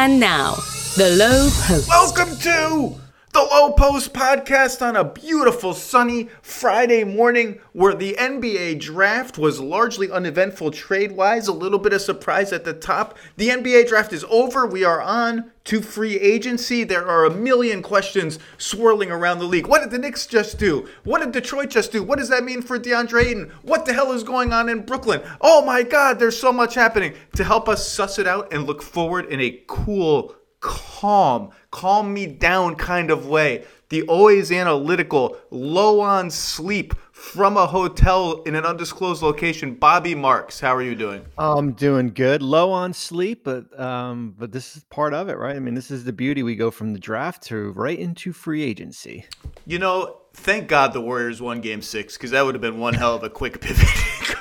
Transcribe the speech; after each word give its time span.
And 0.00 0.18
now, 0.18 0.54
the 0.96 1.10
Low 1.18 1.50
Post. 1.66 1.86
Welcome 1.86 2.34
to 2.38 2.94
the 3.32 3.38
Low 3.38 3.70
Post 3.70 4.12
podcast 4.12 4.84
on 4.84 4.96
a 4.96 5.04
beautiful 5.04 5.72
sunny 5.72 6.28
Friday 6.42 7.04
morning 7.04 7.60
where 7.72 7.94
the 7.94 8.14
NBA 8.14 8.80
draft 8.80 9.38
was 9.38 9.60
largely 9.60 10.10
uneventful 10.10 10.72
trade 10.72 11.12
wise. 11.12 11.46
A 11.46 11.52
little 11.52 11.78
bit 11.78 11.92
of 11.92 12.00
surprise 12.00 12.52
at 12.52 12.64
the 12.64 12.72
top. 12.72 13.16
The 13.36 13.50
NBA 13.50 13.86
draft 13.86 14.12
is 14.12 14.24
over. 14.28 14.66
We 14.66 14.82
are 14.82 15.00
on 15.00 15.52
to 15.64 15.80
free 15.80 16.18
agency. 16.18 16.82
There 16.82 17.06
are 17.06 17.24
a 17.24 17.30
million 17.30 17.82
questions 17.82 18.40
swirling 18.58 19.12
around 19.12 19.38
the 19.38 19.44
league. 19.44 19.68
What 19.68 19.82
did 19.82 19.92
the 19.92 19.98
Knicks 19.98 20.26
just 20.26 20.58
do? 20.58 20.88
What 21.04 21.20
did 21.20 21.30
Detroit 21.30 21.70
just 21.70 21.92
do? 21.92 22.02
What 22.02 22.18
does 22.18 22.30
that 22.30 22.42
mean 22.42 22.62
for 22.62 22.80
DeAndre 22.80 23.26
Ayton? 23.26 23.52
What 23.62 23.86
the 23.86 23.92
hell 23.92 24.10
is 24.10 24.24
going 24.24 24.52
on 24.52 24.68
in 24.68 24.84
Brooklyn? 24.84 25.22
Oh 25.40 25.64
my 25.64 25.84
God, 25.84 26.18
there's 26.18 26.36
so 26.36 26.52
much 26.52 26.74
happening. 26.74 27.14
To 27.36 27.44
help 27.44 27.68
us 27.68 27.86
suss 27.86 28.18
it 28.18 28.26
out 28.26 28.52
and 28.52 28.66
look 28.66 28.82
forward 28.82 29.26
in 29.26 29.40
a 29.40 29.62
cool, 29.68 30.34
calm, 30.60 31.50
calm 31.70 32.12
me 32.12 32.26
down 32.26 32.76
kind 32.76 33.10
of 33.10 33.26
way. 33.26 33.64
The 33.88 34.02
always 34.02 34.52
analytical, 34.52 35.36
low 35.50 36.00
on 36.00 36.30
sleep 36.30 36.94
from 37.12 37.56
a 37.56 37.66
hotel 37.66 38.42
in 38.44 38.54
an 38.54 38.64
undisclosed 38.64 39.20
location. 39.22 39.74
Bobby 39.74 40.14
Marks, 40.14 40.60
how 40.60 40.74
are 40.74 40.82
you 40.82 40.94
doing? 40.94 41.24
I'm 41.36 41.72
doing 41.72 42.12
good. 42.14 42.40
Low 42.40 42.70
on 42.70 42.92
sleep, 42.92 43.44
but 43.44 43.78
um, 43.78 44.34
but 44.38 44.52
this 44.52 44.76
is 44.76 44.84
part 44.84 45.12
of 45.12 45.28
it, 45.28 45.36
right? 45.36 45.56
I 45.56 45.58
mean, 45.58 45.74
this 45.74 45.90
is 45.90 46.04
the 46.04 46.12
beauty. 46.12 46.42
We 46.42 46.54
go 46.54 46.70
from 46.70 46.92
the 46.92 47.00
draft 47.00 47.42
to 47.44 47.72
right 47.72 47.98
into 47.98 48.32
free 48.32 48.62
agency. 48.62 49.26
You 49.66 49.78
know, 49.78 50.20
thank 50.34 50.68
God 50.68 50.92
the 50.92 51.00
Warriors 51.00 51.42
won 51.42 51.60
Game 51.60 51.82
Six 51.82 52.16
because 52.16 52.30
that 52.30 52.42
would 52.42 52.54
have 52.54 52.62
been 52.62 52.78
one 52.78 52.94
hell 52.94 53.16
of 53.16 53.24
a 53.24 53.30
quick 53.30 53.60
pivot 53.60 53.88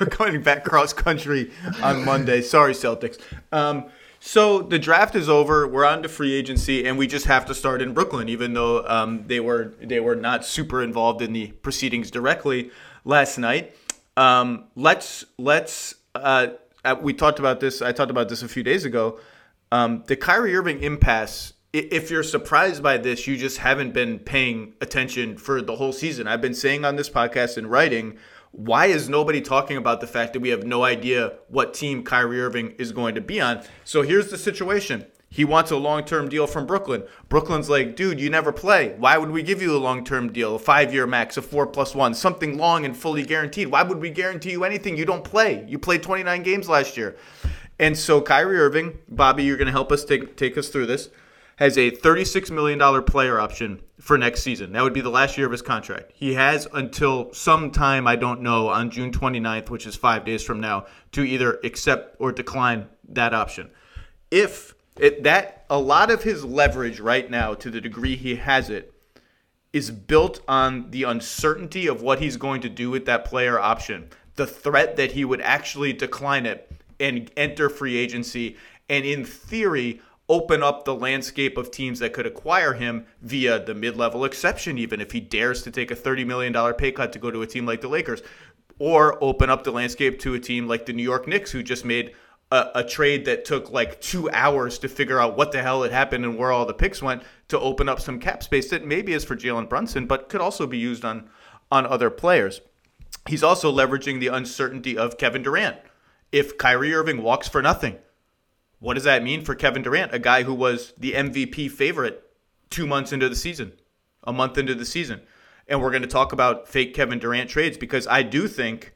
going 0.17 0.41
back 0.41 0.63
cross 0.63 0.93
country 0.93 1.51
on 1.81 2.05
Monday. 2.05 2.41
Sorry, 2.41 2.73
Celtics. 2.73 3.19
Um, 3.51 3.89
so 4.19 4.61
the 4.61 4.79
draft 4.79 5.15
is 5.15 5.29
over. 5.29 5.67
We're 5.67 5.85
on 5.85 6.03
to 6.03 6.09
free 6.09 6.33
agency, 6.33 6.85
and 6.85 6.97
we 6.97 7.07
just 7.07 7.25
have 7.27 7.45
to 7.45 7.55
start 7.55 7.81
in 7.81 7.93
Brooklyn, 7.93 8.27
even 8.27 8.53
though 8.53 8.85
um, 8.85 9.23
they 9.27 9.39
were 9.39 9.73
they 9.81 9.99
were 9.99 10.15
not 10.15 10.45
super 10.45 10.83
involved 10.83 11.21
in 11.21 11.31
the 11.31 11.47
proceedings 11.47 12.11
directly 12.11 12.71
last 13.05 13.37
night. 13.37 13.75
Um, 14.17 14.65
let's 14.75 15.23
let's 15.37 15.95
uh, 16.15 16.47
uh 16.83 16.95
we 17.01 17.13
talked 17.13 17.39
about 17.39 17.61
this. 17.61 17.81
I 17.81 17.93
talked 17.93 18.11
about 18.11 18.27
this 18.27 18.43
a 18.43 18.49
few 18.49 18.63
days 18.63 18.83
ago. 18.83 19.19
Um, 19.71 20.03
the 20.07 20.15
Kyrie 20.15 20.55
Irving 20.55 20.83
impasse. 20.83 21.53
If 21.71 22.09
you're 22.09 22.23
surprised 22.23 22.81
by 22.81 22.97
this, 22.97 23.27
you 23.27 23.37
just 23.37 23.59
haven't 23.59 23.93
been 23.93 24.17
paying 24.17 24.73
attention 24.81 25.37
for 25.37 25.61
the 25.61 25.75
whole 25.75 25.93
season. 25.93 26.27
I've 26.27 26.41
been 26.41 26.55
saying 26.55 26.83
on 26.83 26.95
this 26.95 27.11
podcast 27.11 27.57
and 27.57 27.69
writing 27.69 28.17
why 28.51 28.87
is 28.87 29.09
nobody 29.09 29.41
talking 29.41 29.77
about 29.77 30.01
the 30.01 30.07
fact 30.07 30.33
that 30.33 30.39
we 30.39 30.49
have 30.49 30.63
no 30.65 30.83
idea 30.83 31.33
what 31.49 31.73
team 31.73 32.03
Kyrie 32.03 32.41
Irving 32.41 32.71
is 32.77 32.91
going 32.91 33.15
to 33.15 33.21
be 33.21 33.39
on? 33.39 33.63
So 33.83 34.01
here's 34.01 34.29
the 34.29 34.37
situation. 34.37 35.05
He 35.31 35.45
wants 35.45 35.69
a 35.69 35.77
long 35.77 36.03
term 36.03 36.27
deal 36.27 36.47
from 36.47 36.65
Brooklyn. 36.65 37.03
Brooklyn's 37.29 37.69
like, 37.69 37.95
dude, 37.95 38.19
you 38.19 38.31
never 38.31 38.51
play. 38.51 38.95
Why 38.97 39.17
would 39.17 39.29
we 39.29 39.43
give 39.43 39.61
you 39.61 39.75
a 39.75 39.77
long 39.77 40.03
term 40.03 40.31
deal, 40.31 40.55
a 40.55 40.59
five 40.59 40.91
year 40.91 41.05
max, 41.05 41.37
a 41.37 41.41
four 41.43 41.67
plus 41.67 41.93
one, 41.93 42.15
something 42.15 42.57
long 42.57 42.83
and 42.83 42.97
fully 42.97 43.23
guaranteed? 43.23 43.67
Why 43.67 43.83
would 43.83 43.99
we 43.99 44.09
guarantee 44.09 44.51
you 44.51 44.63
anything? 44.63 44.97
You 44.97 45.05
don't 45.05 45.23
play. 45.23 45.65
You 45.67 45.77
played 45.77 46.01
29 46.01 46.41
games 46.41 46.67
last 46.67 46.97
year. 46.97 47.15
And 47.77 47.97
so 47.97 48.21
Kyrie 48.21 48.57
Irving, 48.57 48.97
Bobby, 49.07 49.43
you're 49.43 49.57
going 49.57 49.67
to 49.67 49.71
help 49.71 49.91
us 49.91 50.03
take, 50.03 50.35
take 50.35 50.57
us 50.57 50.69
through 50.69 50.87
this, 50.87 51.09
has 51.59 51.77
a 51.77 51.91
$36 51.91 52.51
million 52.51 53.03
player 53.03 53.37
option 53.37 53.81
for 53.99 54.17
next 54.17 54.43
season. 54.43 54.71
That 54.71 54.81
would 54.81 54.93
be 54.93 55.01
the 55.01 55.09
last 55.09 55.37
year 55.37 55.45
of 55.45 55.51
his 55.51 55.61
contract. 55.61 56.13
He 56.15 56.33
has 56.35 56.69
until 56.71 57.33
sometime, 57.33 58.07
I 58.07 58.15
don't 58.15 58.41
know, 58.41 58.69
on 58.69 58.89
June 58.89 59.11
29th, 59.11 59.69
which 59.69 59.85
is 59.85 59.93
five 59.93 60.23
days 60.23 60.41
from 60.41 60.61
now, 60.61 60.85
to 61.11 61.21
either 61.21 61.59
accept 61.65 62.15
or 62.17 62.31
decline 62.31 62.87
that 63.09 63.33
option. 63.33 63.71
If 64.31 64.73
it, 64.97 65.23
that, 65.23 65.65
a 65.69 65.77
lot 65.77 66.09
of 66.09 66.23
his 66.23 66.45
leverage 66.45 67.01
right 67.01 67.29
now, 67.29 67.55
to 67.55 67.69
the 67.69 67.81
degree 67.81 68.15
he 68.15 68.37
has 68.37 68.69
it, 68.69 68.93
is 69.73 69.91
built 69.91 70.39
on 70.47 70.91
the 70.91 71.03
uncertainty 71.03 71.87
of 71.87 72.01
what 72.01 72.21
he's 72.21 72.37
going 72.37 72.61
to 72.61 72.69
do 72.69 72.89
with 72.89 73.05
that 73.07 73.25
player 73.25 73.59
option, 73.59 74.07
the 74.35 74.47
threat 74.47 74.95
that 74.95 75.11
he 75.11 75.25
would 75.25 75.41
actually 75.41 75.91
decline 75.91 76.45
it 76.45 76.71
and 77.01 77.29
enter 77.35 77.67
free 77.67 77.97
agency, 77.97 78.55
and 78.87 79.03
in 79.03 79.25
theory, 79.25 80.01
open 80.29 80.61
up 80.61 80.85
the 80.85 80.95
landscape 80.95 81.57
of 81.57 81.71
teams 81.71 81.99
that 81.99 82.13
could 82.13 82.27
acquire 82.27 82.73
him 82.73 83.05
via 83.21 83.59
the 83.59 83.73
mid-level 83.73 84.23
exception 84.23 84.77
even 84.77 85.01
if 85.01 85.11
he 85.11 85.19
dares 85.19 85.63
to 85.63 85.71
take 85.71 85.91
a 85.91 85.95
$30 85.95 86.25
million 86.25 86.73
pay 86.75 86.91
cut 86.91 87.11
to 87.11 87.19
go 87.19 87.31
to 87.31 87.41
a 87.41 87.47
team 87.47 87.65
like 87.65 87.81
the 87.81 87.87
Lakers 87.87 88.21
or 88.77 89.21
open 89.21 89.49
up 89.49 89.63
the 89.63 89.71
landscape 89.71 90.19
to 90.19 90.35
a 90.35 90.39
team 90.39 90.67
like 90.67 90.85
the 90.85 90.93
New 90.93 91.03
York 91.03 91.27
Knicks 91.27 91.51
who 91.51 91.61
just 91.61 91.83
made 91.83 92.13
a, 92.51 92.67
a, 92.75 92.83
trade 92.83 93.25
that 93.25 93.45
took 93.45 93.71
like 93.71 93.99
two 94.01 94.29
hours 94.31 94.79
to 94.79 94.87
figure 94.87 95.19
out 95.19 95.37
what 95.37 95.51
the 95.51 95.61
hell 95.61 95.83
had 95.83 95.91
happened 95.91 96.25
and 96.25 96.37
where 96.37 96.51
all 96.51 96.65
the 96.65 96.73
picks 96.73 97.01
went 97.01 97.21
to 97.47 97.59
open 97.59 97.89
up 97.89 97.99
some 97.99 98.19
cap 98.19 98.41
space 98.41 98.69
that 98.69 98.85
maybe 98.85 99.13
is 99.13 99.25
for 99.25 99.35
Jalen 99.35 99.69
Brunson, 99.69 100.07
but 100.07 100.29
could 100.29 100.41
also 100.41 100.65
be 100.65 100.77
used 100.77 101.05
on 101.05 101.29
on 101.71 101.85
other 101.85 102.09
players. 102.09 102.61
He's 103.27 103.43
also 103.43 103.71
leveraging 103.71 104.19
the 104.19 104.27
uncertainty 104.27 104.97
of 104.97 105.17
Kevin 105.17 105.43
Durant. 105.43 105.77
If 106.31 106.57
Kyrie 106.57 106.93
Irving 106.93 107.21
walks 107.21 107.47
for 107.47 107.61
nothing, 107.61 107.97
what 108.79 108.93
does 108.93 109.03
that 109.03 109.23
mean 109.23 109.43
for 109.43 109.55
Kevin 109.55 109.81
Durant, 109.81 110.13
a 110.13 110.19
guy 110.19 110.43
who 110.43 110.53
was 110.53 110.93
the 110.97 111.13
MVP 111.13 111.69
favorite 111.69 112.23
two 112.69 112.87
months 112.87 113.11
into 113.11 113.27
the 113.27 113.35
season, 113.35 113.73
a 114.23 114.31
month 114.31 114.57
into 114.57 114.73
the 114.73 114.85
season? 114.85 115.21
And 115.67 115.81
we're 115.81 115.91
going 115.91 116.01
to 116.01 116.07
talk 116.07 116.31
about 116.31 116.67
fake 116.67 116.93
Kevin 116.93 117.19
Durant 117.19 117.49
trades 117.49 117.77
because 117.77 118.07
I 118.07 118.23
do 118.23 118.47
think, 118.47 118.93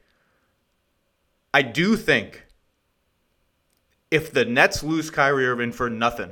I 1.53 1.61
do 1.61 1.95
think 1.95 2.45
if 4.09 4.31
the 4.31 4.45
Nets 4.45 4.83
lose 4.83 5.09
Kyrie 5.09 5.45
Irving 5.45 5.71
for 5.71 5.89
nothing, 5.89 6.31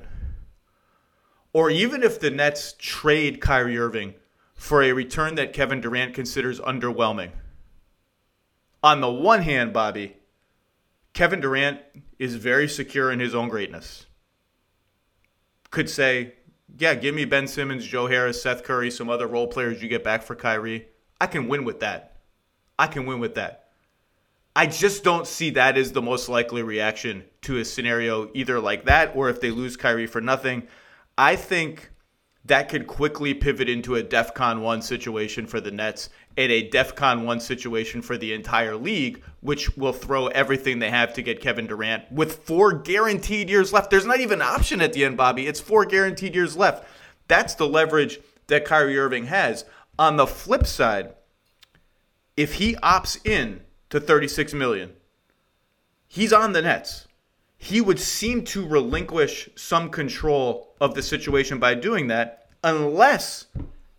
or 1.53 1.69
even 1.69 2.03
if 2.03 2.19
the 2.19 2.31
Nets 2.31 2.73
trade 2.77 3.41
Kyrie 3.41 3.77
Irving 3.77 4.15
for 4.55 4.81
a 4.81 4.93
return 4.93 5.35
that 5.35 5.53
Kevin 5.53 5.81
Durant 5.81 6.13
considers 6.13 6.59
underwhelming, 6.61 7.31
on 8.81 9.01
the 9.01 9.11
one 9.11 9.41
hand, 9.41 9.73
Bobby, 9.73 10.15
Kevin 11.13 11.41
Durant 11.41 11.79
is 12.19 12.35
very 12.35 12.67
secure 12.67 13.11
in 13.11 13.19
his 13.19 13.35
own 13.35 13.49
greatness. 13.49 14.05
Could 15.69 15.89
say, 15.89 16.35
yeah, 16.77 16.95
give 16.95 17.15
me 17.15 17.25
Ben 17.25 17.47
Simmons, 17.47 17.85
Joe 17.85 18.07
Harris, 18.07 18.41
Seth 18.41 18.63
Curry, 18.63 18.91
some 18.91 19.09
other 19.09 19.27
role 19.27 19.47
players 19.47 19.81
you 19.81 19.89
get 19.89 20.03
back 20.03 20.23
for 20.23 20.35
Kyrie. 20.35 20.87
I 21.19 21.27
can 21.27 21.47
win 21.47 21.65
with 21.65 21.81
that. 21.81 22.17
I 22.79 22.87
can 22.87 23.05
win 23.05 23.19
with 23.19 23.35
that. 23.35 23.69
I 24.55 24.65
just 24.65 25.03
don't 25.03 25.27
see 25.27 25.51
that 25.51 25.77
as 25.77 25.91
the 25.91 26.01
most 26.01 26.27
likely 26.27 26.61
reaction 26.61 27.23
to 27.43 27.57
a 27.57 27.65
scenario 27.65 28.29
either 28.33 28.59
like 28.59 28.85
that 28.85 29.15
or 29.15 29.29
if 29.29 29.39
they 29.39 29.51
lose 29.51 29.77
Kyrie 29.77 30.07
for 30.07 30.19
nothing. 30.19 30.67
I 31.17 31.35
think 31.35 31.91
that 32.45 32.67
could 32.67 32.87
quickly 32.87 33.33
pivot 33.33 33.69
into 33.69 33.95
a 33.95 34.03
DEFCON 34.03 34.61
1 34.61 34.81
situation 34.81 35.45
for 35.45 35.61
the 35.61 35.71
Nets 35.71 36.09
and 36.37 36.51
a 36.51 36.69
DEFCON 36.69 37.25
1 37.25 37.39
situation 37.39 38.01
for 38.01 38.17
the 38.17 38.33
entire 38.33 38.75
league, 38.75 39.23
which 39.41 39.75
will 39.77 39.93
throw 39.93 40.27
everything 40.27 40.79
they 40.79 40.89
have 40.89 41.13
to 41.13 41.21
get 41.21 41.41
Kevin 41.41 41.67
Durant 41.67 42.11
with 42.11 42.43
four 42.43 42.73
guaranteed 42.73 43.49
years 43.49 43.73
left. 43.73 43.89
There's 43.89 44.05
not 44.05 44.19
even 44.19 44.41
an 44.41 44.47
option 44.47 44.81
at 44.81 44.93
the 44.93 45.03
end, 45.05 45.17
Bobby. 45.17 45.47
It's 45.47 45.59
four 45.59 45.85
guaranteed 45.85 46.35
years 46.35 46.55
left. 46.55 46.87
That's 47.27 47.55
the 47.55 47.67
leverage 47.67 48.19
that 48.47 48.65
Kyrie 48.65 48.97
Irving 48.97 49.25
has. 49.25 49.65
On 49.99 50.15
the 50.15 50.27
flip 50.27 50.65
side, 50.65 51.13
if 52.37 52.55
he 52.55 52.75
opts 52.75 53.23
in 53.25 53.61
to 53.89 53.99
36 53.99 54.53
million, 54.53 54.93
he's 56.07 56.33
on 56.33 56.53
the 56.53 56.61
Nets. 56.61 57.07
He 57.57 57.81
would 57.81 57.99
seem 57.99 58.43
to 58.45 58.65
relinquish 58.65 59.49
some 59.55 59.89
control 59.89 60.73
of 60.81 60.95
the 60.95 61.03
situation 61.03 61.59
by 61.59 61.75
doing 61.75 62.07
that 62.07 62.49
unless 62.63 63.45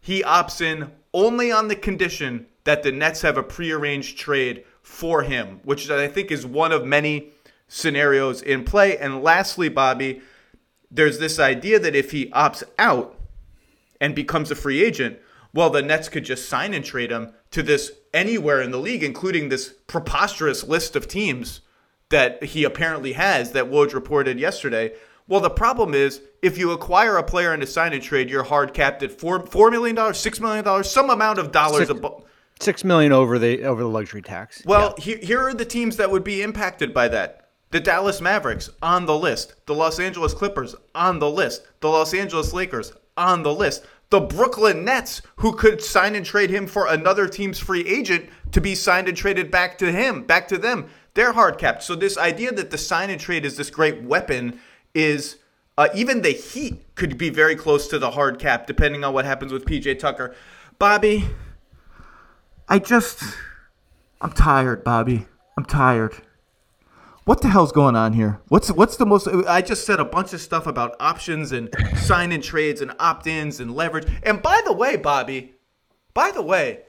he 0.01 0.23
opts 0.23 0.61
in 0.61 0.91
only 1.15 1.53
on 1.53 1.69
the 1.69 1.77
condition 1.77 2.47
that 2.65 2.83
the 2.83 2.93
Nets 2.93 3.23
have 3.23 3.37
a 3.37 3.43
prearranged 3.43 4.19
trade 4.19 4.65
for 4.83 5.23
him, 5.23 5.61
which 5.65 5.91
I 5.91 6.09
think 6.09 6.31
is 6.31 6.47
one 6.47 6.73
of 6.73 6.85
many 6.85 7.33
scenarios 7.69 8.43
in 8.43 8.65
play. 8.65 8.99
And 8.99 9.23
lastly, 9.23 9.69
Bobby, 9.69 10.21
there's 10.91 11.19
this 11.19 11.39
idea 11.39 11.79
that 11.79 11.97
if 11.97 12.11
he 12.11 12.27
opts 12.27 12.63
out 12.79 13.19
and 14.01 14.15
becomes 14.15 14.51
a 14.51 14.55
free 14.55 14.85
agent, 14.85 15.19
well, 15.55 15.71
the 15.71 15.83
Nets 15.83 16.09
could 16.09 16.25
just 16.25 16.49
sign 16.49 16.75
and 16.75 16.85
trade 16.85 17.11
him 17.11 17.33
to 17.51 17.63
this 17.63 17.93
anywhere 18.15 18.61
in 18.61 18.71
the 18.71 18.79
league, 18.79 19.03
including 19.03 19.49
this 19.49 19.75
preposterous 19.87 20.65
list 20.65 20.97
of 20.97 21.09
teams 21.09 21.61
that 22.09 22.43
he 22.43 22.65
apparently 22.65 23.15
has 23.15 23.53
that 23.53 23.71
Woj 23.71 23.95
reported 23.95 24.39
yesterday. 24.39 24.93
Well, 25.33 25.41
the 25.41 25.49
problem 25.49 25.95
is 25.95 26.21
if 26.43 26.59
you 26.59 26.73
acquire 26.73 27.17
a 27.17 27.23
player 27.23 27.55
in 27.55 27.63
a 27.63 27.67
sign 27.67 27.95
and 27.95 28.03
trade, 28.03 28.29
you're 28.29 28.43
hard 28.43 28.75
capped 28.75 29.03
at 29.03 29.11
four 29.11 29.47
four 29.47 29.71
million 29.71 29.97
dollars, 29.97 30.19
six 30.19 30.39
million 30.41 30.63
dollars, 30.63 30.91
some 30.91 31.09
amount 31.09 31.39
of 31.39 31.51
dollars 31.51 31.89
six, 31.89 31.91
above. 31.99 32.27
Six 32.61 32.85
million 32.85 33.13
over 33.13 33.39
the 33.39 33.65
over 33.65 33.81
the 33.81 33.89
luxury 33.89 34.21
tax. 34.21 34.63
Well, 34.67 34.95
yeah. 34.99 35.05
here, 35.05 35.17
here 35.23 35.41
are 35.41 35.55
the 35.55 35.65
teams 35.65 35.97
that 35.97 36.11
would 36.11 36.23
be 36.23 36.43
impacted 36.43 36.93
by 36.93 37.09
that. 37.09 37.49
The 37.71 37.81
Dallas 37.81 38.21
Mavericks 38.21 38.69
on 38.83 39.07
the 39.07 39.17
list. 39.17 39.55
The 39.65 39.75
Los 39.75 39.99
Angeles 39.99 40.35
Clippers 40.35 40.75
on 40.95 41.19
the 41.19 41.31
list. 41.31 41.67
The 41.81 41.89
Los 41.89 42.13
Angeles 42.13 42.53
Lakers 42.53 42.93
on 43.17 43.43
the 43.43 43.55
list. 43.55 43.87
The 44.11 44.21
Brooklyn 44.21 44.85
Nets, 44.85 45.23
who 45.37 45.55
could 45.55 45.81
sign 45.81 46.15
and 46.15 46.27
trade 46.27 46.51
him 46.51 46.67
for 46.67 46.87
another 46.87 47.27
team's 47.27 47.59
free 47.59 47.87
agent 47.87 48.29
to 48.51 48.61
be 48.61 48.75
signed 48.75 49.09
and 49.09 49.17
traded 49.17 49.51
back 49.51 49.79
to 49.79 49.91
him, 49.91 50.25
back 50.25 50.47
to 50.49 50.59
them. 50.59 50.91
They're 51.15 51.33
hard 51.33 51.57
capped. 51.57 51.85
So 51.85 51.95
this 51.95 52.19
idea 52.19 52.53
that 52.53 52.71
the 52.71 52.77
sign 52.77 53.09
and 53.09 53.19
trade 53.19 53.47
is 53.47 53.57
this 53.57 53.71
great 53.71 54.03
weapon 54.03 54.61
is 54.95 55.37
Uh, 55.79 55.89
even 55.95 56.21
the 56.21 56.33
Heat 56.33 56.95
could 56.97 57.17
be 57.17 57.31
very 57.31 57.57
close 57.57 57.89
to 57.89 57.99
the 57.99 58.11
hard 58.11 58.39
cap, 58.39 58.67
depending 58.67 59.05
on 59.05 59.15
what 59.15 59.25
happens 59.25 59.51
with 59.53 59.65
PJ 59.65 59.99
Tucker. 59.99 60.35
Bobby, 60.79 61.25
I 62.69 62.79
just, 62.79 63.23
I'm 64.21 64.33
tired, 64.33 64.85
Bobby. 64.85 65.27
I'm 65.57 65.65
tired. 65.65 66.21
What 67.25 67.41
the 67.41 67.49
hell's 67.49 67.73
going 67.73 67.97
on 67.97 68.13
here? 68.13 68.41
What's 68.49 68.71
what's 68.71 68.97
the 68.97 69.07
most? 69.07 69.29
I 69.49 69.63
just 69.63 69.87
said 69.87 69.99
a 69.99 70.05
bunch 70.05 70.33
of 70.35 70.41
stuff 70.43 70.67
about 70.67 70.95
options 71.01 71.53
and 71.53 71.71
sign 71.97 72.33
in 72.33 72.43
trades 72.43 72.81
and 72.83 72.93
opt 72.99 73.27
ins 73.27 73.59
and 73.61 73.75
leverage. 73.75 74.07
And 74.25 74.43
by 74.43 74.61
the 74.67 74.73
way, 74.73 74.97
Bobby, 74.97 75.55
by 76.15 76.33
the 76.33 76.43
way, 76.43 76.81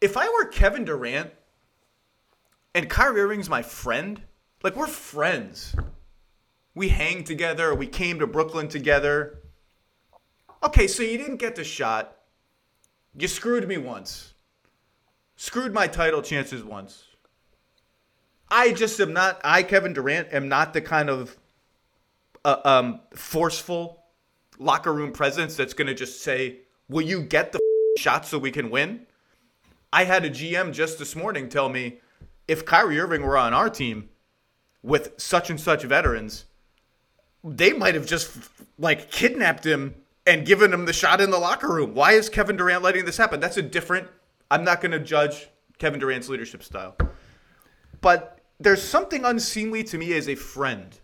if 0.00 0.16
I 0.16 0.28
were 0.28 0.44
Kevin 0.46 0.84
Durant 0.84 1.30
and 2.74 2.90
Kyrie 2.90 3.20
Irving's 3.20 3.48
my 3.48 3.62
friend, 3.62 4.20
like 4.62 4.76
we're 4.76 4.86
friends. 4.86 5.74
We 6.74 6.88
hang 6.88 7.24
together. 7.24 7.74
We 7.74 7.86
came 7.86 8.18
to 8.18 8.26
Brooklyn 8.26 8.68
together. 8.68 9.40
Okay, 10.62 10.86
so 10.86 11.02
you 11.02 11.16
didn't 11.18 11.36
get 11.36 11.56
the 11.56 11.64
shot. 11.64 12.16
You 13.16 13.28
screwed 13.28 13.66
me 13.66 13.78
once. 13.78 14.34
Screwed 15.36 15.72
my 15.72 15.86
title 15.86 16.22
chances 16.22 16.62
once. 16.62 17.04
I 18.50 18.72
just 18.72 19.00
am 19.00 19.12
not. 19.12 19.40
I 19.44 19.62
Kevin 19.62 19.92
Durant 19.92 20.32
am 20.32 20.48
not 20.48 20.72
the 20.72 20.80
kind 20.80 21.10
of 21.10 21.36
uh, 22.44 22.56
um, 22.64 23.00
forceful 23.14 24.04
locker 24.58 24.92
room 24.92 25.12
presence 25.12 25.56
that's 25.56 25.74
going 25.74 25.88
to 25.88 25.94
just 25.94 26.22
say, 26.22 26.60
"Will 26.88 27.02
you 27.02 27.22
get 27.22 27.52
the 27.52 27.60
shot 27.98 28.26
so 28.26 28.38
we 28.38 28.50
can 28.50 28.70
win?" 28.70 29.06
I 29.92 30.04
had 30.04 30.24
a 30.24 30.30
GM 30.30 30.72
just 30.72 30.98
this 30.98 31.16
morning 31.16 31.48
tell 31.48 31.68
me, 31.68 32.00
if 32.48 32.64
Kyrie 32.64 33.00
Irving 33.00 33.22
were 33.22 33.38
on 33.38 33.54
our 33.54 33.70
team 33.70 34.10
with 34.82 35.14
such 35.16 35.50
and 35.50 35.60
such 35.60 35.82
veterans, 35.84 36.44
they 37.44 37.72
might 37.72 37.94
have 37.94 38.06
just 38.06 38.36
like 38.78 39.10
kidnapped 39.10 39.64
him 39.64 39.94
and 40.26 40.44
given 40.44 40.72
him 40.72 40.84
the 40.84 40.92
shot 40.92 41.20
in 41.20 41.30
the 41.30 41.38
locker 41.38 41.68
room. 41.68 41.94
Why 41.94 42.12
is 42.12 42.28
Kevin 42.28 42.56
Durant 42.56 42.82
letting 42.82 43.04
this 43.04 43.16
happen? 43.16 43.40
That's 43.40 43.56
a 43.56 43.62
different. 43.62 44.08
I'm 44.50 44.64
not 44.64 44.80
going 44.80 44.92
to 44.92 45.00
judge 45.00 45.48
Kevin 45.78 46.00
Durant's 46.00 46.28
leadership 46.28 46.62
style, 46.62 46.96
but 48.00 48.40
there's 48.58 48.82
something 48.82 49.24
unseemly 49.24 49.84
to 49.84 49.98
me 49.98 50.12
as 50.14 50.28
a 50.28 50.34
friend 50.34 50.98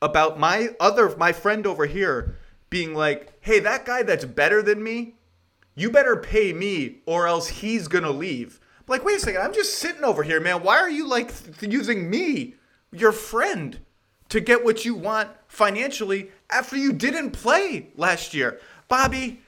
about 0.00 0.38
my 0.38 0.70
other 0.78 1.16
my 1.16 1.32
friend 1.32 1.66
over 1.66 1.86
here 1.86 2.36
being 2.70 2.94
like, 2.94 3.32
"Hey, 3.40 3.58
that 3.60 3.84
guy 3.84 4.02
that's 4.02 4.24
better 4.24 4.62
than 4.62 4.82
me, 4.82 5.16
you 5.74 5.90
better 5.90 6.16
pay 6.16 6.52
me 6.52 6.98
or 7.06 7.26
else 7.26 7.48
he's 7.48 7.88
going 7.88 8.04
to 8.04 8.10
leave." 8.10 8.60
Like, 8.86 9.04
"Wait 9.04 9.16
a 9.16 9.20
second, 9.20 9.42
I'm 9.42 9.52
just 9.52 9.78
sitting 9.78 10.04
over 10.04 10.22
here, 10.22 10.40
man. 10.40 10.62
Why 10.62 10.78
are 10.78 10.90
you 10.90 11.06
like 11.08 11.32
th- 11.58 11.72
using 11.72 12.08
me, 12.08 12.54
your 12.92 13.12
friend, 13.12 13.80
to 14.28 14.40
get 14.40 14.64
what 14.64 14.84
you 14.84 14.94
want 14.94 15.30
financially 15.46 16.30
after 16.50 16.76
you 16.76 16.92
didn't 16.92 17.32
play 17.32 17.90
last 17.96 18.34
year?" 18.34 18.60
Bobby, 18.88 19.40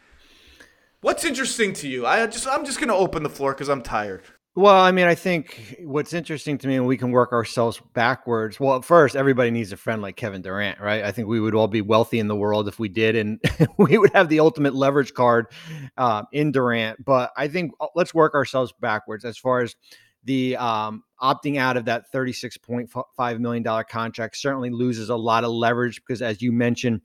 what's 1.00 1.24
interesting 1.24 1.72
to 1.74 1.88
you? 1.88 2.06
I 2.06 2.26
just 2.26 2.46
I'm 2.46 2.64
just 2.64 2.78
going 2.78 2.88
to 2.88 2.94
open 2.94 3.22
the 3.22 3.30
floor 3.30 3.54
cuz 3.54 3.68
I'm 3.68 3.82
tired. 3.82 4.22
Well, 4.56 4.74
I 4.74 4.90
mean, 4.90 5.06
I 5.06 5.14
think 5.14 5.76
what's 5.84 6.12
interesting 6.12 6.58
to 6.58 6.66
me, 6.66 6.74
and 6.74 6.84
we 6.84 6.96
can 6.96 7.12
work 7.12 7.32
ourselves 7.32 7.80
backwards. 7.94 8.58
Well, 8.58 8.82
first, 8.82 9.14
everybody 9.14 9.52
needs 9.52 9.70
a 9.70 9.76
friend 9.76 10.02
like 10.02 10.16
Kevin 10.16 10.42
Durant, 10.42 10.80
right? 10.80 11.04
I 11.04 11.12
think 11.12 11.28
we 11.28 11.38
would 11.38 11.54
all 11.54 11.68
be 11.68 11.82
wealthy 11.82 12.18
in 12.18 12.26
the 12.26 12.34
world 12.34 12.66
if 12.66 12.80
we 12.80 12.88
did, 12.88 13.14
and 13.14 13.40
we 13.78 13.96
would 13.96 14.12
have 14.12 14.28
the 14.28 14.40
ultimate 14.40 14.74
leverage 14.74 15.14
card 15.14 15.46
uh, 15.96 16.24
in 16.32 16.50
Durant. 16.50 17.04
But 17.04 17.30
I 17.36 17.46
think 17.46 17.72
uh, 17.80 17.86
let's 17.94 18.12
work 18.12 18.34
ourselves 18.34 18.74
backwards 18.80 19.24
as 19.24 19.38
far 19.38 19.60
as 19.60 19.76
the 20.24 20.56
um, 20.56 21.04
opting 21.20 21.58
out 21.58 21.76
of 21.76 21.86
that 21.86 22.12
$36.5 22.12 23.38
million 23.38 23.84
contract 23.88 24.36
certainly 24.36 24.70
loses 24.70 25.08
a 25.08 25.16
lot 25.16 25.44
of 25.44 25.50
leverage 25.50 25.96
because, 25.96 26.22
as 26.22 26.42
you 26.42 26.52
mentioned, 26.52 27.00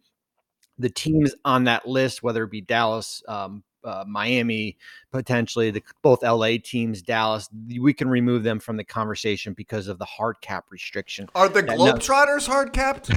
the 0.78 0.90
teams 0.90 1.34
on 1.46 1.64
that 1.66 1.88
list, 1.88 2.24
whether 2.24 2.44
it 2.44 2.52
be 2.52 2.62
Dallas, 2.62 3.24
um, 3.28 3.64
uh, 3.84 4.04
Miami, 4.08 4.78
potentially 5.12 5.72
the 5.72 5.84
both 6.02 6.24
LA 6.24 6.54
teams, 6.62 7.02
Dallas. 7.02 7.48
We 7.80 7.94
can 7.94 8.10
remove 8.10 8.44
them 8.44 8.60
from 8.60 8.78
the 8.78 8.84
conversation 8.84 9.54
because 9.54 9.88
of 9.88 10.00
the 10.00 10.06
hard 10.06 10.42
cap 10.42 10.66
restriction. 10.70 11.30
Are 11.36 11.48
the 11.48 11.64
Globetrotters 11.64 12.48
hard 12.48 12.74
capped? 12.74 13.12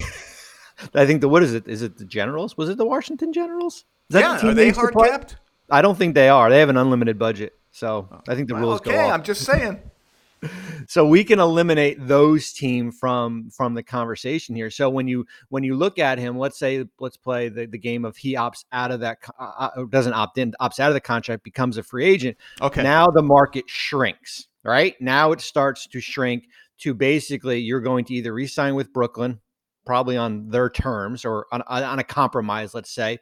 I 0.94 1.06
think 1.06 1.20
the 1.20 1.28
what 1.28 1.42
is 1.42 1.54
it? 1.54 1.66
Is 1.66 1.82
it 1.82 1.96
the 1.96 2.04
Generals? 2.04 2.56
Was 2.56 2.68
it 2.68 2.78
the 2.78 2.86
Washington 2.86 3.32
Generals? 3.32 3.84
yeah, 4.10 4.38
the 4.40 4.50
are 4.50 4.54
they 4.54 4.70
hard 4.70 4.94
capped? 4.94 5.36
I 5.70 5.82
don't 5.82 5.98
think 5.98 6.14
they 6.14 6.28
are. 6.28 6.48
They 6.48 6.60
have 6.60 6.68
an 6.68 6.76
unlimited 6.76 7.18
budget, 7.18 7.58
so 7.78 8.08
I 8.28 8.34
think 8.34 8.48
the 8.48 8.56
rules. 8.56 8.80
Okay, 8.80 8.98
I'm 8.98 9.22
just 9.22 9.44
saying. 9.44 9.80
So 10.86 11.04
we 11.04 11.24
can 11.24 11.40
eliminate 11.40 11.98
those 12.06 12.52
team 12.52 12.92
from 12.92 13.50
from 13.50 13.74
the 13.74 13.82
conversation 13.82 14.54
here. 14.54 14.70
So 14.70 14.88
when 14.88 15.08
you 15.08 15.26
when 15.48 15.64
you 15.64 15.74
look 15.74 15.98
at 15.98 16.18
him 16.18 16.38
let's 16.38 16.56
say 16.56 16.84
let's 17.00 17.16
play 17.16 17.48
the, 17.48 17.66
the 17.66 17.76
game 17.76 18.04
of 18.04 18.16
he 18.16 18.36
opts 18.36 18.64
out 18.72 18.92
of 18.92 19.00
that 19.00 19.18
uh, 19.38 19.70
uh 19.76 19.84
doesn't 19.90 20.12
opt 20.12 20.38
in 20.38 20.54
opts 20.60 20.78
out 20.78 20.88
of 20.88 20.94
the 20.94 21.00
contract 21.00 21.42
becomes 21.42 21.76
a 21.76 21.82
free 21.82 22.06
agent. 22.06 22.36
Okay. 22.62 22.84
Now 22.84 23.08
the 23.08 23.20
market 23.20 23.68
shrinks 23.68 24.46
right? 24.62 24.94
Now 25.00 25.32
it 25.32 25.40
starts 25.40 25.88
to 25.88 26.00
shrink 26.00 26.44
to 26.78 26.94
basically 26.94 27.58
you're 27.58 27.80
going 27.80 28.04
to 28.04 28.14
either 28.14 28.32
re-sign 28.32 28.76
with 28.76 28.92
brooklyn 28.92 29.40
probably 29.84 30.16
on 30.16 30.48
their 30.48 30.70
terms 30.70 31.24
or 31.24 31.46
on, 31.50 31.62
on 31.62 31.98
a 31.98 32.04
compromise 32.04 32.74
let's 32.74 32.92
say. 32.92 33.18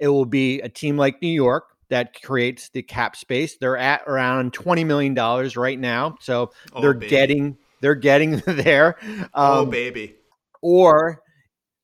It 0.00 0.08
will 0.08 0.26
be 0.26 0.60
a 0.60 0.68
team 0.68 0.96
like 0.96 1.22
new 1.22 1.28
york 1.28 1.75
that 1.88 2.20
creates 2.22 2.68
the 2.70 2.82
cap 2.82 3.16
space. 3.16 3.56
They're 3.58 3.76
at 3.76 4.02
around 4.06 4.52
twenty 4.52 4.84
million 4.84 5.14
dollars 5.14 5.56
right 5.56 5.78
now, 5.78 6.16
so 6.20 6.52
oh, 6.72 6.80
they're 6.80 6.94
baby. 6.94 7.08
getting 7.08 7.56
they're 7.80 7.94
getting 7.94 8.36
there. 8.46 8.96
Oh, 9.34 9.60
um, 9.60 9.68
oh 9.68 9.70
baby! 9.70 10.16
Or 10.62 11.22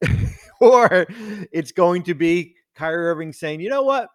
or 0.60 1.06
it's 1.52 1.72
going 1.72 2.04
to 2.04 2.14
be 2.14 2.56
Kyrie 2.74 3.06
Irving 3.06 3.32
saying, 3.32 3.60
you 3.60 3.68
know 3.68 3.82
what? 3.82 4.08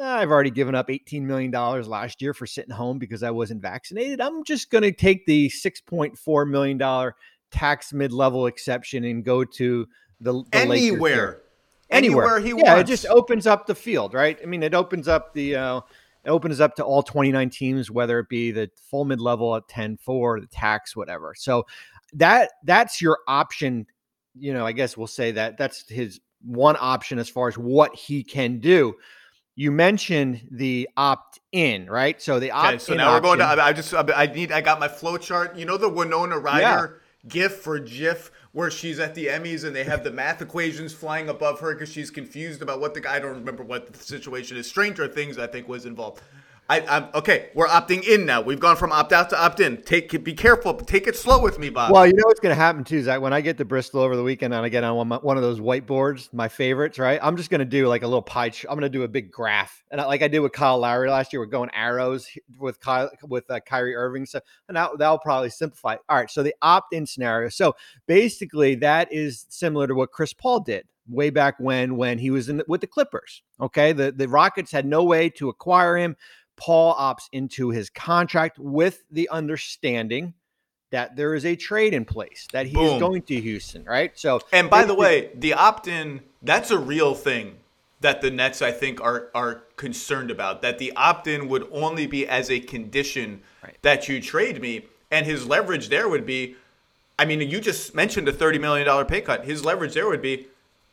I've 0.00 0.30
already 0.30 0.50
given 0.50 0.76
up 0.76 0.88
$18 0.88 1.22
million 1.22 1.50
last 1.50 2.22
year 2.22 2.32
for 2.32 2.46
sitting 2.46 2.74
home 2.74 2.98
because 2.98 3.24
I 3.24 3.32
wasn't 3.32 3.62
vaccinated. 3.62 4.20
I'm 4.20 4.44
just 4.44 4.70
going 4.70 4.82
to 4.82 4.92
take 4.92 5.26
the 5.26 5.50
$6.4 5.50 6.48
million 6.48 7.12
tax 7.50 7.92
mid 7.92 8.12
level 8.12 8.46
exception 8.46 9.04
and 9.04 9.24
go 9.24 9.44
to 9.44 9.86
the, 10.20 10.32
the 10.32 10.46
anywhere 10.52 11.42
anywhere, 11.90 12.24
anywhere 12.24 12.40
he 12.40 12.50
yeah, 12.50 12.74
wants. 12.74 12.90
it 12.90 12.92
just 12.92 13.06
opens 13.06 13.46
up 13.46 13.66
the 13.66 13.74
field, 13.74 14.14
right? 14.14 14.38
I 14.42 14.46
mean, 14.46 14.62
it 14.62 14.74
opens 14.74 15.08
up 15.08 15.32
the 15.34 15.56
uh, 15.56 15.80
it 16.24 16.30
opens 16.30 16.60
up 16.60 16.76
to 16.76 16.84
all 16.84 17.02
29 17.02 17.50
teams, 17.50 17.90
whether 17.90 18.18
it 18.18 18.28
be 18.28 18.50
the 18.50 18.70
full 18.90 19.04
mid 19.04 19.20
level 19.20 19.56
at 19.56 19.66
10-4, 19.68 20.40
the 20.40 20.46
tax, 20.46 20.96
whatever. 20.96 21.34
So 21.36 21.66
that 22.14 22.50
that's 22.64 23.00
your 23.00 23.18
option. 23.26 23.86
You 24.38 24.52
know, 24.52 24.66
I 24.66 24.72
guess 24.72 24.96
we'll 24.96 25.06
say 25.06 25.32
that 25.32 25.56
that's 25.56 25.88
his 25.88 26.20
one 26.44 26.76
option 26.78 27.18
as 27.18 27.28
far 27.28 27.48
as 27.48 27.56
what 27.56 27.94
he 27.94 28.22
can 28.22 28.60
do. 28.60 28.94
You 29.56 29.72
mentioned 29.72 30.46
the 30.52 30.88
opt 30.96 31.40
in, 31.50 31.86
right? 31.86 32.20
So 32.22 32.38
the 32.38 32.52
opt. 32.52 32.68
Okay, 32.68 32.78
so 32.78 32.94
now 32.94 33.08
option, 33.10 33.14
we're 33.14 33.36
going 33.36 33.56
to. 33.56 33.62
I 33.64 33.72
just 33.72 33.92
I 33.94 34.26
need. 34.26 34.52
I 34.52 34.60
got 34.60 34.78
my 34.78 34.86
flow 34.86 35.16
chart. 35.16 35.56
You 35.56 35.64
know 35.64 35.76
the 35.76 35.88
Winona 35.88 36.38
Ryder 36.38 37.00
yeah. 37.24 37.30
GIF 37.30 37.56
for 37.56 37.78
GIF 37.80 38.30
where 38.52 38.70
she's 38.70 38.98
at 38.98 39.14
the 39.14 39.26
Emmys 39.26 39.64
and 39.64 39.74
they 39.74 39.84
have 39.84 40.04
the 40.04 40.10
math 40.10 40.40
equations 40.40 40.92
flying 40.92 41.28
above 41.28 41.60
her 41.60 41.74
because 41.74 41.90
she's 41.90 42.10
confused 42.10 42.62
about 42.62 42.80
what 42.80 42.94
the 42.94 43.00
guy. 43.00 43.16
I 43.16 43.18
don't 43.18 43.34
remember 43.34 43.62
what 43.62 43.92
the 43.92 43.98
situation 43.98 44.56
is. 44.56 44.66
Stranger 44.66 45.06
Things, 45.08 45.38
I 45.38 45.46
think, 45.46 45.68
was 45.68 45.86
involved. 45.86 46.22
I, 46.70 46.80
am 46.98 47.08
okay. 47.14 47.48
We're 47.54 47.66
opting 47.66 48.06
in 48.06 48.26
now. 48.26 48.42
We've 48.42 48.60
gone 48.60 48.76
from 48.76 48.92
opt 48.92 49.10
out 49.14 49.30
to 49.30 49.42
opt 49.42 49.60
in. 49.60 49.80
Take 49.82 50.22
be 50.22 50.34
careful. 50.34 50.74
Take 50.74 51.06
it 51.06 51.16
slow 51.16 51.40
with 51.40 51.58
me, 51.58 51.70
Bob. 51.70 51.92
Well, 51.92 52.06
you 52.06 52.12
know 52.12 52.24
what's 52.26 52.40
going 52.40 52.54
to 52.54 52.60
happen 52.60 52.84
too, 52.84 53.02
Zach. 53.02 53.22
When 53.22 53.32
I 53.32 53.40
get 53.40 53.56
to 53.56 53.64
Bristol 53.64 54.00
over 54.00 54.16
the 54.16 54.22
weekend 54.22 54.52
and 54.52 54.62
I 54.62 54.68
get 54.68 54.84
on 54.84 55.08
one, 55.08 55.18
one 55.20 55.36
of 55.38 55.42
those 55.42 55.60
whiteboards, 55.60 56.30
my 56.34 56.46
favorites, 56.48 56.98
right? 56.98 57.18
I'm 57.22 57.38
just 57.38 57.48
going 57.48 57.60
to 57.60 57.64
do 57.64 57.88
like 57.88 58.02
a 58.02 58.06
little 58.06 58.20
pie. 58.20 58.50
Ch- 58.50 58.66
I'm 58.68 58.74
going 58.74 58.82
to 58.82 58.90
do 58.90 59.04
a 59.04 59.08
big 59.08 59.32
graph, 59.32 59.82
and 59.90 59.98
I, 59.98 60.04
like 60.04 60.20
I 60.20 60.28
did 60.28 60.40
with 60.40 60.52
Kyle 60.52 60.78
Lowry 60.78 61.08
last 61.08 61.32
year. 61.32 61.40
We're 61.40 61.46
going 61.46 61.70
arrows 61.72 62.28
with 62.58 62.78
Kyle 62.80 63.10
with 63.26 63.50
uh, 63.50 63.60
Kyrie 63.60 63.96
Irving, 63.96 64.26
so 64.26 64.38
and 64.68 64.76
that 64.76 64.90
that'll 64.98 65.20
probably 65.20 65.50
simplify. 65.50 65.96
All 66.10 66.18
right, 66.18 66.30
so 66.30 66.42
the 66.42 66.54
opt 66.60 66.92
in 66.92 67.06
scenario. 67.06 67.48
So 67.48 67.76
basically, 68.06 68.74
that 68.76 69.10
is 69.10 69.46
similar 69.48 69.86
to 69.86 69.94
what 69.94 70.12
Chris 70.12 70.34
Paul 70.34 70.60
did 70.60 70.86
way 71.08 71.30
back 71.30 71.54
when 71.58 71.96
when 71.96 72.18
he 72.18 72.30
was 72.30 72.50
in 72.50 72.58
the, 72.58 72.64
with 72.68 72.82
the 72.82 72.86
Clippers. 72.86 73.42
Okay, 73.58 73.92
the 73.92 74.12
the 74.12 74.28
Rockets 74.28 74.70
had 74.70 74.84
no 74.84 75.02
way 75.02 75.30
to 75.30 75.48
acquire 75.48 75.96
him. 75.96 76.14
Paul 76.58 76.94
opts 76.94 77.28
into 77.32 77.70
his 77.70 77.88
contract 77.88 78.58
with 78.58 79.04
the 79.10 79.28
understanding 79.30 80.34
that 80.90 81.16
there 81.16 81.34
is 81.34 81.44
a 81.44 81.56
trade 81.56 81.94
in 81.94 82.04
place 82.04 82.46
that 82.52 82.66
he 82.66 82.74
Boom. 82.74 82.94
is 82.94 83.00
going 83.00 83.22
to 83.22 83.40
Houston, 83.40 83.84
right? 83.84 84.18
So, 84.18 84.40
and 84.52 84.68
by 84.68 84.84
the 84.84 84.94
way, 84.94 85.30
the 85.34 85.54
opt-in 85.54 86.20
that's 86.42 86.70
a 86.70 86.78
real 86.78 87.14
thing 87.14 87.56
that 88.00 88.20
the 88.20 88.30
Nets 88.30 88.62
I 88.62 88.72
think 88.72 89.00
are 89.00 89.28
are 89.34 89.62
concerned 89.76 90.30
about. 90.30 90.62
That 90.62 90.78
the 90.78 90.92
opt-in 90.96 91.48
would 91.48 91.68
only 91.70 92.06
be 92.06 92.26
as 92.26 92.50
a 92.50 92.60
condition 92.60 93.42
right. 93.62 93.76
that 93.82 94.08
you 94.08 94.20
trade 94.20 94.60
me, 94.60 94.86
and 95.10 95.26
his 95.26 95.46
leverage 95.46 95.88
there 95.88 96.08
would 96.08 96.26
be. 96.26 96.56
I 97.18 97.24
mean, 97.24 97.40
you 97.40 97.60
just 97.60 97.94
mentioned 97.94 98.28
a 98.28 98.32
thirty 98.32 98.58
million 98.58 98.86
dollar 98.86 99.04
pay 99.04 99.20
cut. 99.20 99.44
His 99.44 99.64
leverage 99.64 99.94
there 99.94 100.08
would 100.08 100.22
be, 100.22 100.48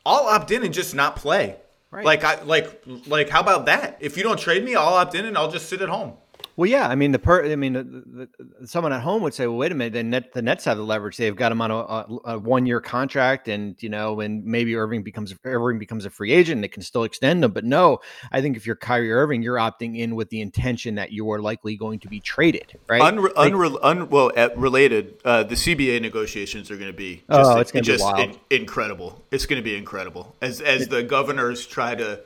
I'll 0.06 0.28
opt 0.28 0.52
in 0.52 0.64
and 0.64 0.74
just 0.74 0.94
not 0.94 1.16
play. 1.16 1.58
Right. 1.96 2.06
Like 2.06 2.24
I 2.24 2.42
like 2.44 2.84
like 3.08 3.30
how 3.30 3.40
about 3.40 3.66
that? 3.68 3.98
If 4.00 4.18
you 4.18 4.24
don't 4.24 4.40
trade 4.40 4.64
me, 4.64 4.76
I'll 4.76 4.96
opt 4.96 5.16
in 5.16 5.26
and 5.26 5.38
I'll 5.38 5.52
just 5.52 5.70
sit 5.70 5.82
at 5.82 5.90
home. 5.90 6.14
Well, 6.58 6.70
yeah, 6.70 6.88
I 6.88 6.96
mean 6.96 7.12
the 7.12 7.20
per. 7.20 7.52
I 7.52 7.56
mean, 7.58 7.74
the, 7.74 7.84
the, 7.84 8.68
someone 8.68 8.94
at 8.94 9.02
home 9.02 9.22
would 9.24 9.34
say, 9.34 9.46
"Well, 9.46 9.58
wait 9.58 9.74
a 9.74 9.76
minute." 9.76 9.92
The 9.92 10.04
net, 10.04 10.32
the 10.32 10.42
Nets 10.42 10.64
have 10.64 10.78
the 10.78 10.84
leverage. 10.84 11.18
They've 11.18 11.36
got 11.36 11.52
him 11.52 11.62
on 11.62 11.70
a, 11.70 11.76
a, 11.76 12.20
a 12.26 12.40
one 12.40 12.66
year 12.66 12.80
contract, 12.80 13.50
and 13.50 13.76
you 13.84 13.90
know, 13.90 14.22
and 14.22 14.46
maybe 14.46 14.74
Irving 14.76 15.04
becomes 15.04 15.36
Irving 15.44 15.80
becomes 15.80 16.06
a 16.06 16.10
free 16.10 16.32
agent, 16.32 16.56
and 16.56 16.64
they 16.64 16.70
can 16.70 16.82
still 16.82 17.04
extend 17.04 17.44
them, 17.44 17.52
But 17.52 17.66
no, 17.66 18.00
I 18.32 18.42
think 18.42 18.56
if 18.56 18.66
you're 18.66 18.78
Kyrie 18.78 19.12
Irving, 19.12 19.42
you're 19.42 19.58
opting 19.58 19.98
in 19.98 20.16
with 20.16 20.30
the 20.30 20.40
intention 20.40 20.96
that 20.96 21.12
you 21.12 21.30
are 21.32 21.42
likely 21.42 21.76
going 21.76 22.00
to 22.00 22.08
be 22.08 22.22
traded, 22.22 22.80
right? 22.88 23.02
Unre- 23.02 23.36
like, 23.36 23.52
unre- 23.52 23.80
un- 23.82 24.10
well, 24.10 24.32
related, 24.56 25.16
uh, 25.26 25.44
the 25.44 25.56
CBA 25.56 26.02
negotiations 26.02 26.72
are 26.72 26.78
going 26.78 26.92
to 26.92 26.98
be 26.98 27.16
just, 27.30 27.52
oh, 27.52 27.60
it's 27.60 27.74
going 27.74 27.84
to 27.84 27.98
be 27.98 28.02
wild. 28.02 28.20
In- 28.20 28.62
incredible. 28.62 29.22
It's 29.30 29.46
going 29.46 29.62
to 29.62 29.64
be 29.64 29.76
incredible 29.76 30.34
as 30.42 30.62
as 30.62 30.88
the 30.88 31.04
governors 31.04 31.68
try 31.68 31.96
to. 31.96 32.22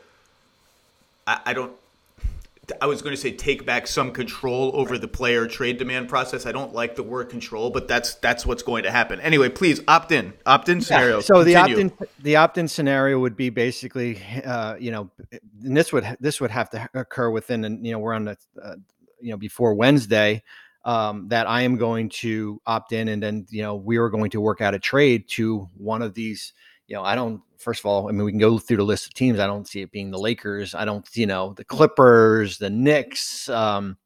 I, 1.25 1.39
I 1.47 1.53
don't 1.53 1.73
I 2.81 2.85
was 2.85 3.01
going 3.01 3.15
to 3.15 3.21
say 3.21 3.31
take 3.31 3.65
back 3.65 3.87
some 3.87 4.11
control 4.11 4.71
over 4.73 4.97
the 4.97 5.07
player 5.07 5.47
trade 5.47 5.77
demand 5.77 6.09
process. 6.09 6.45
I 6.45 6.51
don't 6.51 6.73
like 6.73 6.95
the 6.95 7.03
word 7.03 7.29
control, 7.29 7.69
but 7.69 7.87
that's 7.87 8.15
that's 8.15 8.45
what's 8.45 8.63
going 8.63 8.83
to 8.83 8.91
happen. 8.91 9.19
Anyway, 9.21 9.49
please 9.49 9.81
opt 9.87 10.11
in. 10.11 10.33
Opt 10.45 10.69
in 10.69 10.81
scenario. 10.81 11.17
Yeah, 11.17 11.21
so 11.21 11.43
the 11.43 11.55
opt 11.55 11.71
in 11.71 11.91
the 12.21 12.35
opt 12.35 12.57
in 12.57 12.67
scenario 12.67 13.19
would 13.19 13.35
be 13.35 13.49
basically, 13.49 14.21
uh, 14.45 14.75
you 14.79 14.91
know, 14.91 15.09
and 15.63 15.75
this 15.75 15.91
would 15.93 16.05
this 16.19 16.41
would 16.41 16.51
have 16.51 16.69
to 16.71 16.89
occur 16.93 17.29
within, 17.29 17.65
and 17.65 17.85
you 17.85 17.91
know, 17.91 17.99
we're 17.99 18.13
on 18.13 18.25
the, 18.25 18.37
uh, 18.61 18.75
you 19.19 19.31
know, 19.31 19.37
before 19.37 19.73
Wednesday. 19.73 20.43
Um, 20.85 21.27
that 21.27 21.47
I 21.47 21.63
am 21.63 21.75
going 21.75 22.07
to 22.21 22.61
opt 22.65 22.93
in, 22.93 23.09
and 23.09 23.21
then 23.21 23.45
you 23.49 23.61
know 23.61 23.75
we 23.75 23.97
are 23.97 24.09
going 24.09 24.31
to 24.31 24.41
work 24.41 24.61
out 24.61 24.73
a 24.73 24.79
trade 24.79 25.27
to 25.31 25.69
one 25.75 26.01
of 26.01 26.13
these. 26.13 26.53
You 26.89 26.95
know, 26.95 27.03
I 27.03 27.15
don't 27.15 27.41
first 27.59 27.81
of 27.81 27.85
all, 27.85 28.09
I 28.09 28.11
mean, 28.11 28.25
we 28.25 28.31
can 28.31 28.39
go 28.39 28.57
through 28.57 28.77
the 28.77 28.83
list 28.83 29.05
of 29.05 29.13
teams. 29.13 29.39
I 29.39 29.45
don't 29.45 29.67
see 29.67 29.81
it 29.81 29.91
being 29.91 30.11
the 30.11 30.17
Lakers. 30.17 30.73
I 30.73 30.85
don't, 30.85 31.07
you 31.15 31.27
know, 31.27 31.53
the 31.53 31.65
Clippers, 31.65 32.57
the 32.57 32.69
Knicks, 32.69 33.47
um, 33.49 33.97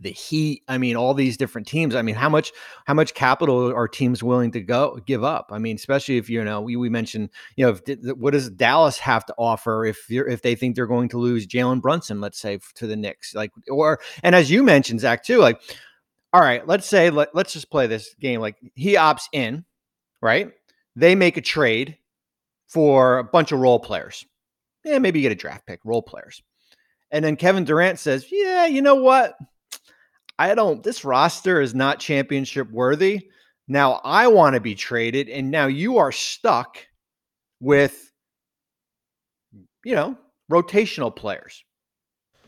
the 0.00 0.10
Heat. 0.10 0.62
I 0.68 0.78
mean, 0.78 0.96
all 0.96 1.12
these 1.12 1.36
different 1.36 1.66
teams. 1.66 1.94
I 1.94 2.02
mean, 2.02 2.14
how 2.14 2.28
much 2.28 2.52
how 2.86 2.94
much 2.94 3.14
capital 3.14 3.72
are 3.72 3.88
teams 3.88 4.22
willing 4.22 4.50
to 4.52 4.60
go 4.60 4.98
give 5.06 5.22
up? 5.22 5.50
I 5.52 5.58
mean, 5.58 5.76
especially 5.76 6.16
if 6.16 6.30
you 6.30 6.42
know 6.44 6.60
we, 6.60 6.76
we 6.76 6.88
mentioned, 6.88 7.30
you 7.56 7.66
know, 7.66 7.78
if, 7.86 8.16
what 8.16 8.32
does 8.32 8.50
Dallas 8.50 8.98
have 8.98 9.26
to 9.26 9.34
offer 9.38 9.84
if 9.84 10.08
you're 10.08 10.28
if 10.28 10.42
they 10.42 10.54
think 10.54 10.76
they're 10.76 10.86
going 10.86 11.08
to 11.10 11.18
lose 11.18 11.46
Jalen 11.46 11.80
Brunson, 11.80 12.20
let's 12.20 12.38
say 12.38 12.58
to 12.74 12.86
the 12.86 12.96
Knicks, 12.96 13.34
like 13.34 13.52
or 13.70 14.00
and 14.22 14.34
as 14.34 14.50
you 14.50 14.62
mentioned, 14.62 15.00
Zach 15.00 15.24
too, 15.24 15.38
like, 15.38 15.60
all 16.32 16.40
right, 16.40 16.66
let's 16.66 16.86
say 16.86 17.10
let, 17.10 17.34
let's 17.34 17.52
just 17.52 17.70
play 17.70 17.86
this 17.86 18.14
game. 18.14 18.40
Like 18.40 18.56
he 18.74 18.94
opts 18.94 19.24
in, 19.32 19.64
right? 20.20 20.52
They 20.94 21.14
make 21.14 21.36
a 21.36 21.42
trade 21.42 21.96
for 22.68 23.18
a 23.18 23.24
bunch 23.24 23.52
of 23.52 23.60
role 23.60 23.80
players. 23.80 24.24
Yeah, 24.84 24.98
maybe 24.98 25.18
you 25.18 25.22
get 25.22 25.32
a 25.32 25.36
draft 25.36 25.66
pick, 25.66 25.80
role 25.84 26.02
players. 26.02 26.42
And 27.10 27.24
then 27.24 27.36
Kevin 27.36 27.64
Durant 27.64 27.98
says, 27.98 28.26
Yeah, 28.30 28.66
you 28.66 28.82
know 28.82 28.96
what? 28.96 29.36
I 30.38 30.54
don't, 30.54 30.82
this 30.82 31.04
roster 31.04 31.60
is 31.60 31.74
not 31.74 31.98
championship 31.98 32.70
worthy. 32.70 33.28
Now 33.66 34.00
I 34.04 34.28
want 34.28 34.54
to 34.54 34.60
be 34.60 34.74
traded. 34.74 35.28
And 35.28 35.50
now 35.50 35.66
you 35.66 35.98
are 35.98 36.12
stuck 36.12 36.78
with, 37.60 38.12
you 39.84 39.94
know, 39.94 40.16
rotational 40.50 41.14
players. 41.14 41.64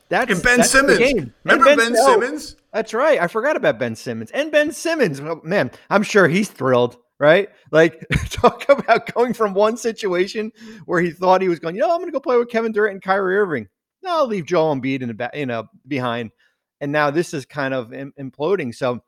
That's 0.09 0.31
and 0.33 0.43
Ben 0.43 0.59
that's 0.59 0.71
Simmons. 0.71 0.99
Remember 1.45 1.65
Ben, 1.65 1.79
ben 1.79 1.95
oh, 1.97 2.21
Simmons? 2.21 2.57
That's 2.73 2.93
right. 2.93 3.21
I 3.21 3.29
forgot 3.29 3.57
about 3.57 3.79
Ben 3.79 3.95
Simmons. 3.95 4.31
And 4.33 4.50
Ben 4.50 4.73
Simmons, 4.73 5.21
man, 5.45 5.71
I'm 5.89 6.03
sure 6.03 6.27
he's 6.29 6.49
thrilled 6.49 6.97
right? 7.21 7.50
Like, 7.71 8.05
talk 8.31 8.69
about 8.69 9.15
going 9.15 9.35
from 9.35 9.55
one 9.55 9.77
situation 9.77 10.50
where 10.87 11.00
he 11.00 11.12
thought 11.12 11.43
he 11.43 11.49
was 11.49 11.61
going, 11.61 11.77
you 11.77 11.83
know, 11.83 11.91
I'm 11.91 11.99
going 11.99 12.09
to 12.09 12.12
go 12.12 12.19
play 12.19 12.37
with 12.37 12.49
Kevin 12.49 12.73
Durant 12.73 12.95
and 12.95 13.03
Kyrie 13.03 13.37
Irving. 13.37 13.69
No, 14.03 14.17
I'll 14.17 14.27
leave 14.27 14.47
Joel 14.47 14.75
Embiid 14.75 15.03
in 15.03 15.09
the 15.09 15.15
back, 15.15 15.37
you 15.37 15.47
know, 15.47 15.69
behind. 15.87 16.31
And 16.81 16.91
now 16.91 17.11
this 17.11 17.35
is 17.35 17.45
kind 17.45 17.75
of 17.75 17.91
imploding. 17.91 18.75
So 18.75 19.03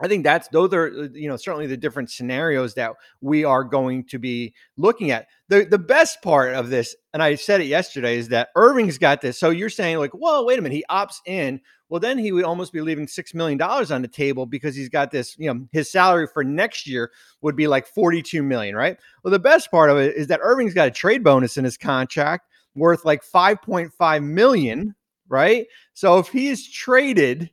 I 0.00 0.08
think 0.08 0.24
that's 0.24 0.48
those 0.48 0.72
are 0.74 0.86
uh, 0.86 1.08
you 1.12 1.28
know 1.28 1.36
certainly 1.36 1.66
the 1.66 1.76
different 1.76 2.10
scenarios 2.10 2.74
that 2.74 2.92
we 3.20 3.44
are 3.44 3.62
going 3.62 4.04
to 4.06 4.18
be 4.18 4.54
looking 4.76 5.10
at. 5.10 5.26
The 5.48 5.64
the 5.64 5.78
best 5.78 6.20
part 6.22 6.54
of 6.54 6.68
this, 6.70 6.96
and 7.12 7.22
I 7.22 7.36
said 7.36 7.60
it 7.60 7.66
yesterday, 7.66 8.18
is 8.18 8.28
that 8.28 8.48
Irving's 8.56 8.98
got 8.98 9.20
this. 9.20 9.38
So 9.38 9.50
you're 9.50 9.70
saying 9.70 9.98
like, 9.98 10.10
well, 10.12 10.44
wait 10.44 10.58
a 10.58 10.62
minute, 10.62 10.74
he 10.76 10.84
opts 10.90 11.18
in. 11.26 11.60
Well, 11.88 12.00
then 12.00 12.18
he 12.18 12.32
would 12.32 12.44
almost 12.44 12.72
be 12.72 12.80
leaving 12.80 13.06
six 13.06 13.34
million 13.34 13.56
dollars 13.56 13.92
on 13.92 14.02
the 14.02 14.08
table 14.08 14.46
because 14.46 14.74
he's 14.74 14.88
got 14.88 15.10
this. 15.12 15.38
You 15.38 15.52
know, 15.52 15.66
his 15.70 15.90
salary 15.90 16.26
for 16.26 16.42
next 16.42 16.88
year 16.88 17.12
would 17.40 17.54
be 17.54 17.68
like 17.68 17.86
forty 17.86 18.20
two 18.20 18.42
million, 18.42 18.74
right? 18.74 18.98
Well, 19.22 19.30
the 19.30 19.38
best 19.38 19.70
part 19.70 19.90
of 19.90 19.98
it 19.98 20.16
is 20.16 20.26
that 20.26 20.40
Irving's 20.42 20.74
got 20.74 20.88
a 20.88 20.92
trade 20.92 21.22
bonus 21.22 21.56
in 21.56 21.64
his 21.64 21.76
contract 21.76 22.48
worth 22.74 23.04
like 23.04 23.22
five 23.22 23.62
point 23.62 23.92
five 23.92 24.22
million, 24.24 24.96
right? 25.28 25.66
So 25.92 26.18
if 26.18 26.28
he 26.28 26.48
is 26.48 26.68
traded, 26.68 27.50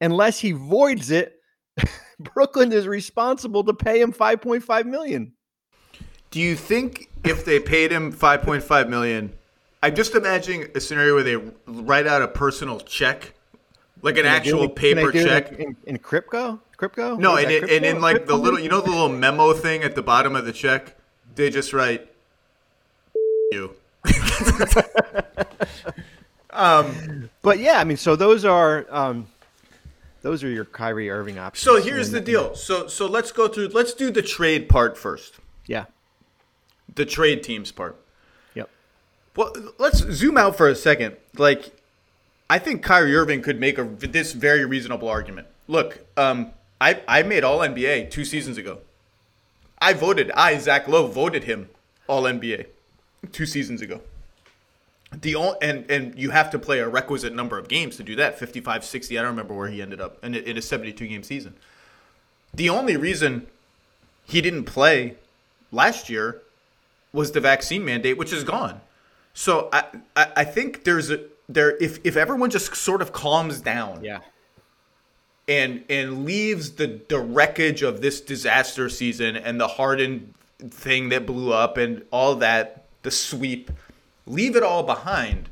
unless 0.00 0.38
he 0.38 0.52
voids 0.52 1.10
it 1.10 1.39
Brooklyn 2.18 2.72
is 2.72 2.86
responsible 2.86 3.64
to 3.64 3.74
pay 3.74 4.00
him 4.00 4.12
5.5 4.12 4.84
million. 4.86 5.32
Do 6.30 6.40
you 6.40 6.54
think 6.54 7.08
if 7.24 7.44
they 7.44 7.58
paid 7.58 7.90
him 7.90 8.12
5.5 8.12 8.88
million, 8.88 9.32
I'm 9.82 9.94
just 9.94 10.14
imagining 10.14 10.68
a 10.74 10.80
scenario 10.80 11.14
where 11.14 11.24
they 11.24 11.36
write 11.66 12.06
out 12.06 12.22
a 12.22 12.28
personal 12.28 12.80
check, 12.80 13.34
like 14.02 14.18
an 14.18 14.26
actual 14.26 14.68
paper 14.68 15.10
check 15.10 15.52
in, 15.52 15.76
in 15.86 15.98
crypto. 15.98 16.60
Crypto? 16.76 17.16
No, 17.16 17.36
and, 17.36 17.50
it, 17.50 17.68
and 17.70 17.84
in 17.84 18.00
like 18.00 18.16
crypto? 18.16 18.36
the 18.36 18.42
little, 18.42 18.60
you 18.60 18.68
know, 18.68 18.80
the 18.80 18.90
little 18.90 19.08
memo 19.08 19.52
thing 19.54 19.82
at 19.82 19.94
the 19.94 20.02
bottom 20.02 20.36
of 20.36 20.44
the 20.44 20.52
check, 20.52 20.96
they 21.34 21.50
just 21.50 21.72
write 21.72 22.06
you. 23.52 23.74
um, 26.50 27.28
but 27.42 27.58
yeah, 27.58 27.78
I 27.78 27.84
mean, 27.84 27.96
so 27.96 28.16
those 28.16 28.44
are. 28.44 28.86
Um, 28.90 29.26
those 30.22 30.44
are 30.44 30.48
your 30.48 30.64
Kyrie 30.64 31.10
Irving 31.10 31.38
options. 31.38 31.64
So 31.64 31.80
here's 31.80 32.10
the 32.10 32.20
deal. 32.20 32.54
So 32.54 32.86
so 32.86 33.06
let's 33.06 33.32
go 33.32 33.48
through. 33.48 33.68
Let's 33.68 33.94
do 33.94 34.10
the 34.10 34.22
trade 34.22 34.68
part 34.68 34.98
first. 34.98 35.34
Yeah. 35.66 35.86
The 36.94 37.06
trade 37.06 37.42
teams 37.42 37.72
part. 37.72 37.96
Yep. 38.54 38.68
Well, 39.36 39.54
let's 39.78 39.98
zoom 39.98 40.36
out 40.36 40.56
for 40.56 40.68
a 40.68 40.74
second. 40.74 41.16
Like, 41.36 41.72
I 42.48 42.58
think 42.58 42.82
Kyrie 42.82 43.14
Irving 43.16 43.42
could 43.42 43.60
make 43.60 43.78
a 43.78 43.84
this 43.84 44.32
very 44.32 44.64
reasonable 44.64 45.08
argument. 45.08 45.46
Look, 45.68 46.04
um, 46.16 46.50
I 46.80 47.00
I 47.08 47.22
made 47.22 47.44
All 47.44 47.60
NBA 47.60 48.10
two 48.10 48.24
seasons 48.24 48.58
ago. 48.58 48.78
I 49.78 49.94
voted. 49.94 50.30
I 50.32 50.58
Zach 50.58 50.88
Lowe 50.88 51.06
voted 51.06 51.44
him 51.44 51.70
All 52.06 52.24
NBA 52.24 52.66
two 53.32 53.46
seasons 53.46 53.80
ago 53.80 54.00
the 55.12 55.56
and 55.60 55.90
and 55.90 56.18
you 56.18 56.30
have 56.30 56.50
to 56.50 56.58
play 56.58 56.78
a 56.78 56.88
requisite 56.88 57.34
number 57.34 57.58
of 57.58 57.68
games 57.68 57.96
to 57.96 58.02
do 58.02 58.14
that 58.16 58.38
55 58.38 58.84
60 58.84 59.18
i 59.18 59.22
don't 59.22 59.30
remember 59.30 59.54
where 59.54 59.68
he 59.68 59.82
ended 59.82 60.00
up 60.00 60.22
in, 60.24 60.34
in 60.34 60.56
a 60.56 60.62
72 60.62 61.06
game 61.06 61.22
season. 61.22 61.54
The 62.54 62.68
only 62.68 62.96
reason 62.96 63.46
he 64.24 64.40
didn't 64.40 64.64
play 64.64 65.16
last 65.72 66.08
year 66.08 66.42
was 67.12 67.32
the 67.32 67.40
vaccine 67.40 67.84
mandate 67.84 68.18
which 68.18 68.32
is 68.32 68.44
gone. 68.44 68.80
So 69.34 69.68
i 69.72 69.84
i, 70.16 70.32
I 70.36 70.44
think 70.44 70.84
there's 70.84 71.10
a 71.10 71.24
there 71.48 71.76
if 71.78 71.98
if 72.04 72.16
everyone 72.16 72.50
just 72.50 72.74
sort 72.76 73.02
of 73.02 73.12
calms 73.12 73.60
down 73.60 74.04
yeah. 74.04 74.20
and 75.48 75.84
and 75.90 76.24
leaves 76.24 76.72
the 76.72 77.00
the 77.08 77.18
wreckage 77.18 77.82
of 77.82 78.00
this 78.00 78.20
disaster 78.20 78.88
season 78.88 79.36
and 79.36 79.60
the 79.60 79.66
Harden 79.66 80.34
thing 80.60 81.08
that 81.08 81.26
blew 81.26 81.52
up 81.52 81.76
and 81.76 82.04
all 82.12 82.36
that 82.36 82.84
the 83.02 83.10
sweep 83.10 83.70
leave 84.26 84.56
it 84.56 84.62
all 84.62 84.82
behind. 84.82 85.48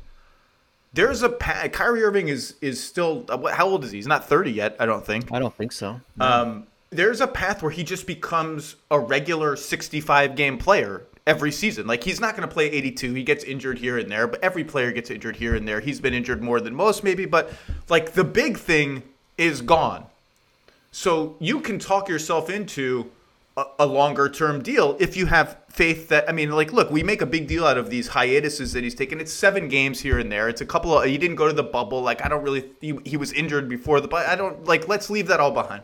There's 0.93 1.21
a 1.21 1.29
path. 1.29 1.71
Kyrie 1.71 2.03
Irving 2.03 2.27
is 2.29 2.55
is 2.61 2.83
still 2.83 3.25
how 3.51 3.67
old 3.67 3.83
is 3.83 3.91
he? 3.91 3.97
He's 3.97 4.07
not 4.07 4.27
30 4.27 4.51
yet. 4.51 4.75
I 4.79 4.85
don't 4.85 5.05
think. 5.05 5.31
I 5.31 5.39
don't 5.39 5.53
think 5.53 5.71
so. 5.71 6.01
No. 6.17 6.25
Um, 6.25 6.67
there's 6.89 7.21
a 7.21 7.27
path 7.27 7.61
where 7.61 7.71
he 7.71 7.83
just 7.83 8.07
becomes 8.07 8.75
a 8.89 8.99
regular 8.99 9.55
65 9.55 10.35
game 10.35 10.57
player 10.57 11.05
every 11.27 11.51
season. 11.51 11.85
Like 11.85 12.03
he's 12.03 12.19
not 12.19 12.35
going 12.35 12.47
to 12.47 12.53
play 12.53 12.65
82. 12.71 13.13
He 13.13 13.23
gets 13.23 13.43
injured 13.43 13.77
here 13.77 13.99
and 13.99 14.11
there, 14.11 14.27
but 14.27 14.43
every 14.43 14.63
player 14.63 14.91
gets 14.91 15.11
injured 15.11 15.35
here 15.35 15.55
and 15.55 15.67
there. 15.67 15.79
He's 15.79 16.01
been 16.01 16.15
injured 16.15 16.41
more 16.41 16.59
than 16.59 16.73
most, 16.73 17.03
maybe, 17.03 17.25
but 17.25 17.51
like 17.87 18.13
the 18.13 18.23
big 18.23 18.57
thing 18.57 19.03
is 19.37 19.61
gone. 19.61 20.05
So 20.91 21.35
you 21.39 21.59
can 21.59 21.77
talk 21.77 22.09
yourself 22.09 22.49
into 22.49 23.11
a, 23.57 23.85
longer 23.85 24.29
term 24.29 24.61
deal 24.61 24.95
if 24.99 25.17
you 25.17 25.25
have 25.25 25.57
faith 25.69 26.09
that 26.09 26.29
I 26.29 26.31
mean, 26.31 26.51
like, 26.51 26.71
look, 26.71 26.89
we 26.91 27.03
make 27.03 27.21
a 27.21 27.25
big 27.25 27.47
deal 27.47 27.65
out 27.65 27.77
of 27.77 27.89
these 27.89 28.09
hiatuses 28.09 28.73
that 28.73 28.83
he's 28.83 28.95
taken. 28.95 29.19
It's 29.19 29.33
seven 29.33 29.67
games 29.67 29.99
here 29.99 30.19
and 30.19 30.31
there. 30.31 30.47
It's 30.47 30.61
a 30.61 30.65
couple 30.65 30.97
of 30.97 31.05
he 31.05 31.17
didn't 31.17 31.35
go 31.35 31.47
to 31.47 31.53
the 31.53 31.63
bubble. 31.63 32.01
Like, 32.01 32.23
I 32.23 32.29
don't 32.29 32.43
really 32.43 32.71
he, 32.79 32.97
he 33.05 33.17
was 33.17 33.33
injured 33.33 33.67
before 33.67 33.99
the 34.01 34.07
but 34.07 34.27
I 34.27 34.35
don't 34.35 34.65
like. 34.65 34.87
Let's 34.87 35.09
leave 35.09 35.27
that 35.27 35.39
all 35.39 35.51
behind. 35.51 35.83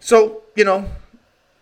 So 0.00 0.42
you 0.54 0.64
know, 0.64 0.90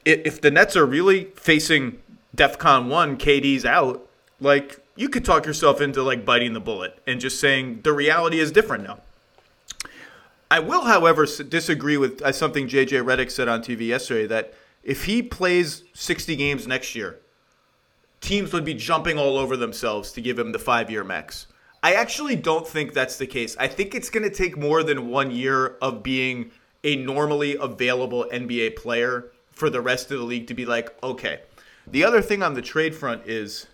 if 0.04 0.40
the 0.40 0.50
Nets 0.50 0.76
are 0.76 0.86
really 0.86 1.26
facing 1.36 1.98
DefCon 2.36 2.88
one, 2.88 3.16
KD's 3.16 3.64
out. 3.64 4.08
Like, 4.40 4.84
you 4.96 5.08
could 5.08 5.24
talk 5.24 5.46
yourself 5.46 5.80
into 5.80 6.02
like 6.02 6.24
biting 6.24 6.52
the 6.52 6.60
bullet 6.60 6.98
and 7.06 7.20
just 7.20 7.40
saying 7.40 7.80
the 7.82 7.92
reality 7.92 8.38
is 8.38 8.50
different 8.52 8.84
now. 8.84 9.00
I 10.54 10.60
will, 10.60 10.82
however, 10.82 11.26
disagree 11.26 11.96
with 11.96 12.22
uh, 12.22 12.30
something 12.30 12.68
JJ 12.68 13.04
Redick 13.04 13.32
said 13.32 13.48
on 13.48 13.60
TV 13.60 13.88
yesterday 13.88 14.28
that 14.28 14.54
if 14.84 15.06
he 15.06 15.20
plays 15.20 15.82
60 15.94 16.36
games 16.36 16.68
next 16.68 16.94
year, 16.94 17.18
teams 18.20 18.52
would 18.52 18.64
be 18.64 18.72
jumping 18.72 19.18
all 19.18 19.36
over 19.36 19.56
themselves 19.56 20.12
to 20.12 20.20
give 20.20 20.38
him 20.38 20.52
the 20.52 20.60
five 20.60 20.92
year 20.92 21.02
max. 21.02 21.48
I 21.82 21.94
actually 21.94 22.36
don't 22.36 22.64
think 22.64 22.92
that's 22.92 23.16
the 23.16 23.26
case. 23.26 23.56
I 23.58 23.66
think 23.66 23.96
it's 23.96 24.10
going 24.10 24.22
to 24.22 24.30
take 24.30 24.56
more 24.56 24.84
than 24.84 25.08
one 25.08 25.32
year 25.32 25.76
of 25.82 26.04
being 26.04 26.52
a 26.84 26.94
normally 26.94 27.56
available 27.56 28.24
NBA 28.32 28.76
player 28.76 29.32
for 29.50 29.68
the 29.68 29.80
rest 29.80 30.12
of 30.12 30.20
the 30.20 30.24
league 30.24 30.46
to 30.46 30.54
be 30.54 30.66
like, 30.66 30.96
okay. 31.02 31.40
The 31.84 32.04
other 32.04 32.22
thing 32.22 32.44
on 32.44 32.54
the 32.54 32.62
trade 32.62 32.94
front 32.94 33.26
is 33.26 33.66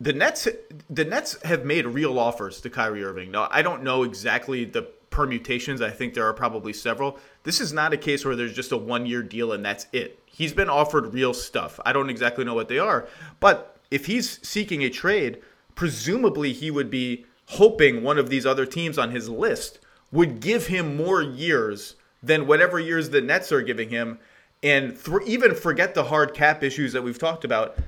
the 0.00 0.14
Nets. 0.14 0.48
The 0.88 1.04
Nets 1.04 1.36
have 1.42 1.66
made 1.66 1.84
real 1.84 2.18
offers 2.18 2.62
to 2.62 2.70
Kyrie 2.70 3.04
Irving. 3.04 3.30
Now, 3.30 3.46
I 3.50 3.60
don't 3.60 3.82
know 3.82 4.04
exactly 4.04 4.64
the 4.64 4.88
permutations. 5.14 5.80
I 5.80 5.90
think 5.90 6.12
there 6.12 6.26
are 6.26 6.34
probably 6.34 6.72
several. 6.72 7.18
This 7.44 7.60
is 7.60 7.72
not 7.72 7.92
a 7.92 7.96
case 7.96 8.24
where 8.24 8.34
there's 8.34 8.52
just 8.52 8.72
a 8.72 8.76
one 8.76 9.06
year 9.06 9.22
deal 9.22 9.52
and 9.52 9.64
that's 9.64 9.86
it. 9.92 10.18
He's 10.26 10.52
been 10.52 10.68
offered 10.68 11.14
real 11.14 11.32
stuff. 11.32 11.78
I 11.86 11.92
don't 11.92 12.10
exactly 12.10 12.44
know 12.44 12.54
what 12.54 12.68
they 12.68 12.80
are, 12.80 13.06
but 13.38 13.76
if 13.92 14.06
he's 14.06 14.46
seeking 14.46 14.82
a 14.82 14.90
trade, 14.90 15.40
presumably 15.76 16.52
he 16.52 16.68
would 16.68 16.90
be 16.90 17.26
hoping 17.46 18.02
one 18.02 18.18
of 18.18 18.28
these 18.28 18.44
other 18.44 18.66
teams 18.66 18.98
on 18.98 19.12
his 19.12 19.28
list 19.28 19.78
would 20.10 20.40
give 20.40 20.66
him 20.66 20.96
more 20.96 21.22
years 21.22 21.94
than 22.20 22.48
whatever 22.48 22.80
years 22.80 23.10
the 23.10 23.20
Nets 23.20 23.52
are 23.52 23.62
giving 23.62 23.90
him. 23.90 24.18
And 24.64 24.98
th- 24.98 25.22
even 25.26 25.54
forget 25.54 25.94
the 25.94 26.04
hard 26.04 26.34
cap 26.34 26.64
issues 26.64 26.92
that 26.92 27.02
we've 27.02 27.18
talked 27.18 27.44
about. 27.44 27.78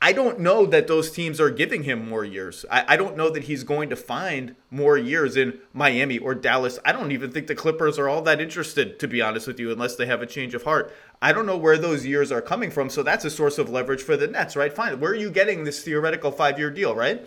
I 0.00 0.12
don't 0.12 0.40
know 0.40 0.66
that 0.66 0.88
those 0.88 1.10
teams 1.10 1.40
are 1.40 1.50
giving 1.50 1.84
him 1.84 2.08
more 2.08 2.24
years. 2.24 2.66
I, 2.70 2.84
I, 2.88 2.96
don't 2.96 3.16
know 3.16 3.30
that 3.30 3.44
he's 3.44 3.64
going 3.64 3.88
to 3.88 3.96
find 3.96 4.54
more 4.70 4.98
years 4.98 5.36
in 5.36 5.58
Miami 5.72 6.18
or 6.18 6.34
Dallas. 6.34 6.78
I 6.84 6.92
don't 6.92 7.12
even 7.12 7.32
think 7.32 7.46
the 7.46 7.54
Clippers 7.54 7.98
are 7.98 8.08
all 8.08 8.20
that 8.22 8.40
interested, 8.40 8.98
to 8.98 9.08
be 9.08 9.22
honest 9.22 9.46
with 9.46 9.58
you, 9.58 9.72
unless 9.72 9.96
they 9.96 10.04
have 10.04 10.20
a 10.20 10.26
change 10.26 10.54
of 10.54 10.64
heart. 10.64 10.92
I 11.22 11.32
don't 11.32 11.46
know 11.46 11.56
where 11.56 11.78
those 11.78 12.04
years 12.04 12.30
are 12.30 12.42
coming 12.42 12.70
from. 12.70 12.90
So 12.90 13.02
that's 13.02 13.24
a 13.24 13.30
source 13.30 13.56
of 13.56 13.70
leverage 13.70 14.02
for 14.02 14.18
the 14.18 14.26
Nets, 14.26 14.54
right? 14.54 14.72
Fine. 14.72 15.00
Where 15.00 15.12
are 15.12 15.16
you 15.16 15.30
getting 15.30 15.64
this 15.64 15.82
theoretical 15.82 16.30
five 16.30 16.58
year 16.58 16.70
deal, 16.70 16.94
right? 16.94 17.26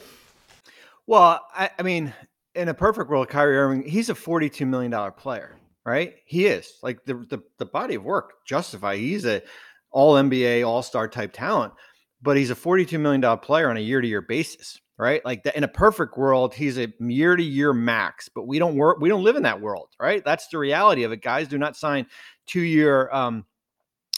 Well, 1.08 1.44
I, 1.56 1.72
I 1.80 1.82
mean, 1.82 2.14
in 2.54 2.70
a 2.70 2.76
perfect 2.76 3.10
world, 3.10 3.30
Kyrie 3.30 3.58
Irving, 3.58 3.84
he's 3.84 4.12
a 4.12 4.14
$42 4.14 4.68
million 4.68 5.12
player, 5.14 5.58
right? 5.84 6.14
He 6.26 6.46
is. 6.46 6.72
Like 6.84 7.04
the, 7.06 7.16
the, 7.16 7.42
the 7.58 7.66
body 7.66 7.96
of 7.96 8.04
work 8.04 8.46
justify. 8.46 8.98
He's 8.98 9.26
a 9.26 9.42
all 9.90 10.14
NBA, 10.14 10.68
all 10.68 10.84
star 10.84 11.08
type 11.08 11.34
talent 11.34 11.74
but 12.22 12.38
he's 12.38 12.52
a 12.52 12.56
$42 12.56 13.00
million 13.00 13.38
player 13.40 13.70
on 13.70 13.78
a 13.78 13.82
year 13.82 14.02
to 14.02 14.08
year 14.08 14.22
basis, 14.22 14.80
right? 14.98 15.24
Like 15.24 15.44
that, 15.44 15.56
in 15.56 15.64
a 15.64 15.68
perfect 15.68 16.18
world, 16.18 16.54
he's 16.54 16.78
a 16.78 16.92
year 17.00 17.36
to 17.36 17.44
year 17.44 17.74
max, 17.74 18.30
but 18.30 18.48
we 18.48 18.60
don't 18.60 18.76
work, 18.76 19.00
we 19.00 19.10
don't 19.10 19.24
live 19.24 19.36
in 19.36 19.44
that 19.44 19.62
world, 19.62 19.90
right? 20.00 20.24
That's 20.24 20.48
the 20.48 20.58
reality 20.58 21.04
of 21.04 21.12
it. 21.12 21.22
Guys 21.22 21.48
do 21.48 21.58
not 21.58 21.78
sign 21.78 22.08
two 22.46 22.62
year, 22.62 23.10
um, 23.12 23.46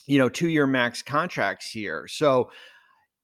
you 0.07 0.17
know, 0.17 0.29
two 0.29 0.49
year 0.49 0.65
max 0.65 1.01
contracts 1.01 1.69
here. 1.69 2.07
So 2.07 2.51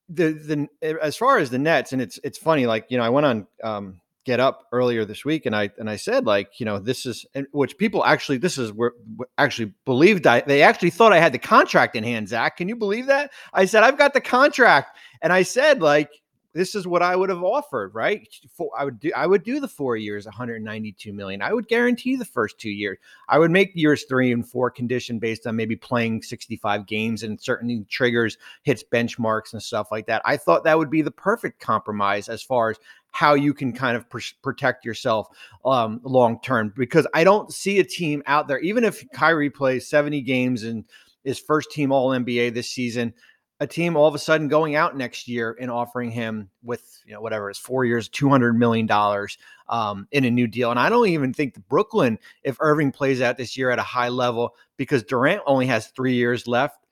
the, 0.10 0.67
the, 0.81 0.98
as 1.01 1.17
far 1.17 1.39
as 1.39 1.50
the 1.50 1.60
Nets, 1.60 1.93
and 1.93 2.01
it's, 2.01 2.19
it's 2.24 2.38
funny, 2.38 2.65
like, 2.65 2.86
you 2.89 2.98
know, 2.98 3.03
I 3.03 3.10
went 3.10 3.25
on, 3.25 3.48
um, 3.63 4.01
get 4.27 4.41
up 4.41 4.67
earlier 4.74 5.05
this 5.05 5.24
week 5.24 5.46
and 5.46 5.55
i 5.55 5.69
and 5.79 5.89
i 5.89 5.96
said 5.96 6.25
like 6.25 6.60
you 6.60 6.65
know 6.65 6.77
this 6.79 7.05
is 7.05 7.25
which 7.53 7.77
people 7.77 8.03
actually 8.03 8.38
this 8.38 8.57
is 8.57 8.74
where 8.74 8.91
actually 9.38 9.72
believed 9.86 10.27
i 10.27 10.41
they 10.41 10.62
actually 10.62 10.89
thought 10.89 11.13
i 11.13 11.17
had 11.17 11.31
the 11.31 11.39
contract 11.39 11.96
in 11.96 12.03
hand 12.03 12.27
zach 12.27 12.57
can 12.57 12.67
you 12.67 12.75
believe 12.75 13.05
that? 13.05 13.31
I 13.53 13.63
said 13.63 13.84
i've 13.84 13.98
got 13.98 14.13
the 14.13 14.19
contract. 14.19 14.98
And 15.22 15.31
i 15.31 15.43
said 15.43 15.81
like 15.81 16.12
this 16.57 16.73
is 16.73 16.87
what 16.87 17.03
I 17.03 17.15
would 17.15 17.29
have 17.29 17.43
offered, 17.43 17.93
right? 17.93 18.27
For, 18.51 18.71
I 18.77 18.83
would 18.83 18.99
do 18.99 19.11
I 19.15 19.27
would 19.27 19.43
do 19.43 19.59
the 19.59 19.67
four 19.67 19.95
years, 19.95 20.25
192 20.25 21.13
million. 21.13 21.41
I 21.41 21.53
would 21.53 21.67
guarantee 21.67 22.15
the 22.15 22.25
first 22.25 22.57
two 22.57 22.71
years. 22.71 22.97
I 23.29 23.37
would 23.37 23.51
make 23.51 23.71
years 23.75 24.05
three 24.05 24.31
and 24.31 24.47
four 24.47 24.71
condition 24.71 25.19
based 25.19 25.45
on 25.45 25.55
maybe 25.55 25.75
playing 25.75 26.23
65 26.23 26.87
games 26.87 27.21
and 27.21 27.39
certain 27.39 27.85
triggers, 27.89 28.37
hits 28.63 28.83
benchmarks 28.83 29.53
and 29.53 29.61
stuff 29.61 29.89
like 29.91 30.07
that. 30.07 30.23
I 30.25 30.35
thought 30.35 30.63
that 30.63 30.77
would 30.77 30.89
be 30.89 31.03
the 31.03 31.11
perfect 31.11 31.59
compromise 31.59 32.27
as 32.27 32.41
far 32.41 32.71
as 32.71 32.77
how 33.11 33.35
you 33.35 33.53
can 33.53 33.71
kind 33.71 33.95
of 33.95 34.09
pr- 34.09 34.19
protect 34.41 34.83
yourself 34.83 35.27
um, 35.63 36.01
long 36.03 36.39
term 36.41 36.73
because 36.75 37.07
I 37.13 37.23
don't 37.23 37.53
see 37.53 37.79
a 37.79 37.83
team 37.83 38.23
out 38.25 38.47
there, 38.47 38.59
even 38.59 38.83
if 38.83 39.03
Kyrie 39.11 39.51
plays 39.51 39.87
70 39.87 40.21
games 40.21 40.63
and 40.63 40.85
is 41.23 41.39
first 41.39 41.71
team 41.71 41.91
All 41.91 42.09
NBA 42.09 42.53
this 42.53 42.71
season 42.71 43.13
a 43.59 43.67
team 43.67 43.95
all 43.95 44.07
of 44.07 44.13
a 44.13 44.19
sudden 44.19 44.47
going 44.47 44.75
out 44.75 44.95
next 44.95 45.27
year 45.27 45.57
and 45.59 45.71
offering 45.71 46.11
him 46.11 46.49
with 46.63 47.01
you 47.05 47.13
know 47.13 47.22
whatever 47.22 47.50
is 47.50 47.57
four 47.57 47.85
years, 47.85 48.07
two 48.07 48.29
hundred 48.29 48.53
million 48.53 48.85
dollars 48.85 49.37
um, 49.70 50.07
in 50.11 50.25
a 50.25 50.31
new 50.31 50.48
deal. 50.48 50.70
And 50.70 50.79
I 50.79 50.89
don't 50.89 51.07
even 51.07 51.33
think 51.33 51.53
the 51.53 51.59
Brooklyn, 51.61 52.20
if 52.43 52.57
Irving 52.59 52.91
plays 52.91 53.22
out 53.22 53.37
this 53.37 53.57
year 53.57 53.72
at 53.72 53.79
a 53.79 53.83
high 53.83 54.09
level, 54.09 54.55
because 54.77 55.03
Durant 55.03 55.41
only 55.46 55.65
has 55.67 55.87
three 55.87 56.13
years 56.13 56.48
left, 56.48 56.85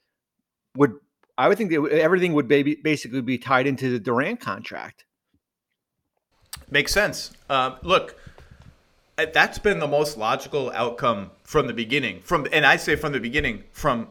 would 0.75 0.93
I 1.37 1.47
would 1.47 1.57
think 1.57 1.71
that 1.71 1.83
everything 1.91 2.33
would 2.33 2.47
be, 2.47 2.75
basically 2.75 3.21
be 3.21 3.37
tied 3.37 3.67
into 3.67 3.89
the 3.89 3.99
Durant 3.99 4.39
contract. 4.39 5.05
Makes 6.71 6.93
sense. 6.93 7.31
Uh, 7.49 7.75
look, 7.83 8.17
that's 9.17 9.59
been 9.59 9.79
the 9.79 9.87
most 9.87 10.17
logical 10.17 10.71
outcome 10.71 11.31
from 11.43 11.67
the 11.67 11.73
beginning. 11.73 12.21
From 12.21 12.47
and 12.51 12.65
I 12.65 12.77
say 12.77 12.95
from 12.95 13.11
the 13.11 13.19
beginning, 13.19 13.63
from 13.71 14.07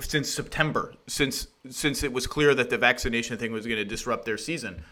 since 0.00 0.28
September, 0.28 0.94
since 1.06 1.48
since 1.68 2.02
it 2.02 2.12
was 2.12 2.26
clear 2.26 2.54
that 2.54 2.70
the 2.70 2.78
vaccination 2.78 3.38
thing 3.38 3.52
was 3.52 3.66
going 3.66 3.78
to 3.78 3.84
disrupt 3.84 4.24
their 4.24 4.38
season. 4.38 4.82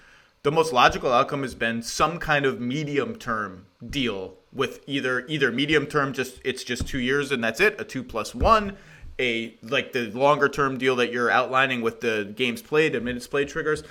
The 0.44 0.52
most 0.52 0.72
logical 0.72 1.12
outcome 1.12 1.42
has 1.42 1.54
been 1.54 1.82
some 1.82 2.18
kind 2.18 2.46
of 2.46 2.60
medium 2.60 3.16
term 3.16 3.66
deal 3.86 4.36
with 4.52 4.80
either 4.86 5.26
either 5.26 5.52
medium 5.52 5.86
term 5.86 6.12
just 6.12 6.40
it's 6.44 6.64
just 6.64 6.86
two 6.86 7.00
years 7.00 7.32
and 7.32 7.42
that's 7.42 7.60
it, 7.60 7.80
a 7.80 7.84
two 7.84 8.02
plus 8.02 8.34
one, 8.34 8.76
a 9.18 9.56
like 9.62 9.92
the 9.92 10.10
longer 10.10 10.48
term 10.48 10.78
deal 10.78 10.96
that 10.96 11.12
you're 11.12 11.30
outlining 11.30 11.82
with 11.82 12.00
the 12.00 12.32
games 12.36 12.62
played 12.62 12.94
and 12.94 13.04
minutes 13.04 13.26
played 13.26 13.48
triggers 13.48 13.82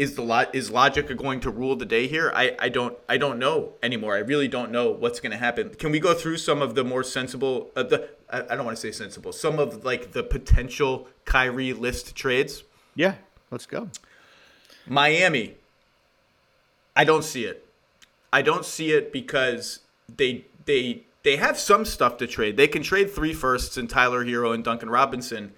is 0.00 0.14
the 0.14 0.22
lot 0.22 0.54
is 0.54 0.70
logic 0.70 1.14
going 1.18 1.40
to 1.40 1.50
rule 1.50 1.76
the 1.76 1.84
day 1.84 2.06
here? 2.06 2.32
I, 2.34 2.56
I 2.58 2.70
don't 2.70 2.96
I 3.06 3.18
don't 3.18 3.38
know 3.38 3.74
anymore. 3.82 4.16
I 4.16 4.20
really 4.20 4.48
don't 4.48 4.72
know 4.72 4.90
what's 4.90 5.20
going 5.20 5.32
to 5.32 5.36
happen. 5.36 5.74
Can 5.74 5.92
we 5.92 6.00
go 6.00 6.14
through 6.14 6.38
some 6.38 6.62
of 6.62 6.74
the 6.74 6.82
more 6.82 7.02
sensible 7.02 7.70
uh, 7.76 7.82
the 7.82 8.08
I, 8.30 8.40
I 8.40 8.56
don't 8.56 8.64
want 8.64 8.78
to 8.78 8.80
say 8.80 8.92
sensible. 8.92 9.30
Some 9.30 9.58
of 9.58 9.84
like 9.84 10.12
the 10.12 10.22
potential 10.22 11.06
Kyrie 11.26 11.74
list 11.74 12.16
trades? 12.16 12.64
Yeah, 12.94 13.16
let's 13.50 13.66
go. 13.66 13.90
Miami. 14.86 15.56
I 16.96 17.04
don't 17.04 17.22
see 17.22 17.44
it. 17.44 17.68
I 18.32 18.40
don't 18.40 18.64
see 18.64 18.92
it 18.92 19.12
because 19.12 19.80
they 20.16 20.46
they 20.64 21.04
they 21.24 21.36
have 21.36 21.58
some 21.58 21.84
stuff 21.84 22.16
to 22.16 22.26
trade. 22.26 22.56
They 22.56 22.68
can 22.68 22.82
trade 22.82 23.10
three 23.10 23.34
firsts 23.34 23.76
and 23.76 23.88
Tyler 23.90 24.24
Herro 24.24 24.54
and 24.54 24.64
Duncan 24.64 24.88
Robinson. 24.88 25.52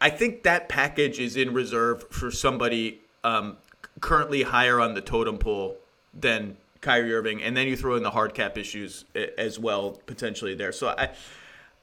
I 0.00 0.10
think 0.10 0.44
that 0.44 0.68
package 0.68 1.18
is 1.18 1.36
in 1.36 1.52
reserve 1.52 2.08
for 2.10 2.30
somebody 2.30 3.00
um, 3.26 3.56
currently 4.00 4.42
higher 4.42 4.80
on 4.80 4.94
the 4.94 5.00
totem 5.00 5.36
pole 5.36 5.76
than 6.14 6.56
Kyrie 6.80 7.12
Irving, 7.12 7.42
and 7.42 7.56
then 7.56 7.66
you 7.66 7.76
throw 7.76 7.96
in 7.96 8.02
the 8.02 8.10
hard 8.10 8.34
cap 8.34 8.56
issues 8.56 9.04
as 9.36 9.58
well 9.58 10.00
potentially 10.06 10.54
there. 10.54 10.72
So 10.72 10.88
I, 10.88 11.10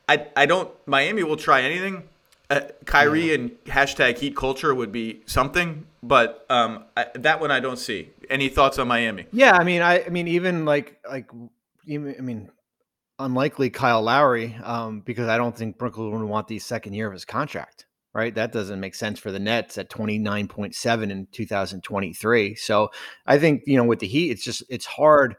I, 0.08 0.28
I 0.36 0.46
don't. 0.46 0.72
Miami 0.88 1.24
will 1.24 1.38
try 1.38 1.62
anything. 1.62 2.04
Uh, 2.50 2.62
Kyrie 2.86 3.30
yeah. 3.30 3.36
and 3.36 3.64
hashtag 3.66 4.18
Heat 4.18 4.36
culture 4.36 4.74
would 4.74 4.92
be 4.92 5.22
something, 5.26 5.86
but 6.02 6.46
um, 6.50 6.86
I, 6.96 7.08
that 7.16 7.42
one 7.42 7.52
I 7.52 7.60
don't 7.60 7.80
see. 7.80 8.10
Any 8.30 8.48
thoughts 8.48 8.80
on 8.80 8.88
Miami? 8.88 9.26
Yeah, 9.32 9.54
I 9.54 9.64
mean, 9.64 9.82
I, 9.82 10.06
I 10.06 10.10
mean, 10.10 10.28
even 10.28 10.64
like 10.66 11.00
like, 11.10 11.30
even, 11.86 12.16
I 12.18 12.22
mean, 12.22 12.50
unlikely 13.20 13.70
Kyle 13.70 14.02
Lowry, 14.02 14.56
um, 14.64 15.02
because 15.02 15.28
I 15.28 15.38
don't 15.38 15.56
think 15.56 15.78
Brooklyn 15.78 16.12
would 16.12 16.24
want 16.24 16.48
the 16.48 16.60
second 16.60 16.94
year 16.94 17.08
of 17.08 17.14
his 17.14 17.26
contract 17.26 17.86
right? 18.14 18.34
That 18.36 18.52
doesn't 18.52 18.80
make 18.80 18.96
sense 18.96 19.20
for 19.20 19.32
the 19.32 19.40
Nets 19.40 19.78
at 19.78 19.90
29.7 19.90 21.12
in 21.12 21.28
2023. 21.32 22.56
So 22.56 22.92
I 23.26 23.40
think, 23.40 23.64
you 23.66 23.78
know, 23.78 23.86
with 23.86 24.00
the 24.00 24.08
Heat, 24.08 24.32
it's 24.32 24.44
just, 24.44 24.64
it's 24.70 24.86
hard. 24.86 25.36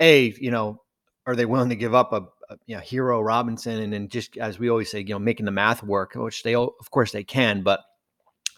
A, 0.00 0.32
you 0.38 0.50
know, 0.50 0.80
are 1.26 1.36
they 1.36 1.46
willing 1.46 1.68
to 1.70 1.76
give 1.76 1.94
up 1.94 2.12
a, 2.12 2.22
a 2.50 2.56
you 2.66 2.76
know, 2.76 2.82
Herro 2.82 3.24
Robinson 3.24 3.80
and 3.80 3.92
then 3.92 4.08
just, 4.08 4.36
as 4.38 4.58
we 4.58 4.70
always 4.70 4.90
say, 4.90 5.00
you 5.00 5.06
know, 5.14 5.18
making 5.18 5.46
the 5.46 5.52
math 5.52 5.82
work, 5.82 6.12
which 6.14 6.42
they, 6.42 6.54
of 6.54 6.90
course 6.90 7.12
they 7.12 7.24
can, 7.24 7.62
but 7.62 7.80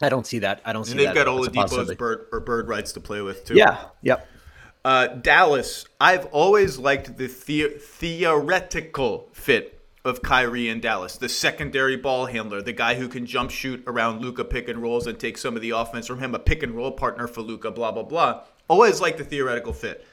I 0.02 0.08
don't 0.08 0.26
see 0.26 0.40
that. 0.40 0.60
I 0.64 0.72
don't 0.72 0.84
see 0.84 0.94
that. 0.94 1.08
and 1.08 1.16
they've 1.16 1.24
got 1.24 1.26
Oladipo's 1.26 1.94
bird 1.94 2.26
or 2.32 2.40
bird 2.40 2.68
rights 2.68 2.92
to 2.92 3.00
play 3.00 3.20
with 3.22 3.44
too. 3.44 3.54
Yeah. 3.54 3.84
Yep. 4.02 4.28
Uh, 4.84 5.06
Dallas, 5.06 5.86
I've 5.98 6.26
always 6.26 6.78
liked 6.78 7.16
the, 7.16 7.26
the- 7.26 7.78
theoretical 7.78 9.30
fit 9.32 9.80
of 10.04 10.20
Kyrie 10.20 10.68
in 10.68 10.80
Dallas, 10.80 11.16
the 11.16 11.28
secondary 11.28 11.96
ball 11.96 12.26
handler, 12.26 12.60
the 12.60 12.72
guy 12.72 12.94
who 12.94 13.08
can 13.08 13.24
jump 13.24 13.50
shoot 13.50 13.82
around 13.86 14.20
Luka 14.20 14.44
pick 14.44 14.68
and 14.68 14.82
rolls 14.82 15.06
and 15.06 15.18
take 15.18 15.38
some 15.38 15.56
of 15.56 15.62
the 15.62 15.70
offense 15.70 16.06
from 16.06 16.18
him, 16.18 16.34
a 16.34 16.38
pick 16.38 16.62
and 16.62 16.72
roll 16.72 16.92
partner 16.92 17.26
for 17.26 17.40
Luka, 17.40 17.70
blah 17.70 17.90
blah 17.90 18.02
blah. 18.02 18.42
Always 18.68 19.00
like 19.00 19.16
the 19.16 19.24
theoretical 19.24 19.72
fit. 19.72 20.06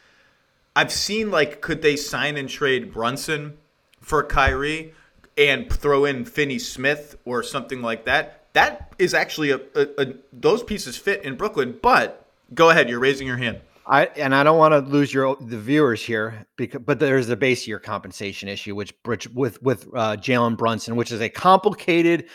I've 0.76 0.92
seen 0.92 1.30
like 1.30 1.60
could 1.60 1.82
they 1.82 1.98
sign 1.98 2.38
and 2.38 2.48
trade 2.48 2.94
Brunson 2.94 3.58
for 4.00 4.24
Kyrie 4.24 4.94
and 5.38 5.72
throw 5.72 6.06
in 6.06 6.24
Finney 6.24 6.60
Smith 6.60 7.18
or 7.26 7.44
something 7.44 7.82
like 7.82 8.06
that. 8.06 8.46
That 8.54 8.94
is 8.98 9.14
actually 9.14 9.52
a, 9.52 9.60
a, 9.76 9.88
a 9.98 10.14
those 10.32 10.64
pieces 10.64 10.98
fit 10.98 11.24
in 11.24 11.36
Brooklyn. 11.36 11.78
But 11.82 12.26
go 12.54 12.70
ahead, 12.70 12.90
you're 12.90 13.00
raising 13.00 13.28
your 13.28 13.38
hand. 13.38 13.60
I 13.88 14.06
and 14.06 14.34
I 14.36 14.44
don't 14.44 14.58
want 14.58 14.74
to 14.74 14.80
lose 14.80 15.14
your 15.14 15.36
the 15.42 15.58
viewers 15.58 16.04
here 16.04 16.46
because 16.56 16.82
but 16.86 17.00
there's 17.00 17.30
a 17.30 17.36
base 17.36 17.68
year 17.68 17.80
compensation 17.80 18.48
issue 18.48 18.76
which 18.76 19.02
bridge 19.04 19.28
with 19.30 19.62
with 19.62 19.88
uh, 19.96 20.18
Jalen 20.18 20.58
Brunson, 20.58 20.96
which 20.96 21.12
is 21.12 21.22
a 21.22 21.30
complicated 21.30 22.28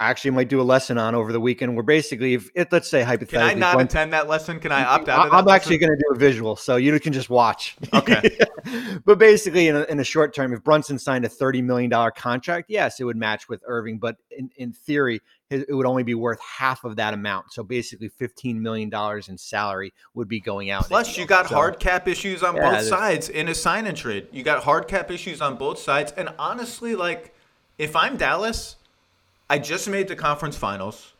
actually 0.00 0.32
might 0.32 0.48
do 0.48 0.60
a 0.60 0.62
lesson 0.62 0.98
on 0.98 1.14
over 1.14 1.32
the 1.32 1.40
weekend. 1.40 1.74
Where 1.74 1.82
basically, 1.82 2.34
if 2.34 2.50
it, 2.54 2.72
let's 2.72 2.88
say 2.88 3.00
Can 3.00 3.08
hypothetically, 3.08 3.50
I 3.50 3.54
not 3.54 3.74
Brun- 3.74 3.86
attend 3.86 4.12
that 4.12 4.28
lesson? 4.28 4.58
Can 4.60 4.72
I 4.72 4.84
opt 4.84 5.08
out 5.08 5.26
of 5.26 5.32
I- 5.32 5.36
that? 5.36 5.48
I'm 5.48 5.54
actually 5.54 5.78
going 5.78 5.90
to 5.90 5.96
do 5.96 6.14
a 6.14 6.18
visual, 6.18 6.56
so 6.56 6.76
you 6.76 6.98
can 7.00 7.12
just 7.12 7.30
watch. 7.30 7.76
Okay. 7.92 8.38
but 9.04 9.18
basically, 9.18 9.68
in 9.68 9.76
a, 9.76 9.82
in 9.84 10.00
a 10.00 10.04
short 10.04 10.34
term, 10.34 10.52
if 10.52 10.62
Brunson 10.62 10.98
signed 10.98 11.24
a 11.24 11.28
thirty 11.28 11.62
million 11.62 11.90
dollar 11.90 12.10
contract, 12.10 12.66
yes, 12.68 13.00
it 13.00 13.04
would 13.04 13.16
match 13.16 13.48
with 13.48 13.62
Irving. 13.66 13.98
But 13.98 14.16
in, 14.30 14.50
in 14.56 14.72
theory, 14.72 15.20
it 15.60 15.66
it 15.68 15.74
would 15.74 15.86
only 15.86 16.02
be 16.02 16.14
worth 16.14 16.40
half 16.40 16.84
of 16.84 16.96
that 16.96 17.14
amount. 17.14 17.52
So 17.52 17.62
basically, 17.62 18.08
fifteen 18.08 18.62
million 18.62 18.90
dollars 18.90 19.28
in 19.28 19.38
salary 19.38 19.92
would 20.14 20.28
be 20.28 20.40
going 20.40 20.70
out. 20.70 20.86
Plus, 20.86 21.16
you 21.16 21.26
got 21.26 21.48
So- 21.48 21.54
hard 21.54 21.78
cap 21.78 22.08
issues 22.08 22.42
on 22.42 22.56
Yeah, 22.56 22.70
both 22.72 22.84
sides 22.86 23.28
in 23.28 23.48
a 23.48 23.54
sign 23.54 23.86
and 23.86 23.96
trade. 23.96 24.28
You 24.32 24.42
got 24.42 24.64
hard 24.64 24.88
cap 24.88 25.10
issues 25.10 25.40
on 25.40 25.56
both 25.56 25.78
sides. 25.78 26.12
And 26.16 26.30
honestly, 26.38 26.94
like, 26.94 27.34
if 27.78 27.94
I'm 27.96 28.16
Dallas, 28.16 28.76
I 29.48 29.58
just 29.58 29.88
made 29.88 30.08
the 30.08 30.16
conference 30.16 30.56
finals. 30.56 31.12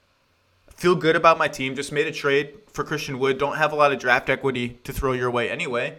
Feel 0.74 0.96
good 0.96 1.14
about 1.16 1.38
my 1.38 1.46
team. 1.48 1.76
Just 1.76 1.92
made 1.92 2.06
a 2.06 2.12
trade 2.12 2.54
for 2.72 2.82
Christian 2.84 3.18
Wood. 3.18 3.38
Don't 3.38 3.56
have 3.56 3.72
a 3.72 3.76
lot 3.76 3.92
of 3.92 3.98
draft 3.98 4.28
equity 4.28 4.80
to 4.84 4.92
throw 4.92 5.12
your 5.12 5.30
way 5.30 5.48
anyway. 5.50 5.98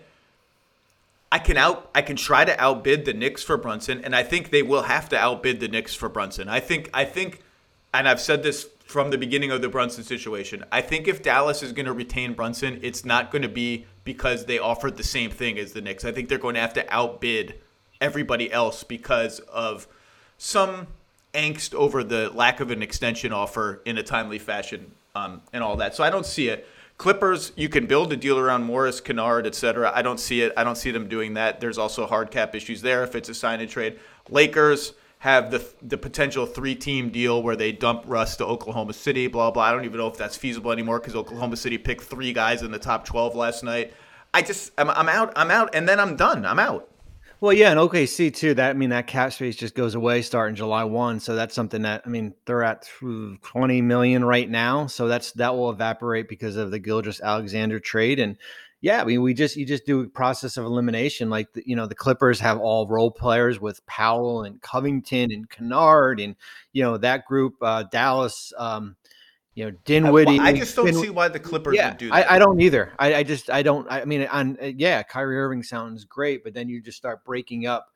I 1.32 1.40
can 1.40 1.58
out 1.58 1.90
I 1.94 2.02
can 2.02 2.16
try 2.16 2.46
to 2.46 2.58
outbid 2.62 3.06
the 3.06 3.14
Knicks 3.14 3.44
for 3.44 3.58
Brunson, 3.58 4.04
and 4.04 4.16
I 4.16 4.24
think 4.24 4.52
they 4.52 4.62
will 4.64 4.84
have 4.84 5.10
to 5.10 5.18
outbid 5.18 5.60
the 5.60 5.68
Knicks 5.68 5.94
for 5.96 6.08
Brunson. 6.08 6.48
I 6.48 6.60
think 6.60 6.90
I 6.94 7.04
think 7.04 7.42
and 8.00 8.08
I've 8.08 8.22
said 8.22 8.44
this 8.44 8.68
from 8.86 9.10
the 9.10 9.18
beginning 9.18 9.52
of 9.52 9.62
the 9.62 9.70
Brunson 9.70 10.04
situation. 10.04 10.64
I 10.72 10.82
think 10.82 11.08
if 11.08 11.22
Dallas 11.22 11.64
is 11.64 11.72
going 11.72 11.88
to 11.88 11.94
retain 11.94 12.34
Brunson, 12.34 12.80
it's 12.82 13.04
not 13.04 13.32
going 13.32 13.42
to 13.42 13.50
be 13.50 13.86
because 14.04 14.46
they 14.46 14.60
offered 14.60 14.98
the 14.98 15.04
same 15.04 15.32
thing 15.32 15.58
as 15.58 15.74
the 15.74 15.82
Knicks. 15.82 16.06
I 16.06 16.12
think 16.12 16.30
they're 16.30 16.38
going 16.38 16.56
to 16.56 16.62
have 16.62 16.74
to 16.74 16.94
outbid 16.94 17.56
everybody 18.00 18.52
else 18.52 18.84
because 18.84 19.40
of 19.40 19.88
some 20.38 20.88
angst 21.34 21.74
over 21.74 22.04
the 22.04 22.30
lack 22.30 22.60
of 22.60 22.72
an 22.72 22.82
extension 22.82 23.34
offer 23.34 23.82
in 23.86 23.98
a 23.98 24.04
timely 24.04 24.40
fashion 24.40 24.92
um, 25.16 25.42
and 25.52 25.64
all 25.64 25.76
that. 25.78 25.96
So 25.96 26.04
I 26.04 26.10
don't 26.10 26.26
see 26.26 26.48
it. 26.50 26.68
Clippers, 26.98 27.52
you 27.58 27.68
can 27.68 27.88
build 27.88 28.14
a 28.14 28.16
deal 28.16 28.40
around 28.40 28.64
Morris, 28.64 29.02
Kennard, 29.02 29.46
etc. 29.46 29.92
I 29.94 30.02
don't 30.02 30.20
see 30.20 30.42
it. 30.42 30.54
I 30.56 30.64
don't 30.64 30.78
see 30.78 30.92
them 30.92 31.10
doing 31.10 31.34
that. 31.34 31.60
There's 31.60 31.78
also 31.78 32.06
hard 32.06 32.32
cap 32.32 32.56
issues 32.56 32.82
there 32.82 33.04
if 33.04 33.16
it's 33.16 33.28
a 33.28 33.34
sign 33.34 33.60
and 33.60 33.70
trade. 33.70 34.00
Lakers 34.30 34.94
have 35.20 35.52
the 35.52 35.66
the 35.82 35.98
potential 35.98 36.46
three 36.46 36.76
team 36.76 37.10
deal 37.10 37.42
where 37.42 37.56
they 37.56 37.72
dump 37.72 38.04
Russ 38.06 38.36
to 38.38 38.46
Oklahoma 38.46 38.94
City. 38.94 39.28
Blah 39.28 39.52
blah. 39.52 39.64
I 39.64 39.72
don't 39.72 39.86
even 39.86 39.98
know 39.98 40.08
if 40.08 40.18
that's 40.18 40.36
feasible 40.36 40.72
anymore 40.72 41.00
because 41.00 41.16
Oklahoma 41.16 41.58
City 41.58 41.78
picked 41.78 42.04
three 42.04 42.34
guys 42.34 42.62
in 42.62 42.72
the 42.72 42.80
top 42.80 43.06
12 43.06 43.36
last 43.36 43.64
night. 43.64 43.94
I 44.34 44.42
just 44.42 44.72
I'm, 44.78 44.90
I'm 44.90 45.10
out. 45.10 45.34
I'm 45.36 45.50
out, 45.50 45.74
and 45.74 45.88
then 45.88 46.00
I'm 46.00 46.16
done. 46.16 46.46
I'm 46.46 46.60
out. 46.60 46.90
Well, 47.42 47.54
yeah, 47.54 47.72
and 47.72 47.80
OKC 47.80 48.34
too. 48.34 48.54
That 48.54 48.72
I 48.72 48.74
mean, 48.74 48.90
that 48.90 49.08
cap 49.08 49.34
space 49.34 49.56
just 49.56 49.76
goes 49.76 49.96
away 49.96 50.22
starting 50.22 50.56
July 50.56 50.84
one. 50.84 51.20
So 51.20 51.36
that's 51.36 51.54
something 51.54 51.82
that 51.84 52.02
I 52.06 52.10
mean, 52.10 52.34
they're 52.46 52.64
at 52.64 52.90
twenty 53.42 53.82
million 53.82 54.24
right 54.24 54.50
now. 54.50 54.88
So 54.88 55.08
that's 55.08 55.32
that 55.34 55.56
will 55.56 55.70
evaporate 55.70 56.28
because 56.28 56.56
of 56.56 56.72
the 56.72 56.80
Gilgeous 56.80 57.22
Alexander 57.22 57.80
trade. 57.80 58.20
And 58.20 58.38
yeah, 58.86 59.02
I 59.02 59.04
mean, 59.04 59.24
we 59.24 59.34
just 59.34 59.56
you 59.56 59.66
just 59.66 59.88
do 59.88 60.02
a 60.02 60.08
process 60.08 60.58
of 60.58 60.66
elimination. 60.66 61.28
Like 61.28 61.52
the, 61.54 61.64
you 61.66 61.76
know, 61.76 61.88
the 61.88 61.96
Clippers 61.96 62.40
have 62.42 62.60
all 62.60 62.86
role 62.86 63.10
players 63.10 63.60
with 63.60 63.84
Powell 63.88 64.44
and 64.44 64.62
Covington 64.62 65.32
and 65.32 65.50
Kennard, 65.50 66.20
and 66.20 66.36
you 66.72 66.84
know 66.84 66.96
that 66.98 67.26
group. 67.26 67.56
Uh, 67.64 67.82
Dallas, 67.82 68.54
um, 68.60 68.96
you 69.56 69.66
know, 69.66 69.72
Dinwiddie. 69.86 70.40
I 70.40 70.54
just 70.54 70.76
don't 70.76 70.86
Din- 70.86 71.02
see 71.02 71.10
why 71.10 71.30
the 71.30 71.40
Clippers 71.40 71.76
yeah, 71.76 71.90
would 71.90 71.98
do 71.98 72.10
that. 72.10 72.30
I, 72.30 72.36
I 72.36 72.38
don't 72.38 72.62
either. 72.62 72.94
I, 73.00 73.16
I 73.16 73.24
just 73.24 73.50
I 73.50 73.64
don't. 73.64 73.88
I 73.90 74.06
mean, 74.06 74.28
on 74.28 74.56
uh, 74.62 74.66
yeah, 74.78 75.02
Kyrie 75.02 75.40
Irving 75.40 75.64
sounds 75.64 76.06
great, 76.06 76.44
but 76.44 76.54
then 76.54 76.70
you 76.70 76.80
just 76.80 77.00
start 77.00 77.26
breaking 77.26 77.66
up. 77.66 77.88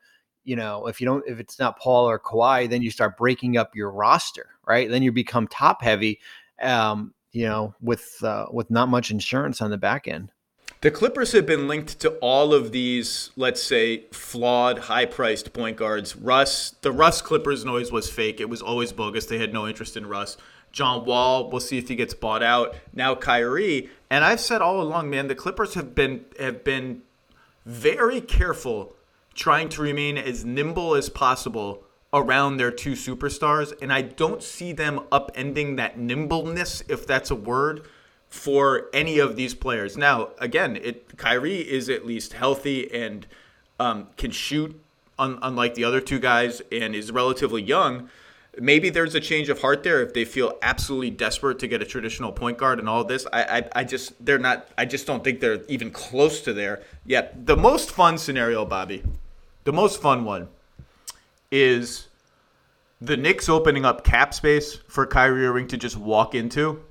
You 0.42 0.56
know, 0.56 0.88
if 0.88 1.00
you 1.00 1.06
don't, 1.06 1.22
if 1.24 1.38
it's 1.38 1.60
not 1.60 1.78
Paul 1.78 2.10
or 2.10 2.18
Kawhi, 2.18 2.68
then 2.68 2.82
you 2.82 2.90
start 2.90 3.16
breaking 3.16 3.56
up 3.56 3.76
your 3.76 3.92
roster, 3.92 4.48
right? 4.66 4.90
Then 4.90 5.04
you 5.04 5.12
become 5.12 5.46
top 5.46 5.82
heavy. 5.82 6.18
Um, 6.60 7.14
you 7.30 7.46
know, 7.46 7.76
with 7.80 8.16
uh, 8.24 8.46
with 8.50 8.72
not 8.72 8.88
much 8.88 9.12
insurance 9.12 9.62
on 9.62 9.70
the 9.70 9.78
back 9.78 10.08
end. 10.08 10.32
The 10.82 10.90
Clippers 10.90 11.32
have 11.32 11.44
been 11.44 11.68
linked 11.68 12.00
to 12.00 12.12
all 12.22 12.54
of 12.54 12.72
these, 12.72 13.32
let's 13.36 13.62
say, 13.62 14.06
flawed, 14.12 14.78
high-priced 14.78 15.52
point 15.52 15.76
guards. 15.76 16.16
Russ, 16.16 16.70
the 16.80 16.90
Russ 16.90 17.20
Clippers 17.20 17.66
noise 17.66 17.92
was 17.92 18.08
fake. 18.08 18.40
It 18.40 18.48
was 18.48 18.62
always 18.62 18.90
bogus. 18.90 19.26
They 19.26 19.36
had 19.36 19.52
no 19.52 19.68
interest 19.68 19.94
in 19.98 20.06
Russ. 20.06 20.38
John 20.72 21.04
Wall, 21.04 21.50
we'll 21.50 21.60
see 21.60 21.76
if 21.76 21.88
he 21.88 21.96
gets 21.96 22.14
bought 22.14 22.42
out. 22.42 22.74
Now 22.94 23.14
Kyrie, 23.14 23.90
and 24.08 24.24
I've 24.24 24.40
said 24.40 24.62
all 24.62 24.80
along, 24.80 25.10
man, 25.10 25.28
the 25.28 25.34
Clippers 25.34 25.74
have 25.74 25.94
been 25.94 26.24
have 26.38 26.64
been 26.64 27.02
very 27.66 28.22
careful 28.22 28.96
trying 29.34 29.68
to 29.70 29.82
remain 29.82 30.16
as 30.16 30.46
nimble 30.46 30.94
as 30.94 31.10
possible 31.10 31.84
around 32.12 32.56
their 32.56 32.70
two 32.70 32.92
superstars, 32.92 33.74
and 33.82 33.92
I 33.92 34.00
don't 34.00 34.42
see 34.42 34.72
them 34.72 35.00
upending 35.12 35.76
that 35.76 35.98
nimbleness, 35.98 36.82
if 36.88 37.06
that's 37.06 37.30
a 37.30 37.36
word, 37.36 37.86
for 38.30 38.88
any 38.94 39.18
of 39.18 39.36
these 39.36 39.54
players. 39.54 39.96
Now, 39.96 40.30
again, 40.38 40.76
it 40.76 41.16
Kyrie 41.18 41.68
is 41.68 41.90
at 41.90 42.06
least 42.06 42.32
healthy 42.32 42.90
and 42.94 43.26
um, 43.78 44.06
can 44.16 44.30
shoot, 44.30 44.80
un- 45.18 45.38
unlike 45.42 45.74
the 45.74 45.84
other 45.84 46.00
two 46.00 46.20
guys, 46.20 46.62
and 46.72 46.94
is 46.94 47.10
relatively 47.10 47.60
young. 47.60 48.08
Maybe 48.58 48.88
there's 48.90 49.14
a 49.14 49.20
change 49.20 49.48
of 49.48 49.60
heart 49.60 49.82
there 49.82 50.02
if 50.02 50.12
they 50.12 50.24
feel 50.24 50.58
absolutely 50.62 51.10
desperate 51.10 51.58
to 51.60 51.68
get 51.68 51.82
a 51.82 51.84
traditional 51.84 52.32
point 52.32 52.58
guard 52.58 52.78
and 52.78 52.88
all 52.88 53.04
this. 53.04 53.26
I, 53.32 53.58
I, 53.58 53.68
I 53.76 53.84
just 53.84 54.24
they're 54.24 54.38
not. 54.38 54.68
I 54.78 54.84
just 54.84 55.06
don't 55.06 55.24
think 55.24 55.40
they're 55.40 55.64
even 55.66 55.90
close 55.90 56.40
to 56.42 56.52
there 56.52 56.82
yet. 57.04 57.46
The 57.46 57.56
most 57.56 57.90
fun 57.90 58.16
scenario, 58.16 58.64
Bobby, 58.64 59.02
the 59.64 59.72
most 59.72 60.00
fun 60.00 60.24
one, 60.24 60.48
is 61.50 62.06
the 63.00 63.16
Knicks 63.16 63.48
opening 63.48 63.84
up 63.84 64.04
cap 64.04 64.34
space 64.34 64.76
for 64.88 65.04
Kyrie 65.06 65.46
Irving 65.46 65.66
to 65.68 65.76
just 65.76 65.96
walk 65.96 66.34
into 66.34 66.84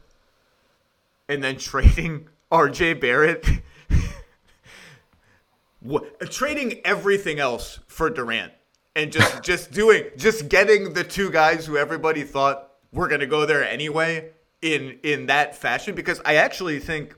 and 1.29 1.41
then 1.43 1.57
trading 1.57 2.27
RJ 2.51 2.99
Barrett, 2.99 3.45
what, 5.81 6.19
trading 6.31 6.81
everything 6.83 7.39
else 7.39 7.79
for 7.87 8.09
Durant, 8.09 8.51
and 8.95 9.11
just 9.11 9.43
just 9.43 9.71
doing 9.71 10.05
just 10.17 10.49
getting 10.49 10.93
the 10.93 11.03
two 11.03 11.31
guys 11.31 11.65
who 11.65 11.77
everybody 11.77 12.23
thought 12.23 12.71
were 12.91 13.07
going 13.07 13.21
to 13.21 13.27
go 13.27 13.45
there 13.45 13.63
anyway 13.63 14.31
in 14.61 14.99
in 15.03 15.27
that 15.27 15.55
fashion. 15.55 15.95
Because 15.95 16.21
I 16.25 16.35
actually 16.35 16.79
think. 16.79 17.15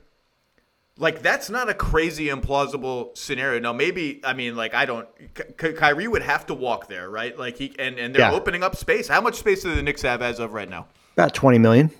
Like 0.98 1.22
that's 1.22 1.48
not 1.48 1.70
a 1.70 1.74
crazy 1.74 2.26
implausible 2.26 3.16
scenario. 3.16 3.58
Now 3.58 3.72
maybe 3.72 4.20
I 4.24 4.34
mean 4.34 4.56
like 4.56 4.74
I 4.74 4.84
don't. 4.84 5.08
Ky- 5.56 5.72
Kyrie 5.72 6.06
would 6.06 6.20
have 6.20 6.44
to 6.46 6.54
walk 6.54 6.86
there, 6.86 7.08
right? 7.08 7.36
Like 7.36 7.56
he 7.56 7.74
and 7.78 7.98
and 7.98 8.14
they're 8.14 8.30
Yeah. 8.30 8.32
opening 8.36 8.62
up 8.62 8.76
space. 8.76 9.08
How 9.08 9.22
much 9.22 9.36
space 9.36 9.62
do 9.62 9.74
the 9.74 9.82
Knicks 9.82 10.02
have 10.02 10.20
as 10.20 10.38
of 10.38 10.52
right 10.52 10.68
now? 10.68 10.86
About 11.14 11.32
twenty 11.32 11.56
million. 11.58 11.90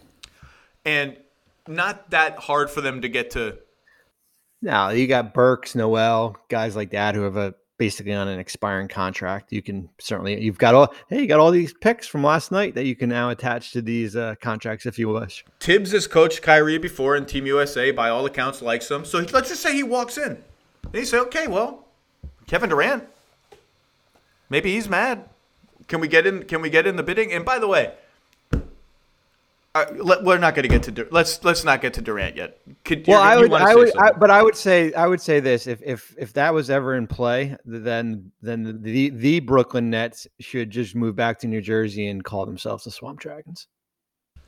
and 0.84 1.16
not 1.68 2.10
that 2.10 2.38
hard 2.38 2.70
for 2.70 2.80
them 2.80 3.02
to 3.02 3.08
get 3.08 3.30
to. 3.32 3.58
Now 4.60 4.90
you 4.90 5.06
got 5.06 5.34
Burks, 5.34 5.74
Noel, 5.74 6.36
guys 6.48 6.76
like 6.76 6.90
that 6.90 7.14
who 7.14 7.22
have 7.22 7.36
a 7.36 7.54
basically 7.78 8.12
on 8.12 8.28
an 8.28 8.38
expiring 8.38 8.86
contract. 8.86 9.52
You 9.52 9.60
can 9.60 9.88
certainly 9.98 10.40
you've 10.40 10.58
got 10.58 10.74
all 10.74 10.94
hey, 11.08 11.22
you 11.22 11.26
got 11.26 11.40
all 11.40 11.50
these 11.50 11.74
picks 11.74 12.06
from 12.06 12.22
last 12.22 12.52
night 12.52 12.76
that 12.76 12.86
you 12.86 12.94
can 12.94 13.08
now 13.08 13.30
attach 13.30 13.72
to 13.72 13.82
these 13.82 14.14
uh, 14.14 14.36
contracts 14.40 14.86
if 14.86 15.00
you 15.00 15.08
wish. 15.08 15.44
Thibs 15.58 15.90
has 15.90 16.06
coached 16.06 16.42
Kyrie 16.42 16.78
before 16.78 17.16
in 17.16 17.26
Team 17.26 17.44
USA. 17.46 17.90
By 17.90 18.08
all 18.08 18.24
accounts, 18.24 18.62
likes 18.62 18.88
him. 18.88 19.04
So 19.04 19.18
let's 19.18 19.48
just 19.48 19.62
say 19.62 19.74
he 19.74 19.82
walks 19.82 20.16
in. 20.16 20.38
And 20.84 20.94
you 20.94 21.04
say, 21.04 21.18
okay, 21.18 21.48
well, 21.48 21.86
Kevin 22.46 22.70
Durant. 22.70 23.04
Maybe 24.48 24.74
he's 24.74 24.88
mad. 24.88 25.28
Can 25.88 26.00
we 26.00 26.06
get 26.06 26.26
in? 26.26 26.44
Can 26.44 26.62
we 26.62 26.70
get 26.70 26.86
in 26.86 26.96
the 26.96 27.02
bidding? 27.02 27.32
And 27.32 27.44
by 27.44 27.58
the 27.58 27.66
way, 27.66 27.94
uh, 29.74 29.86
let, 29.96 30.22
we're 30.22 30.38
not 30.38 30.54
going 30.54 30.64
to 30.64 30.68
get 30.68 30.82
to. 30.82 30.90
Dur- 30.90 31.08
Let's 31.10 31.42
let's 31.44 31.64
not 31.64 31.80
get 31.80 31.94
to 31.94 32.02
Durant 32.02 32.36
yet. 32.36 32.58
Could, 32.84 33.06
Well, 33.06 33.22
I 33.22 33.36
would, 33.36 33.52
I 33.52 33.74
would, 33.74 33.96
I, 33.96 34.12
but 34.12 34.30
I 34.30 34.42
would 34.42 34.56
say, 34.56 34.92
I 34.92 35.06
would 35.06 35.20
say 35.20 35.40
this: 35.40 35.66
if 35.66 35.80
if 35.82 36.14
if 36.18 36.34
that 36.34 36.52
was 36.52 36.68
ever 36.68 36.94
in 36.94 37.06
play, 37.06 37.56
then 37.64 38.32
then 38.42 38.82
the 38.82 39.10
the 39.10 39.40
Brooklyn 39.40 39.88
Nets 39.88 40.26
should 40.40 40.70
just 40.70 40.94
move 40.94 41.16
back 41.16 41.38
to 41.40 41.46
New 41.46 41.62
Jersey 41.62 42.08
and 42.08 42.22
call 42.22 42.44
themselves 42.44 42.84
the 42.84 42.90
Swamp 42.90 43.20
Dragons. 43.20 43.66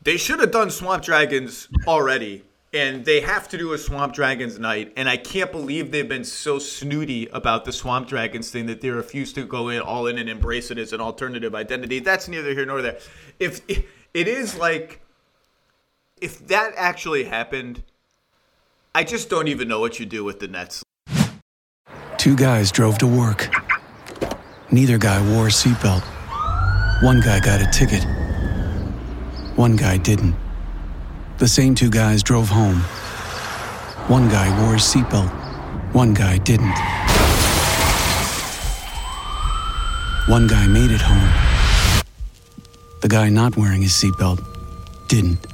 They 0.02 0.18
should 0.18 0.40
have 0.40 0.50
done 0.50 0.70
Swamp 0.70 1.02
Dragons 1.02 1.68
already, 1.87 2.44
and 2.74 3.06
they 3.06 3.20
have 3.20 3.48
to 3.48 3.56
do 3.56 3.72
a 3.72 3.78
Swamp 3.78 4.12
Dragons 4.12 4.58
night. 4.58 4.92
And 4.98 5.08
I 5.08 5.16
can't 5.16 5.50
believe 5.50 5.90
they've 5.90 6.06
been 6.06 6.24
so 6.24 6.58
snooty 6.58 7.28
about 7.28 7.64
the 7.64 7.72
Swamp 7.72 8.08
Dragons 8.08 8.50
thing 8.50 8.66
that 8.66 8.82
they 8.82 8.90
refuse 8.90 9.32
to 9.32 9.46
go 9.46 9.70
in 9.70 9.80
all 9.80 10.06
in 10.06 10.18
and 10.18 10.28
embrace 10.28 10.70
it 10.70 10.76
as 10.76 10.92
an 10.92 11.00
alternative 11.00 11.54
identity. 11.54 12.00
That's 12.00 12.28
neither 12.28 12.52
here 12.52 12.66
nor 12.66 12.82
there. 12.82 12.98
If 13.38 13.62
it 13.68 14.28
is 14.28 14.56
like, 14.56 15.00
if 16.20 16.46
that 16.46 16.72
actually 16.77 17.24
happened, 17.24 17.83
I 18.94 19.05
just 19.05 19.29
don't 19.29 19.48
even 19.48 19.68
know 19.68 19.81
what 19.81 19.98
you 19.98 20.07
do 20.07 20.24
with 20.24 20.40
the 20.40 20.48
Nets. 20.48 20.83
Two 22.16 22.37
guys 22.37 22.72
drove 22.72 22.96
to 22.98 23.07
work. 23.07 23.53
Neither 24.70 24.96
guy 24.96 25.20
wore 25.33 25.48
a 25.48 25.50
seatbelt. 25.50 26.03
One 27.03 27.20
guy 27.20 27.40
got 27.40 27.61
a 27.61 27.70
ticket. 27.70 28.03
One 29.57 29.77
guy 29.77 29.98
didn't. 29.98 30.35
The 31.38 31.48
same 31.48 31.74
two 31.74 31.90
guys 31.90 32.22
drove 32.22 32.48
home. 32.48 32.79
One 34.09 34.29
guy 34.29 34.48
wore 34.62 34.74
a 34.74 34.79
seatbelt. 34.79 35.31
One 35.92 36.14
guy 36.14 36.38
didn't. 36.38 36.74
One 40.29 40.46
guy 40.46 40.66
made 40.66 40.90
it 40.90 41.03
home. 41.03 42.03
The 43.03 43.09
guy 43.09 43.29
not 43.29 43.59
wearing 43.59 43.83
his 43.83 43.92
seatbelt 43.92 44.42
didn't. 45.09 45.54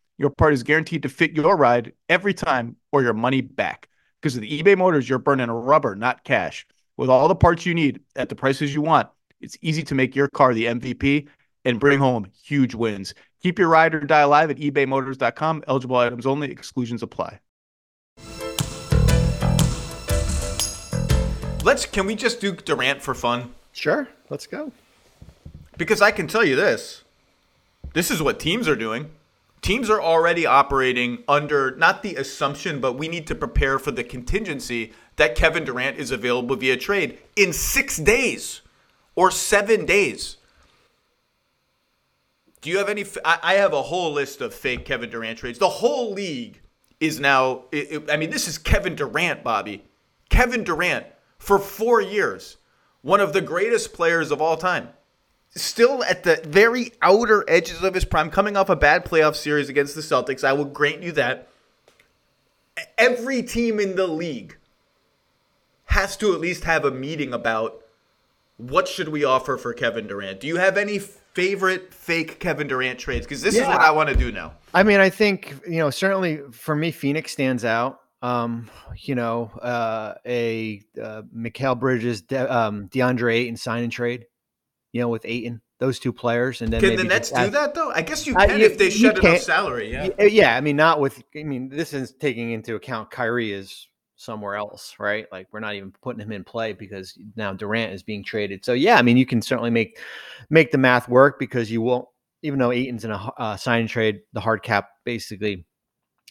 your 0.21 0.29
part 0.29 0.53
is 0.53 0.61
guaranteed 0.61 1.01
to 1.01 1.09
fit 1.09 1.35
your 1.35 1.57
ride 1.57 1.93
every 2.07 2.31
time 2.31 2.75
or 2.91 3.01
your 3.01 3.13
money 3.13 3.41
back. 3.41 3.89
Because 4.21 4.35
with 4.35 4.47
eBay 4.47 4.77
Motors, 4.77 5.09
you're 5.09 5.17
burning 5.17 5.49
rubber, 5.49 5.95
not 5.95 6.23
cash. 6.23 6.67
With 6.95 7.09
all 7.09 7.27
the 7.27 7.33
parts 7.33 7.65
you 7.65 7.73
need 7.73 8.01
at 8.15 8.29
the 8.29 8.35
prices 8.35 8.71
you 8.71 8.83
want, 8.83 9.09
it's 9.41 9.57
easy 9.61 9.81
to 9.81 9.95
make 9.95 10.15
your 10.15 10.27
car 10.27 10.53
the 10.53 10.65
MVP 10.65 11.27
and 11.65 11.79
bring 11.79 11.97
home 11.97 12.27
huge 12.43 12.75
wins. 12.75 13.15
Keep 13.41 13.57
your 13.57 13.67
ride 13.67 13.95
or 13.95 14.01
die 14.01 14.19
alive 14.19 14.51
at 14.51 14.57
ebaymotors.com. 14.57 15.63
Eligible 15.67 15.95
items 15.95 16.27
only, 16.27 16.51
exclusions 16.51 17.01
apply. 17.01 17.39
Let's 21.63 21.87
can 21.87 22.05
we 22.05 22.13
just 22.13 22.39
do 22.39 22.53
Durant 22.53 23.01
for 23.01 23.15
fun? 23.15 23.55
Sure, 23.71 24.07
let's 24.29 24.45
go. 24.45 24.71
Because 25.77 25.99
I 25.99 26.11
can 26.11 26.27
tell 26.27 26.45
you 26.45 26.55
this. 26.55 27.03
This 27.93 28.11
is 28.11 28.21
what 28.21 28.39
teams 28.39 28.67
are 28.67 28.75
doing. 28.75 29.09
Teams 29.61 29.91
are 29.91 30.01
already 30.01 30.45
operating 30.45 31.23
under 31.27 31.75
not 31.75 32.01
the 32.01 32.15
assumption, 32.15 32.81
but 32.81 32.93
we 32.93 33.07
need 33.07 33.27
to 33.27 33.35
prepare 33.35 33.77
for 33.77 33.91
the 33.91 34.03
contingency 34.03 34.93
that 35.17 35.35
Kevin 35.35 35.63
Durant 35.63 35.97
is 35.97 36.09
available 36.09 36.55
via 36.55 36.77
trade 36.77 37.19
in 37.35 37.53
six 37.53 37.97
days 37.97 38.61
or 39.15 39.29
seven 39.29 39.85
days. 39.85 40.37
Do 42.61 42.71
you 42.71 42.79
have 42.79 42.89
any? 42.89 43.05
I 43.23 43.55
have 43.55 43.73
a 43.73 43.81
whole 43.83 44.13
list 44.13 44.41
of 44.41 44.53
fake 44.53 44.85
Kevin 44.85 45.09
Durant 45.09 45.37
trades. 45.37 45.59
The 45.59 45.69
whole 45.69 46.11
league 46.13 46.59
is 46.99 47.19
now. 47.19 47.65
I 48.09 48.17
mean, 48.17 48.31
this 48.31 48.47
is 48.47 48.57
Kevin 48.57 48.95
Durant, 48.95 49.43
Bobby. 49.43 49.83
Kevin 50.29 50.63
Durant 50.63 51.05
for 51.37 51.59
four 51.59 52.01
years, 52.01 52.57
one 53.01 53.19
of 53.19 53.33
the 53.33 53.41
greatest 53.41 53.93
players 53.93 54.31
of 54.31 54.41
all 54.41 54.57
time 54.57 54.89
still 55.55 56.03
at 56.03 56.23
the 56.23 56.41
very 56.45 56.91
outer 57.01 57.43
edges 57.47 57.83
of 57.83 57.93
his 57.93 58.05
prime, 58.05 58.29
coming 58.29 58.55
off 58.55 58.69
a 58.69 58.75
bad 58.75 59.05
playoff 59.05 59.35
series 59.35 59.69
against 59.69 59.95
the 59.95 60.01
Celtics. 60.01 60.43
I 60.43 60.53
will 60.53 60.65
grant 60.65 61.03
you 61.03 61.11
that. 61.13 61.47
Every 62.97 63.43
team 63.43 63.79
in 63.79 63.95
the 63.95 64.07
league 64.07 64.57
has 65.85 66.15
to 66.17 66.33
at 66.33 66.39
least 66.39 66.63
have 66.63 66.85
a 66.85 66.91
meeting 66.91 67.33
about 67.33 67.83
what 68.57 68.87
should 68.87 69.09
we 69.09 69.23
offer 69.23 69.57
for 69.57 69.73
Kevin 69.73 70.07
Durant. 70.07 70.39
Do 70.39 70.47
you 70.47 70.57
have 70.57 70.77
any 70.77 70.99
favorite 70.99 71.93
fake 71.93 72.39
Kevin 72.39 72.67
Durant 72.67 72.97
trades? 72.97 73.25
Because 73.25 73.41
this 73.41 73.55
is 73.55 73.61
what 73.61 73.81
I 73.81 73.91
want 73.91 74.09
to 74.09 74.15
do 74.15 74.31
now. 74.31 74.53
I 74.73 74.83
mean, 74.83 74.99
I 74.99 75.09
think 75.09 75.55
you 75.67 75.79
know 75.79 75.89
certainly 75.89 76.39
for 76.51 76.75
me, 76.75 76.91
Phoenix 76.91 77.31
stands 77.31 77.65
out. 77.65 77.99
Um, 78.23 78.69
you 78.97 79.15
know, 79.15 79.51
uh, 79.61 80.13
a 80.25 80.81
uh, 81.01 81.23
Mikal 81.35 81.79
Bridges, 81.79 82.21
De- 82.21 82.55
um, 82.55 82.87
DeAndre 82.89 83.33
Ayton 83.33 83.57
sign 83.57 83.83
and 83.83 83.91
trade. 83.91 84.27
You 84.93 85.01
know, 85.01 85.09
with 85.09 85.25
Ayton, 85.25 85.61
those 85.79 85.99
two 85.99 86.11
players, 86.11 86.61
and 86.61 86.71
then 86.71 86.81
Can 86.81 86.95
the 86.97 87.03
Nets 87.05 87.29
just 87.29 87.41
do 87.41 87.49
that 87.51 87.73
though? 87.73 87.91
I 87.91 88.01
guess 88.01 88.27
you 88.27 88.35
Uh, 88.35 88.45
can 88.45 88.59
you- 88.59 88.65
if 88.65 88.77
they 88.77 88.89
shed 88.89 89.17
enough 89.17 89.39
salary. 89.39 89.91
Yeah. 89.91 90.09
Yeah, 90.19 90.55
I 90.55 90.61
mean, 90.61 90.75
not 90.75 90.99
with. 90.99 91.23
I 91.35 91.43
mean, 91.43 91.69
this 91.69 91.93
is 91.93 92.13
taking 92.13 92.51
into 92.51 92.75
account 92.75 93.09
Kyrie 93.09 93.53
is 93.53 93.87
somewhere 94.17 94.55
else, 94.55 94.95
right? 94.99 95.25
Like 95.31 95.47
we're 95.51 95.61
not 95.61 95.73
even 95.75 95.93
putting 96.03 96.21
him 96.21 96.31
in 96.31 96.43
play 96.43 96.73
because 96.73 97.17
now 97.35 97.53
Durant 97.53 97.93
is 97.93 98.03
being 98.03 98.23
traded. 98.23 98.63
So 98.63 98.73
yeah, 98.73 98.97
I 98.97 99.01
mean, 99.01 99.17
you 99.17 99.25
can 99.25 99.41
certainly 99.41 99.71
make 99.71 99.97
make 100.49 100.71
the 100.71 100.77
math 100.77 101.09
work 101.09 101.39
because 101.39 101.71
you 101.71 101.81
won't. 101.81 102.07
Even 102.43 102.59
though 102.59 102.71
Ayton's 102.71 103.05
in 103.05 103.11
a 103.11 103.31
uh, 103.37 103.55
sign 103.55 103.87
trade, 103.87 104.21
the 104.33 104.39
hard 104.41 104.63
cap 104.63 104.89
basically 105.05 105.65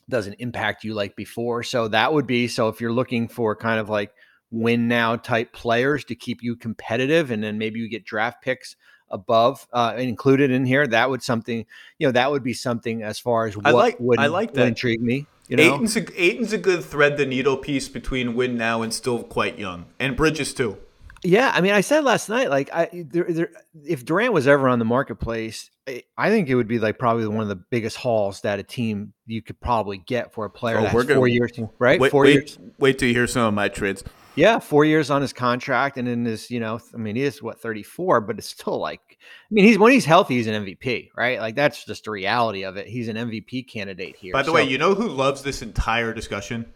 doesn't 0.09 0.35
impact 0.35 0.85
you 0.85 0.93
like 0.93 1.15
before. 1.17 1.63
So 1.63 1.89
that 1.89 2.13
would 2.13 2.27
be 2.27 2.49
so 2.49 2.69
if 2.69 2.81
you're 2.81 2.93
looking 2.93 3.29
for 3.29 3.55
kind 3.57 3.81
of 3.81 3.89
like 3.89 4.13
win 4.51 4.89
now 4.89 5.17
type 5.17 5.53
players 5.53 6.05
to 6.07 6.15
keep 6.15 6.43
you 6.43 6.57
competitive, 6.57 7.31
and 7.31 7.43
then 7.43 7.59
maybe 7.59 7.81
you 7.81 7.89
get 7.89 8.05
draft 8.05 8.43
picks 8.43 8.77
above 9.11 9.67
uh, 9.73 9.95
included 9.99 10.51
in 10.51 10.65
here. 10.65 10.87
That 10.87 11.11
would 11.11 11.23
something 11.23 11.67
you 11.99 12.07
know 12.07 12.13
that 12.13 12.31
would 12.31 12.43
be 12.43 12.53
something 12.55 13.03
as 13.03 13.19
far 13.19 13.47
as 13.47 13.57
what 13.57 13.67
I 13.67 13.71
like- 13.71 13.97
would 14.01 14.19
I 14.19 14.27
like 14.27 14.51
would 14.51 14.57
that. 14.61 14.69
intrigue 14.69 15.03
me. 15.03 15.27
You 15.49 15.57
know, 15.57 15.75
Ayton's 15.75 15.97
a, 15.97 16.23
Ayton's 16.23 16.53
a 16.53 16.59
good 16.59 16.85
thread 16.85 17.17
the 17.17 17.27
needle 17.27 17.57
piece 17.57 17.89
between 17.89 18.35
win 18.37 18.57
now 18.57 18.83
and 18.83 18.95
still 18.95 19.25
quite 19.25 19.59
young, 19.59 19.87
and 19.99 20.17
Bridges 20.17 20.55
too. 20.55 20.79
Yeah, 21.23 21.53
I 21.55 21.61
mean, 21.61 21.73
I 21.73 21.83
said 21.83 22.03
last 22.05 22.29
night, 22.31 22.49
like, 22.49 22.71
I 22.73 22.85
eh, 22.93 23.03
there, 23.07 23.25
there, 23.29 23.51
if 23.85 24.05
Durant 24.07 24.33
was 24.33 24.47
ever 24.49 24.69
on 24.69 24.79
the 24.79 24.85
marketplace, 24.87 25.71
I, 25.87 26.03
I 26.17 26.31
think 26.31 26.49
it 26.49 26.55
would 26.55 26.69
be 26.69 26.79
like 26.79 26.99
probably 26.99 27.27
one 27.27 27.43
of 27.43 27.49
the 27.49 27.57
biggest 27.71 27.99
hauls 27.99 28.41
that 28.41 28.59
a 28.59 28.63
team 28.63 29.13
you 29.27 29.43
could 29.43 29.61
probably 29.61 29.99
get 29.99 30.33
for 30.33 30.47
a 30.47 30.51
player 30.51 30.79
Oh, 30.79 30.83
we're 30.85 30.89
has 30.89 31.05
gonna- 31.05 31.15
four 31.17 31.29
years, 31.29 31.51
right? 31.79 32.01
Wait, 32.01 32.11
four 32.11 32.23
wait, 32.25 32.33
years, 32.35 32.59
wait 32.79 32.99
till 32.99 33.09
you 33.09 33.15
hear 33.15 33.27
some 33.27 33.43
of 33.47 33.53
my 33.55 33.69
trades. 33.69 34.03
yeah, 34.35 34.59
four 34.61 34.87
years 34.87 35.11
on 35.11 35.21
his 35.21 35.35
contract, 35.35 35.99
and 35.99 36.09
in 36.09 36.25
his, 36.25 36.51
you 36.51 36.59
know, 36.59 36.81
I 36.95 36.97
mean, 36.97 37.17
he 37.17 37.23
is 37.23 37.43
what 37.43 37.61
thirty 37.61 37.83
four, 37.83 38.23
but 38.23 38.39
it's 38.39 38.49
still 38.49 38.79
like, 38.79 39.01
I 39.21 39.49
mean, 39.51 39.67
he's 39.67 39.79
when 39.79 39.93
he's 39.93 40.07
healthy, 40.07 40.37
he's 40.37 40.47
an 40.47 40.65
MVP, 40.65 41.11
right? 41.17 41.39
Like 41.39 41.55
that's 41.55 41.85
just 41.85 42.05
the 42.07 42.13
reality 42.13 42.65
of 42.65 42.79
it. 42.79 42.87
He's 42.87 43.09
an 43.09 43.17
MVP 43.17 43.69
candidate 43.69 44.17
here. 44.17 44.33
By 44.33 44.41
the 44.41 44.47
So- 44.47 44.53
way, 44.55 44.65
you 44.65 44.79
know 44.79 44.95
who 44.95 45.09
loves 45.09 45.43
this 45.43 45.61
entire 45.61 46.15
discussion? 46.15 46.73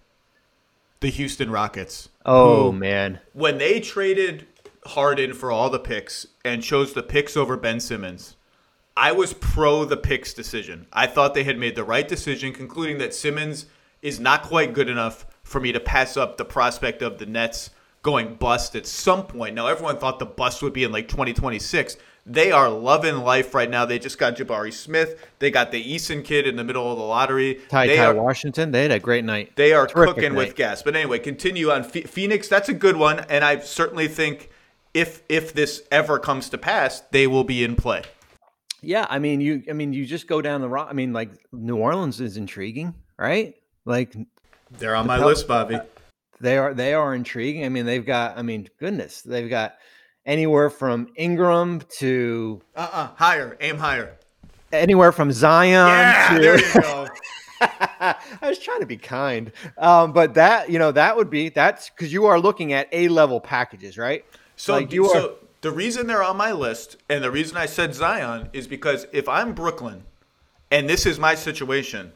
The 1.04 1.10
Houston 1.10 1.50
Rockets. 1.50 2.08
oh 2.24 2.70
who- 2.70 2.78
man, 2.78 3.20
when 3.34 3.58
they 3.58 3.78
traded 3.78 4.46
Harden 4.86 5.34
for 5.34 5.52
all 5.52 5.68
the 5.68 5.78
picks 5.78 6.26
and 6.46 6.62
chose 6.62 6.94
the 6.94 7.02
picks 7.02 7.36
over 7.36 7.58
Ben 7.58 7.78
Simmons, 7.78 8.36
I 8.96 9.12
was 9.12 9.34
pro 9.34 9.84
the 9.84 9.98
picks 9.98 10.32
decision. 10.32 10.86
I 10.94 11.06
thought 11.06 11.34
they 11.34 11.44
had 11.44 11.58
made 11.58 11.76
the 11.76 11.84
right 11.84 12.08
decision, 12.08 12.54
concluding 12.54 12.96
that 12.98 13.12
Simmons 13.12 13.66
is 14.00 14.18
not 14.18 14.44
quite 14.44 14.72
good 14.72 14.88
enough 14.88 15.26
for 15.42 15.60
me 15.60 15.72
to 15.72 15.80
pass 15.80 16.16
up 16.16 16.38
the 16.38 16.44
prospect 16.46 17.02
of 17.02 17.18
the 17.18 17.26
Nets 17.26 17.68
going 18.00 18.36
bust 18.36 18.74
at 18.74 18.86
some 18.86 19.26
point. 19.26 19.54
Now, 19.54 19.66
everyone 19.66 19.98
thought 19.98 20.18
the 20.18 20.24
bust 20.24 20.62
would 20.62 20.72
be 20.72 20.84
in 20.84 20.92
like 20.92 21.08
2026. 21.08 21.98
They 22.26 22.50
are 22.52 22.70
loving 22.70 23.16
life 23.18 23.54
right 23.54 23.68
now. 23.68 23.84
They 23.84 23.98
just 23.98 24.18
got 24.18 24.36
Jabari 24.36 24.72
Smith. 24.72 25.22
They 25.40 25.50
got 25.50 25.70
the 25.72 25.84
Eason 25.84 26.24
kid 26.24 26.46
in 26.46 26.56
the 26.56 26.64
middle 26.64 26.90
of 26.90 26.96
the 26.96 27.04
lottery. 27.04 27.60
Ty 27.68 27.86
they 27.86 27.96
Ty 27.96 28.06
are, 28.06 28.14
Washington, 28.14 28.70
they 28.70 28.82
had 28.82 28.92
a 28.92 28.98
great 28.98 29.24
night. 29.24 29.52
they 29.56 29.72
are 29.74 29.86
Terrific 29.86 30.14
cooking 30.16 30.34
with 30.34 30.54
gas. 30.56 30.82
But 30.82 30.96
anyway, 30.96 31.18
continue 31.18 31.70
on 31.70 31.84
Phoenix. 31.84 32.48
That's 32.48 32.70
a 32.70 32.74
good 32.74 32.96
one, 32.96 33.20
and 33.28 33.44
I 33.44 33.58
certainly 33.60 34.08
think 34.08 34.48
if 34.94 35.22
if 35.28 35.52
this 35.52 35.82
ever 35.90 36.18
comes 36.18 36.48
to 36.50 36.58
pass, 36.58 37.00
they 37.10 37.26
will 37.26 37.44
be 37.44 37.62
in 37.62 37.76
play. 37.76 38.02
Yeah, 38.80 39.06
I 39.08 39.18
mean, 39.18 39.40
you, 39.40 39.62
I 39.68 39.72
mean, 39.72 39.92
you 39.92 40.04
just 40.06 40.26
go 40.26 40.40
down 40.42 40.60
the 40.60 40.68
rock. 40.68 40.88
I 40.90 40.92
mean, 40.94 41.12
like 41.12 41.30
New 41.52 41.76
Orleans 41.76 42.20
is 42.20 42.36
intriguing, 42.36 42.94
right? 43.18 43.54
Like 43.86 44.14
They're 44.78 44.94
on 44.94 45.06
my 45.06 45.18
Pel- 45.18 45.26
list, 45.28 45.48
Bobby. 45.48 45.78
they 46.40 46.58
are, 46.58 46.74
they 46.74 46.92
are 46.94 47.14
intriguing. 47.14 47.64
I 47.64 47.70
mean, 47.70 47.86
they've 47.86 48.04
got, 48.04 48.36
I 48.38 48.42
mean, 48.42 48.68
goodness, 48.78 49.22
they've 49.22 49.48
got 49.48 49.76
anywhere 50.26 50.70
from 50.70 51.08
Ingram 51.16 51.80
to 51.98 52.60
Uh 52.76 52.88
uh 52.92 53.08
higher, 53.16 53.56
aim 53.60 53.78
higher. 53.78 54.16
anywhere 54.72 55.12
from 55.12 55.30
Zion 55.32 55.70
Yeah, 55.70 56.28
to. 56.34 56.40
there 56.40 56.58
you 56.60 56.72
go. 56.80 57.08
I 57.60 58.16
was 58.42 58.58
trying 58.58 58.80
to 58.80 58.86
be 58.86 58.96
kind, 58.96 59.52
um, 59.78 60.12
but 60.12 60.34
that 60.34 60.68
you 60.70 60.78
know 60.78 60.92
that 60.92 61.16
would 61.16 61.30
be 61.30 61.48
that's 61.48 61.88
because 61.90 62.12
you 62.12 62.26
are 62.26 62.38
looking 62.38 62.72
at 62.72 62.88
a 62.92 63.08
level 63.08 63.40
packages, 63.40 63.96
right? 63.96 64.24
So, 64.56 64.74
Like, 64.74 64.92
you 64.92 65.08
so 65.08 65.26
are- 65.26 65.34
the 65.62 65.70
reason 65.70 66.06
they're 66.06 66.22
on 66.22 66.36
my 66.36 66.52
list, 66.52 66.98
and 67.08 67.24
the 67.24 67.30
reason 67.30 67.56
I 67.56 67.64
said 67.66 67.94
Zion, 67.94 68.50
is 68.52 68.66
because 68.66 69.06
if 69.12 69.26
I'm 69.30 69.54
Brooklyn, 69.54 70.04
and 70.70 70.88
this 70.90 71.06
is 71.06 71.18
my 71.18 71.34
situation, 71.34 72.12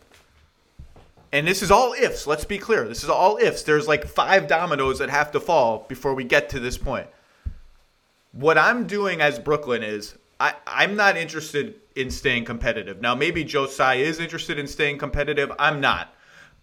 and 1.33 1.47
this 1.47 1.63
is 1.63 1.71
all 1.71 1.95
ifs. 1.95 2.27
Let's 2.27 2.45
be 2.45 2.59
clear. 2.59 2.87
This 2.87 3.03
is 3.05 3.09
all 3.09 3.39
ifs. 3.39 3.63
There's 3.63 3.89
like 3.89 4.07
five 4.07 4.49
dominoes 4.49 4.99
that 4.99 5.09
have 5.09 5.31
to 5.33 5.41
fall 5.41 5.87
before 5.89 6.15
we 6.15 6.25
get 6.25 6.51
to 6.51 6.61
this 6.61 6.77
point. 6.77 7.07
What 8.39 8.57
I'm 8.57 8.87
doing 8.87 9.21
as 9.21 9.37
Brooklyn 9.37 9.83
is 9.83 10.15
I, 10.39 10.55
I'm 10.65 10.95
not 10.95 11.17
interested 11.17 11.75
in 11.97 12.09
staying 12.09 12.45
competitive. 12.45 13.01
Now, 13.01 13.17
maybe 13.17 13.43
Joe 13.43 13.67
Tsai 13.67 13.95
is 13.95 14.21
interested 14.21 14.61
in 14.61 14.69
staying 14.69 14.99
competitive. 14.99 15.51
I'm 15.59 15.81
not. 15.81 16.15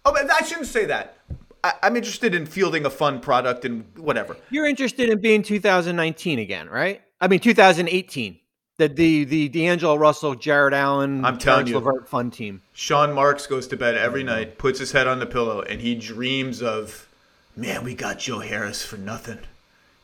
Oh, 0.06 0.14
but 0.14 0.32
I 0.32 0.46
shouldn't 0.46 0.68
say 0.68 0.86
that. 0.86 1.18
I, 1.66 1.74
I'm 1.84 1.98
interested 1.98 2.34
in 2.34 2.46
fielding 2.46 2.86
a 2.86 2.90
fun 2.90 3.20
product 3.20 3.66
and 3.66 3.84
whatever. 3.98 4.38
You're 4.52 4.68
interested 4.68 5.10
in 5.10 5.20
being 5.20 5.44
2019 5.44 6.40
again, 6.40 6.70
right? 6.70 7.02
I 7.20 7.28
mean 7.28 7.42
2018. 7.42 8.40
The 8.78 8.88
the 8.88 9.24
the 9.26 9.50
D'Angelo 9.50 9.96
Russell, 9.96 10.36
Jarrett 10.36 10.74
Allen, 10.74 11.26
I'm 11.26 11.38
telling 11.38 11.66
Terrence 11.66 11.70
you. 11.72 11.76
Levert 11.76 12.08
fun 12.08 12.32
team. 12.32 12.62
Sean 12.72 13.14
Marks 13.14 13.48
goes 13.48 13.68
to 13.68 13.78
bed 13.78 13.96
every 13.96 14.24
night, 14.24 14.58
puts 14.58 14.80
his 14.80 14.94
head 14.94 15.08
on 15.08 15.20
the 15.20 15.26
pillow, 15.26 15.62
and 15.62 15.82
he 15.82 15.96
dreams 15.96 16.62
of, 16.62 17.10
man, 17.56 17.84
we 17.84 17.96
got 17.96 18.20
Joe 18.20 18.40
Harris 18.40 18.86
for 18.86 18.96
nothing. 18.96 19.40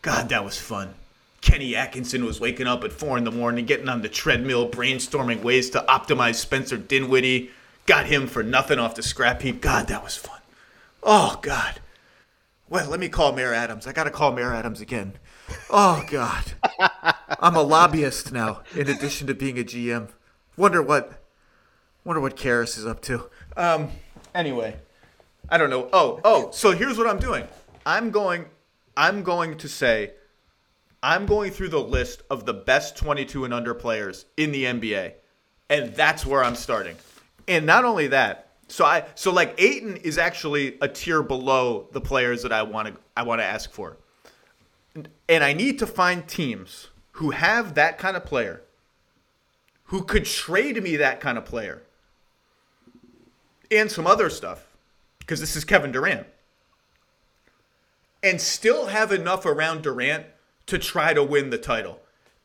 God, 0.02 0.28
that 0.30 0.44
was 0.44 0.58
fun. 0.58 0.96
Kenny 1.42 1.76
Atkinson 1.76 2.24
was 2.24 2.40
waking 2.40 2.68
up 2.68 2.84
at 2.84 2.94
four 2.94 3.18
in 3.18 3.24
the 3.24 3.32
morning, 3.32 3.66
getting 3.66 3.90
on 3.90 4.02
the 4.02 4.10
treadmill, 4.10 4.70
brainstorming 4.70 5.42
ways 5.42 5.72
to 5.72 5.84
optimize 5.90 6.36
Spencer 6.36 6.78
Dinwiddie. 6.78 7.50
Got 7.88 8.06
him 8.06 8.28
for 8.28 8.44
nothing 8.44 8.78
off 8.78 8.96
the 8.96 9.02
scrap 9.02 9.42
heap. 9.42 9.60
God, 9.60 9.88
that 9.88 10.04
was 10.04 10.16
fun. 10.16 10.40
Oh 11.02 11.40
God. 11.42 11.82
Well, 12.70 12.90
let 12.90 13.00
me 13.00 13.10
call 13.10 13.34
Mayor 13.34 13.54
Adams. 13.54 13.88
I 13.88 13.92
gotta 13.92 14.12
call 14.12 14.32
Mayor 14.32 14.54
Adams 14.54 14.82
again. 14.82 15.14
Oh 15.70 16.06
God. 16.08 16.54
I'm 17.40 17.56
a 17.56 17.62
lobbyist 17.64 18.32
now, 18.32 18.62
in 18.76 18.88
addition 18.88 19.28
to 19.28 19.34
being 19.34 19.58
a 19.58 19.64
GM. 19.64 20.10
Wonder 20.58 20.82
what 20.82 21.24
wonder 22.06 22.22
what 22.22 22.38
Caris 22.38 22.78
is 22.78 22.86
up 22.86 23.02
to. 23.02 23.30
Um 23.58 23.90
anyway. 24.36 24.78
I 25.50 25.58
don't 25.58 25.70
know. 25.70 25.90
Oh, 25.92 26.22
oh, 26.24 26.52
so 26.52 26.72
here's 26.72 26.98
what 26.98 27.08
I'm 27.08 27.20
doing. 27.20 27.48
I'm 27.86 28.12
going 28.12 28.46
I'm 28.96 29.24
going 29.24 29.58
to 29.58 29.68
say 29.68 30.14
I'm 31.04 31.26
going 31.26 31.52
through 31.52 31.70
the 31.70 31.82
list 31.82 32.22
of 32.30 32.46
the 32.46 32.54
best 32.54 32.96
22 32.96 33.46
and 33.46 33.54
under 33.54 33.74
players 33.74 34.26
in 34.38 34.52
the 34.52 34.66
NBA. 34.66 35.14
And 35.70 35.96
that's 35.96 36.26
where 36.26 36.44
I'm 36.44 36.56
starting. 36.56 36.96
And 37.48 37.66
not 37.66 37.86
only 37.86 38.08
that, 38.08 38.52
so 38.68 38.86
I 38.86 39.06
so 39.16 39.34
like 39.34 39.56
Ayton 39.60 39.98
is 39.98 40.18
actually 40.18 40.78
a 40.80 40.88
tier 40.88 41.22
below 41.22 41.88
the 41.92 42.02
players 42.02 42.44
that 42.44 42.54
I 42.54 42.64
want 42.64 42.88
to 42.88 42.96
I 43.18 43.24
want 43.24 43.42
to 43.42 43.46
ask 43.46 43.72
for. 43.72 43.98
And, 45.30 45.44
I 45.44 45.54
need 45.54 45.80
to 45.80 45.88
find 45.88 46.28
teams 46.28 46.90
who 47.12 47.32
have 47.32 47.76
that 47.76 47.98
kind 47.98 48.18
of 48.18 48.26
player 48.26 48.62
who 49.86 50.04
could 50.04 50.26
trade 50.26 50.82
me 50.84 50.98
that 50.98 51.22
kind 51.22 51.38
of 51.38 51.46
player 51.46 51.84
and 53.72 53.90
some 53.90 54.06
other 54.06 54.30
stuff 54.30 54.68
because 55.20 55.40
this 55.40 55.56
is 55.56 55.64
Kevin 55.64 55.94
Durant 55.94 56.28
and 58.22 58.42
still 58.42 58.88
have 58.88 59.14
enough 59.14 59.46
around 59.46 59.84
Durant 59.84 60.26
to 60.68 60.78
try 60.78 61.14
to 61.14 61.24
win 61.24 61.50
the 61.50 61.58
title. 61.58 62.00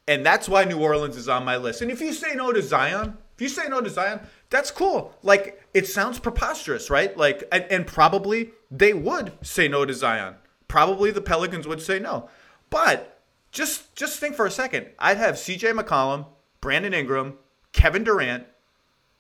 And 0.09 0.25
that's 0.25 0.49
why 0.49 0.65
New 0.65 0.79
Orleans 0.79 1.17
is 1.17 1.29
on 1.29 1.45
my 1.45 1.57
list. 1.57 1.83
And 1.83 1.91
if 1.91 2.01
you 2.01 2.13
say 2.13 2.35
no 2.35 2.53
to 2.53 2.63
Zion, 2.63 3.17
if 3.35 3.43
you 3.43 3.49
say 3.49 3.69
no 3.69 3.81
to 3.81 3.91
Zion, 3.91 4.21
that's 4.51 4.71
cool. 4.71 5.15
Like 5.23 5.63
it 5.75 5.87
sounds 5.87 6.19
preposterous, 6.19 6.91
right? 6.91 7.17
Like 7.17 7.45
and, 7.53 7.65
and 7.65 7.87
probably 7.87 8.53
they 8.71 8.95
would 8.95 9.33
say 9.43 9.69
no 9.69 9.85
to 9.85 9.93
Zion. 9.93 10.37
Probably 10.69 11.11
the 11.11 11.21
Pelicans 11.21 11.67
would 11.67 11.83
say 11.83 11.99
no. 11.99 12.29
But 12.71 13.21
just 13.51 13.95
just 13.95 14.19
think 14.19 14.37
for 14.37 14.47
a 14.47 14.51
second. 14.51 14.87
I'd 14.99 15.19
have 15.19 15.35
CJ 15.35 15.79
McCollum, 15.79 16.27
Brandon 16.61 16.95
Ingram, 16.95 17.35
Kevin 17.73 18.05
Durant, 18.05 18.47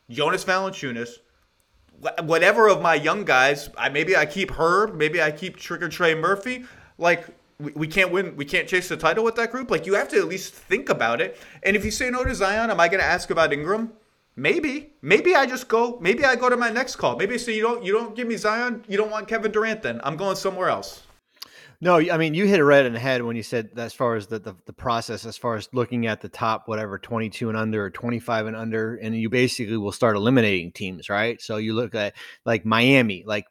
Jonas 0.09 0.44
Valanciunas, 0.44 1.18
whatever 2.22 2.68
of 2.68 2.80
my 2.80 2.94
young 2.94 3.24
guys. 3.24 3.70
I 3.76 3.88
maybe 3.88 4.16
I 4.16 4.24
keep 4.26 4.52
Herb, 4.52 4.94
maybe 4.94 5.20
I 5.20 5.30
keep 5.30 5.56
Trigger 5.56 5.88
Trey 5.88 6.14
Murphy. 6.14 6.64
Like 6.98 7.26
we, 7.59 7.73
we 7.73 7.87
can't 7.87 8.11
win, 8.11 8.37
we 8.37 8.45
can't 8.45 8.69
chase 8.69 8.88
the 8.88 8.97
title 8.97 9.25
with 9.25 9.37
that 9.37 9.51
group. 9.51 9.71
Like 9.71 9.87
you 9.87 9.95
have 9.95 10.09
to 10.11 10.19
at 10.19 10.27
least 10.27 10.53
think 10.53 10.88
about 10.88 11.21
it. 11.21 11.38
And 11.62 11.77
if 11.77 11.85
you 11.85 11.90
say 11.90 12.11
no 12.11 12.25
to 12.25 12.35
Zion, 12.35 12.71
am 12.71 12.81
I 12.81 12.88
going 12.88 13.01
to 13.01 13.07
ask 13.07 13.31
about 13.31 13.53
Ingram? 13.53 13.92
Maybe, 14.38 14.92
maybe 15.01 15.35
I 15.35 15.47
just 15.47 15.66
go. 15.66 15.99
Maybe 16.01 16.25
I 16.25 16.37
go 16.37 16.51
to 16.51 16.57
my 16.57 16.69
next 16.69 16.97
call. 16.97 17.16
Maybe 17.16 17.35
I 17.35 17.38
say 17.38 17.57
you 17.57 17.62
don't, 17.62 17.83
you 17.83 17.92
don't 17.92 18.14
give 18.14 18.29
me 18.29 18.37
Zion. 18.37 18.85
You 18.87 18.99
don't 18.99 19.11
want 19.11 19.29
Kevin 19.29 19.51
Durant. 19.51 19.83
Then 19.83 20.01
I'm 20.05 20.16
going 20.16 20.37
somewhere 20.37 20.69
else. 20.69 21.03
No, 21.81 21.97
I 21.99 22.16
mean 22.16 22.33
you 22.33 22.47
hit 22.47 22.59
it 22.59 22.64
right 22.64 22.87
in 22.87 22.95
the 22.95 22.99
head 22.99 23.23
when 23.23 23.37
you 23.37 23.42
said 23.42 23.71
as 23.77 23.92
far 23.92 24.14
as 24.14 24.27
the, 24.27 24.38
the, 24.38 24.55
the 24.64 24.73
process, 24.73 25.27
as 25.27 25.37
far 25.37 25.57
as 25.57 25.69
looking 25.73 26.07
at 26.07 26.23
the 26.23 26.29
top, 26.29 26.69
whatever, 26.69 26.99
22 26.99 27.51
and 27.51 27.59
under 27.59 27.85
or 27.85 27.90
25 27.90 28.47
and 28.47 28.57
under, 28.57 28.97
and 28.97 29.14
you 29.14 29.29
basically 29.29 29.77
will 29.77 29.92
start 29.92 30.16
eliminating 30.16 30.73
teams, 30.73 31.11
right? 31.11 31.40
So 31.40 31.59
you 31.59 31.75
look 31.75 31.95
at 31.95 32.14
like 32.47 32.64
Miami, 32.64 33.25
like 33.27 33.45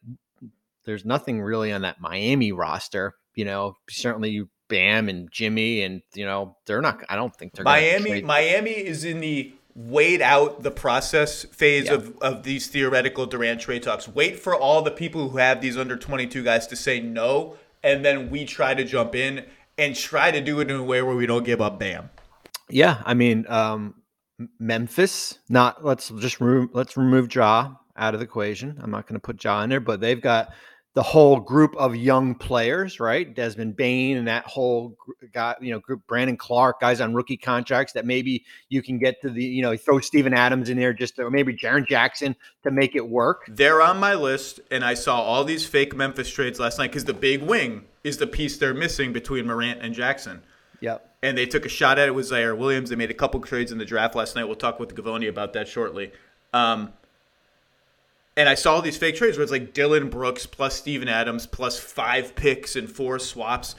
there's 0.85 1.05
nothing 1.05 1.39
really 1.39 1.71
on 1.71 1.81
that 1.81 2.01
Miami 2.01 2.51
roster. 2.51 3.15
You 3.35 3.45
know, 3.45 3.75
certainly 3.89 4.47
Bam 4.67 5.09
and 5.09 5.31
Jimmy, 5.31 5.83
and 5.83 6.01
you 6.13 6.25
know 6.25 6.57
they're 6.65 6.81
not. 6.81 7.03
I 7.09 7.15
don't 7.15 7.35
think 7.35 7.53
they're 7.53 7.63
Miami. 7.63 8.21
Miami 8.21 8.71
is 8.71 9.03
in 9.03 9.19
the 9.19 9.53
wait 9.75 10.21
out 10.21 10.63
the 10.63 10.71
process 10.71 11.43
phase 11.45 11.89
of, 11.89 12.17
of 12.21 12.43
these 12.43 12.67
theoretical 12.67 13.25
Durant 13.25 13.59
trade 13.59 13.83
talks. 13.83 14.07
Wait 14.07 14.39
for 14.39 14.55
all 14.55 14.81
the 14.81 14.91
people 14.91 15.29
who 15.29 15.37
have 15.37 15.59
these 15.59 15.77
under 15.77 15.97
22 15.97 16.43
guys 16.43 16.65
to 16.67 16.75
say 16.75 17.01
no, 17.01 17.57
and 17.83 18.03
then 18.05 18.29
we 18.29 18.45
try 18.45 18.73
to 18.73 18.85
jump 18.85 19.15
in 19.15 19.45
and 19.77 19.95
try 19.95 20.31
to 20.31 20.39
do 20.41 20.61
it 20.61 20.71
in 20.71 20.77
a 20.77 20.83
way 20.83 21.01
where 21.01 21.15
we 21.15 21.25
don't 21.25 21.43
give 21.43 21.61
up 21.61 21.77
Bam. 21.77 22.09
Yeah, 22.69 23.01
I 23.05 23.13
mean, 23.13 23.45
um, 23.49 23.95
Memphis. 24.59 25.39
Not 25.49 25.85
let's 25.85 26.09
just 26.09 26.39
remove 26.39 26.69
let's 26.73 26.97
remove 26.97 27.33
Ja 27.33 27.73
out 27.97 28.13
of 28.13 28.19
the 28.19 28.25
equation. 28.25 28.79
I'm 28.81 28.91
not 28.91 29.07
going 29.07 29.19
to 29.19 29.25
put 29.25 29.43
Ja 29.43 29.61
in 29.61 29.69
there, 29.69 29.79
but 29.79 29.99
they've 29.99 30.21
got 30.21 30.53
the 30.95 31.03
whole 31.03 31.41
group 31.41 31.75
of 31.75 31.93
young 31.93 32.33
players, 32.33 33.01
right? 33.01 33.35
Desmond 33.35 33.75
Bane 33.75 34.15
and 34.15 34.27
that 34.29 34.45
whole 34.45 34.95
guy, 35.33 35.53
you 35.59 35.71
know, 35.71 35.79
group, 35.79 36.01
Brandon 36.07 36.37
Clarke, 36.37 36.79
guys 36.79 37.01
on 37.01 37.13
rookie 37.13 37.35
contracts 37.35 37.91
that 37.93 38.05
maybe 38.05 38.45
you 38.69 38.81
can 38.81 38.97
get 38.97 39.21
to 39.21 39.29
the, 39.29 39.43
you 39.43 39.61
know, 39.61 39.75
throw 39.75 39.99
Steven 39.99 40.33
Adams 40.33 40.69
in 40.69 40.77
there 40.77 40.93
just 40.93 41.17
to, 41.17 41.23
or 41.25 41.29
maybe 41.29 41.53
Jaren 41.53 41.85
Jackson 41.85 42.33
to 42.63 42.71
make 42.71 42.95
it 42.95 43.07
work. 43.07 43.43
They're 43.49 43.81
on 43.81 43.99
my 43.99 44.15
list, 44.15 44.61
and 44.71 44.85
I 44.85 44.93
saw 44.93 45.21
all 45.21 45.43
these 45.43 45.65
fake 45.65 45.93
Memphis 45.93 46.29
trades 46.29 46.61
last 46.61 46.79
night 46.79 46.91
because 46.91 47.03
the 47.05 47.13
big 47.13 47.43
wing 47.43 47.83
is 48.05 48.17
the 48.17 48.27
piece 48.27 48.57
they're 48.57 48.73
missing 48.73 49.11
between 49.11 49.47
Morant 49.47 49.81
and 49.81 49.93
Jackson. 49.93 50.43
Yep. 50.79 51.13
And 51.23 51.37
they 51.37 51.45
took 51.45 51.65
a 51.65 51.69
shot 51.69 51.99
at 51.99 52.07
it 52.07 52.15
with 52.15 52.29
Ziaire 52.29 52.57
Williams. 52.57 52.89
They 52.89 52.95
made 52.95 53.11
a 53.11 53.15
couple 53.15 53.41
trades 53.41 53.73
in 53.73 53.79
the 53.79 53.85
draft 53.85 54.15
last 54.15 54.35
night. 54.37 54.45
We'll 54.45 54.55
talk 54.55 54.79
with 54.79 54.95
Givony 54.95 55.27
about 55.27 55.51
that 55.53 55.67
shortly. 55.67 56.13
Um, 56.53 56.93
and 58.37 58.49
I 58.49 58.55
saw 58.55 58.81
these 58.81 58.97
fake 58.97 59.15
trades 59.15 59.37
where 59.37 59.43
it's 59.43 59.51
like 59.51 59.73
Dillon 59.73 60.09
Brooks 60.09 60.45
plus 60.45 60.75
Steven 60.75 61.07
Adams 61.07 61.47
plus 61.47 61.79
five 61.79 62.35
picks 62.35 62.75
and 62.75 62.89
four 62.89 63.19
swaps. 63.19 63.75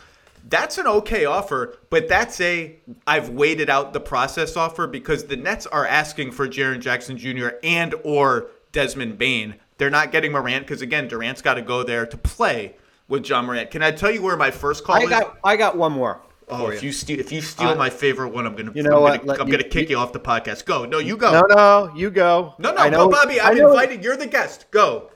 That's 0.49 0.79
an 0.79 0.87
okay 0.87 1.25
offer, 1.25 1.79
but 1.91 2.09
that's 2.09 2.41
a 2.41 2.79
I've 3.07 3.31
waited 3.31 3.69
out 3.69 3.93
the 3.93 4.01
process 4.01 4.57
offer 4.57 4.87
because 4.87 5.25
the 5.25 5.37
Nets 5.37 5.67
are 5.67 5.85
asking 5.85 6.33
for 6.33 6.49
Jaren 6.49 6.81
Jackson 6.81 7.19
Jr. 7.19 7.49
and 7.63 7.95
or 8.05 8.49
Desmond 8.73 9.19
Bane. 9.19 9.57
They're 9.79 9.91
not 9.91 10.13
getting 10.13 10.33
Morant 10.33 10.65
because 10.67 10.83
again, 10.83 11.09
Durant's 11.09 11.43
got 11.43 11.55
to 11.55 11.63
go 11.63 11.83
there 11.83 12.07
to 12.07 12.17
play 12.17 12.77
with 13.09 13.25
John 13.25 13.47
Morant. 13.47 13.71
Can 13.71 13.83
I 13.83 13.91
tell 13.91 14.11
you 14.11 14.23
where 14.23 14.37
my 14.37 14.51
first 14.51 14.85
call 14.85 14.97
I 14.97 15.01
is? 15.01 15.11
got 15.11 15.37
I 15.45 15.57
got 15.57 15.77
one 15.77 15.93
more. 15.93 16.21
Oh, 16.49 16.69
if 16.69 16.83
you 16.83 16.93
steal 16.93 17.19
if 17.19 17.33
you 17.33 17.41
steal 17.41 17.71
uh, 17.71 17.75
my 17.75 17.91
favorite 17.91 18.29
one, 18.29 18.47
I'm 18.47 18.55
gonna 18.55 18.71
you 18.73 18.85
know 18.85 19.05
I'm 19.07 19.19
gonna, 19.27 19.43
I'm 19.43 19.51
gonna 19.51 19.65
kick 19.65 19.91
you, 19.91 19.97
you, 19.97 20.03
off 20.03 20.13
the 20.13 20.21
podcast. 20.21 20.65
Go, 20.65 20.85
no, 20.85 20.99
you 20.99 21.17
go. 21.17 21.33
No, 21.33 21.43
no, 21.49 21.93
you 21.97 22.09
go. 22.09 22.55
No, 22.59 22.73
no, 22.73 22.89
know, 22.89 23.09
Bobby. 23.09 23.41
I'm 23.41 23.59
inviting. 23.59 24.03
You're 24.03 24.17
the 24.17 24.29
guest. 24.29 24.71
Go. 24.71 25.11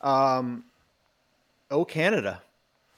Um, 0.00 0.64
oh, 1.72 1.84
Canada. 1.84 2.42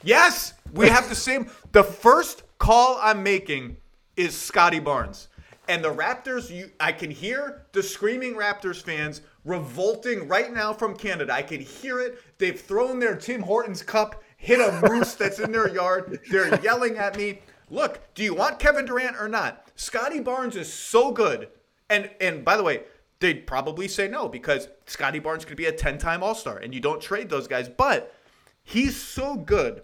Yes, 0.05 0.53
we 0.75 0.89
have 0.89 1.09
the 1.09 1.15
same. 1.15 1.51
The 1.73 1.83
first 1.83 2.43
call 2.59 2.99
I'm 3.01 3.23
making 3.23 3.79
is 4.17 4.37
Scottie 4.37 4.81
Barnes, 4.81 5.29
and 5.67 5.83
the 5.83 5.95
Raptors. 5.95 6.55
You, 6.55 6.71
I 6.79 6.93
can 6.93 7.11
hear 7.11 7.65
the 7.73 7.83
screaming 7.83 8.35
Raptors 8.35 8.83
fans 8.83 9.23
revolting 9.47 10.29
right 10.29 10.53
now 10.53 10.75
from 10.75 10.95
Canada. 10.95 11.33
I 11.33 11.41
can 11.43 11.61
hear 11.61 12.01
it. 12.01 12.19
They've 12.37 12.61
thrown 12.61 12.99
their 12.99 13.17
Tim 13.17 13.41
Hortons 13.41 13.83
cup, 13.83 14.23
hit 14.37 14.61
a 14.61 14.87
moose 14.87 15.15
that's 15.15 15.39
in 15.39 15.53
their 15.53 15.71
yard. 15.71 16.21
They're 16.31 16.61
yelling 16.61 16.99
at 16.99 17.17
me 17.17 17.41
look, 17.73 18.01
do 18.15 18.23
you 18.23 18.35
want 18.35 18.59
Kevin 18.59 18.85
Durant 18.85 19.17
or 19.17 19.29
not? 19.29 19.67
Scottie 19.75 20.21
Barnes 20.21 20.55
is 20.55 20.73
so 20.73 21.11
good. 21.11 21.49
And 21.91 22.11
and 22.21 22.45
by 22.45 22.57
the 22.57 22.63
way, 22.63 22.85
they'd 23.19 23.47
probably 23.47 23.89
say 23.89 24.07
no 24.07 24.29
because 24.29 24.69
Scottie 24.87 25.19
Barnes 25.19 25.45
could 25.45 25.57
be 25.57 25.67
a 25.67 25.73
10-time 25.73 26.23
All-Star 26.23 26.59
and 26.59 26.75
you 26.75 26.81
don't 26.81 27.01
trade 27.01 27.29
those 27.29 27.49
guys, 27.49 27.69
but 27.69 28.15
he's 28.63 28.97
so 28.97 29.37
good 29.37 29.83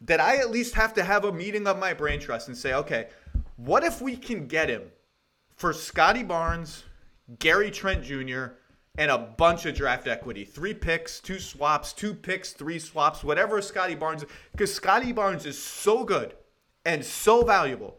that 0.00 0.20
I 0.20 0.38
at 0.38 0.50
least 0.50 0.74
have 0.74 0.94
to 0.94 1.04
have 1.04 1.24
a 1.24 1.32
meeting 1.32 1.66
of 1.66 1.78
my 1.78 1.94
brain 1.94 2.18
trust 2.18 2.48
and 2.48 2.56
say, 2.56 2.74
okay, 2.74 3.08
what 3.56 3.84
if 3.84 4.00
we 4.00 4.16
can 4.16 4.46
get 4.46 4.68
him 4.68 4.82
for 5.54 5.72
Scottie 5.72 6.24
Barnes, 6.24 6.84
Gary 7.38 7.70
Trent 7.70 8.02
Jr., 8.02 8.54
and 8.98 9.10
a 9.10 9.16
bunch 9.16 9.64
of 9.64 9.74
draft 9.74 10.06
equity. 10.06 10.44
Three 10.44 10.74
picks, 10.74 11.18
two 11.18 11.38
swaps, 11.38 11.94
two 11.94 12.12
picks, 12.12 12.52
three 12.52 12.78
swaps, 12.78 13.24
whatever 13.24 13.62
Scottie 13.62 13.94
Barnes. 13.94 14.24
Because 14.50 14.74
Scottie 14.74 15.12
Barnes 15.12 15.46
is 15.46 15.56
so 15.56 16.04
good 16.04 16.34
and 16.84 17.04
so 17.04 17.44
valuable 17.44 17.98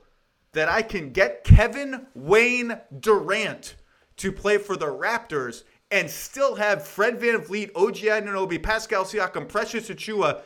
that 0.53 0.69
I 0.69 0.81
can 0.81 1.11
get 1.11 1.43
Kevin 1.43 2.07
Wayne 2.13 2.79
Durant 2.99 3.75
to 4.17 4.31
play 4.31 4.57
for 4.57 4.75
the 4.75 4.85
Raptors 4.85 5.63
and 5.91 6.09
still 6.09 6.55
have 6.55 6.85
Fred 6.87 7.19
Van 7.19 7.41
VanVleet, 7.41 7.71
OG 7.75 7.95
Anunoby, 7.95 8.61
Pascal 8.61 9.03
Siakam, 9.03 9.47
Precious 9.47 9.89
Achiuwa. 9.89 10.41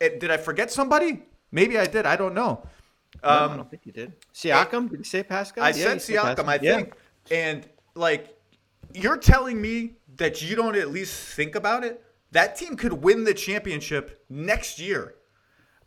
Eh, 0.00 0.18
did 0.18 0.30
I 0.30 0.36
forget 0.36 0.70
somebody? 0.70 1.22
Maybe 1.52 1.78
I 1.78 1.86
did. 1.86 2.06
I 2.06 2.16
don't 2.16 2.34
know. 2.34 2.62
Um, 3.22 3.22
no, 3.22 3.28
I 3.28 3.44
um, 3.44 3.56
don't 3.56 3.70
think 3.70 3.86
you 3.86 3.92
did. 3.92 4.12
Siakam? 4.32 4.88
Did 4.88 4.98
you 4.98 5.04
say 5.04 5.22
Pascal? 5.22 5.64
I 5.64 5.68
yeah, 5.68 5.96
said 5.96 5.98
Siakam, 5.98 6.46
I 6.46 6.58
think. 6.58 6.94
Yeah. 7.30 7.36
And 7.36 7.68
like, 7.94 8.36
you're 8.94 9.18
telling 9.18 9.60
me 9.60 9.96
that 10.16 10.42
you 10.42 10.56
don't 10.56 10.76
at 10.76 10.90
least 10.90 11.14
think 11.34 11.54
about 11.54 11.84
it? 11.84 12.02
That 12.32 12.56
team 12.56 12.76
could 12.76 12.92
win 12.92 13.24
the 13.24 13.34
championship 13.34 14.24
next 14.28 14.78
year. 14.78 15.16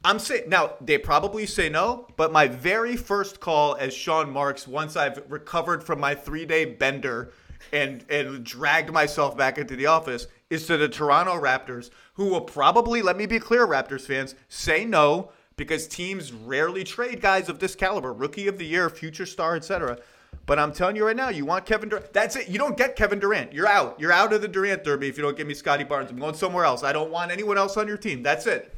I'm 0.05 0.19
saying 0.19 0.49
now 0.49 0.73
they 0.81 0.97
probably 0.97 1.45
say 1.45 1.69
no, 1.69 2.07
but 2.17 2.31
my 2.31 2.47
very 2.47 2.97
first 2.97 3.39
call 3.39 3.75
as 3.75 3.93
Sean 3.93 4.29
Marks, 4.29 4.67
once 4.67 4.95
I've 4.95 5.23
recovered 5.29 5.83
from 5.83 5.99
my 5.99 6.13
three 6.13 6.45
day 6.45 6.65
bender 6.65 7.31
and 7.71 8.03
and 8.09 8.43
dragged 8.43 8.91
myself 8.91 9.37
back 9.37 9.57
into 9.57 9.75
the 9.75 9.85
office, 9.85 10.27
is 10.49 10.67
to 10.67 10.77
the 10.77 10.89
Toronto 10.89 11.39
Raptors, 11.39 11.89
who 12.15 12.25
will 12.25 12.41
probably, 12.41 13.01
let 13.01 13.17
me 13.17 13.25
be 13.25 13.39
clear, 13.39 13.65
Raptors 13.65 14.05
fans, 14.05 14.35
say 14.49 14.85
no 14.85 15.31
because 15.55 15.87
teams 15.87 16.33
rarely 16.33 16.83
trade 16.83 17.21
guys 17.21 17.49
of 17.49 17.59
this 17.59 17.75
caliber, 17.75 18.11
rookie 18.11 18.47
of 18.47 18.57
the 18.57 18.65
year, 18.65 18.89
future 18.89 19.25
star, 19.25 19.55
etc. 19.55 19.97
But 20.45 20.59
I'm 20.59 20.73
telling 20.73 20.95
you 20.95 21.05
right 21.05 21.15
now, 21.15 21.29
you 21.29 21.45
want 21.45 21.65
Kevin 21.65 21.89
Durant. 21.89 22.11
That's 22.11 22.35
it. 22.35 22.49
You 22.49 22.57
don't 22.57 22.75
get 22.75 22.95
Kevin 22.95 23.19
Durant. 23.19 23.53
You're 23.53 23.67
out. 23.67 23.99
You're 23.99 24.11
out 24.11 24.33
of 24.33 24.41
the 24.41 24.47
Durant 24.47 24.83
Derby 24.83 25.07
if 25.07 25.17
you 25.17 25.23
don't 25.23 25.37
give 25.37 25.47
me 25.47 25.53
Scottie 25.53 25.83
Barnes. 25.83 26.11
I'm 26.11 26.17
going 26.17 26.33
somewhere 26.33 26.65
else. 26.65 26.83
I 26.83 26.91
don't 26.91 27.11
want 27.11 27.31
anyone 27.31 27.57
else 27.57 27.77
on 27.77 27.87
your 27.87 27.97
team. 27.97 28.23
That's 28.23 28.45
it. 28.47 28.75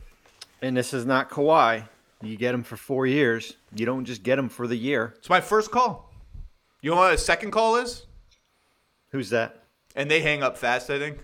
And 0.61 0.75
this 0.75 0.93
is 0.93 1.05
not 1.05 1.29
Kawhi. 1.29 1.87
You 2.21 2.37
get 2.37 2.55
him 2.55 2.63
for 2.63 2.77
four 2.77 3.05
years. 3.05 3.55
You 3.75 3.85
don't 3.85 4.05
just 4.05 4.23
get 4.23 4.39
him 4.39 4.49
for 4.49 4.67
the 4.67 4.75
year. 4.75 5.13
It's 5.17 5.29
my 5.29 5.41
first 5.41 5.71
call. 5.71 6.11
You 6.81 6.91
know 6.91 6.97
what 6.97 7.13
a 7.13 7.17
second 7.17 7.51
call 7.51 7.77
is? 7.77 8.05
Who's 9.09 9.29
that? 9.29 9.63
And 9.95 10.09
they 10.09 10.21
hang 10.21 10.43
up 10.43 10.57
fast, 10.57 10.89
I 10.89 10.99
think. 10.99 11.23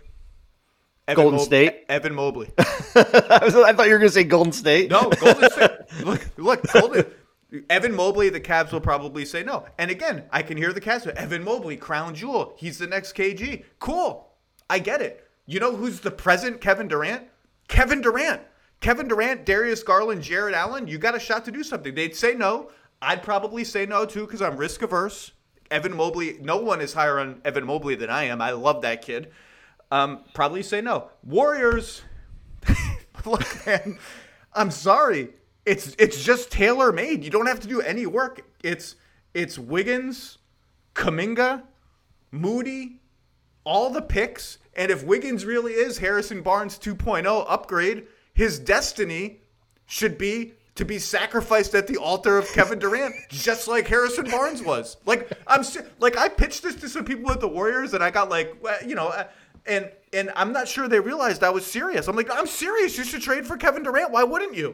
Evan 1.08 1.24
Golden 1.24 1.40
State? 1.40 1.86
Evan 1.90 2.14
Mobley. 2.14 2.52
I, 2.58 3.40
was, 3.44 3.56
I 3.56 3.74
thought 3.74 3.88
you 3.88 3.94
were 3.94 4.00
going 4.00 4.10
to 4.10 4.14
say 4.14 4.24
Golden 4.24 4.54
State. 4.54 4.90
No, 4.90 5.10
Golden 5.10 5.50
State. 5.52 5.72
look, 6.06 6.28
look, 6.38 6.64
Golden. 6.72 7.06
Evan 7.70 7.94
Mobley, 7.94 8.30
the 8.30 8.40
Cavs 8.40 8.72
will 8.72 8.80
probably 8.80 9.26
say 9.26 9.44
no. 9.44 9.66
And 9.78 9.92
again, 9.92 10.24
I 10.32 10.42
can 10.42 10.58
hear 10.58 10.72
the 10.72 10.80
Cavs. 10.80 11.08
Evan 11.08 11.44
Mobley, 11.44 11.76
crown 11.76 12.16
jewel. 12.16 12.54
He's 12.58 12.78
the 12.78 12.88
next 12.88 13.16
KG. 13.16 13.66
Cool. 13.80 14.30
I 14.70 14.80
get 14.80 15.02
it. 15.02 15.28
You 15.48 15.60
know 15.60 15.76
who's 15.76 16.00
the 16.00 16.12
present 16.12 16.62
Kevin 16.62 16.88
Durant? 16.88 17.24
Kevin 17.68 18.00
Durant. 18.00 18.42
Kevin 18.82 19.08
Durant, 19.08 19.46
Darius 19.46 19.84
Garland, 19.84 20.24
Jarrett 20.24 20.56
Allen. 20.56 20.88
You 20.88 20.98
got 20.98 21.16
a 21.16 21.20
shot 21.20 21.46
to 21.46 21.52
do 21.52 21.64
something. 21.64 21.96
They'd 21.96 22.16
say 22.16 22.34
no. 22.34 22.72
I'd 23.02 23.24
probably 23.24 23.64
say 23.64 23.86
no 23.86 24.06
too 24.06 24.26
because 24.26 24.42
I'm 24.42 24.58
risk 24.58 24.82
averse. 24.82 25.32
Evan 25.70 25.96
Mobley, 25.96 26.38
no 26.42 26.58
one 26.58 26.82
is 26.82 26.94
higher 26.94 27.20
on 27.20 27.42
Evan 27.46 27.66
Mobley 27.66 27.96
than 27.96 28.10
I 28.10 28.26
am. 28.26 28.42
I 28.42 28.52
love 28.52 28.82
that 28.82 29.02
kid. 29.02 29.32
Um, 29.90 30.24
probably 30.34 30.64
say 30.64 30.82
no. 30.82 31.10
Warriors, 31.24 32.02
look, 33.26 33.66
man, 33.66 33.98
I'm 34.54 34.72
sorry. 34.72 35.30
It's 35.66 35.96
it's 35.98 36.22
just 36.24 36.52
tailor 36.52 36.92
made. 36.92 37.24
You 37.24 37.30
don't 37.30 37.46
have 37.46 37.60
to 37.62 37.68
do 37.68 37.82
any 37.82 38.06
work. 38.06 38.42
It's 38.64 38.96
it's 39.34 39.58
Wiggins, 39.58 40.40
Kuminga, 40.96 41.64
Moody, 42.32 43.00
all 43.64 43.90
the 43.90 44.02
picks. 44.02 44.58
And 44.76 44.92
if 44.92 45.04
Wiggins 45.04 45.46
really 45.46 45.74
is 45.74 45.98
Harrison 46.00 46.42
Barnes 46.42 46.78
2.0 46.80 47.46
upgrade, 47.48 48.08
his 48.42 48.58
destiny 48.58 49.40
should 49.86 50.18
be 50.18 50.54
to 50.74 50.84
be 50.84 50.98
sacrificed 50.98 51.76
at 51.76 51.86
the 51.86 51.96
altar 51.96 52.40
of 52.40 52.48
Kevin 52.54 52.80
Durant, 52.80 53.14
just 53.30 53.68
like 53.68 53.88
Harrison 53.88 54.28
Barnes 54.32 54.64
was. 54.64 54.98
Like 55.06 55.32
I'm 55.46 55.64
like 56.00 56.18
I 56.18 56.28
pitched 56.28 56.64
this 56.64 56.74
to 56.78 56.90
some 56.90 57.06
people 57.06 57.32
at 57.32 57.40
the 57.40 57.48
Warriors, 57.48 57.94
and 57.94 58.04
I 58.04 58.10
got 58.10 58.30
like 58.30 58.58
you 58.84 58.96
know, 58.96 59.10
uh, 59.10 59.26
and 59.68 59.92
and 60.12 60.32
I'm 60.36 60.52
not 60.52 60.68
sure 60.68 60.88
they 60.88 61.00
realized 61.00 61.44
I 61.44 61.52
was 61.52 61.68
serious. 61.68 62.08
I'm 62.08 62.16
like 62.16 62.32
I'm 62.32 62.48
serious. 62.48 62.98
You 62.98 63.04
should 63.04 63.22
trade 63.22 63.46
for 63.46 63.58
Kevin 63.58 63.84
Durant. 63.84 64.10
Why 64.10 64.24
wouldn't 64.24 64.56
you? 64.56 64.74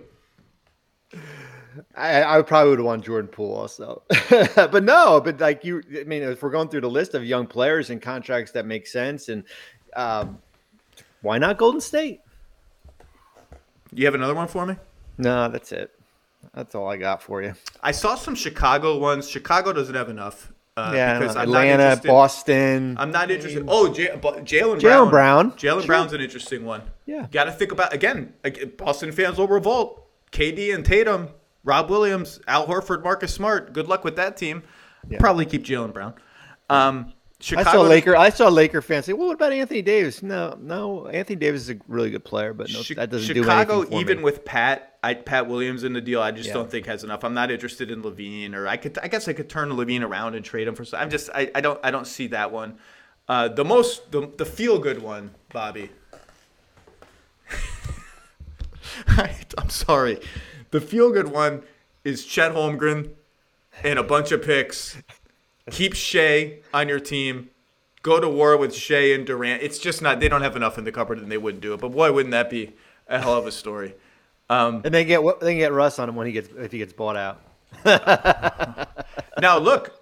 I, 1.94 2.40
I 2.40 2.42
probably 2.44 2.70
would 2.72 2.80
won 2.80 3.02
Jordan 3.02 3.28
Poole 3.28 3.54
also, 3.54 4.02
but 4.56 4.84
no, 4.86 5.20
but 5.20 5.42
like 5.42 5.66
you, 5.66 5.84
I 6.00 6.06
mean, 6.06 6.24
if 6.24 6.42
we're 6.42 6.52
going 6.52 6.70
through 6.70 6.82
the 6.82 6.90
list 6.90 7.16
of 7.16 7.26
young 7.26 7.46
players 7.46 7.90
and 7.90 8.02
contracts 8.02 8.54
that 8.54 8.66
make 8.66 8.88
sense, 8.88 9.28
and 9.28 9.44
um, 9.94 10.38
why 11.22 11.38
not 11.38 11.58
Golden 11.58 11.82
State? 11.82 12.22
You 13.94 14.06
have 14.06 14.16
another 14.16 14.36
one 14.36 14.48
for 14.48 14.66
me? 14.66 14.76
No, 15.18 15.50
that's 15.50 15.72
it. 15.72 15.92
That's 16.54 16.76
all 16.76 16.88
I 16.88 16.98
got 16.98 17.22
for 17.22 17.42
you. 17.42 17.54
I 17.82 17.92
saw 17.92 18.16
some 18.16 18.36
Chicago 18.36 18.98
ones. 18.98 19.30
Chicago 19.30 19.74
doesn't 19.74 19.96
have 19.96 20.10
enough. 20.10 20.52
Uh, 20.76 20.92
yeah, 20.94 21.18
because 21.18 21.36
Atlanta, 21.36 22.00
Boston. 22.06 22.96
I'm 23.00 23.12
not 23.12 23.32
interested. 23.32 23.66
Oh, 23.68 23.90
Jaylen 23.90 24.22
Brown. 24.22 24.46
Jaylen 24.46 25.10
Brown. 25.10 25.52
Jaylen 25.54 25.80
sure. 25.80 25.88
Brown's 25.88 26.14
an 26.14 26.22
interesting 26.22 26.66
one. 26.66 26.84
Yeah. 27.08 27.26
Got 27.32 27.46
to 27.46 27.52
think 27.52 27.72
about 27.72 27.94
again. 27.94 28.34
Boston 28.78 29.12
fans 29.12 29.40
will 29.40 29.48
revolt. 29.48 30.08
KD 30.32 30.76
and 30.76 30.86
Tatum, 30.86 31.30
Rob 31.64 31.90
Williams, 31.90 32.40
Al 32.48 32.68
Horford, 32.68 33.04
Marcus 33.04 33.34
Smart. 33.34 33.74
Good 33.74 33.88
luck 33.88 34.04
with 34.04 34.18
that 34.18 34.38
team. 34.38 34.62
Yeah. 35.10 35.18
Probably 35.18 35.48
keep 35.48 35.64
Jaylen 35.64 35.94
Brown. 35.94 36.14
Um, 36.70 37.14
Chicago, 37.40 37.70
I 37.70 37.74
saw 37.74 37.82
Laker. 37.82 38.16
I 38.16 38.30
saw 38.30 38.48
Laker 38.48 38.82
fans 38.82 39.06
say, 39.06 39.14
"Well, 39.14 39.28
what 39.28 39.36
about 39.36 39.54
Anthony 39.54 39.84
Davis?" 39.84 40.24
No, 40.24 40.58
no. 40.60 41.08
Anthony 41.08 41.36
Davis 41.36 41.62
is 41.62 41.70
a 41.70 41.78
really 41.88 42.10
good 42.10 42.26
player, 42.26 42.52
but 42.52 42.68
no, 42.72 42.82
that 42.96 43.12
doesn't 43.12 43.36
Chicago, 43.36 43.76
do 43.76 43.82
anything. 43.82 44.00
even 44.00 44.18
me. 44.18 44.24
with 44.24 44.44
Pat, 44.44 44.98
I, 45.04 45.14
Pat 45.14 45.48
Williams 45.48 45.84
in 45.84 45.94
the 45.94 46.02
deal, 46.02 46.20
I 46.20 46.32
just 46.32 46.48
yeah. 46.48 46.56
don't 46.56 46.72
think 46.72 46.88
has 46.88 47.04
enough. 47.04 47.24
I'm 47.24 47.36
not 47.36 47.52
interested 47.52 47.92
in 47.92 48.02
LaVine, 48.02 48.56
or 48.56 48.68
I 48.68 48.78
could, 48.78 48.98
I 48.98 49.08
guess, 49.08 49.28
I 49.28 49.34
could 49.34 49.50
turn 49.50 49.70
LaVine 49.70 50.02
around 50.02 50.34
and 50.34 50.44
trade 50.44 50.68
him 50.68 50.74
for. 50.74 50.84
I'm 50.96 51.12
just, 51.12 51.30
I, 51.34 51.52
I 51.54 51.62
don't, 51.62 51.80
I 51.84 51.92
don't 51.92 52.08
see 52.08 52.26
that 52.28 52.52
one. 52.52 52.80
Uh, 53.28 53.50
the 53.50 53.64
most, 53.64 54.12
the, 54.12 54.32
the 54.38 54.46
feel 54.46 54.80
good 54.80 55.04
one, 55.04 55.32
Bobby. 55.54 55.92
I'm 59.58 59.70
sorry. 59.70 60.20
The 60.72 60.82
feel 60.82 61.12
good 61.12 61.28
one 61.28 61.62
is 62.04 62.26
Chet 62.26 62.54
Holmgren 62.54 63.12
and 63.84 64.00
a 64.00 64.04
bunch 64.04 64.32
of 64.32 64.42
picks 64.42 64.98
keep 65.72 65.94
Shai 65.94 66.60
on 66.74 66.90
your 66.90 67.00
team. 67.00 67.50
Go 68.04 68.20
to 68.20 68.30
war 68.30 68.58
with 68.58 68.74
Shai 68.74 69.14
and 69.14 69.26
Durant. 69.26 69.62
It's 69.62 69.80
just 69.80 70.02
not. 70.02 70.20
They 70.20 70.30
don't 70.30 70.42
have 70.42 70.56
enough 70.56 70.78
in 70.78 70.84
the 70.84 70.92
cupboard, 70.92 71.18
and 71.20 71.32
they 71.32 71.38
wouldn't 71.38 71.62
do 71.62 71.74
it. 71.74 71.82
But 71.82 71.90
boy, 71.90 72.12
wouldn't 72.12 72.32
that 72.32 72.50
be 72.50 72.74
a 73.08 73.20
hell 73.20 73.36
of 73.36 73.46
a 73.46 73.52
story? 73.52 73.96
Um, 74.50 74.82
and 74.86 74.94
they 74.94 75.04
get 75.04 75.22
they 75.42 75.56
get 75.56 75.74
Russ 75.74 76.00
on 76.00 76.08
him 76.08 76.16
when 76.16 76.28
he 76.28 76.34
gets 76.34 76.50
if 76.58 76.72
he 76.72 76.78
gets 76.78 76.94
bought 76.94 77.18
out. 77.18 77.42
now 79.42 79.58
look, 79.58 80.02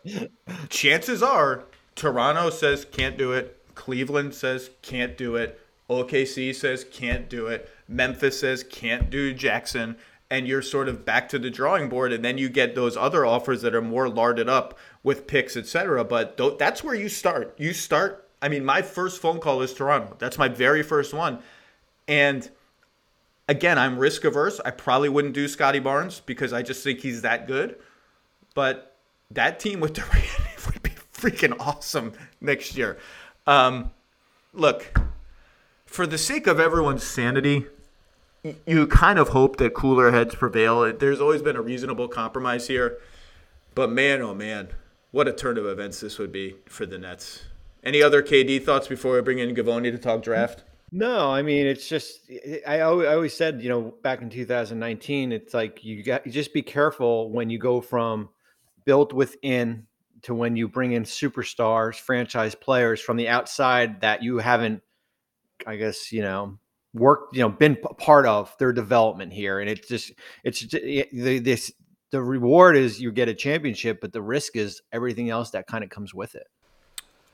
chances 0.69 1.23
are 1.23 1.63
Toronto 1.95 2.49
says 2.49 2.85
can't 2.85 3.17
do 3.17 3.31
it. 3.31 3.59
Cleveland 3.73 4.35
says 4.35 4.69
can't 4.81 5.17
do 5.17 5.35
it. 5.35 5.59
OKC 5.89 6.53
says 6.53 6.83
can't 6.83 7.29
do 7.29 7.47
it. 7.47 7.69
Memphis 7.87 8.39
says 8.39 8.63
can't 8.63 9.09
do 9.09 9.33
Jackson 9.33 9.95
and 10.29 10.47
you're 10.47 10.61
sort 10.61 10.89
of 10.89 11.05
back 11.05 11.29
to 11.29 11.39
the 11.39 11.49
drawing 11.49 11.89
board 11.89 12.11
and 12.11 12.25
then 12.25 12.37
you 12.37 12.49
get 12.49 12.75
those 12.75 12.97
other 12.97 13.25
offers 13.25 13.61
that 13.61 13.75
are 13.75 13.81
more 13.81 14.09
larded 14.09 14.49
up 14.49 14.77
with 15.03 15.27
picks 15.27 15.55
etc 15.55 16.03
but 16.03 16.37
th- 16.37 16.57
that's 16.57 16.83
where 16.83 16.95
you 16.95 17.09
start. 17.09 17.55
You 17.57 17.73
start 17.73 18.27
i 18.41 18.49
mean 18.49 18.65
my 18.65 18.81
first 18.81 19.21
phone 19.21 19.39
call 19.39 19.61
is 19.61 19.73
toronto. 19.73 20.15
That's 20.19 20.37
my 20.37 20.47
very 20.47 20.83
first 20.83 21.13
one. 21.13 21.39
And 22.07 22.49
again 23.47 23.77
i'm 23.77 23.97
risk 23.97 24.23
averse. 24.23 24.59
I 24.65 24.71
probably 24.71 25.09
wouldn't 25.09 25.33
do 25.33 25.47
scottie 25.47 25.79
barnes 25.79 26.21
because 26.25 26.53
i 26.53 26.61
just 26.61 26.83
think 26.83 26.99
he's 26.99 27.21
that 27.21 27.47
good. 27.47 27.77
But 28.53 28.95
that 29.31 29.59
team 29.59 29.79
with 29.79 29.93
durant 29.95 30.65
would 30.65 30.81
be 30.81 30.91
freaking 31.13 31.55
awesome 31.59 32.13
next 32.41 32.77
year. 32.77 32.97
Um, 33.47 33.91
look 34.53 34.99
for 35.85 36.07
the 36.07 36.17
sake 36.17 36.47
of 36.47 36.59
everyone's 36.59 37.03
sanity 37.03 37.67
you 38.65 38.87
kind 38.87 39.19
of 39.19 39.29
hope 39.29 39.57
that 39.57 39.73
cooler 39.73 40.11
heads 40.11 40.35
prevail. 40.35 40.91
There's 40.93 41.21
always 41.21 41.41
been 41.41 41.55
a 41.55 41.61
reasonable 41.61 42.07
compromise 42.07 42.67
here, 42.67 42.99
but 43.73 43.91
man, 43.91 44.21
oh 44.21 44.33
man, 44.33 44.69
what 45.11 45.27
a 45.27 45.33
turn 45.33 45.57
of 45.57 45.65
events 45.65 45.99
this 46.01 46.19
would 46.19 46.31
be 46.31 46.55
for 46.67 46.85
the 46.85 46.97
Nets. 46.97 47.45
Any 47.83 48.01
other 48.01 48.21
KD 48.21 48.63
thoughts 48.63 48.87
before 48.87 49.17
I 49.17 49.21
bring 49.21 49.39
in 49.39 49.55
Givony 49.55 49.91
to 49.91 49.97
talk 49.97 50.23
draft? 50.23 50.63
No, 50.91 51.31
I 51.31 51.41
mean 51.41 51.65
it's 51.65 51.87
just 51.87 52.29
I 52.67 52.81
always 52.81 53.35
said 53.35 53.61
you 53.61 53.69
know 53.69 53.95
back 54.01 54.21
in 54.21 54.29
2019 54.29 55.31
it's 55.31 55.53
like 55.53 55.83
you 55.83 56.03
got 56.03 56.25
you 56.25 56.31
just 56.31 56.53
be 56.53 56.61
careful 56.61 57.31
when 57.31 57.49
you 57.49 57.57
go 57.57 57.81
from 57.81 58.29
built 58.85 59.11
within 59.11 59.87
to 60.21 60.33
when 60.33 60.55
you 60.55 60.67
bring 60.67 60.93
in 60.93 61.03
superstars, 61.03 61.95
franchise 61.95 62.55
players 62.55 63.01
from 63.01 63.17
the 63.17 63.27
outside 63.27 64.01
that 64.01 64.23
you 64.23 64.37
haven't 64.37 64.83
I 65.65 65.75
guess 65.75 66.11
you 66.11 66.21
know 66.21 66.59
worked, 66.95 67.35
you 67.35 67.41
know, 67.41 67.49
been 67.49 67.75
part 67.75 68.25
of 68.25 68.55
their 68.57 68.73
development 68.73 69.33
here, 69.33 69.59
and 69.59 69.69
it's 69.69 69.87
just 69.87 70.13
it's 70.43 70.61
the 70.61 71.39
this 71.39 71.71
the 72.11 72.21
reward 72.23 72.77
is 72.77 73.01
you 73.01 73.11
get 73.11 73.27
a 73.27 73.33
championship, 73.33 73.99
but 74.01 74.13
the 74.13 74.21
risk 74.21 74.55
is 74.55 74.81
everything 74.91 75.29
else 75.29 75.51
that 75.51 75.67
kind 75.67 75.83
of 75.83 75.89
comes 75.89 76.13
with 76.13 76.35
it. 76.35 76.47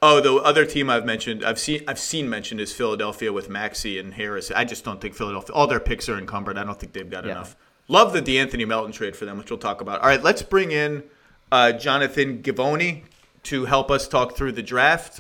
Oh, 0.04 0.20
the 0.20 0.34
other 0.38 0.66
team 0.66 0.90
I've 0.90 1.06
mentioned, 1.06 1.46
I've 1.46 1.60
seen, 1.60 1.84
I've 1.88 2.00
seen 2.00 2.28
mentioned 2.28 2.60
is 2.60 2.74
Philadelphia 2.74 3.32
with 3.32 3.50
Maxey 3.50 4.00
and 4.00 4.16
Harris. 4.16 4.50
I 4.50 4.66
just 4.66 4.84
don't 4.84 5.00
think 5.00 5.14
Philadelphia. 5.14 5.54
All 5.54 5.68
their 5.68 5.80
picks 5.80 6.10
are 6.10 6.18
encumbered. 6.18 6.58
I 6.58 6.64
don't 6.64 6.80
think 6.80 6.94
they've 6.94 7.10
got 7.10 7.26
yeah. 7.26 7.34
enough. 7.34 7.56
Love 7.88 8.12
the 8.12 8.22
De'Anthony 8.22 8.68
Melton 8.68 8.92
trade 8.92 9.16
for 9.16 9.26
them, 9.26 9.38
which 9.38 9.52
we'll 9.52 9.60
talk 9.60 9.80
about. 9.80 10.02
All 10.02 10.08
right, 10.08 10.24
let's 10.24 10.42
bring 10.42 10.72
in 10.72 11.04
uh, 11.52 11.74
Jonathan 11.74 12.42
Givony 12.42 13.04
to 13.44 13.66
help 13.66 13.92
us 13.92 14.08
talk 14.08 14.36
through 14.36 14.54
the 14.54 14.64
draft. 14.64 15.20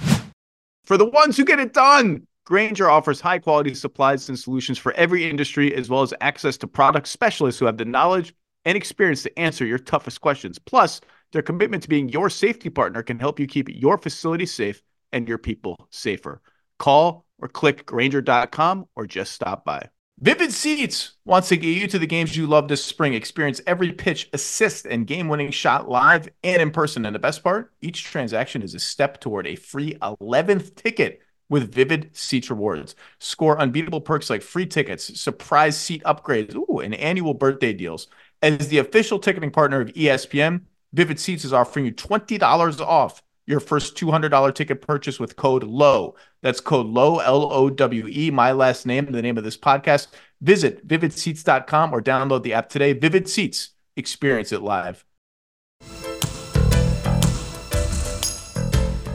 For 0.83 0.97
the 0.97 1.05
ones 1.05 1.37
who 1.37 1.45
get 1.45 1.59
it 1.59 1.73
done, 1.73 2.25
Grainger 2.45 2.89
offers 2.89 3.21
high 3.21 3.39
quality 3.39 3.73
supplies 3.75 4.27
and 4.27 4.37
solutions 4.37 4.77
for 4.77 4.93
every 4.93 5.29
industry, 5.29 5.73
as 5.75 5.89
well 5.89 6.01
as 6.01 6.13
access 6.21 6.57
to 6.57 6.67
product 6.67 7.07
specialists 7.07 7.59
who 7.59 7.65
have 7.65 7.77
the 7.77 7.85
knowledge 7.85 8.33
and 8.65 8.75
experience 8.75 9.23
to 9.23 9.39
answer 9.39 9.65
your 9.65 9.77
toughest 9.77 10.21
questions. 10.21 10.59
Plus, 10.59 11.01
their 11.31 11.41
commitment 11.41 11.83
to 11.83 11.89
being 11.89 12.09
your 12.09 12.29
safety 12.29 12.69
partner 12.69 13.03
can 13.03 13.19
help 13.19 13.39
you 13.39 13.47
keep 13.47 13.69
your 13.69 13.97
facility 13.97 14.45
safe 14.45 14.81
and 15.11 15.27
your 15.27 15.37
people 15.37 15.87
safer. 15.91 16.41
Call 16.79 17.25
or 17.39 17.47
click 17.47 17.85
Grainger.com 17.85 18.87
or 18.95 19.05
just 19.05 19.33
stop 19.33 19.63
by. 19.63 19.89
Vivid 20.19 20.51
Seats 20.51 21.13
wants 21.25 21.49
to 21.49 21.57
get 21.57 21.69
you 21.69 21.87
to 21.87 21.97
the 21.97 22.05
games 22.05 22.37
you 22.37 22.45
love 22.45 22.67
this 22.67 22.85
spring. 22.85 23.13
Experience 23.13 23.59
every 23.65 23.91
pitch, 23.91 24.29
assist, 24.33 24.85
and 24.85 25.07
game 25.07 25.27
winning 25.29 25.49
shot 25.49 25.89
live 25.89 26.29
and 26.43 26.61
in 26.61 26.69
person. 26.69 27.05
And 27.05 27.15
the 27.15 27.19
best 27.19 27.43
part, 27.43 27.73
each 27.81 28.03
transaction 28.03 28.61
is 28.61 28.75
a 28.75 28.79
step 28.79 29.19
toward 29.19 29.47
a 29.47 29.55
free 29.55 29.95
11th 29.95 30.75
ticket 30.75 31.21
with 31.52 31.74
Vivid 31.74 32.10
Seats 32.16 32.49
rewards. 32.49 32.95
Score 33.20 33.60
unbeatable 33.60 33.99
perks 33.99 34.30
like 34.30 34.41
free 34.41 34.66
tickets, 34.66 35.20
surprise 35.20 35.78
seat 35.78 36.02
upgrades, 36.06 36.56
ooh, 36.56 36.80
and 36.80 36.95
annual 36.95 37.34
birthday 37.34 37.74
deals. 37.74 38.08
As 38.41 38.70
the 38.70 38.78
official 38.78 39.20
ticketing 39.20 39.52
partner 39.52 39.82
of 39.82 39.89
ESPN, 39.89 40.62
Vivid 40.93 41.20
Seats 41.20 41.43
is 41.43 41.52
offering 41.52 41.86
you 41.86 41.91
$20 41.91 42.80
off 42.80 43.22
your 43.45 43.60
first 43.60 43.97
$200 43.97 44.56
ticket 44.56 44.82
purchase 44.82 45.20
with 45.20 45.36
code 45.36 45.64
LOWE. 45.64 46.16
That's 46.41 46.62
code 46.62 46.88
LOWE, 46.88 47.20
L 47.20 47.52
O 47.52 47.70
W 47.70 48.08
E, 48.08 48.32
my 48.32 48.54
last 48.54 48.86
name, 48.86 49.12
the 49.12 49.22
name 49.22 49.38
of 49.38 49.43
this 49.43 49.58
podcast. 49.58 50.08
Visit 50.39 50.88
vividseats.com 50.88 51.93
or 51.93 52.02
download 52.02 52.43
the 52.43 52.54
app 52.54 52.70
today. 52.70 52.93
Vivid 52.93 53.28
Seats, 53.28 53.72
experience 53.97 54.54
it 54.54 54.62
live. 54.62 55.04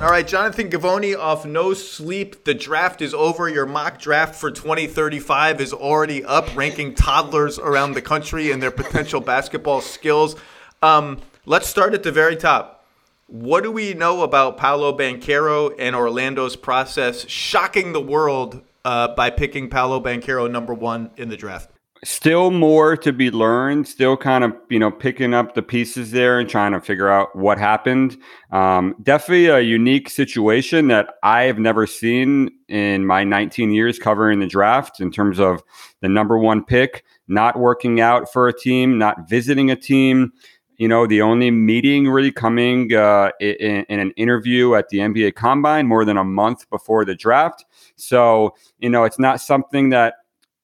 All 0.07 0.13
right, 0.13 0.25
Jonathan 0.25 0.71
Givony 0.71 1.19
off 1.19 1.45
no 1.45 1.75
sleep. 1.75 2.45
The 2.45 2.55
draft 2.55 3.03
is 3.03 3.13
over. 3.13 3.49
Your 3.49 3.67
mock 3.67 3.99
draft 3.99 4.37
for 4.37 4.53
2035 4.53 5.61
is 5.61 5.73
already 5.73 6.25
up, 6.25 6.55
ranking 6.55 6.95
toddlers 6.95 7.59
around 7.59 7.95
the 7.95 8.03
country 8.03 8.53
and 8.53 8.63
their 8.63 8.71
potential 8.71 9.21
basketball 9.21 9.81
skills. 9.81 10.37
Um, 10.81 11.21
let's 11.45 11.67
start 11.67 11.93
at 11.93 12.05
the 12.05 12.13
very 12.13 12.37
top. 12.37 12.87
What 13.27 13.65
do 13.65 13.73
we 13.73 13.95
know 13.95 14.23
about 14.23 14.59
Paolo 14.59 14.97
Banchero 14.97 15.75
and 15.77 15.97
Orlando's 15.97 16.55
process 16.55 17.29
shocking 17.29 17.93
the 17.93 18.01
world 18.01 18.63
uh, 18.85 19.13
by 19.17 19.31
picking 19.31 19.69
Paolo 19.69 20.01
Banchero 20.01 20.49
number 20.49 20.73
one 20.73 21.11
in 21.17 21.31
the 21.31 21.37
draft? 21.37 21.76
Still 22.05 22.51
more 22.51 22.97
to 22.97 23.13
be 23.13 23.31
learned 23.31 23.89
still 23.89 24.17
kind 24.17 24.45
of 24.45 24.53
you 24.69 24.79
know 24.79 24.91
picking 24.91 25.33
up 25.33 25.55
the 25.55 25.63
pieces 25.63 26.11
there 26.11 26.39
and 26.39 26.49
trying 26.49 26.73
to 26.73 26.81
figure 26.81 27.09
out 27.09 27.35
what 27.35 27.59
happened. 27.59 28.17
Um, 28.53 28.95
definitely 29.03 29.47
a 29.47 29.61
unique 29.61 30.09
situation 30.11 30.89
that 30.89 31.15
i 31.23 31.43
have 31.43 31.59
never 31.59 31.87
seen 31.87 32.51
in 32.69 33.07
my 33.07 33.25
19 33.25 33.73
years 33.73 33.99
covering 33.99 34.41
the 34.41 34.47
draft 34.47 35.01
in 35.01 35.11
terms 35.11 35.41
of 35.41 35.63
the 36.01 36.09
number 36.09 36.39
one 36.39 36.65
pick 36.65 37.05
not 37.29 37.59
working 37.59 38.01
out 38.01 38.33
for 38.33 38.49
a 38.49 38.59
team 38.59 38.99
not 38.99 39.29
visiting 39.29 39.71
a 39.71 39.77
team 39.77 40.33
you 40.77 40.89
know 40.89 41.07
the 41.07 41.23
only 41.23 41.51
meeting 41.51 42.09
really 42.09 42.33
coming 42.33 42.95
uh, 42.95 43.31
in, 43.41 43.85
in 43.89 44.01
an 44.01 44.11
interview 44.13 44.75
at 44.75 44.89
the 44.91 44.99
nba 44.99 45.35
combine 45.35 45.87
more 45.87 46.05
than 46.05 46.17
a 46.17 46.25
month 46.25 46.69
before 46.71 47.05
the 47.05 47.15
draft. 47.15 47.65
So 47.97 48.55
you 48.79 48.91
know 48.91 49.05
it's 49.05 49.19
not 49.19 49.41
something 49.41 49.91
that 49.91 50.15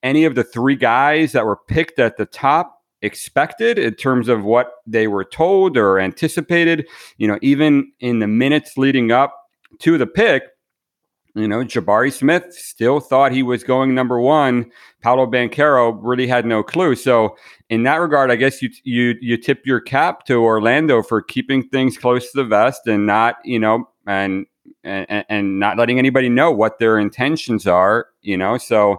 any 0.03 0.25
of 0.25 0.35
the 0.35 0.45
three 0.45 0.77
guys 0.77 1.33
that 1.33 1.45
were 1.45 1.59
picked 1.69 1.99
at 1.99 2.17
the 2.17 2.27
top 2.27 2.79
expected 3.03 3.79
in 3.79 3.95
terms 3.95 4.29
of 4.29 4.45
what 4.45 4.75
they 4.87 5.09
were 5.09 5.25
told 5.25 5.77
or 5.77 5.99
anticipated. 5.99 6.89
You 7.19 7.29
know, 7.29 7.39
even 7.43 7.93
in 8.01 8.21
the 8.21 8.29
minutes 8.29 8.79
leading 8.79 9.13
up 9.13 9.35
to 9.81 9.99
the 9.99 10.07
pick, 10.07 10.45
you 11.35 11.49
know, 11.49 11.65
Jabari 11.65 12.13
Smith 12.13 12.53
still 12.53 13.01
thought 13.01 13.33
he 13.33 13.43
was 13.43 13.65
going 13.65 13.95
number 13.95 14.21
one. 14.21 14.71
Paolo 15.01 15.27
Banchero 15.27 15.99
really 16.03 16.27
had 16.27 16.45
no 16.45 16.63
clue. 16.63 16.95
So, 16.95 17.37
in 17.71 17.85
that 17.85 17.97
regard, 17.97 18.31
I 18.31 18.37
guess 18.37 18.61
you 18.61 18.69
you 18.85 19.15
you 19.21 19.39
tip 19.39 19.65
your 19.65 19.81
cap 19.81 20.27
to 20.27 20.35
Orlando 20.35 21.03
for 21.03 21.23
keeping 21.23 21.67
things 21.69 21.97
close 21.97 22.31
to 22.33 22.43
the 22.43 22.45
vest 22.45 22.87
and 22.87 23.07
not, 23.07 23.37
you 23.45 23.59
know, 23.59 23.89
and 24.07 24.47
and, 24.85 25.25
and 25.31 25.59
not 25.59 25.79
letting 25.79 25.99
anybody 25.99 26.29
know 26.29 26.51
what 26.51 26.79
their 26.79 26.99
intentions 26.99 27.67
are. 27.67 28.09
You 28.21 28.37
know, 28.37 28.59
so 28.59 28.99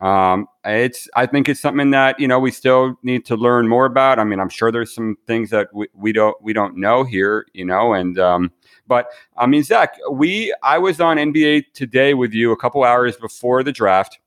um, 0.00 0.48
it's 0.64 1.08
I 1.14 1.26
think 1.26 1.48
it's 1.48 1.60
something 1.60 1.90
that 1.90 2.18
you 2.18 2.26
know 2.26 2.38
we 2.38 2.50
still 2.50 2.96
need 3.02 3.24
to 3.26 3.36
learn 3.36 3.68
more 3.68 3.86
about. 3.86 4.18
I 4.18 4.24
mean, 4.24 4.40
I'm 4.40 4.48
sure 4.48 4.72
there's 4.72 4.94
some 4.94 5.16
things 5.26 5.50
that 5.50 5.68
we, 5.72 5.86
we 5.94 6.12
don't 6.12 6.36
we 6.42 6.52
don't 6.52 6.76
know 6.76 7.04
here, 7.04 7.46
you 7.54 7.64
know, 7.64 7.94
and 7.94 8.18
um, 8.18 8.52
but 8.86 9.08
I 9.36 9.46
mean, 9.46 9.62
Zach, 9.62 9.96
we 10.10 10.54
I 10.62 10.78
was 10.78 11.00
on 11.00 11.16
NBA 11.16 11.72
today 11.74 12.14
with 12.14 12.32
you 12.32 12.52
a 12.52 12.56
couple 12.56 12.82
hours 12.82 13.16
before 13.16 13.62
the 13.62 13.72
draft, 13.72 14.18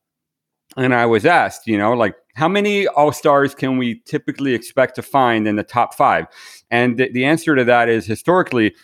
and 0.76 0.94
I 0.94 1.06
was 1.06 1.26
asked, 1.26 1.66
you 1.66 1.76
know, 1.76 1.92
like 1.92 2.14
how 2.34 2.48
many 2.48 2.86
All 2.86 3.12
Stars 3.12 3.54
can 3.54 3.78
we 3.78 4.00
typically 4.06 4.54
expect 4.54 4.94
to 4.94 5.02
find 5.02 5.46
in 5.46 5.56
the 5.56 5.64
top 5.64 5.94
five? 5.94 6.26
And 6.70 6.96
the, 6.96 7.10
the 7.10 7.24
answer 7.24 7.56
to 7.56 7.64
that 7.64 7.88
is 7.88 8.06
historically 8.06 8.74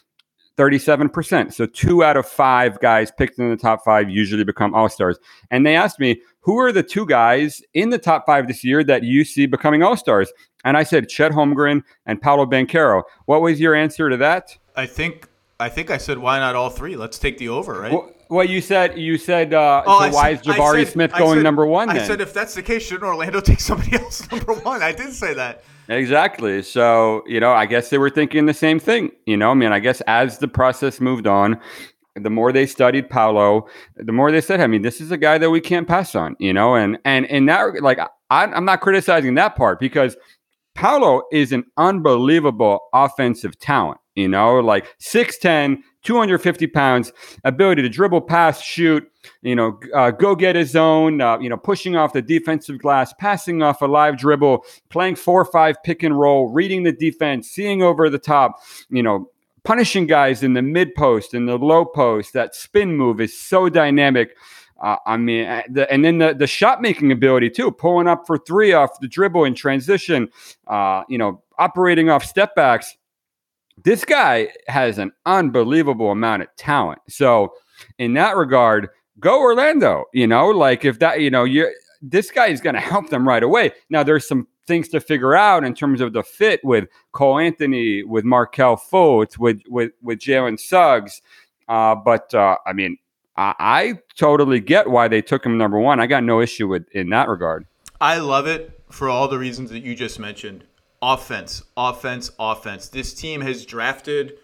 37%. 0.57 1.53
So 1.53 1.67
two 1.67 2.05
out 2.05 2.17
of 2.17 2.27
five 2.27 2.79
guys 2.81 3.11
picked 3.11 3.39
in 3.39 3.51
the 3.51 3.57
top 3.57 3.85
five 3.85 4.09
usually 4.09 4.45
become 4.45 4.75
all 4.75 4.89
stars. 4.89 5.19
And 5.51 5.67
they 5.67 5.77
asked 5.77 5.99
me, 5.99 6.21
who 6.41 6.59
are 6.59 6.73
the 6.73 6.83
two 6.83 7.07
guys 7.07 7.63
in 7.75 7.91
the 7.91 7.99
top 7.99 8.27
five 8.27 8.47
this 8.47 8.63
year 8.63 8.85
that 8.85 9.03
you 9.03 9.25
see 9.25 9.47
becoming 9.47 9.83
all 9.83 9.97
stars? 9.97 10.33
And 10.65 10.77
I 10.77 10.83
said 10.83 11.09
Chet 11.09 11.33
Holmgren 11.33 11.83
and 12.07 12.21
Paolo 12.21 12.47
Banchero. 12.47 13.03
What 13.27 13.43
was 13.43 13.61
your 13.61 13.75
answer 13.75 14.09
to 14.09 14.17
that? 14.19 14.57
I 14.77 14.87
think 14.87 15.29
I 15.61 15.69
think 15.69 15.91
I 15.91 15.99
said 15.99 16.19
why 16.19 16.39
not 16.39 16.57
all 16.57 16.71
three? 16.71 16.97
Let's 16.97 17.19
take 17.19 17.39
the 17.39 17.49
over, 17.49 17.81
right? 17.81 17.93
Well, 17.93 18.11
well 18.35 18.45
you 18.45 18.61
said 18.61 18.99
you 18.99 19.17
said 19.17 19.55
uh, 19.55 19.83
oh, 19.87 20.01
so 20.01 20.15
why 20.15 20.35
said, 20.35 20.47
is 20.47 20.55
Jabari 20.57 20.85
said, 20.85 20.93
Smith 20.93 21.13
going 21.13 21.39
said, 21.39 21.43
number 21.45 21.67
one? 21.67 21.89
I 21.89 21.99
said 21.99 22.21
if 22.21 22.35
that's 22.35 22.55
the 22.55 22.63
case, 22.63 22.83
shouldn't 22.83 23.05
Orlando 23.05 23.41
take 23.53 23.61
somebody 23.61 23.97
else 23.97 24.31
number 24.33 24.55
one? 24.55 24.83
I 24.83 24.93
did 24.93 25.13
say 25.13 25.35
that. 25.35 25.65
Exactly. 25.89 26.63
So, 26.63 27.23
you 27.27 27.41
know, 27.41 27.53
I 27.53 27.67
guess 27.67 27.91
they 27.91 27.99
were 27.99 28.11
thinking 28.11 28.47
the 28.47 28.55
same 28.55 28.81
thing. 28.81 29.11
You 29.27 29.37
know, 29.37 29.51
I 29.51 29.55
mean, 29.55 29.73
I 29.73 29.81
guess 29.81 30.01
as 30.03 30.39
the 30.39 30.49
process 30.49 31.01
moved 31.01 31.27
on, 31.27 31.61
the 32.15 32.31
more 32.31 32.53
they 32.53 32.67
studied 32.67 33.11
Paolo, 33.11 33.67
the 33.97 34.13
more 34.13 34.31
they 34.31 34.41
said, 34.41 34.61
I 34.61 34.67
mean, 34.67 34.83
this 34.83 35.01
is 35.01 35.11
a 35.11 35.17
guy 35.17 35.37
that 35.39 35.51
we 35.51 35.61
can't 35.61 35.87
pass 35.87 36.15
on, 36.15 36.37
you 36.39 36.53
know, 36.53 36.75
and 36.75 36.99
and 37.05 37.27
and 37.27 37.49
that 37.49 37.83
like 37.83 37.99
I, 37.99 38.09
I'm 38.31 38.65
not 38.65 38.81
criticizing 38.81 39.35
that 39.35 39.57
part 39.57 39.81
because 39.81 40.17
Paolo 40.75 41.23
is 41.33 41.53
an 41.53 41.65
unbelievable 41.77 42.81
offensive 42.93 43.59
talent, 43.59 43.99
you 44.15 44.29
know, 44.29 44.59
like 44.61 44.87
6'10, 44.99 45.79
250 46.05 46.67
pounds, 46.69 47.13
ability 47.45 47.83
to 47.83 47.89
dribble, 47.89 48.21
pass, 48.21 48.63
shoot, 48.63 49.11
you 49.43 49.57
know, 49.57 49.81
uh, 49.95 50.11
go 50.11 50.37
get 50.37 50.55
his 50.55 50.77
own, 50.77 51.21
uh, 51.21 51.39
you 51.39 51.49
know, 51.49 51.57
pushing 51.57 51.97
off 51.97 52.13
the 52.13 52.23
defensive 52.23 52.79
glass, 52.79 53.13
passing 53.19 53.63
off 53.63 53.83
a 53.83 53.87
live 53.87 54.17
dribble, 54.17 54.65
playing 54.91 55.17
four 55.17 55.41
or 55.41 55.47
five 55.47 55.77
pick 55.83 56.03
and 56.03 56.19
roll, 56.19 56.49
reading 56.49 56.83
the 56.83 56.93
defense, 56.93 57.49
seeing 57.49 57.83
over 57.83 58.09
the 58.09 58.19
top, 58.19 58.61
you 58.91 59.03
know, 59.03 59.31
punishing 59.65 60.07
guys 60.07 60.43
in 60.43 60.53
the 60.53 60.63
mid 60.63 60.95
post 60.95 61.35
and 61.35 61.49
the 61.49 61.57
low 61.57 61.85
post. 61.85 62.35
That 62.35 62.55
spin 62.55 62.97
move 62.97 63.21
is 63.21 63.39
so 63.39 63.69
dynamic. 63.69 64.37
Uh, 64.83 64.97
I 65.07 65.17
mean, 65.17 65.47
uh, 65.47 65.63
the, 65.71 65.91
and 65.91 66.05
then 66.05 66.19
the, 66.19 66.35
the 66.35 66.47
shot 66.47 66.83
making 66.83 67.11
ability 67.11 67.49
too, 67.51 67.71
pulling 67.71 68.07
up 68.07 68.27
for 68.27 68.37
three 68.37 68.73
off 68.73 69.01
the 69.01 69.09
dribble 69.09 69.45
in 69.45 69.55
transition, 69.55 70.29
uh, 70.67 71.05
you 71.09 71.17
know, 71.17 71.43
operating 71.59 72.11
off 72.11 72.25
step 72.25 72.55
backs 72.55 72.95
this 73.83 74.05
guy 74.05 74.49
has 74.69 74.99
an 74.99 75.13
unbelievable 75.27 76.11
amount 76.11 76.43
of 76.43 76.49
talent. 76.57 77.01
So, 77.09 77.55
in 77.99 78.15
that 78.15 78.37
regard, 78.37 78.89
go 79.19 79.41
Orlando. 79.41 80.05
You 80.13 80.27
know, 80.27 80.49
like 80.49 80.85
if 80.85 80.99
that, 81.01 81.21
you 81.21 81.31
know, 81.31 81.45
you 81.45 81.73
this 82.01 82.31
guy 82.31 82.49
is 82.49 82.61
going 82.61 82.75
to 82.75 82.81
help 82.81 83.09
them 83.11 83.27
right 83.27 83.43
away. 83.43 83.73
Now, 83.91 84.03
there's 84.03 84.29
some 84.29 84.47
things 84.67 84.89
to 84.89 85.01
figure 85.01 85.35
out 85.35 85.65
in 85.65 85.75
terms 85.75 86.01
of 86.01 86.13
the 86.13 86.23
fit 86.23 86.61
with 86.65 86.89
Cole 87.13 87.39
Anthony, 87.39 88.03
with 88.03 88.25
Markelle 88.25 88.77
Fultz, 88.77 89.39
with 89.39 89.61
with 89.69 89.93
with 90.03 90.19
Jalen 90.19 90.59
Suggs. 90.59 91.21
Uh, 91.69 91.95
but 91.95 92.33
uh, 92.35 92.59
I 92.67 92.73
mean, 92.73 92.99
I, 93.37 93.55
I 93.59 93.99
totally 94.17 94.61
get 94.61 94.89
why 94.89 95.09
they 95.09 95.23
took 95.23 95.45
him 95.45 95.59
number 95.59 95.79
one. 95.79 96.01
I 96.01 96.07
got 96.07 96.25
no 96.25 96.41
issue 96.41 96.69
with 96.69 96.87
in 96.93 97.11
that 97.11 97.29
regard. 97.29 97.67
I 98.01 98.19
love 98.19 98.47
it 98.47 98.83
for 98.91 99.09
all 99.09 99.29
the 99.29 99.39
reasons 99.39 99.71
that 99.71 99.81
you 99.81 99.95
just 99.95 100.19
mentioned 100.19 100.65
offense, 101.13 101.63
offense, 101.77 102.31
offense. 102.39 102.89
This 102.89 103.13
team 103.13 103.43
has 103.43 103.67
drafted 103.67 104.39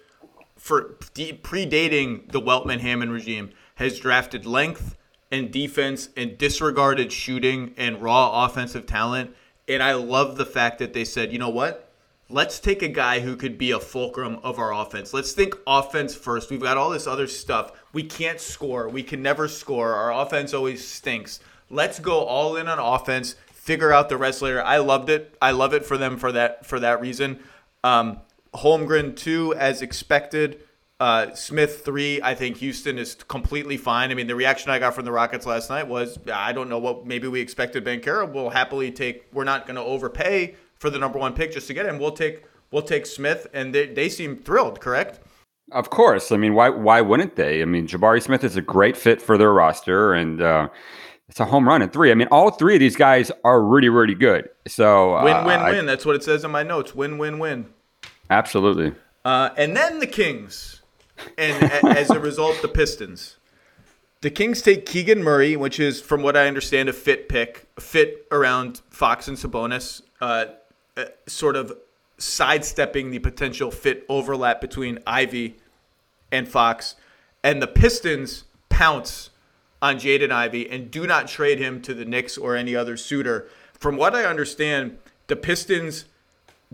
for 0.57 0.97
predating 1.01 2.31
the 2.31 2.41
Weltman 2.41 2.81
Hammond 2.81 3.13
regime 3.13 3.51
has 3.77 3.99
drafted 3.99 4.45
length 4.45 4.95
and 5.31 5.51
defense 5.51 6.11
and 6.19 6.37
disregarded 6.37 7.11
shooting 7.11 7.73
and 7.79 8.03
raw 8.03 8.45
offensive 8.45 8.85
talent. 8.85 9.35
And 9.69 9.83
I 9.83 9.95
love 9.95 10.37
the 10.37 10.45
fact 10.45 10.81
that 10.81 10.93
they 10.93 11.05
said, 11.05 11.33
you 11.33 11.39
know 11.39 11.49
what? 11.49 11.91
Let's 12.29 12.61
take 12.61 12.83
a 12.83 12.89
guy 12.89 13.21
who 13.21 13.37
could 13.37 13.57
be 13.57 13.71
a 13.71 13.81
fulcrum 13.81 14.39
of 14.43 14.59
our 14.59 14.75
offense. 14.75 15.15
Let's 15.15 15.33
think 15.33 15.57
offense 15.67 16.15
first. 16.15 16.51
We've 16.51 16.61
got 16.61 16.77
all 16.77 16.91
this 16.91 17.07
other 17.07 17.27
stuff. 17.27 17.73
We 17.95 18.03
can't 18.03 18.39
score. 18.39 18.89
We 18.89 19.03
can 19.03 19.23
never 19.23 19.49
score. 19.49 19.95
Our 19.95 20.13
offense 20.13 20.53
always 20.53 20.87
stinks. 20.87 21.41
Let's 21.71 21.99
go 21.99 22.21
all 22.25 22.57
in 22.57 22.69
on 22.69 22.79
offense 22.79 23.37
figure 23.61 23.93
out 23.93 24.09
the 24.09 24.17
rest 24.17 24.41
later. 24.41 24.63
I 24.63 24.79
loved 24.79 25.11
it. 25.11 25.37
I 25.41 25.51
love 25.51 25.75
it 25.75 25.85
for 25.85 25.99
them 25.99 26.17
for 26.17 26.33
that 26.33 26.65
for 26.65 26.81
that 26.81 27.01
reason. 27.01 27.39
Um, 27.85 28.21
Holmgren 28.55 29.15
two 29.15 29.55
as 29.55 29.83
expected. 29.83 30.63
Uh, 30.99 31.35
Smith 31.35 31.85
three. 31.85 32.21
I 32.23 32.35
think 32.35 32.57
Houston 32.59 32.99
is 32.99 33.15
completely 33.15 33.77
fine. 33.77 34.11
I 34.11 34.15
mean, 34.15 34.27
the 34.27 34.35
reaction 34.35 34.71
I 34.71 34.79
got 34.79 34.95
from 34.95 35.05
the 35.05 35.13
Rockets 35.13 35.47
last 35.47 35.71
night 35.71 35.89
was, 35.89 36.19
I 36.33 36.53
don't 36.53 36.69
know 36.69 36.79
what 36.79 37.07
maybe 37.07 37.29
we 37.29 37.41
expected. 37.41 37.85
Banchero 37.85 38.31
will 38.31 38.51
happily 38.51 38.91
take. 38.91 39.27
We're 39.33 39.45
not 39.45 39.67
going 39.67 39.77
to 39.77 39.83
overpay 39.83 40.57
for 40.79 40.91
the 40.91 40.99
number 40.99 41.19
one 41.19 41.35
pick 41.35 41.53
just 41.53 41.67
to 41.69 41.75
get 41.75 41.87
him. 41.87 41.99
We'll 41.99 42.13
take 42.13 42.45
we'll 42.71 42.83
take 42.83 43.07
Smith, 43.07 43.47
and 43.53 43.75
they 43.75 43.87
they 43.87 44.09
seem 44.09 44.37
thrilled. 44.37 44.81
Correct. 44.81 45.21
Of 45.73 45.91
course. 45.91 46.33
I 46.33 46.37
mean, 46.37 46.55
why 46.55 46.71
why 46.71 47.03
wouldn't 47.03 47.37
they? 47.37 47.63
I 47.63 47.67
mean, 47.67 47.87
Jabari 47.87 48.23
Smith 48.23 48.43
is 48.43 48.57
a 48.57 48.63
great 48.63 48.97
fit 48.97 49.23
for 49.23 49.39
their 49.39 49.53
roster, 49.53 50.15
and 50.15 50.41
uh, 50.43 50.69
it's 51.31 51.39
a 51.39 51.45
home 51.45 51.67
run 51.69 51.81
in 51.81 51.89
three. 51.91 52.11
I 52.11 52.15
mean, 52.15 52.27
all 52.33 52.51
three 52.51 52.75
of 52.75 52.81
these 52.81 52.97
guys 52.97 53.31
are 53.45 53.63
really, 53.63 53.89
really 53.89 54.17
good. 54.17 54.49
So 54.67 55.15
uh, 55.15 55.23
win, 55.23 55.45
win, 55.45 55.63
win. 55.63 55.87
That's 55.87 56.05
what 56.05 56.17
it 56.17 56.25
says 56.25 56.43
in 56.43 56.51
my 56.51 56.65
notes. 56.65 56.93
Win, 56.93 57.19
win, 57.19 57.39
win. 57.39 57.67
Absolutely. 58.29 58.93
Uh, 59.25 59.51
and 59.57 59.77
then 59.77 60.01
the 60.01 60.09
Kings, 60.09 60.83
and 61.39 61.71
as 61.85 62.11
a 62.11 62.19
result, 62.19 62.61
the 62.63 62.69
Pistons. 62.69 63.37
The 64.23 64.31
Kings 64.31 64.61
take 64.61 64.85
Keegan 64.85 65.23
Murray, 65.23 65.57
which 65.57 65.79
is, 65.79 66.01
from 66.01 66.23
what 66.23 66.37
I 66.37 66.49
understand, 66.49 66.89
a 66.89 66.93
fit 66.93 67.29
pick, 67.29 67.67
a 67.77 67.81
fit 67.81 68.27
around 68.33 68.81
Fox 68.91 69.29
and 69.29 69.37
Sabonis, 69.37 70.03
uh, 70.21 70.47
uh, 70.97 71.05
sort 71.29 71.55
of 71.55 71.73
sidestepping 72.19 73.13
the 73.13 73.21
potential 73.21 73.71
fit 73.71 74.05
overlap 74.09 74.61
between 74.61 74.99
Ivey 75.07 75.57
and 76.33 76.49
Fox. 76.49 76.97
And 77.45 77.63
the 77.63 77.69
Pistons 77.69 78.45
pounce 78.69 79.31
on 79.83 79.97
Jaden 79.97 80.31
Ivey 80.31 80.71
and 80.71 80.91
do 80.91 81.07
not 81.07 81.29
trade 81.29 81.59
him 81.59 81.81
to 81.83 81.95
the 81.95 82.05
Knicks 82.05 82.37
or 82.37 82.57
any 82.57 82.77
other 82.77 82.97
suitor. 82.97 83.49
From 83.73 83.97
what 83.97 84.15
I 84.15 84.25
understand, 84.25 84.99
the 85.27 85.37
Pistons 85.37 86.05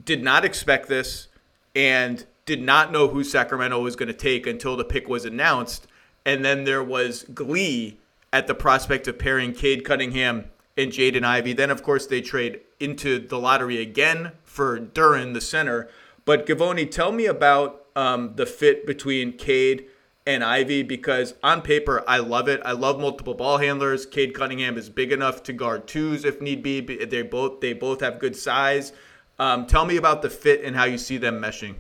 did 0.02 0.22
not 0.22 0.44
expect 0.44 0.88
this 0.88 1.28
and 1.74 2.26
did 2.44 2.62
not 2.62 2.92
know 2.92 3.08
who 3.08 3.24
Sacramento 3.24 3.80
was 3.80 3.96
going 3.96 4.08
to 4.08 4.14
take 4.14 4.46
until 4.46 4.76
the 4.76 4.84
pick 4.84 5.08
was 5.08 5.24
announced. 5.24 5.86
And 6.24 6.44
then 6.44 6.64
there 6.64 6.82
was 6.82 7.24
glee 7.34 7.98
at 8.32 8.46
the 8.46 8.54
prospect 8.54 9.06
of 9.08 9.18
pairing 9.18 9.52
Cade 9.52 9.84
Cunningham 9.84 10.46
and 10.76 10.92
Jaden 10.92 11.24
Ivey. 11.24 11.52
Then, 11.52 11.70
of 11.70 11.82
course, 11.82 12.06
they 12.06 12.20
trade 12.20 12.60
into 12.80 13.18
the 13.18 13.38
lottery 13.38 13.80
again 13.80 14.32
for 14.44 14.78
Duren, 14.78 15.32
the 15.32 15.40
center. 15.40 15.88
But 16.24 16.46
Givony, 16.46 16.90
tell 16.90 17.12
me 17.12 17.26
about 17.26 17.86
um, 17.94 18.34
the 18.36 18.46
fit 18.46 18.86
between 18.86 19.32
Cade 19.32 19.86
and 20.26 20.42
Ivey 20.42 20.82
because 20.82 21.34
on 21.42 21.62
paper 21.62 22.02
I 22.06 22.18
love 22.18 22.48
it. 22.48 22.60
I 22.64 22.72
love 22.72 23.00
multiple 23.00 23.34
ball 23.34 23.58
handlers. 23.58 24.04
Cade 24.04 24.34
Cunningham 24.34 24.76
is 24.76 24.88
big 24.90 25.12
enough 25.12 25.42
to 25.44 25.52
guard 25.52 25.86
twos 25.86 26.24
if 26.24 26.40
need 26.40 26.62
be. 26.62 26.80
They 26.80 27.22
both 27.22 27.60
they 27.60 27.72
both 27.72 28.00
have 28.00 28.18
good 28.18 28.36
size. 28.36 28.92
Um, 29.38 29.66
tell 29.66 29.84
me 29.84 29.96
about 29.96 30.22
the 30.22 30.30
fit 30.30 30.64
and 30.64 30.74
how 30.74 30.84
you 30.84 30.98
see 30.98 31.18
them 31.18 31.40
meshing. 31.40 31.76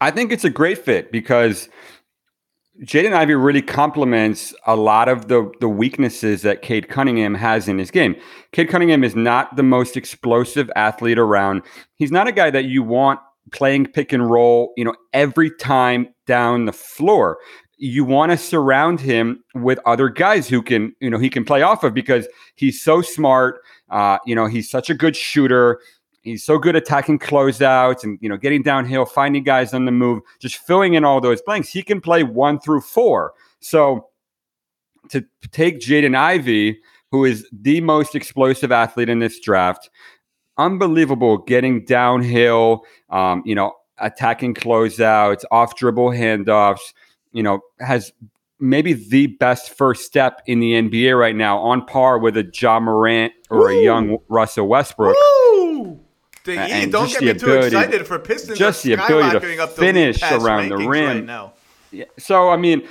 I 0.00 0.10
think 0.10 0.32
it's 0.32 0.44
a 0.44 0.50
great 0.50 0.78
fit 0.78 1.10
because 1.10 1.68
Jaden 2.82 3.12
Ivey 3.12 3.34
really 3.34 3.62
complements 3.62 4.54
a 4.64 4.76
lot 4.76 5.08
of 5.08 5.26
the 5.28 5.50
the 5.60 5.68
weaknesses 5.68 6.42
that 6.42 6.62
Cade 6.62 6.88
Cunningham 6.88 7.34
has 7.34 7.68
in 7.68 7.78
his 7.78 7.90
game. 7.90 8.14
Cade 8.52 8.68
Cunningham 8.68 9.02
is 9.02 9.16
not 9.16 9.56
the 9.56 9.64
most 9.64 9.96
explosive 9.96 10.70
athlete 10.76 11.18
around. 11.18 11.62
He's 11.96 12.12
not 12.12 12.28
a 12.28 12.32
guy 12.32 12.50
that 12.50 12.66
you 12.66 12.84
want 12.84 13.20
playing 13.48 13.86
pick 13.86 14.12
and 14.12 14.30
roll, 14.30 14.72
you 14.76 14.84
know, 14.84 14.94
every 15.12 15.50
time 15.50 16.08
down 16.26 16.64
the 16.64 16.72
floor. 16.72 17.38
You 17.80 18.04
want 18.04 18.32
to 18.32 18.36
surround 18.38 19.00
him 19.00 19.44
with 19.54 19.78
other 19.86 20.08
guys 20.08 20.48
who 20.48 20.62
can, 20.62 20.94
you 21.00 21.08
know, 21.08 21.18
he 21.18 21.30
can 21.30 21.44
play 21.44 21.62
off 21.62 21.84
of 21.84 21.94
because 21.94 22.26
he's 22.56 22.82
so 22.82 23.02
smart. 23.02 23.60
Uh, 23.88 24.18
you 24.26 24.34
know, 24.34 24.46
he's 24.46 24.68
such 24.68 24.90
a 24.90 24.94
good 24.94 25.14
shooter. 25.14 25.80
He's 26.22 26.44
so 26.44 26.58
good 26.58 26.76
attacking 26.76 27.20
closeouts 27.20 28.04
and 28.04 28.18
you 28.20 28.28
know 28.28 28.36
getting 28.36 28.62
downhill, 28.62 29.06
finding 29.06 29.44
guys 29.44 29.72
on 29.72 29.84
the 29.84 29.92
move, 29.92 30.20
just 30.40 30.56
filling 30.56 30.94
in 30.94 31.04
all 31.04 31.20
those 31.20 31.40
blanks. 31.40 31.68
He 31.68 31.82
can 31.82 32.00
play 32.00 32.22
one 32.22 32.58
through 32.60 32.82
four. 32.82 33.32
So 33.60 34.08
to 35.10 35.24
take 35.52 35.80
Jaden 35.80 36.16
Ivey, 36.16 36.80
who 37.10 37.24
is 37.24 37.46
the 37.52 37.80
most 37.80 38.14
explosive 38.14 38.72
athlete 38.72 39.08
in 39.08 39.20
this 39.20 39.40
draft, 39.40 39.88
unbelievable 40.58 41.38
getting 41.38 41.84
downhill, 41.84 42.84
um, 43.10 43.42
you 43.46 43.54
know, 43.54 43.72
attacking 43.98 44.54
closeouts, 44.54 45.44
off 45.50 45.76
dribble 45.76 46.10
handoffs, 46.10 46.92
you 47.32 47.42
know, 47.42 47.60
has 47.80 48.12
maybe 48.60 48.92
the 48.92 49.28
best 49.28 49.70
first 49.76 50.04
step 50.04 50.42
in 50.46 50.60
the 50.60 50.72
NBA 50.72 51.18
right 51.18 51.36
now, 51.36 51.58
on 51.58 51.84
par 51.86 52.18
with 52.18 52.36
a 52.36 52.50
Ja 52.52 52.80
Morant 52.80 53.32
or 53.50 53.70
a 53.70 53.82
young 53.82 54.18
Russell 54.28 54.68
Westbrook. 54.68 55.16
Woo! 55.16 56.00
The, 56.44 56.58
and 56.58 56.90
don't 56.90 57.10
get 57.10 57.22
me 57.22 57.34
too 57.34 57.52
excited 57.52 58.06
for 58.06 58.18
Pistons. 58.18 58.58
Just 58.58 58.82
the 58.82 58.94
ability 58.94 59.38
to 59.38 59.66
finish 59.66 60.22
around 60.22 60.70
the 60.70 60.76
rim. 60.76 60.88
Right 60.88 61.24
now. 61.24 61.52
Yeah. 61.90 62.04
So 62.18 62.50
I 62.50 62.56
mean, 62.56 62.86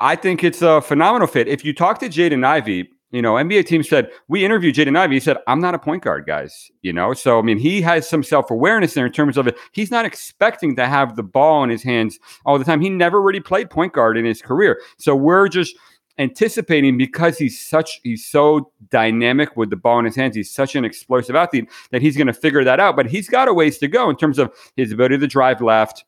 I 0.00 0.16
think 0.16 0.42
it's 0.42 0.62
a 0.62 0.80
phenomenal 0.80 1.28
fit. 1.28 1.46
If 1.46 1.64
you 1.64 1.74
talk 1.74 1.98
to 2.00 2.08
Jaden 2.08 2.44
Ivey, 2.44 2.88
you 3.12 3.20
know, 3.20 3.34
NBA 3.34 3.66
team 3.66 3.82
said, 3.82 4.10
we 4.28 4.44
interviewed 4.44 4.74
Jaden 4.74 4.96
Ivey. 4.98 5.16
He 5.16 5.20
said, 5.20 5.36
I'm 5.46 5.60
not 5.60 5.74
a 5.74 5.78
point 5.78 6.02
guard, 6.02 6.26
guys. 6.26 6.70
You 6.80 6.94
know, 6.94 7.12
so 7.12 7.38
I 7.38 7.42
mean, 7.42 7.58
he 7.58 7.82
has 7.82 8.08
some 8.08 8.22
self 8.22 8.50
awareness 8.50 8.94
there 8.94 9.06
in 9.06 9.12
terms 9.12 9.36
of 9.36 9.46
it. 9.46 9.56
He's 9.72 9.90
not 9.90 10.06
expecting 10.06 10.74
to 10.76 10.86
have 10.86 11.14
the 11.14 11.22
ball 11.22 11.62
in 11.62 11.70
his 11.70 11.82
hands 11.82 12.18
all 12.46 12.58
the 12.58 12.64
time. 12.64 12.80
He 12.80 12.88
never 12.88 13.20
really 13.20 13.40
played 13.40 13.70
point 13.70 13.92
guard 13.92 14.16
in 14.16 14.24
his 14.24 14.40
career. 14.40 14.80
So 14.96 15.14
we're 15.14 15.48
just 15.48 15.76
anticipating 16.18 16.98
because 16.98 17.38
he's 17.38 17.60
such 17.60 18.00
he's 18.02 18.26
so 18.26 18.70
dynamic 18.90 19.56
with 19.56 19.70
the 19.70 19.76
ball 19.76 19.98
in 19.98 20.04
his 20.04 20.14
hands 20.14 20.36
he's 20.36 20.52
such 20.52 20.76
an 20.76 20.84
explosive 20.84 21.34
athlete 21.34 21.66
that 21.90 22.02
he's 22.02 22.18
going 22.18 22.26
to 22.26 22.34
figure 22.34 22.62
that 22.62 22.78
out 22.78 22.94
but 22.94 23.06
he's 23.06 23.30
got 23.30 23.48
a 23.48 23.54
ways 23.54 23.78
to 23.78 23.88
go 23.88 24.10
in 24.10 24.16
terms 24.16 24.38
of 24.38 24.52
his 24.76 24.92
ability 24.92 25.16
to 25.16 25.26
drive 25.26 25.62
left 25.62 26.04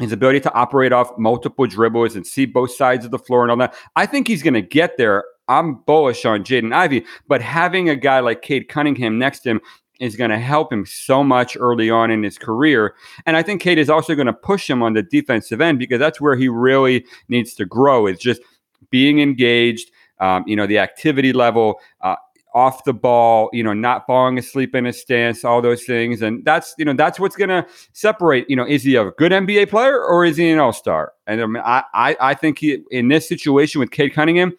his 0.00 0.12
ability 0.12 0.38
to 0.38 0.52
operate 0.52 0.92
off 0.92 1.16
multiple 1.16 1.66
dribbles 1.66 2.14
and 2.14 2.26
see 2.26 2.44
both 2.44 2.72
sides 2.72 3.06
of 3.06 3.10
the 3.10 3.18
floor 3.18 3.42
and 3.42 3.50
all 3.50 3.56
that 3.56 3.74
i 3.96 4.04
think 4.04 4.28
he's 4.28 4.42
going 4.42 4.52
to 4.52 4.60
get 4.60 4.98
there 4.98 5.24
i'm 5.58 5.74
bullish 5.86 6.24
on 6.24 6.42
jaden 6.44 6.74
ivey 6.74 7.04
but 7.28 7.40
having 7.40 7.88
a 7.88 7.96
guy 7.96 8.20
like 8.20 8.42
cade 8.42 8.68
cunningham 8.68 9.18
next 9.18 9.40
to 9.40 9.50
him 9.50 9.60
is 10.02 10.16
going 10.16 10.30
to 10.30 10.38
help 10.38 10.72
him 10.72 10.84
so 10.84 11.22
much 11.22 11.56
early 11.60 11.88
on 11.88 12.10
in 12.10 12.24
his 12.24 12.36
career. 12.36 12.94
And 13.24 13.36
I 13.36 13.42
think 13.42 13.62
Cade 13.62 13.78
is 13.78 13.88
also 13.88 14.16
going 14.16 14.26
to 14.26 14.32
push 14.32 14.68
him 14.68 14.82
on 14.82 14.94
the 14.94 15.02
defensive 15.02 15.60
end 15.60 15.78
because 15.78 16.00
that's 16.00 16.20
where 16.20 16.34
he 16.34 16.48
really 16.48 17.06
needs 17.28 17.54
to 17.54 17.64
grow. 17.64 18.08
Is 18.08 18.18
just 18.18 18.42
being 18.90 19.20
engaged, 19.20 19.92
um, 20.18 20.42
you 20.44 20.56
know, 20.56 20.66
the 20.66 20.80
activity 20.80 21.32
level, 21.32 21.78
uh, 22.00 22.16
off 22.54 22.84
the 22.84 22.92
ball, 22.92 23.48
you 23.52 23.62
know, 23.62 23.72
not 23.72 24.06
falling 24.06 24.38
asleep 24.38 24.74
in 24.74 24.86
a 24.86 24.92
stance, 24.92 25.44
all 25.44 25.62
those 25.62 25.84
things. 25.84 26.20
And 26.20 26.44
that's, 26.44 26.74
you 26.76 26.84
know, 26.84 26.92
that's 26.92 27.18
what's 27.18 27.36
going 27.36 27.48
to 27.48 27.66
separate, 27.92 28.48
you 28.50 28.56
know, 28.56 28.66
is 28.66 28.82
he 28.82 28.96
a 28.96 29.10
good 29.12 29.32
NBA 29.32 29.70
player 29.70 30.04
or 30.04 30.24
is 30.24 30.36
he 30.36 30.50
an 30.50 30.58
all 30.58 30.72
star? 30.72 31.12
And 31.26 31.40
I, 31.40 31.46
mean, 31.46 31.62
I, 31.64 32.16
I 32.20 32.34
think 32.34 32.58
he, 32.58 32.82
in 32.90 33.08
this 33.08 33.26
situation 33.26 33.78
with 33.78 33.90
Cade 33.90 34.12
Cunningham, 34.12 34.52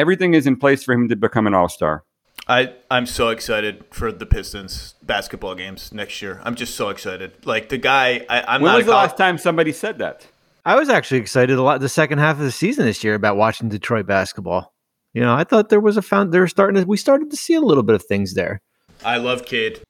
everything 0.00 0.34
is 0.34 0.46
in 0.46 0.56
place 0.56 0.82
for 0.82 0.94
him 0.94 1.08
to 1.08 1.16
become 1.16 1.46
an 1.46 1.54
all 1.54 1.68
star. 1.68 2.04
I, 2.48 2.72
I'm 2.90 3.06
so 3.06 3.28
excited 3.28 3.84
for 3.90 4.10
the 4.10 4.26
Pistons 4.26 4.94
basketball 5.02 5.54
games 5.54 5.92
next 5.92 6.20
year. 6.22 6.40
I'm 6.42 6.54
just 6.54 6.74
so 6.74 6.88
excited. 6.88 7.46
Like 7.46 7.68
the 7.68 7.78
guy, 7.78 8.24
I, 8.28 8.56
am 8.56 8.62
when 8.62 8.72
not. 8.72 8.78
was 8.78 8.86
the 8.86 8.92
last 8.92 9.16
time 9.16 9.38
somebody 9.38 9.72
said 9.72 9.98
that? 9.98 10.26
I 10.64 10.74
was 10.76 10.88
actually 10.88 11.20
excited 11.20 11.58
a 11.58 11.62
lot 11.62 11.80
the 11.80 11.88
second 11.88 12.18
half 12.18 12.38
of 12.38 12.42
the 12.42 12.50
season 12.50 12.86
this 12.86 13.04
year 13.04 13.14
about 13.14 13.36
watching 13.36 13.68
Detroit 13.68 14.06
basketball. 14.06 14.72
You 15.12 15.20
know, 15.20 15.34
I 15.34 15.44
thought 15.44 15.68
there 15.68 15.80
was 15.80 15.96
a 15.96 16.02
found. 16.02 16.32
They're 16.32 16.46
starting 16.48 16.80
to. 16.80 16.86
We 16.88 16.96
started 16.96 17.30
to 17.30 17.36
see 17.36 17.54
a 17.54 17.60
little 17.60 17.82
bit 17.82 17.94
of 17.94 18.04
things 18.04 18.34
there. 18.34 18.60
I 19.04 19.18
love 19.18 19.44
Cade. 19.44 19.80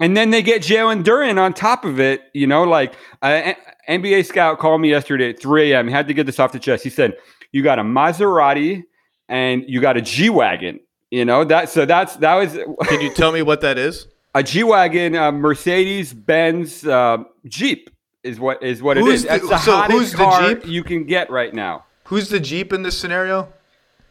And 0.00 0.16
then 0.16 0.30
they 0.30 0.42
get 0.42 0.62
Jalen 0.62 1.02
Duren 1.02 1.40
on 1.40 1.52
top 1.52 1.84
of 1.84 1.98
it. 1.98 2.22
You 2.32 2.46
know, 2.46 2.64
like 2.64 2.94
uh, 3.22 3.54
NBA 3.88 4.26
scout 4.26 4.58
called 4.58 4.80
me 4.80 4.90
yesterday 4.90 5.30
at 5.30 5.40
3 5.40 5.72
a.m. 5.72 5.88
He 5.88 5.92
had 5.92 6.08
to 6.08 6.14
get 6.14 6.26
this 6.26 6.38
off 6.38 6.52
the 6.52 6.58
chest. 6.58 6.84
He 6.84 6.90
said, 6.90 7.16
"You 7.52 7.62
got 7.62 7.78
a 7.78 7.82
Maserati 7.82 8.84
and 9.28 9.64
you 9.66 9.80
got 9.80 9.96
a 9.96 10.02
G 10.02 10.30
wagon." 10.30 10.80
You 11.10 11.24
know 11.24 11.44
that. 11.44 11.70
So 11.70 11.86
that's 11.86 12.16
that 12.16 12.34
was. 12.34 12.52
Can 12.88 13.00
you 13.00 13.12
tell 13.14 13.32
me 13.32 13.42
what 13.42 13.60
that 13.62 13.78
is? 13.78 14.06
A 14.34 14.42
G 14.42 14.62
wagon, 14.62 15.14
a 15.14 15.32
Mercedes 15.32 16.12
Benz 16.12 16.86
uh, 16.86 17.18
Jeep 17.46 17.90
is 18.22 18.38
what 18.38 18.62
is 18.62 18.82
what 18.82 18.96
who's 18.96 19.08
it 19.08 19.14
is. 19.14 19.22
The, 19.22 19.28
That's 19.28 19.48
the 19.48 19.58
so 19.58 19.76
hottest 19.76 19.98
who's 19.98 20.10
the 20.12 20.18
car 20.18 20.54
Jeep? 20.54 20.66
you 20.66 20.84
can 20.84 21.04
get 21.04 21.30
right 21.30 21.52
now. 21.52 21.84
Who's 22.04 22.28
the 22.28 22.40
Jeep 22.40 22.72
in 22.72 22.82
this 22.82 22.96
scenario? 22.96 23.52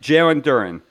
Jalen 0.02 0.42
Duren. 0.42 0.82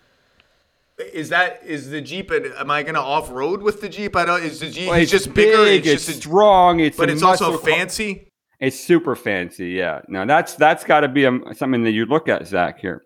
Is 1.13 1.29
that 1.29 1.61
is 1.65 1.91
the 1.91 2.01
Jeep? 2.01 2.31
Am 2.31 2.71
I 2.71 2.83
going 2.83 2.95
to 2.95 3.01
off 3.01 3.31
road 3.31 3.63
with 3.63 3.81
the 3.81 3.89
Jeep? 3.89 4.17
I 4.17 4.25
don't. 4.25 4.43
Is 4.43 4.61
the 4.61 4.71
Jeep 4.71 4.89
Well, 4.89 4.99
it's 4.99 5.13
it's 5.13 5.25
just 5.25 5.35
bigger? 5.35 5.65
big, 5.65 5.87
it's, 5.87 5.95
it's, 5.95 6.07
just 6.07 6.19
strong. 6.21 6.81
It's 6.81 6.97
but 6.97 7.11
it's 7.11 7.23
also 7.23 7.53
muscle 7.53 7.59
car. 7.59 7.77
fancy. 7.77 8.29
It's 8.59 8.81
super 8.81 9.15
fancy. 9.15 9.71
Yeah. 9.71 10.01
No, 10.09 10.25
that's 10.25 10.55
that's 10.55 10.85
got 10.85 11.01
to 11.01 11.09
be 11.09 11.25
a, 11.25 11.39
something 11.55 11.85
that 11.85 11.91
you 11.91 12.07
look 12.07 12.29
at, 12.29 12.47
Zach. 12.47 12.81
Here 12.81 13.05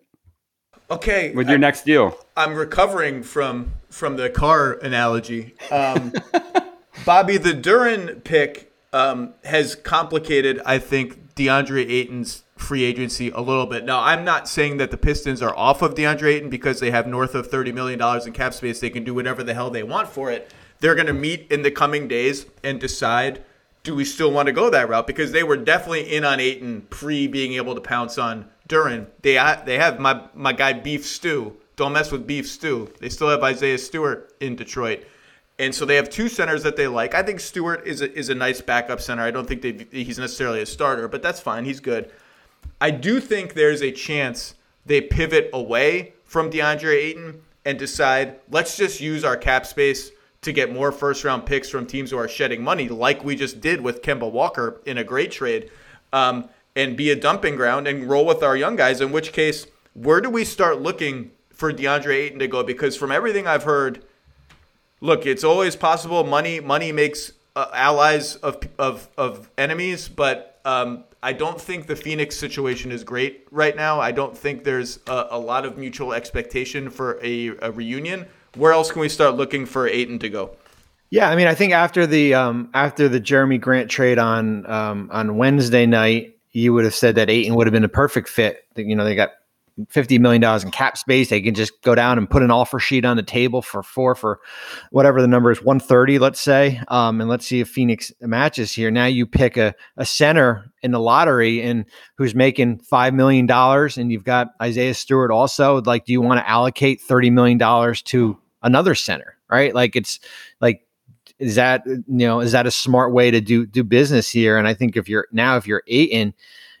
Okay, 0.91 1.33
with 1.33 1.47
your 1.47 1.57
I, 1.57 1.61
next 1.61 1.85
deal. 1.85 2.17
I'm 2.35 2.53
recovering 2.53 3.23
from 3.23 3.73
from 3.89 4.17
the 4.17 4.29
car 4.29 4.73
analogy. 4.73 5.55
Um, 5.71 6.11
Bobby, 7.05 7.37
the 7.37 7.53
Duren 7.53 8.23
pick 8.23 8.73
um, 8.93 9.33
has 9.45 9.75
complicated, 9.75 10.61
I 10.65 10.79
think, 10.79 11.35
DeAndre 11.35 11.89
Ayton's 11.89 12.43
free 12.57 12.83
agency 12.83 13.29
a 13.29 13.39
little 13.39 13.65
bit. 13.65 13.85
Now, 13.85 14.01
I'm 14.01 14.23
not 14.23 14.47
saying 14.47 14.77
that 14.77 14.91
the 14.91 14.97
Pistons 14.97 15.41
are 15.41 15.55
off 15.57 15.81
of 15.81 15.95
DeAndre 15.95 16.35
Ayton 16.35 16.49
because 16.49 16.79
they 16.79 16.91
have 16.91 17.07
north 17.07 17.33
of 17.33 17.49
$30 17.49 17.73
million 17.73 17.99
in 18.25 18.33
cap 18.33 18.53
space. 18.53 18.79
They 18.79 18.89
can 18.89 19.03
do 19.03 19.15
whatever 19.15 19.43
the 19.43 19.53
hell 19.53 19.69
they 19.69 19.83
want 19.83 20.09
for 20.09 20.29
it. 20.29 20.53
They're 20.79 20.95
going 20.95 21.07
to 21.07 21.13
meet 21.13 21.51
in 21.51 21.63
the 21.63 21.71
coming 21.71 22.07
days 22.07 22.45
and 22.63 22.79
decide 22.79 23.43
do 23.83 23.95
we 23.95 24.05
still 24.05 24.31
want 24.31 24.45
to 24.45 24.51
go 24.51 24.69
that 24.69 24.89
route? 24.89 25.07
Because 25.07 25.31
they 25.31 25.41
were 25.43 25.57
definitely 25.57 26.13
in 26.13 26.23
on 26.23 26.39
Ayton 26.39 26.81
pre 26.89 27.27
being 27.27 27.53
able 27.53 27.73
to 27.73 27.81
pounce 27.81 28.17
on 28.17 28.47
Duren. 28.71 29.07
They, 29.21 29.33
they 29.65 29.77
have 29.77 29.99
my, 29.99 30.23
my 30.33 30.53
guy 30.53 30.73
Beef 30.73 31.05
Stew. 31.05 31.57
Don't 31.75 31.93
mess 31.93 32.11
with 32.11 32.25
Beef 32.25 32.47
Stew. 32.47 32.91
They 32.99 33.09
still 33.09 33.29
have 33.29 33.43
Isaiah 33.43 33.77
Stewart 33.77 34.33
in 34.39 34.55
Detroit. 34.55 35.05
And 35.59 35.75
so 35.75 35.85
they 35.85 35.95
have 35.95 36.09
two 36.09 36.29
centers 36.29 36.63
that 36.63 36.75
they 36.75 36.87
like. 36.87 37.13
I 37.13 37.21
think 37.21 37.39
Stewart 37.39 37.85
is 37.85 38.01
a, 38.01 38.11
is 38.17 38.29
a 38.29 38.35
nice 38.35 38.61
backup 38.61 39.01
center. 39.01 39.23
I 39.23 39.31
don't 39.31 39.47
think 39.47 39.61
they, 39.61 39.85
he's 39.91 40.17
necessarily 40.17 40.61
a 40.61 40.65
starter, 40.65 41.07
but 41.07 41.21
that's 41.21 41.39
fine. 41.39 41.65
He's 41.65 41.79
good. 41.79 42.11
I 42.79 42.91
do 42.91 43.19
think 43.19 43.53
there's 43.53 43.81
a 43.81 43.91
chance 43.91 44.55
they 44.85 45.01
pivot 45.01 45.49
away 45.53 46.13
from 46.23 46.49
DeAndre 46.49 46.95
Ayton 46.95 47.41
and 47.65 47.77
decide 47.77 48.39
let's 48.49 48.77
just 48.77 48.99
use 48.99 49.23
our 49.23 49.37
cap 49.37 49.65
space 49.65 50.11
to 50.41 50.51
get 50.51 50.73
more 50.73 50.91
first 50.91 51.23
round 51.23 51.45
picks 51.45 51.69
from 51.69 51.85
teams 51.85 52.09
who 52.09 52.17
are 52.17 52.27
shedding 52.27 52.63
money, 52.63 52.89
like 52.89 53.23
we 53.23 53.35
just 53.35 53.61
did 53.61 53.79
with 53.81 54.01
Kemba 54.01 54.31
Walker 54.31 54.81
in 54.85 54.97
a 54.97 55.03
great 55.03 55.31
trade, 55.31 55.69
um, 56.13 56.49
and 56.75 56.95
be 56.95 57.09
a 57.09 57.15
dumping 57.15 57.55
ground 57.55 57.87
and 57.87 58.09
roll 58.09 58.25
with 58.25 58.43
our 58.43 58.55
young 58.55 58.75
guys. 58.75 59.01
In 59.01 59.11
which 59.11 59.33
case, 59.33 59.67
where 59.93 60.21
do 60.21 60.29
we 60.29 60.45
start 60.45 60.81
looking 60.81 61.31
for 61.51 61.71
DeAndre 61.71 62.15
Ayton 62.15 62.39
to 62.39 62.47
go? 62.47 62.63
Because 62.63 62.95
from 62.95 63.11
everything 63.11 63.47
I've 63.47 63.63
heard, 63.63 64.03
look, 64.99 65.25
it's 65.25 65.43
always 65.43 65.75
possible. 65.75 66.23
Money 66.23 66.59
money 66.59 66.91
makes 66.91 67.33
uh, 67.55 67.67
allies 67.73 68.35
of 68.37 68.59
of 68.77 69.09
of 69.17 69.49
enemies, 69.57 70.07
but 70.07 70.59
um, 70.65 71.03
I 71.23 71.33
don't 71.33 71.59
think 71.59 71.87
the 71.87 71.95
Phoenix 71.95 72.35
situation 72.35 72.91
is 72.91 73.03
great 73.03 73.47
right 73.51 73.75
now. 73.75 73.99
I 73.99 74.11
don't 74.11 74.37
think 74.37 74.63
there's 74.63 74.99
a, 75.07 75.27
a 75.31 75.39
lot 75.39 75.65
of 75.65 75.77
mutual 75.77 76.13
expectation 76.13 76.89
for 76.89 77.19
a, 77.23 77.49
a, 77.61 77.71
reunion. 77.71 78.27
Where 78.55 78.71
else 78.71 78.91
can 78.91 79.01
we 79.01 79.09
start 79.09 79.35
looking 79.35 79.65
for 79.65 79.87
Ayton 79.87 80.19
to 80.19 80.29
go? 80.29 80.55
Yeah, 81.09 81.29
I 81.29 81.35
mean, 81.35 81.47
I 81.47 81.53
think 81.53 81.73
after 81.73 82.07
the 82.07 82.33
um, 82.33 82.69
after 82.73 83.09
the 83.09 83.19
Jerami 83.19 83.59
Grant 83.59 83.89
trade 83.89 84.17
on 84.17 84.69
um, 84.69 85.09
on 85.11 85.37
Wednesday 85.37 85.85
night, 85.85 86.37
you 86.51 86.73
would 86.73 86.83
have 86.83 86.95
said 86.95 87.15
that 87.15 87.29
Ayton 87.29 87.55
would 87.55 87.67
have 87.67 87.73
been 87.73 87.83
a 87.83 87.89
perfect 87.89 88.29
fit. 88.29 88.65
You 88.75 88.95
know, 88.95 89.03
they 89.03 89.15
got 89.15 89.29
fifty 89.87 90.19
million 90.19 90.41
dollars 90.41 90.63
in 90.63 90.69
cap 90.69 90.97
space. 90.97 91.29
They 91.29 91.41
can 91.41 91.55
just 91.55 91.81
go 91.81 91.95
down 91.95 92.17
and 92.17 92.29
put 92.29 92.43
an 92.43 92.51
offer 92.51 92.77
sheet 92.77 93.05
on 93.05 93.15
the 93.15 93.23
table 93.23 93.61
for 93.61 93.81
four 93.81 94.15
for 94.15 94.39
whatever 94.91 95.21
the 95.21 95.27
number 95.27 95.49
is, 95.49 95.63
one 95.63 95.79
thirty, 95.79 96.19
let's 96.19 96.41
say. 96.41 96.81
Um, 96.89 97.21
and 97.21 97.29
let's 97.29 97.47
see 97.47 97.61
if 97.61 97.69
Phoenix 97.69 98.11
matches 98.19 98.73
here. 98.73 98.91
Now 98.91 99.05
you 99.05 99.25
pick 99.25 99.55
a, 99.55 99.73
a 99.95 100.05
center 100.05 100.71
in 100.83 100.91
the 100.91 100.99
lottery 100.99 101.61
and 101.61 101.85
who's 102.17 102.35
making 102.35 102.79
five 102.79 103.13
million 103.13 103.45
dollars, 103.45 103.97
and 103.97 104.11
you've 104.11 104.25
got 104.25 104.49
Isaiah 104.61 104.93
Stewart 104.93 105.31
also. 105.31 105.81
Like, 105.81 106.05
do 106.05 106.11
you 106.11 106.21
want 106.21 106.39
to 106.39 106.49
allocate 106.49 107.01
thirty 107.01 107.29
million 107.29 107.57
dollars 107.57 108.01
to 108.03 108.37
another 108.61 108.93
center? 108.93 109.37
Right? 109.49 109.73
Like, 109.73 109.95
it's 109.95 110.19
like 110.59 110.85
is 111.41 111.55
that 111.55 111.81
uh, 111.87 111.91
you 111.91 112.03
know 112.07 112.39
is 112.39 112.51
that 112.53 112.65
a 112.65 112.71
smart 112.71 113.11
way 113.11 113.31
to 113.31 113.41
do 113.41 113.65
do 113.65 113.83
business 113.83 114.29
here? 114.29 114.57
And 114.57 114.67
I 114.67 114.73
think 114.73 114.95
if 114.95 115.09
you're 115.09 115.27
now 115.31 115.57
if 115.57 115.67
you're 115.67 115.83
Ayton 115.87 116.33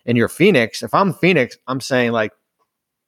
and 0.05 0.17
you're 0.17 0.29
Phoenix, 0.29 0.83
if 0.83 0.93
I'm 0.93 1.13
Phoenix, 1.13 1.57
I'm 1.67 1.81
saying 1.81 2.11
like 2.11 2.31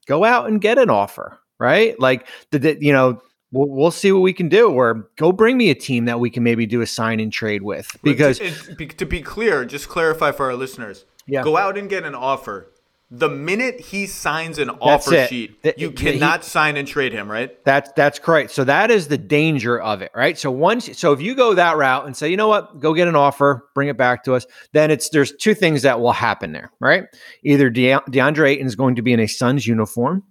go 0.06 0.24
out 0.24 0.47
and 0.47 0.62
get 0.62 0.78
an 0.78 0.89
offer, 0.89 1.39
right? 1.60 1.99
Like, 1.99 2.28
the, 2.51 2.60
the 2.60 2.78
you 2.80 2.91
know, 2.91 3.22
we'll, 3.51 3.70
we'll, 3.70 3.91
see 3.91 4.12
what 4.12 4.22
we 4.22 4.34
can 4.34 4.49
do. 4.49 4.70
Or 4.70 5.10
go 5.16 5.32
bring 5.32 5.58
me 5.58 5.70
a 5.70 5.76
team 5.76 6.06
that 6.06 6.20
we 6.20 6.30
can 6.30 6.43
maybe 6.43 6.66
do 6.66 6.82
a 6.82 6.88
sign 6.88 7.20
and 7.20 7.32
trade 7.32 7.64
with. 7.64 7.95
Because 8.04 8.39
to, 8.39 8.86
to 8.86 9.06
be 9.06 9.22
clear, 9.22 9.66
just 9.66 9.89
clarify 9.89 10.32
for 10.32 10.45
our 10.45 10.56
listeners. 10.56 11.06
Yeah. 11.26 11.43
Go 11.43 11.58
out 11.58 11.78
and 11.78 11.89
get 11.89 12.04
an 12.04 12.16
offer 12.16 12.70
the 13.16 13.30
minute 13.30 13.80
he 13.80 14.07
signs 14.07 14.57
an 14.57 14.72
offer 14.72 15.28
sheet, 15.28 15.55
you 15.78 15.91
cannot 15.91 16.43
he, 16.43 16.49
sign 16.49 16.78
and 16.78 16.88
trade 16.88 17.14
him, 17.14 17.30
right? 17.30 17.64
That's 17.64 17.91
that's 17.95 18.18
correct. 18.18 18.49
So 18.49 18.64
that 18.64 18.89
is 18.89 19.07
the 19.07 19.20
danger 19.20 19.80
of 19.80 20.01
it, 20.01 20.11
right? 20.16 20.36
So 20.36 20.49
once 20.49 20.97
so 20.97 21.14
if 21.14 21.22
you 21.22 21.36
go 21.36 21.53
that 21.53 21.78
route 21.78 22.07
and 22.07 22.18
say, 22.18 22.30
you 22.30 22.38
know 22.38 22.47
what, 22.47 22.80
go 22.80 22.95
get 22.95 23.07
an 23.07 23.16
offer, 23.16 23.70
bring 23.76 23.88
it 23.88 23.97
back 23.97 24.24
to 24.24 24.34
us, 24.34 24.47
then 24.72 24.89
it's 24.89 25.09
there's 25.09 25.32
two 25.32 25.53
things 25.53 25.84
that 25.84 25.99
will 25.99 26.11
happen 26.11 26.53
there, 26.53 26.72
right? 26.80 27.03
Either 27.43 27.70
De- 27.70 27.99
DeAndre 28.09 28.49
Ayton 28.49 28.66
is 28.66 28.76
going 28.76 28.95
to 28.95 29.03
be 29.03 29.14
in 29.14 29.20
a 29.20 29.28
Suns 29.28 29.68
uniform. 29.68 30.24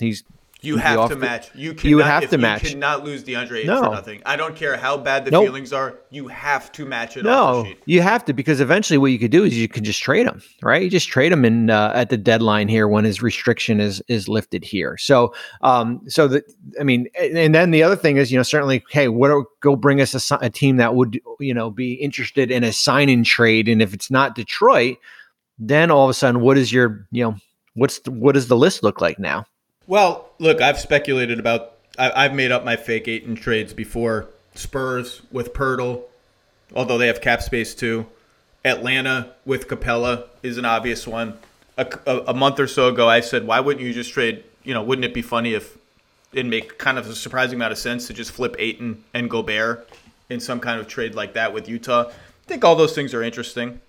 He's 0.00 0.24
you 0.62 0.76
have 0.76 1.08
to 1.08 1.16
match. 1.16 1.50
You 1.54 1.74
cannot, 1.74 1.90
you 1.90 1.98
have 1.98 2.30
to 2.30 2.38
match. 2.38 2.62
You 2.64 2.70
cannot 2.70 3.04
lose 3.04 3.24
DeAndre 3.24 3.64
no. 3.64 3.82
for 3.82 3.90
nothing. 3.90 4.22
I 4.26 4.36
don't 4.36 4.54
care 4.54 4.76
how 4.76 4.96
bad 4.96 5.24
the 5.24 5.30
nope. 5.30 5.44
feelings 5.44 5.72
are. 5.72 5.98
You 6.10 6.28
have 6.28 6.70
to 6.72 6.84
match 6.84 7.16
it. 7.16 7.24
No, 7.24 7.66
you 7.86 8.02
have 8.02 8.24
to 8.26 8.32
because 8.32 8.60
eventually 8.60 8.98
what 8.98 9.12
you 9.12 9.18
could 9.18 9.30
do 9.30 9.44
is 9.44 9.56
you 9.56 9.68
can 9.68 9.84
just 9.84 10.02
trade 10.02 10.26
him, 10.26 10.42
right? 10.62 10.82
You 10.82 10.90
just 10.90 11.08
trade 11.08 11.32
him 11.32 11.44
in 11.44 11.70
uh, 11.70 11.92
at 11.94 12.10
the 12.10 12.16
deadline 12.16 12.68
here 12.68 12.88
when 12.88 13.04
his 13.04 13.22
restriction 13.22 13.80
is 13.80 14.02
is 14.08 14.28
lifted 14.28 14.64
here. 14.64 14.96
So, 14.98 15.34
um, 15.62 16.02
so 16.08 16.28
the 16.28 16.42
I 16.78 16.84
mean, 16.84 17.08
and 17.18 17.54
then 17.54 17.70
the 17.70 17.82
other 17.82 17.96
thing 17.96 18.16
is, 18.16 18.30
you 18.30 18.38
know, 18.38 18.42
certainly, 18.42 18.84
hey, 18.90 19.08
what 19.08 19.30
are, 19.30 19.44
go 19.60 19.76
bring 19.76 20.00
us 20.00 20.30
a, 20.30 20.38
a 20.40 20.50
team 20.50 20.76
that 20.76 20.94
would 20.94 21.20
you 21.38 21.54
know 21.54 21.70
be 21.70 21.94
interested 21.94 22.50
in 22.50 22.64
a 22.64 22.72
sign 22.72 23.08
in 23.08 23.24
trade, 23.24 23.68
and 23.68 23.80
if 23.80 23.94
it's 23.94 24.10
not 24.10 24.34
Detroit, 24.34 24.98
then 25.58 25.90
all 25.90 26.04
of 26.04 26.10
a 26.10 26.14
sudden, 26.14 26.40
what 26.40 26.58
is 26.58 26.72
your 26.72 27.06
you 27.10 27.24
know 27.24 27.36
what's 27.74 28.00
the, 28.00 28.10
what 28.10 28.32
does 28.32 28.48
the 28.48 28.56
list 28.56 28.82
look 28.82 29.00
like 29.00 29.18
now? 29.18 29.46
Well, 29.90 30.30
look, 30.38 30.60
I've 30.60 30.78
speculated 30.78 31.40
about. 31.40 31.72
I, 31.98 32.22
have 32.22 32.32
made 32.32 32.52
up 32.52 32.64
my 32.64 32.76
fake 32.76 33.08
Ayton 33.08 33.34
trades 33.34 33.72
before. 33.72 34.28
Spurs 34.54 35.20
with 35.32 35.52
Poeltl, 35.52 36.02
although 36.76 36.96
they 36.96 37.08
have 37.08 37.20
cap 37.20 37.42
space 37.42 37.74
too. 37.74 38.06
Atlanta 38.64 39.32
with 39.44 39.66
Capela 39.66 40.26
is 40.44 40.58
an 40.58 40.64
obvious 40.64 41.08
one. 41.08 41.36
A, 41.76 41.88
a, 42.06 42.18
a, 42.28 42.34
month 42.34 42.60
or 42.60 42.68
so 42.68 42.86
ago, 42.86 43.08
I 43.08 43.18
said, 43.18 43.48
why 43.48 43.58
wouldn't 43.58 43.84
you 43.84 43.92
just 43.92 44.12
trade? 44.12 44.44
You 44.62 44.74
know, 44.74 44.82
wouldn't 44.82 45.04
it 45.04 45.12
be 45.12 45.22
funny 45.22 45.54
if 45.54 45.76
it'd 46.32 46.46
make 46.46 46.78
kind 46.78 46.96
of 46.96 47.08
a 47.08 47.14
surprising 47.16 47.56
amount 47.56 47.72
of 47.72 47.78
sense 47.78 48.06
to 48.06 48.14
just 48.14 48.30
flip 48.30 48.54
Ayton 48.60 49.02
and 49.12 49.28
Gobert 49.28 49.88
in 50.28 50.38
some 50.38 50.60
kind 50.60 50.78
of 50.78 50.86
trade 50.86 51.16
like 51.16 51.34
that 51.34 51.52
with 51.52 51.68
Utah? 51.68 52.04
I 52.08 52.12
think 52.46 52.64
all 52.64 52.76
those 52.76 52.94
things 52.94 53.12
are 53.12 53.24
interesting 53.24 53.80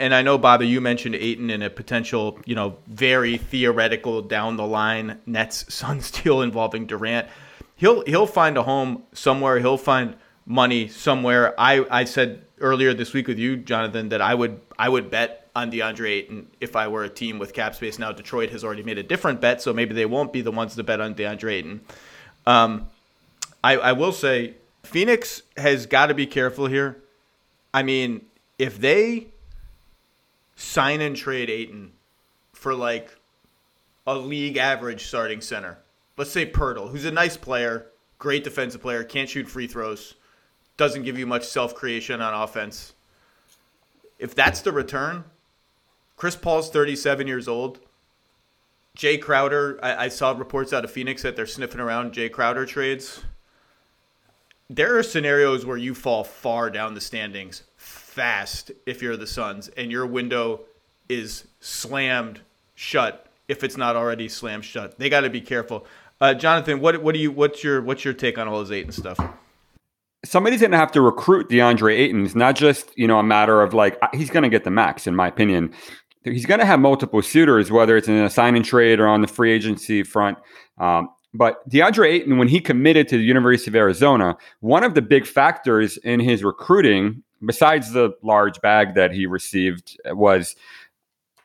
and 0.00 0.14
I 0.14 0.22
know 0.22 0.38
Bobby, 0.38 0.66
you 0.66 0.80
mentioned 0.80 1.14
Ayton 1.14 1.50
in 1.50 1.60
a 1.60 1.68
potential, 1.68 2.38
you 2.46 2.54
know, 2.54 2.78
very 2.86 3.36
theoretical 3.36 4.22
down 4.22 4.56
the 4.56 4.66
line 4.66 5.18
Nets 5.26 5.66
Suns 5.72 6.10
deal 6.10 6.40
involving 6.40 6.86
Durant. 6.86 7.28
He'll 7.76 8.02
he'll 8.06 8.26
find 8.26 8.56
a 8.56 8.62
home 8.62 9.02
somewhere. 9.12 9.58
He'll 9.58 9.76
find 9.76 10.16
money 10.46 10.88
somewhere. 10.88 11.54
I 11.58 11.84
I 11.90 12.04
said 12.04 12.42
earlier 12.60 12.94
this 12.94 13.12
week 13.12 13.28
with 13.28 13.38
you, 13.38 13.58
Jonathan, 13.58 14.08
that 14.08 14.22
I 14.22 14.34
would 14.34 14.60
I 14.78 14.88
would 14.88 15.10
bet 15.10 15.50
on 15.54 15.70
DeAndre 15.70 16.08
Ayton 16.08 16.46
if 16.60 16.76
I 16.76 16.88
were 16.88 17.04
a 17.04 17.08
team 17.08 17.38
with 17.38 17.52
cap 17.52 17.74
space. 17.74 17.98
Now 17.98 18.10
Detroit 18.12 18.50
has 18.50 18.64
already 18.64 18.82
made 18.82 18.98
a 18.98 19.02
different 19.02 19.40
bet, 19.40 19.60
so 19.60 19.72
maybe 19.72 19.94
they 19.94 20.06
won't 20.06 20.32
be 20.32 20.40
the 20.40 20.52
ones 20.52 20.76
to 20.76 20.82
bet 20.82 21.00
on 21.00 21.14
DeAndre 21.14 21.52
Ayton. 21.52 21.80
Um, 22.46 22.88
I 23.62 23.76
I 23.76 23.92
will 23.92 24.12
say 24.12 24.54
Phoenix 24.82 25.42
has 25.58 25.84
got 25.84 26.06
to 26.06 26.14
be 26.14 26.26
careful 26.26 26.66
here. 26.66 26.96
I 27.74 27.82
mean, 27.82 28.26
if 28.58 28.78
they 28.78 29.28
sign 30.60 31.00
and 31.00 31.16
trade 31.16 31.48
Ayton 31.48 31.92
for 32.52 32.74
like 32.74 33.16
a 34.06 34.14
league 34.14 34.58
average 34.58 35.06
starting 35.06 35.40
center. 35.40 35.78
Let's 36.18 36.30
say 36.30 36.50
Poeltl, 36.50 36.90
who's 36.90 37.06
a 37.06 37.10
nice 37.10 37.36
player, 37.36 37.86
great 38.18 38.44
defensive 38.44 38.82
player, 38.82 39.02
can't 39.02 39.28
shoot 39.28 39.48
free 39.48 39.66
throws, 39.66 40.14
doesn't 40.76 41.04
give 41.04 41.18
you 41.18 41.26
much 41.26 41.44
self 41.44 41.74
creation 41.74 42.20
on 42.20 42.34
offense. 42.34 42.92
If 44.18 44.34
that's 44.34 44.60
the 44.60 44.70
return, 44.70 45.24
Chris 46.16 46.36
Paul's 46.36 46.70
37 46.70 47.26
years 47.26 47.48
old. 47.48 47.80
Jay 48.94 49.16
Crowder, 49.16 49.78
I, 49.82 50.04
I 50.04 50.08
saw 50.08 50.32
reports 50.32 50.74
out 50.74 50.84
of 50.84 50.90
Phoenix 50.90 51.22
that 51.22 51.36
they're 51.36 51.46
sniffing 51.46 51.80
around 51.80 52.12
Jay 52.12 52.28
Crowder 52.28 52.66
trades. 52.66 53.22
There 54.68 54.98
are 54.98 55.02
scenarios 55.02 55.64
where 55.64 55.78
you 55.78 55.94
fall 55.94 56.22
far 56.22 56.68
down 56.68 56.92
the 56.92 57.00
standings 57.00 57.62
fast 58.10 58.72
if 58.86 59.00
you're 59.00 59.16
the 59.16 59.26
Suns, 59.26 59.68
and 59.76 59.90
your 59.90 60.04
window 60.04 60.60
is 61.08 61.46
slammed 61.60 62.40
shut 62.74 63.26
if 63.48 63.64
it's 63.64 63.76
not 63.76 63.96
already 63.96 64.28
slammed 64.28 64.64
shut. 64.64 64.98
They 64.98 65.08
got 65.08 65.20
to 65.20 65.30
be 65.30 65.40
careful. 65.40 65.86
Uh, 66.20 66.34
Jonathan, 66.34 66.80
what 66.80 67.02
what 67.02 67.14
do 67.14 67.20
you 67.20 67.30
what's 67.30 67.64
your 67.64 67.80
what's 67.82 68.04
your 68.04 68.14
take 68.14 68.36
on 68.36 68.48
all 68.48 68.60
this 68.60 68.70
Ayton 68.70 68.92
stuff? 68.92 69.18
Somebody's 70.24 70.60
going 70.60 70.72
to 70.72 70.76
have 70.76 70.92
to 70.92 71.00
recruit 71.00 71.48
DeAndre 71.48 71.96
Ayton. 71.96 72.26
It's 72.26 72.34
not 72.34 72.56
just 72.56 72.96
you 72.98 73.06
know 73.06 73.18
a 73.18 73.22
matter 73.22 73.62
of 73.62 73.72
like 73.72 73.98
he's 74.12 74.30
going 74.30 74.42
to 74.42 74.48
get 74.48 74.64
the 74.64 74.70
max, 74.70 75.06
in 75.06 75.16
my 75.16 75.28
opinion. 75.28 75.72
He's 76.24 76.44
going 76.44 76.60
to 76.60 76.66
have 76.66 76.80
multiple 76.80 77.22
suitors, 77.22 77.70
whether 77.70 77.96
it's 77.96 78.06
in 78.06 78.16
a 78.16 78.28
sign 78.28 78.54
and 78.54 78.64
trade 78.64 79.00
or 79.00 79.08
on 79.08 79.22
the 79.22 79.26
free 79.26 79.52
agency 79.52 80.02
front. 80.02 80.36
Um, 80.76 81.08
but 81.32 81.66
DeAndre 81.70 82.10
Ayton, 82.10 82.36
when 82.36 82.48
he 82.48 82.60
committed 82.60 83.08
to 83.08 83.16
the 83.16 83.22
University 83.22 83.70
of 83.70 83.76
Arizona, 83.76 84.36
one 84.60 84.84
of 84.84 84.94
the 84.94 85.00
big 85.00 85.26
factors 85.26 85.96
in 85.98 86.20
his 86.20 86.44
recruiting 86.44 87.22
besides 87.44 87.92
the 87.92 88.10
large 88.22 88.60
bag 88.60 88.94
that 88.94 89.12
he 89.12 89.26
received, 89.26 89.98
uh, 90.08 90.14
was 90.14 90.56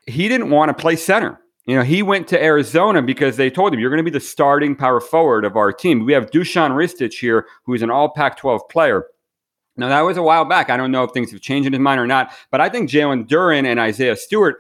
he 0.08 0.28
didn't 0.28 0.50
want 0.50 0.70
to 0.70 0.74
play 0.82 0.96
center. 0.96 1.40
You 1.66 1.76
know, 1.76 1.84
he 1.84 2.04
went 2.04 2.28
to 2.28 2.42
Arizona 2.42 3.02
because 3.02 3.38
they 3.38 3.50
told 3.50 3.74
him, 3.74 3.80
you're 3.80 3.90
going 3.90 3.98
to 3.98 4.04
be 4.04 4.12
the 4.12 4.20
starting 4.20 4.76
power 4.76 5.00
forward 5.00 5.46
of 5.46 5.58
our 5.58 5.74
team. 5.74 6.06
We 6.06 6.14
have 6.14 6.30
Dusan 6.30 6.72
Ristic 6.72 7.14
here, 7.14 7.48
who's 7.64 7.82
an 7.82 7.90
all 7.90 8.10
Pac 8.10 8.38
12 8.38 8.70
player. 8.70 9.08
Now, 9.76 9.90
that 9.90 10.02
was 10.02 10.16
a 10.16 10.22
while 10.22 10.46
back. 10.46 10.70
I 10.70 10.78
don't 10.78 10.92
know 10.92 11.04
if 11.04 11.12
things 11.12 11.32
have 11.32 11.42
changed 11.42 11.68
in 11.68 11.74
his 11.74 11.80
mind 11.80 12.00
or 12.00 12.08
not, 12.08 12.32
but 12.52 12.62
I 12.62 12.70
think 12.70 12.90
Jalen 12.90 13.28
Duren 13.28 13.66
and 13.66 13.80
Isaiah 13.80 14.16
Stewart 14.16 14.58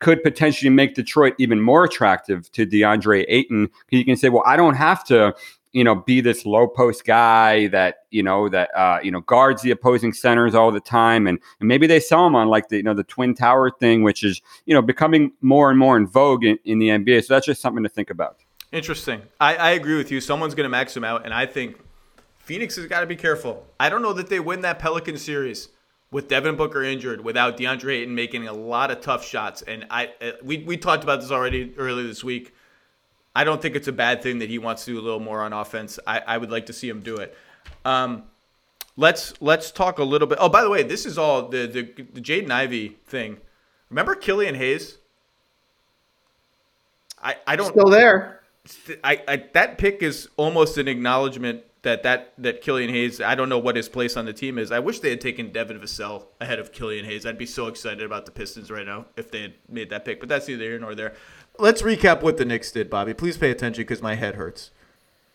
could 0.00 0.22
potentially 0.22 0.70
make 0.70 0.94
Detroit 0.94 1.34
even 1.38 1.60
more 1.60 1.84
attractive 1.84 2.50
to 2.52 2.66
DeAndre 2.66 3.24
Ayton. 3.28 3.70
You 3.90 4.04
can 4.04 4.16
say, 4.16 4.28
well, 4.28 4.42
I 4.46 4.56
don't 4.56 4.74
have 4.74 5.04
to 5.04 5.34
you 5.76 5.84
know, 5.84 5.94
be 5.94 6.22
this 6.22 6.46
low 6.46 6.66
post 6.66 7.04
guy 7.04 7.66
that, 7.66 7.96
you 8.10 8.22
know, 8.22 8.48
that, 8.48 8.74
uh, 8.74 8.98
you 9.02 9.10
know, 9.10 9.20
guards 9.20 9.60
the 9.60 9.70
opposing 9.70 10.10
centers 10.10 10.54
all 10.54 10.72
the 10.72 10.80
time. 10.80 11.26
And, 11.26 11.38
and 11.60 11.68
maybe 11.68 11.86
they 11.86 12.00
sell 12.00 12.26
him 12.26 12.34
on 12.34 12.48
like 12.48 12.68
the, 12.68 12.78
you 12.78 12.82
know, 12.82 12.94
the 12.94 13.04
twin 13.04 13.34
tower 13.34 13.70
thing, 13.70 14.02
which 14.02 14.24
is, 14.24 14.40
you 14.64 14.72
know, 14.72 14.80
becoming 14.80 15.32
more 15.42 15.68
and 15.68 15.78
more 15.78 15.98
in 15.98 16.06
vogue 16.06 16.44
in, 16.44 16.58
in 16.64 16.78
the 16.78 16.88
NBA. 16.88 17.26
So 17.26 17.34
that's 17.34 17.44
just 17.44 17.60
something 17.60 17.82
to 17.82 17.90
think 17.90 18.08
about. 18.08 18.38
Interesting. 18.72 19.20
I, 19.38 19.56
I 19.56 19.70
agree 19.72 19.98
with 19.98 20.10
you. 20.10 20.18
Someone's 20.22 20.54
going 20.54 20.64
to 20.64 20.70
max 20.70 20.96
him 20.96 21.04
out. 21.04 21.26
And 21.26 21.34
I 21.34 21.44
think 21.44 21.78
Phoenix 22.38 22.76
has 22.76 22.86
got 22.86 23.00
to 23.00 23.06
be 23.06 23.16
careful. 23.16 23.66
I 23.78 23.90
don't 23.90 24.00
know 24.00 24.14
that 24.14 24.30
they 24.30 24.40
win 24.40 24.62
that 24.62 24.78
Pelican 24.78 25.18
series 25.18 25.68
with 26.10 26.26
Devin 26.26 26.56
Booker 26.56 26.84
injured, 26.84 27.22
without 27.22 27.58
DeAndre 27.58 28.00
Ayton 28.00 28.14
making 28.14 28.48
a 28.48 28.52
lot 28.54 28.90
of 28.90 29.02
tough 29.02 29.26
shots. 29.26 29.60
And 29.60 29.84
I, 29.90 30.10
uh, 30.22 30.30
we, 30.42 30.64
we 30.64 30.78
talked 30.78 31.04
about 31.04 31.20
this 31.20 31.30
already 31.30 31.74
earlier 31.76 32.06
this 32.06 32.24
week. 32.24 32.54
I 33.36 33.44
don't 33.44 33.60
think 33.60 33.76
it's 33.76 33.86
a 33.86 33.92
bad 33.92 34.22
thing 34.22 34.38
that 34.38 34.48
he 34.48 34.58
wants 34.58 34.86
to 34.86 34.92
do 34.92 34.98
a 34.98 35.02
little 35.02 35.20
more 35.20 35.42
on 35.42 35.52
offense. 35.52 35.98
I, 36.06 36.20
I 36.20 36.38
would 36.38 36.50
like 36.50 36.64
to 36.66 36.72
see 36.72 36.88
him 36.88 37.02
do 37.02 37.16
it. 37.16 37.36
Um, 37.84 38.22
let's 38.96 39.34
let's 39.42 39.70
talk 39.70 39.98
a 39.98 40.04
little 40.04 40.26
bit. 40.26 40.38
Oh, 40.40 40.48
by 40.48 40.62
the 40.62 40.70
way, 40.70 40.82
this 40.82 41.04
is 41.04 41.18
all 41.18 41.48
the 41.48 41.66
the, 41.66 41.82
the 42.14 42.22
Jaden 42.22 42.50
Ivey 42.50 42.96
thing. 43.06 43.36
Remember 43.90 44.14
Killian 44.14 44.54
Hayes? 44.54 44.96
I, 47.22 47.36
I 47.46 47.56
don't 47.56 47.72
Still 47.72 47.90
there. 47.90 48.40
I, 49.04 49.22
I 49.28 49.36
that 49.52 49.76
pick 49.76 50.02
is 50.02 50.30
almost 50.38 50.78
an 50.78 50.88
acknowledgement 50.88 51.62
that 51.82 52.04
that 52.04 52.32
that 52.38 52.62
Killian 52.62 52.88
Hayes. 52.88 53.20
I 53.20 53.34
don't 53.34 53.50
know 53.50 53.58
what 53.58 53.76
his 53.76 53.88
place 53.88 54.16
on 54.16 54.24
the 54.24 54.32
team 54.32 54.58
is. 54.58 54.72
I 54.72 54.78
wish 54.78 55.00
they 55.00 55.10
had 55.10 55.20
taken 55.20 55.52
Devin 55.52 55.78
Vassell 55.78 56.24
ahead 56.40 56.58
of 56.58 56.72
Killian 56.72 57.04
Hayes. 57.04 57.26
I'd 57.26 57.36
be 57.36 57.46
so 57.46 57.66
excited 57.66 58.02
about 58.02 58.24
the 58.24 58.32
Pistons 58.32 58.70
right 58.70 58.86
now 58.86 59.04
if 59.16 59.30
they 59.30 59.42
had 59.42 59.54
made 59.68 59.90
that 59.90 60.06
pick. 60.06 60.20
But 60.20 60.30
that's 60.30 60.48
neither 60.48 60.64
here 60.64 60.78
nor 60.78 60.94
there. 60.94 61.14
Let's 61.58 61.82
recap 61.82 62.22
what 62.22 62.36
the 62.36 62.44
Knicks 62.44 62.70
did, 62.70 62.90
Bobby. 62.90 63.14
Please 63.14 63.36
pay 63.36 63.50
attention 63.50 63.82
because 63.82 64.02
my 64.02 64.14
head 64.14 64.34
hurts. 64.34 64.70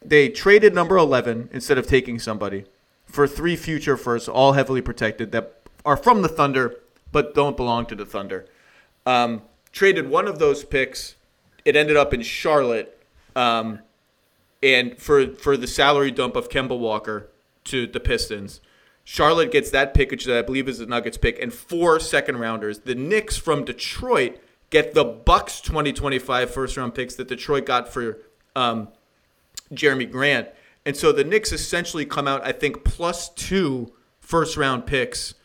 They 0.03 0.29
traded 0.29 0.73
number 0.73 0.97
eleven 0.97 1.49
instead 1.51 1.77
of 1.77 1.87
taking 1.87 2.19
somebody 2.19 2.65
for 3.05 3.27
three 3.27 3.55
future 3.55 3.97
firsts, 3.97 4.27
all 4.27 4.53
heavily 4.53 4.81
protected 4.81 5.31
that 5.31 5.61
are 5.85 5.97
from 5.97 6.21
the 6.21 6.29
Thunder 6.29 6.77
but 7.11 7.35
don't 7.35 7.57
belong 7.57 7.85
to 7.87 7.95
the 7.95 8.05
Thunder. 8.05 8.45
Um, 9.05 9.41
traded 9.71 10.09
one 10.09 10.27
of 10.27 10.39
those 10.39 10.63
picks. 10.63 11.15
It 11.65 11.75
ended 11.75 11.97
up 11.97 12.13
in 12.13 12.21
Charlotte 12.21 12.97
um, 13.35 13.79
and 14.63 14.97
for 14.97 15.27
for 15.35 15.57
the 15.57 15.67
salary 15.67 16.11
dump 16.11 16.35
of 16.35 16.49
Kemba 16.49 16.77
Walker 16.77 17.29
to 17.65 17.85
the 17.85 17.99
Pistons. 17.99 18.61
Charlotte 19.03 19.51
gets 19.51 19.71
that 19.71 19.93
pick, 19.93 20.11
which 20.11 20.27
I 20.27 20.41
believe 20.41 20.69
is 20.69 20.77
the 20.77 20.85
Nuggets 20.85 21.17
pick, 21.17 21.39
and 21.39 21.53
four 21.53 21.99
second 21.99 22.37
rounders. 22.37 22.79
The 22.79 22.95
Knicks 22.95 23.35
from 23.35 23.65
Detroit 23.65 24.39
get 24.71 24.95
the 24.95 25.03
Bucks 25.03 25.61
2025 25.61 26.51
first 26.51 26.75
round 26.75 26.95
picks 26.95 27.15
that 27.15 27.27
Detroit 27.27 27.65
got 27.65 27.93
for 27.93 28.17
um, 28.55 28.87
Jerami 29.71 30.09
Grant. 30.09 30.49
And 30.85 30.97
so 30.97 31.11
the 31.11 31.23
Knicks 31.23 31.51
essentially 31.51 32.05
come 32.05 32.27
out, 32.27 32.43
I 32.43 32.51
think, 32.51 32.83
plus 32.83 33.29
two 33.29 33.93
first 34.19 34.57
round 34.57 34.87
picks 34.87 35.35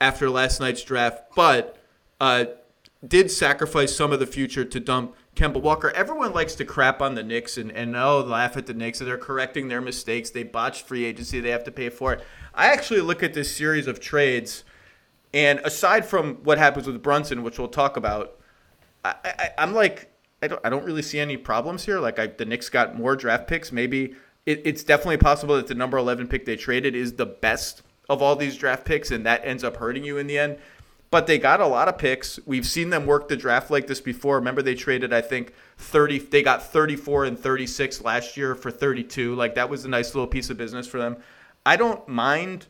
after 0.00 0.30
last 0.30 0.60
night's 0.60 0.82
draft, 0.82 1.22
but 1.34 1.76
uh, 2.20 2.46
did 3.06 3.30
sacrifice 3.30 3.94
some 3.94 4.12
of 4.12 4.20
the 4.20 4.26
future 4.26 4.64
to 4.64 4.80
dump 4.80 5.14
Kemba 5.34 5.60
Walker. 5.60 5.90
Everyone 5.90 6.32
likes 6.32 6.54
to 6.54 6.64
crap 6.64 7.02
on 7.02 7.14
the 7.14 7.22
Knicks 7.22 7.58
and, 7.58 7.70
and 7.72 7.94
oh, 7.94 8.20
laugh 8.20 8.56
at 8.56 8.66
the 8.66 8.74
Knicks. 8.74 9.00
They're 9.00 9.18
correcting 9.18 9.68
their 9.68 9.82
mistakes. 9.82 10.30
They 10.30 10.44
botched 10.44 10.86
free 10.86 11.04
agency. 11.04 11.40
They 11.40 11.50
have 11.50 11.64
to 11.64 11.70
pay 11.70 11.90
for 11.90 12.14
it. 12.14 12.24
I 12.54 12.68
actually 12.68 13.02
look 13.02 13.22
at 13.22 13.34
this 13.34 13.54
series 13.54 13.86
of 13.86 14.00
trades, 14.00 14.64
and 15.34 15.60
aside 15.60 16.06
from 16.06 16.36
what 16.36 16.56
happens 16.56 16.86
with 16.86 17.02
Brunson, 17.02 17.42
which 17.42 17.58
we'll 17.58 17.68
talk 17.68 17.98
about, 17.98 18.35
I, 19.24 19.50
I'm 19.58 19.74
like, 19.74 20.12
I 20.42 20.48
don't, 20.48 20.60
I 20.64 20.70
don't 20.70 20.84
really 20.84 21.02
see 21.02 21.18
any 21.18 21.36
problems 21.36 21.84
here. 21.84 21.98
Like, 22.00 22.18
I, 22.18 22.26
the 22.26 22.44
Knicks 22.44 22.68
got 22.68 22.96
more 22.96 23.16
draft 23.16 23.46
picks. 23.46 23.72
Maybe 23.72 24.14
it, 24.44 24.62
it's 24.64 24.84
definitely 24.84 25.18
possible 25.18 25.56
that 25.56 25.66
the 25.66 25.74
number 25.74 25.98
11 25.98 26.28
pick 26.28 26.44
they 26.44 26.56
traded 26.56 26.94
is 26.94 27.14
the 27.14 27.26
best 27.26 27.82
of 28.08 28.22
all 28.22 28.36
these 28.36 28.56
draft 28.56 28.84
picks, 28.84 29.10
and 29.10 29.26
that 29.26 29.42
ends 29.44 29.64
up 29.64 29.76
hurting 29.76 30.04
you 30.04 30.18
in 30.18 30.26
the 30.26 30.38
end 30.38 30.58
but 31.10 31.26
they 31.26 31.38
got 31.38 31.60
a 31.60 31.66
lot 31.66 31.88
of 31.88 31.98
picks. 31.98 32.38
We've 32.46 32.66
seen 32.66 32.90
them 32.90 33.06
work 33.06 33.28
the 33.28 33.36
draft 33.36 33.70
like 33.70 33.86
this 33.86 34.00
before. 34.00 34.36
Remember 34.36 34.62
they 34.62 34.74
traded 34.74 35.12
I 35.12 35.20
think 35.20 35.52
30 35.78 36.18
they 36.18 36.42
got 36.42 36.62
34 36.62 37.26
and 37.26 37.38
36 37.38 38.02
last 38.02 38.36
year 38.36 38.54
for 38.54 38.70
32. 38.70 39.34
Like 39.34 39.54
that 39.54 39.70
was 39.70 39.84
a 39.84 39.88
nice 39.88 40.14
little 40.14 40.26
piece 40.26 40.50
of 40.50 40.56
business 40.56 40.86
for 40.86 40.98
them. 40.98 41.16
I 41.64 41.76
don't 41.76 42.06
mind 42.08 42.66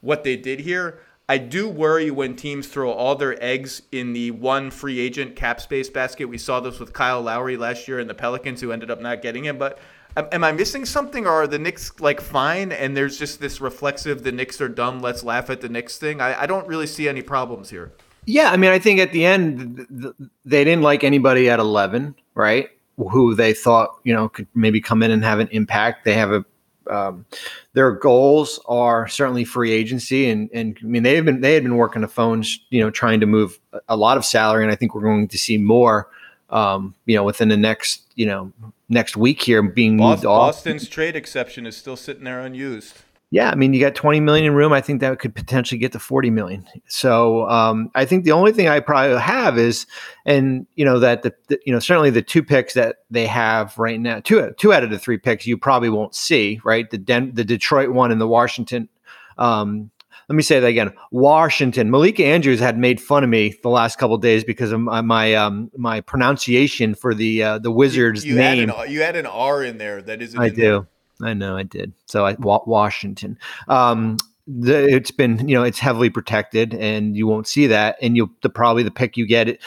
what 0.00 0.24
they 0.24 0.36
did 0.36 0.60
here. 0.60 1.00
I 1.28 1.38
do 1.38 1.68
worry 1.68 2.10
when 2.10 2.36
teams 2.36 2.66
throw 2.66 2.90
all 2.92 3.14
their 3.14 3.42
eggs 3.42 3.82
in 3.90 4.12
the 4.12 4.30
one 4.32 4.70
free 4.70 5.00
agent 5.00 5.36
cap 5.36 5.60
space 5.60 5.88
basket. 5.88 6.26
We 6.26 6.36
saw 6.36 6.60
this 6.60 6.78
with 6.78 6.92
Kyle 6.92 7.22
Lowry 7.22 7.56
last 7.56 7.88
year 7.88 7.98
and 7.98 8.10
the 8.10 8.14
Pelicans 8.14 8.60
who 8.60 8.72
ended 8.72 8.90
up 8.90 9.00
not 9.00 9.22
getting 9.22 9.44
him, 9.44 9.56
but 9.56 9.78
Am 10.16 10.44
I 10.44 10.52
missing 10.52 10.84
something, 10.84 11.26
or 11.26 11.42
are 11.42 11.46
the 11.48 11.58
Knicks 11.58 11.98
like 11.98 12.20
fine? 12.20 12.70
And 12.70 12.96
there's 12.96 13.18
just 13.18 13.40
this 13.40 13.60
reflexive, 13.60 14.22
the 14.22 14.30
Knicks 14.30 14.60
are 14.60 14.68
dumb. 14.68 15.00
Let's 15.00 15.24
laugh 15.24 15.50
at 15.50 15.60
the 15.60 15.68
Knicks 15.68 15.98
thing. 15.98 16.20
I, 16.20 16.42
I 16.42 16.46
don't 16.46 16.68
really 16.68 16.86
see 16.86 17.08
any 17.08 17.20
problems 17.20 17.68
here. 17.68 17.92
Yeah, 18.24 18.50
I 18.50 18.56
mean, 18.56 18.70
I 18.70 18.78
think 18.78 19.00
at 19.00 19.10
the 19.10 19.26
end 19.26 20.30
they 20.44 20.62
didn't 20.62 20.82
like 20.82 21.02
anybody 21.02 21.50
at 21.50 21.58
eleven, 21.58 22.14
right? 22.34 22.70
Who 22.96 23.34
they 23.34 23.54
thought 23.54 23.98
you 24.04 24.14
know 24.14 24.28
could 24.28 24.46
maybe 24.54 24.80
come 24.80 25.02
in 25.02 25.10
and 25.10 25.24
have 25.24 25.40
an 25.40 25.48
impact. 25.48 26.04
They 26.04 26.14
have 26.14 26.30
a 26.30 26.44
um, 26.88 27.26
their 27.72 27.92
goals 27.92 28.60
are 28.66 29.08
certainly 29.08 29.44
free 29.44 29.72
agency, 29.72 30.28
and 30.28 30.50
and 30.52 30.78
I 30.82 30.84
mean 30.86 31.02
they 31.02 31.16
have 31.16 31.24
been 31.24 31.40
they 31.40 31.54
had 31.54 31.62
been 31.62 31.76
working 31.76 32.02
the 32.02 32.08
phones, 32.08 32.58
you 32.70 32.80
know, 32.80 32.90
trying 32.90 33.20
to 33.20 33.26
move 33.26 33.58
a 33.88 33.96
lot 33.96 34.16
of 34.16 34.24
salary, 34.24 34.62
and 34.62 34.72
I 34.72 34.76
think 34.76 34.94
we're 34.94 35.02
going 35.02 35.28
to 35.28 35.38
see 35.38 35.58
more, 35.58 36.08
um, 36.50 36.94
you 37.06 37.16
know, 37.16 37.24
within 37.24 37.48
the 37.48 37.56
next 37.56 38.02
you 38.14 38.26
know 38.26 38.52
next 38.88 39.16
week 39.16 39.42
here 39.42 39.62
being 39.62 39.96
Boston, 39.96 40.10
moved 40.10 40.26
off. 40.26 40.54
Boston's 40.54 40.88
trade 40.88 41.16
exception 41.16 41.66
is 41.66 41.76
still 41.76 41.96
sitting 41.96 42.24
there 42.24 42.40
unused. 42.40 43.03
Yeah, 43.34 43.50
I 43.50 43.56
mean, 43.56 43.72
you 43.72 43.80
got 43.80 43.96
20 43.96 44.20
million 44.20 44.46
in 44.46 44.54
room. 44.54 44.72
I 44.72 44.80
think 44.80 45.00
that 45.00 45.18
could 45.18 45.34
potentially 45.34 45.76
get 45.76 45.90
to 45.90 45.98
40 45.98 46.30
million. 46.30 46.64
So 46.86 47.48
um, 47.50 47.90
I 47.96 48.04
think 48.04 48.24
the 48.24 48.30
only 48.30 48.52
thing 48.52 48.68
I 48.68 48.78
probably 48.78 49.18
have 49.18 49.58
is, 49.58 49.86
and 50.24 50.68
you 50.76 50.84
know 50.84 51.00
that 51.00 51.22
the, 51.22 51.34
the, 51.48 51.58
you 51.66 51.72
know 51.72 51.80
certainly 51.80 52.10
the 52.10 52.22
two 52.22 52.44
picks 52.44 52.74
that 52.74 52.98
they 53.10 53.26
have 53.26 53.76
right 53.76 53.98
now, 53.98 54.20
two 54.20 54.52
two 54.56 54.72
out 54.72 54.84
of 54.84 54.90
the 54.90 55.00
three 55.00 55.18
picks 55.18 55.48
you 55.48 55.58
probably 55.58 55.90
won't 55.90 56.14
see, 56.14 56.60
right? 56.62 56.88
The 56.88 56.96
Den- 56.96 57.34
the 57.34 57.44
Detroit 57.44 57.90
one 57.90 58.12
and 58.12 58.20
the 58.20 58.28
Washington 58.28 58.88
um, 59.36 59.90
let 60.28 60.36
me 60.36 60.42
say 60.42 60.60
that 60.60 60.66
again. 60.66 60.92
Washington. 61.10 61.90
Malika 61.90 62.24
Andrews 62.24 62.60
had 62.60 62.78
made 62.78 63.00
fun 63.00 63.24
of 63.24 63.30
me 63.30 63.54
the 63.62 63.68
last 63.68 63.98
couple 63.98 64.16
days 64.16 64.42
because 64.42 64.72
of 64.72 64.80
my 64.80 65.00
my, 65.02 65.34
um, 65.34 65.70
my 65.76 66.00
pronunciation 66.00 66.94
for 66.94 67.14
the 67.14 67.42
uh, 67.42 67.58
the 67.58 67.70
Wizards 67.70 68.24
you, 68.24 68.32
you 68.32 68.38
name. 68.38 68.68
Had 68.68 68.86
an, 68.86 68.92
you 68.92 69.02
had 69.02 69.16
an 69.16 69.26
R 69.26 69.62
in 69.62 69.78
there 69.78 70.00
that 70.02 70.22
isn't. 70.22 70.40
I 70.40 70.48
do. 70.48 70.54
There. 70.62 70.88
I 71.22 71.34
know 71.34 71.56
I 71.56 71.62
did. 71.62 71.92
So 72.06 72.26
I 72.26 72.36
Washington. 72.38 73.38
Um, 73.68 74.18
the, 74.46 74.86
it's 74.86 75.10
been 75.10 75.48
you 75.48 75.54
know 75.54 75.62
it's 75.62 75.78
heavily 75.78 76.10
protected 76.10 76.74
and 76.74 77.16
you 77.16 77.26
won't 77.26 77.48
see 77.48 77.66
that 77.66 77.96
and 78.02 78.16
you 78.16 78.30
the 78.42 78.50
probably 78.50 78.82
the 78.82 78.90
pick 78.90 79.16
you 79.16 79.26
get 79.26 79.58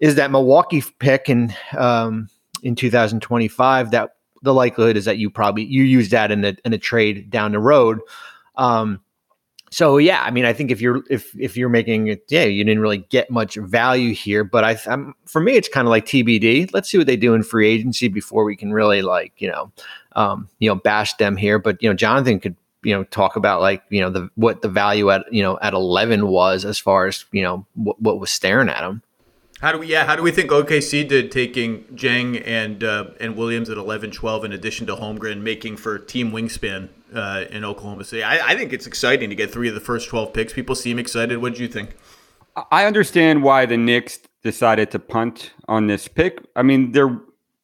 is 0.00 0.14
that 0.14 0.30
Milwaukee 0.30 0.82
pick 0.98 1.28
in 1.28 1.54
um, 1.76 2.28
in 2.62 2.74
2025 2.74 3.90
that 3.90 4.10
the 4.42 4.54
likelihood 4.54 4.96
is 4.96 5.04
that 5.04 5.18
you 5.18 5.28
probably 5.28 5.64
you 5.64 5.82
use 5.82 6.08
that 6.08 6.30
in 6.30 6.44
a 6.44 6.56
in 6.64 6.72
a 6.72 6.78
trade 6.78 7.28
down 7.28 7.52
the 7.52 7.58
road 7.58 8.00
um, 8.56 9.00
so 9.70 9.98
yeah, 9.98 10.22
I 10.22 10.30
mean, 10.30 10.44
I 10.44 10.52
think 10.52 10.70
if 10.70 10.80
you're 10.80 11.02
if 11.10 11.34
if 11.38 11.56
you're 11.56 11.68
making 11.68 12.08
it, 12.08 12.24
yeah, 12.28 12.44
you 12.44 12.64
didn't 12.64 12.80
really 12.80 12.98
get 12.98 13.30
much 13.30 13.56
value 13.56 14.14
here. 14.14 14.44
But 14.44 14.64
I, 14.64 14.78
I'm, 14.86 15.14
for 15.26 15.40
me, 15.40 15.52
it's 15.52 15.68
kind 15.68 15.86
of 15.86 15.90
like 15.90 16.06
TBD. 16.06 16.70
Let's 16.72 16.88
see 16.90 16.98
what 16.98 17.06
they 17.06 17.16
do 17.16 17.34
in 17.34 17.42
free 17.42 17.68
agency 17.68 18.08
before 18.08 18.44
we 18.44 18.56
can 18.56 18.72
really 18.72 19.02
like 19.02 19.32
you 19.38 19.48
know, 19.48 19.70
um, 20.16 20.48
you 20.58 20.68
know, 20.68 20.74
bash 20.74 21.14
them 21.14 21.36
here. 21.36 21.58
But 21.58 21.82
you 21.82 21.88
know, 21.88 21.94
Jonathan 21.94 22.40
could 22.40 22.56
you 22.82 22.94
know 22.94 23.04
talk 23.04 23.36
about 23.36 23.60
like 23.60 23.82
you 23.90 24.00
know 24.00 24.10
the 24.10 24.30
what 24.36 24.62
the 24.62 24.68
value 24.68 25.10
at 25.10 25.30
you 25.32 25.42
know 25.42 25.58
at 25.60 25.74
11 25.74 26.28
was 26.28 26.64
as 26.64 26.78
far 26.78 27.06
as 27.06 27.24
you 27.32 27.42
know 27.42 27.66
what, 27.74 28.00
what 28.00 28.20
was 28.20 28.30
staring 28.30 28.68
at 28.68 28.82
him. 28.82 29.02
How 29.60 29.72
do 29.72 29.78
we 29.78 29.88
yeah, 29.88 30.06
how 30.06 30.14
do 30.14 30.22
we 30.22 30.30
think 30.30 30.50
OKC 30.50 31.08
did 31.08 31.32
taking 31.32 31.82
Dieng 31.84 32.42
and 32.46 32.84
uh, 32.84 33.06
and 33.20 33.36
Williams 33.36 33.68
at 33.68 33.76
11 33.76 34.12
12 34.12 34.44
in 34.44 34.52
addition 34.52 34.86
to 34.86 34.94
Holmgren 34.94 35.40
making 35.40 35.76
for 35.76 35.98
team 35.98 36.30
wingspan 36.30 36.88
uh, 37.12 37.44
in 37.50 37.64
Oklahoma 37.64 38.04
City? 38.04 38.22
I, 38.22 38.50
I, 38.50 38.56
think 38.56 38.72
it's 38.72 38.86
exciting 38.86 39.30
to 39.30 39.34
get 39.34 39.50
three 39.50 39.68
of 39.68 39.74
the 39.74 39.80
first 39.80 40.08
12 40.08 40.32
picks. 40.32 40.52
People 40.52 40.76
seem 40.76 40.98
excited. 40.98 41.38
What 41.38 41.56
do 41.56 41.62
you 41.62 41.68
think? 41.68 41.96
I 42.70 42.84
understand 42.84 43.42
why 43.42 43.66
the 43.66 43.76
Knicks 43.76 44.20
decided 44.42 44.92
to 44.92 45.00
punt 45.00 45.52
on 45.66 45.88
this 45.88 46.06
pick. 46.06 46.40
I 46.54 46.62
mean, 46.62 46.92
they're 46.92 47.18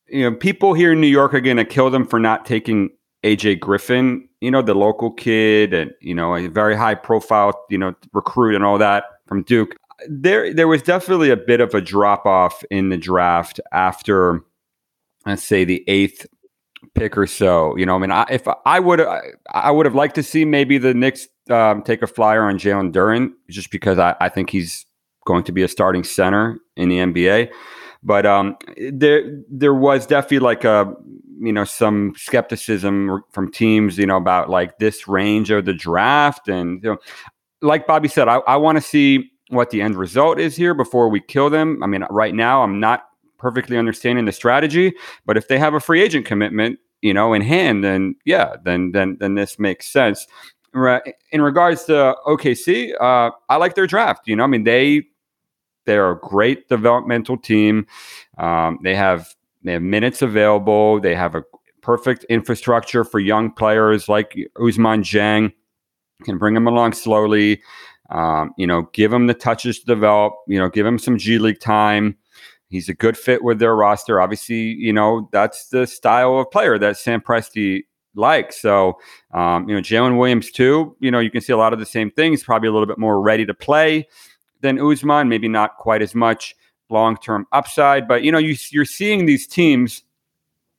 you 0.09 0.30
know, 0.30 0.36
people 0.36 0.74
here 0.74 0.92
in 0.92 1.01
New 1.01 1.07
York 1.07 1.32
are 1.32 1.40
going 1.40 1.57
to 1.57 1.64
kill 1.64 1.90
them 1.90 2.07
for 2.07 2.18
not 2.18 2.45
taking 2.45 2.90
AJ 3.22 3.61
Griffin, 3.61 4.28
you 4.40 4.51
know, 4.51 4.62
the 4.62 4.74
local 4.74 5.11
kid 5.11 5.72
and, 5.72 5.92
you 6.01 6.14
know, 6.14 6.34
a 6.34 6.49
very 6.49 6.76
high 6.76 6.95
profile, 6.95 7.64
you 7.70 7.78
know, 7.78 7.95
recruit 8.12 8.55
and 8.55 8.64
all 8.64 8.78
that 8.78 9.05
from 9.26 9.42
Duke 9.45 9.76
there 10.09 10.52
there 10.52 10.68
was 10.68 10.82
definitely 10.82 11.30
a 11.30 11.36
bit 11.36 11.61
of 11.61 11.74
a 11.74 11.80
drop 11.80 12.26
off 12.26 12.62
in 12.70 12.88
the 12.88 12.96
draft 12.96 13.61
after 13.72 14.40
let's 15.26 15.42
say 15.42 15.64
the 15.64 15.84
eighth 15.88 16.26
pick 16.94 17.16
or 17.16 17.26
so. 17.26 17.76
You 17.76 17.86
know, 17.86 17.96
I 17.96 17.98
mean, 17.98 18.11
I, 18.11 18.26
if 18.30 18.46
I 18.66 18.80
would 18.80 19.00
I, 19.00 19.20
I 19.52 19.70
would 19.70 19.86
have 19.86 19.94
liked 19.94 20.14
to 20.16 20.22
see 20.22 20.44
maybe 20.44 20.78
the 20.78 20.94
Knicks 20.94 21.28
um, 21.50 21.82
take 21.82 22.02
a 22.02 22.07
flyer 22.07 22.44
on 22.44 22.59
Jalen 22.59 22.92
Duren 22.92 23.32
just 23.50 23.70
because 23.70 23.98
I, 23.98 24.14
I 24.20 24.28
think 24.28 24.50
he's 24.50 24.86
going 25.26 25.44
to 25.44 25.52
be 25.52 25.62
a 25.62 25.68
starting 25.68 26.05
center 26.05 26.59
in 26.76 26.88
the 26.88 26.98
NBA. 26.98 27.50
But 28.02 28.26
um, 28.26 28.57
there 28.92 29.42
there 29.50 29.74
was 29.74 30.07
definitely 30.07 30.40
like 30.40 30.64
a 30.64 30.94
you 31.40 31.52
know 31.52 31.64
some 31.64 32.12
skepticism 32.16 33.22
from 33.32 33.50
teams 33.50 33.98
you 33.98 34.07
know 34.07 34.16
about 34.16 34.50
like 34.50 34.78
this 34.78 35.09
range 35.09 35.50
of 35.50 35.64
the 35.64 35.74
draft 35.74 36.48
and 36.48 36.82
you 36.82 36.90
know 36.90 36.98
like 37.61 37.86
Bobby 37.86 38.09
said 38.09 38.28
I, 38.28 38.36
I 38.46 38.57
want 38.57 38.76
to 38.76 38.82
see 38.82 39.32
what 39.55 39.70
the 39.70 39.80
end 39.80 39.96
result 39.96 40.38
is 40.38 40.57
here 40.57 40.74
before 40.74 41.09
we 41.09 41.20
kill 41.20 41.50
them. 41.50 41.82
I 41.82 41.86
mean, 41.86 42.05
right 42.11 42.34
now, 42.34 42.62
I'm 42.62 42.80
not 42.80 43.05
perfectly 43.38 43.76
understanding 43.76 44.24
the 44.24 44.32
strategy, 44.32 44.94
but 45.26 45.36
if 45.36 45.48
they 45.48 45.59
have 45.59 45.74
a 45.74 45.80
free 45.80 46.02
agent 46.02 46.26
commitment, 46.26 46.78
you 47.02 47.12
know, 47.12 47.32
in 47.34 47.42
hand, 47.42 47.84
then 47.84 48.16
yeah, 48.24 48.55
then 48.64 48.92
then 48.92 49.16
then 49.20 49.34
this 49.34 49.59
makes 49.59 49.86
sense. 49.86 50.26
In 51.30 51.40
regards 51.40 51.84
to 51.84 52.16
OKC, 52.26 52.94
uh, 53.00 53.30
I 53.48 53.57
like 53.57 53.74
their 53.74 53.86
draft. 53.86 54.26
You 54.26 54.34
know, 54.34 54.44
I 54.44 54.48
mean, 54.48 54.64
they 54.64 55.05
they're 55.84 56.11
a 56.11 56.18
great 56.18 56.68
developmental 56.68 57.36
team. 57.36 57.86
Um, 58.38 58.78
they 58.82 58.94
have 58.94 59.34
they 59.62 59.72
have 59.72 59.82
minutes 59.82 60.22
available. 60.22 61.00
They 61.00 61.14
have 61.14 61.34
a 61.34 61.44
perfect 61.82 62.24
infrastructure 62.24 63.05
for 63.05 63.20
young 63.20 63.50
players 63.52 64.09
like 64.09 64.34
Ousmane 64.57 65.02
Dieng. 65.02 65.52
Can 66.24 66.38
bring 66.38 66.55
them 66.55 66.66
along 66.66 66.94
slowly. 66.94 67.61
Um, 68.11 68.52
you 68.57 68.66
know, 68.66 68.82
give 68.92 69.12
him 69.12 69.26
the 69.26 69.34
touches 69.34 69.80
to 69.80 69.86
develop. 69.86 70.34
You 70.46 70.59
know, 70.59 70.68
give 70.68 70.86
him 70.86 70.98
some 70.98 71.18
G 71.18 71.38
League 71.38 71.61
time. 71.61 72.16
He's 72.68 72.88
a 72.88 72.94
good 72.94 73.16
fit 73.16 73.44
with 73.44 73.59
their 73.59 73.76
roster. 73.76 74.20
Obviously, 74.20 74.57
you 74.57 74.92
know, 74.92 75.28
that's 75.32 75.68
the 75.68 75.86
style 75.86 76.38
of 76.38 76.50
player 76.50 76.78
that 76.78 76.96
Sam 76.96 77.20
Presti 77.20 77.84
likes. 78.14 78.61
So, 78.61 78.98
um, 79.32 79.68
you 79.68 79.74
know, 79.74 79.80
Jalen 79.80 80.18
Williams, 80.18 80.50
too, 80.50 80.96
you 81.00 81.11
know, 81.11 81.20
you 81.20 81.30
can 81.30 81.40
see 81.40 81.52
a 81.52 81.57
lot 81.57 81.72
of 81.72 81.78
the 81.78 81.86
same 81.86 82.11
things, 82.11 82.42
probably 82.42 82.68
a 82.68 82.72
little 82.72 82.86
bit 82.86 82.98
more 82.98 83.20
ready 83.20 83.46
to 83.46 83.55
play 83.55 84.09
than 84.61 84.78
Ousmane, 84.78 85.28
maybe 85.28 85.48
not 85.48 85.76
quite 85.76 86.02
as 86.02 86.14
much 86.14 86.57
long 86.90 87.16
term 87.16 87.46
upside. 87.52 88.09
But, 88.09 88.22
you 88.22 88.32
know, 88.32 88.38
you, 88.38 88.57
you're 88.70 88.84
seeing 88.84 89.26
these 89.26 89.46
teams 89.46 90.02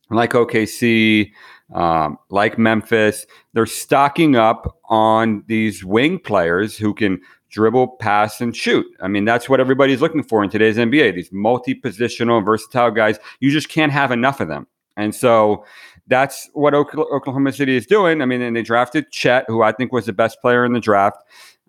like 0.09 0.31
OKC, 0.31 1.31
um, 1.73 2.17
like 2.29 2.57
Memphis, 2.57 3.25
they're 3.53 3.65
stocking 3.65 4.35
up 4.35 4.77
on 4.85 5.43
these 5.47 5.83
wing 5.83 6.19
players 6.19 6.77
who 6.77 6.93
can 6.93 7.19
dribble, 7.49 7.87
pass, 7.99 8.41
and 8.41 8.55
shoot. 8.55 8.85
I 9.01 9.07
mean, 9.07 9.25
that's 9.25 9.47
what 9.49 9.59
everybody's 9.59 10.01
looking 10.01 10.23
for 10.23 10.43
in 10.43 10.49
today's 10.49 10.77
NBA. 10.77 11.15
These 11.15 11.31
multi-positional, 11.31 12.43
versatile 12.43 12.91
guys. 12.91 13.17
You 13.39 13.49
just 13.49 13.69
can't 13.69 13.91
have 13.91 14.11
enough 14.11 14.39
of 14.39 14.47
them. 14.47 14.67
And 14.97 15.13
so 15.13 15.65
that's 16.07 16.49
what 16.53 16.73
Oklahoma 16.73 17.51
City 17.51 17.75
is 17.75 17.85
doing. 17.85 18.21
I 18.21 18.25
mean, 18.25 18.41
and 18.41 18.55
they 18.55 18.61
drafted 18.61 19.11
Chet, 19.11 19.45
who 19.47 19.63
I 19.63 19.71
think 19.71 19.91
was 19.91 20.05
the 20.05 20.13
best 20.13 20.39
player 20.41 20.65
in 20.65 20.73
the 20.73 20.79
draft. 20.79 21.17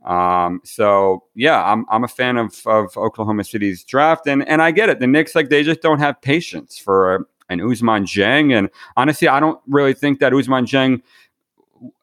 Um, 0.05 0.61
so 0.65 1.25
yeah, 1.35 1.65
I'm 1.65 1.85
I'm 1.91 2.05
a 2.05 2.09
fan 2.09 2.37
of 2.37 2.65
of 2.67 2.97
Oklahoma 2.97 3.43
City's 3.43 3.83
draft, 3.83 4.29
and 4.29 4.47
and 4.49 4.63
I 4.63 4.71
get 4.71 4.89
it. 4.89 5.01
The 5.01 5.07
Knicks 5.09 5.35
like 5.35 5.49
they 5.49 5.65
just 5.65 5.83
don't 5.83 5.99
have 5.99 6.21
patience 6.23 6.79
for 6.79 7.27
an 7.49 7.61
Ousmane 7.61 8.05
Dieng, 8.05 8.57
and 8.57 8.71
honestly, 8.97 9.29
I 9.29 9.41
don't 9.41 9.61
really 9.69 9.95
think 9.95 10.21
that 10.21 10.33
Ousmane 10.33 10.67
Dieng, 10.67 11.03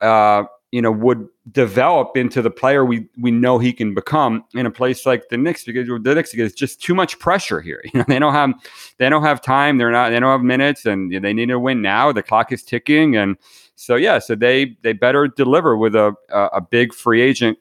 uh, 0.02 0.48
you 0.72 0.82
know, 0.82 0.92
would 0.92 1.28
develop 1.52 2.16
into 2.16 2.42
the 2.42 2.50
player 2.50 2.86
we 2.86 3.08
we 3.20 3.30
know 3.30 3.60
he 3.60 3.74
can 3.74 3.94
become 3.94 4.46
in 4.54 4.66
a 4.66 4.72
place 4.72 5.06
like 5.06 5.30
the 5.30 5.38
Knicks 5.38 5.64
because 5.64 5.88
the 5.88 6.16
Knicks 6.16 6.34
is 6.34 6.54
just 6.54 6.82
too 6.82 6.96
much 6.96 7.20
pressure 7.20 7.62
here. 7.62 7.82
You 7.94 8.00
know, 8.00 8.06
they 8.08 8.20
don't 8.20 8.34
have 8.34 8.54
they 8.98 9.10
don't 9.10 9.24
have 9.24 9.42
time. 9.42 9.78
They're 9.78 9.92
not 9.92 10.10
they 10.10 10.20
don't 10.20 10.32
have 10.32 10.42
minutes, 10.42 10.86
and 10.86 11.12
they 11.12 11.34
need 11.34 11.48
to 11.48 11.60
win 11.60 11.82
now. 11.82 12.12
The 12.12 12.24
clock 12.24 12.52
is 12.52 12.64
ticking, 12.64 13.16
and 13.16 13.38
so 13.76 13.96
yeah, 13.96 14.20
so 14.20 14.36
they 14.36 14.78
they 14.82 14.94
better 14.94 15.28
deliver 15.28 15.78
with 15.78 15.96
a 15.96 16.16
a, 16.30 16.46
a 16.54 16.62
big 16.62 16.94
free 16.94 17.22
agent 17.22 17.58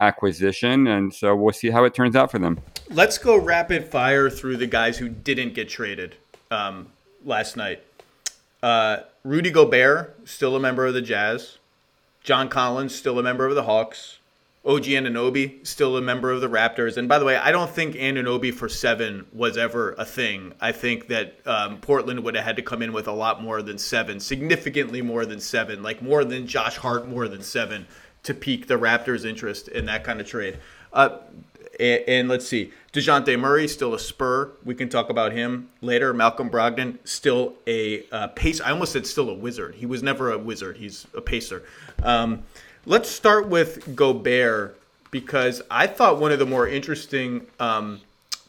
acquisition, 0.00 0.86
and 0.86 1.14
so 1.14 1.36
we'll 1.36 1.52
see 1.52 1.70
how 1.70 1.84
it 1.84 1.94
turns 1.94 2.16
out 2.16 2.30
for 2.30 2.38
them. 2.38 2.58
Let's 2.90 3.18
go 3.18 3.36
rapid 3.36 3.86
fire 3.86 4.28
through 4.28 4.56
the 4.56 4.66
guys 4.66 4.98
who 4.98 5.08
didn't 5.08 5.54
get 5.54 5.68
traded 5.68 6.16
um, 6.50 6.88
last 7.24 7.56
night. 7.56 7.82
Uh, 8.62 8.98
Rudy 9.24 9.50
Gobert, 9.50 10.28
still 10.28 10.56
a 10.56 10.60
member 10.60 10.86
of 10.86 10.94
the 10.94 11.02
Jazz. 11.02 11.58
John 12.22 12.48
Collins, 12.48 12.94
still 12.94 13.18
a 13.18 13.22
member 13.22 13.46
of 13.46 13.54
the 13.54 13.62
Hawks. 13.62 14.18
OG 14.62 14.84
Anunoby, 14.84 15.66
still 15.66 15.96
a 15.96 16.02
member 16.02 16.30
of 16.30 16.42
the 16.42 16.48
Raptors. 16.48 16.98
And 16.98 17.08
by 17.08 17.18
the 17.18 17.24
way, 17.24 17.36
I 17.36 17.50
don't 17.50 17.70
think 17.70 17.94
Anunoby 17.94 18.52
for 18.52 18.68
seven 18.68 19.24
was 19.32 19.56
ever 19.56 19.94
a 19.96 20.04
thing. 20.04 20.52
I 20.60 20.72
think 20.72 21.08
that 21.08 21.34
um, 21.46 21.78
Portland 21.78 22.22
would 22.24 22.34
have 22.34 22.44
had 22.44 22.56
to 22.56 22.62
come 22.62 22.82
in 22.82 22.92
with 22.92 23.08
a 23.08 23.12
lot 23.12 23.42
more 23.42 23.62
than 23.62 23.78
seven, 23.78 24.20
significantly 24.20 25.00
more 25.00 25.24
than 25.24 25.40
seven, 25.40 25.82
like 25.82 26.02
more 26.02 26.26
than 26.26 26.46
Josh 26.46 26.76
Hart, 26.76 27.08
more 27.08 27.26
than 27.26 27.42
seven, 27.42 27.86
to 28.24 28.34
pique 28.34 28.66
the 28.66 28.78
Raptors' 28.78 29.24
interest 29.24 29.68
in 29.68 29.86
that 29.86 30.04
kind 30.04 30.20
of 30.20 30.26
trade. 30.26 30.58
Uh, 30.92 31.18
and, 31.78 32.04
and, 32.06 32.28
let's 32.28 32.46
see, 32.46 32.70
Dejounte 32.92 33.38
Murray 33.38 33.68
still 33.68 33.94
a 33.94 33.98
Spur. 34.00 34.50
We 34.64 34.74
can 34.74 34.88
talk 34.88 35.10
about 35.10 35.32
him 35.32 35.68
later. 35.80 36.12
Malcolm 36.12 36.50
Brogdon 36.50 36.98
still 37.04 37.54
a 37.66 38.04
uh, 38.10 38.28
pace. 38.28 38.60
I 38.60 38.72
almost 38.72 38.92
said 38.92 39.06
still 39.06 39.30
a 39.30 39.34
wizard. 39.34 39.76
He 39.76 39.86
was 39.86 40.02
never 40.02 40.32
a 40.32 40.38
wizard. 40.38 40.76
He's 40.76 41.06
a 41.14 41.20
pacer. 41.20 41.62
Um, 42.02 42.42
let's 42.86 43.08
start 43.08 43.48
with 43.48 43.94
Gobert 43.94 44.76
because 45.12 45.62
I 45.70 45.86
thought 45.86 46.18
one 46.18 46.32
of 46.32 46.40
the 46.40 46.46
more 46.46 46.66
interesting 46.66 47.46
um, 47.60 48.00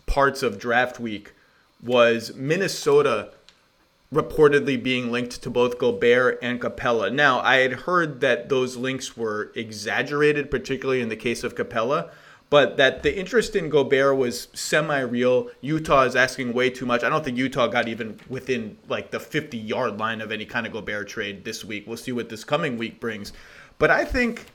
parts 0.08 0.42
of 0.42 0.58
draft 0.58 1.00
week 1.00 1.34
was 1.84 2.34
Minnesota 2.34 3.32
reportedly 4.12 4.82
being 4.82 5.12
linked 5.12 5.42
to 5.44 5.50
both 5.52 5.78
Gobert 5.78 6.40
and 6.42 6.60
Capela. 6.60 7.14
Now, 7.14 7.40
I 7.42 7.58
had 7.58 7.74
heard 7.74 8.22
that 8.22 8.50
those 8.50 8.76
links 8.76 9.16
were 9.16 9.52
exaggerated, 9.56 10.50
particularly 10.50 11.02
in 11.02 11.10
the 11.10 11.16
case 11.16 11.44
of 11.44 11.56
Capela 11.56 12.10
but 12.52 12.76
that 12.76 13.02
the 13.02 13.18
interest 13.18 13.56
in 13.56 13.70
Gobert 13.70 14.18
was 14.18 14.50
semi-real. 14.54 15.50
Utah 15.62 16.04
is 16.04 16.18
asking 16.18 16.52
way 16.52 16.70
too 16.70 16.86
much. 16.86 17.02
I 17.02 17.08
don't 17.08 17.24
think 17.24 17.38
Utah 17.38 17.68
got 17.68 17.88
even 17.88 18.20
within 18.28 18.78
like 18.90 19.10
the 19.10 19.20
50-yard 19.20 19.98
line 19.98 20.20
of 20.20 20.34
any 20.34 20.46
kind 20.46 20.68
of 20.68 20.74
Gobert 20.74 21.08
trade 21.08 21.46
this 21.46 21.64
week. 21.64 21.88
We'll 21.88 21.96
see 21.96 22.12
what 22.12 22.28
this 22.28 22.44
coming 22.44 22.78
week 22.78 23.00
brings. 23.00 23.32
But 23.80 23.90
I 23.90 24.04
think 24.04 24.48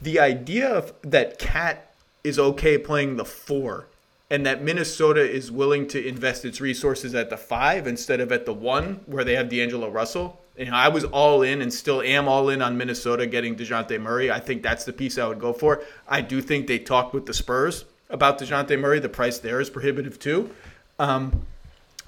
the 0.00 0.20
idea 0.20 0.68
of 0.68 0.94
that 1.02 1.40
Cat 1.40 1.92
is 2.22 2.38
okay 2.38 2.78
playing 2.78 3.16
the 3.16 3.24
four 3.24 3.88
and 4.30 4.46
that 4.46 4.62
Minnesota 4.62 5.28
is 5.28 5.50
willing 5.50 5.88
to 5.88 6.06
invest 6.06 6.44
its 6.44 6.60
resources 6.60 7.16
at 7.16 7.30
the 7.30 7.36
five 7.36 7.88
instead 7.88 8.20
of 8.20 8.30
at 8.30 8.46
the 8.46 8.54
one 8.54 9.00
where 9.06 9.24
they 9.24 9.34
have 9.34 9.48
D'Angelo 9.48 9.90
Russell 9.90 10.40
you 10.60 10.66
know, 10.66 10.76
I 10.76 10.88
was 10.88 11.04
all 11.04 11.40
in 11.40 11.62
and 11.62 11.72
still 11.72 12.02
am 12.02 12.28
all 12.28 12.50
in 12.50 12.60
on 12.60 12.76
Minnesota 12.76 13.26
getting 13.26 13.56
DeJounte 13.56 13.98
Murray. 13.98 14.30
I 14.30 14.40
think 14.40 14.62
that's 14.62 14.84
the 14.84 14.92
piece 14.92 15.16
I 15.16 15.26
would 15.26 15.40
go 15.40 15.54
for. 15.54 15.82
I 16.06 16.20
do 16.20 16.42
think 16.42 16.66
they 16.66 16.78
talked 16.78 17.14
with 17.14 17.24
the 17.24 17.32
Spurs 17.32 17.86
about 18.10 18.38
DeJounte 18.38 18.78
Murray. 18.78 19.00
The 19.00 19.08
price 19.08 19.38
there 19.38 19.58
is 19.62 19.70
prohibitive 19.70 20.18
too. 20.18 20.50
Um, 20.98 21.46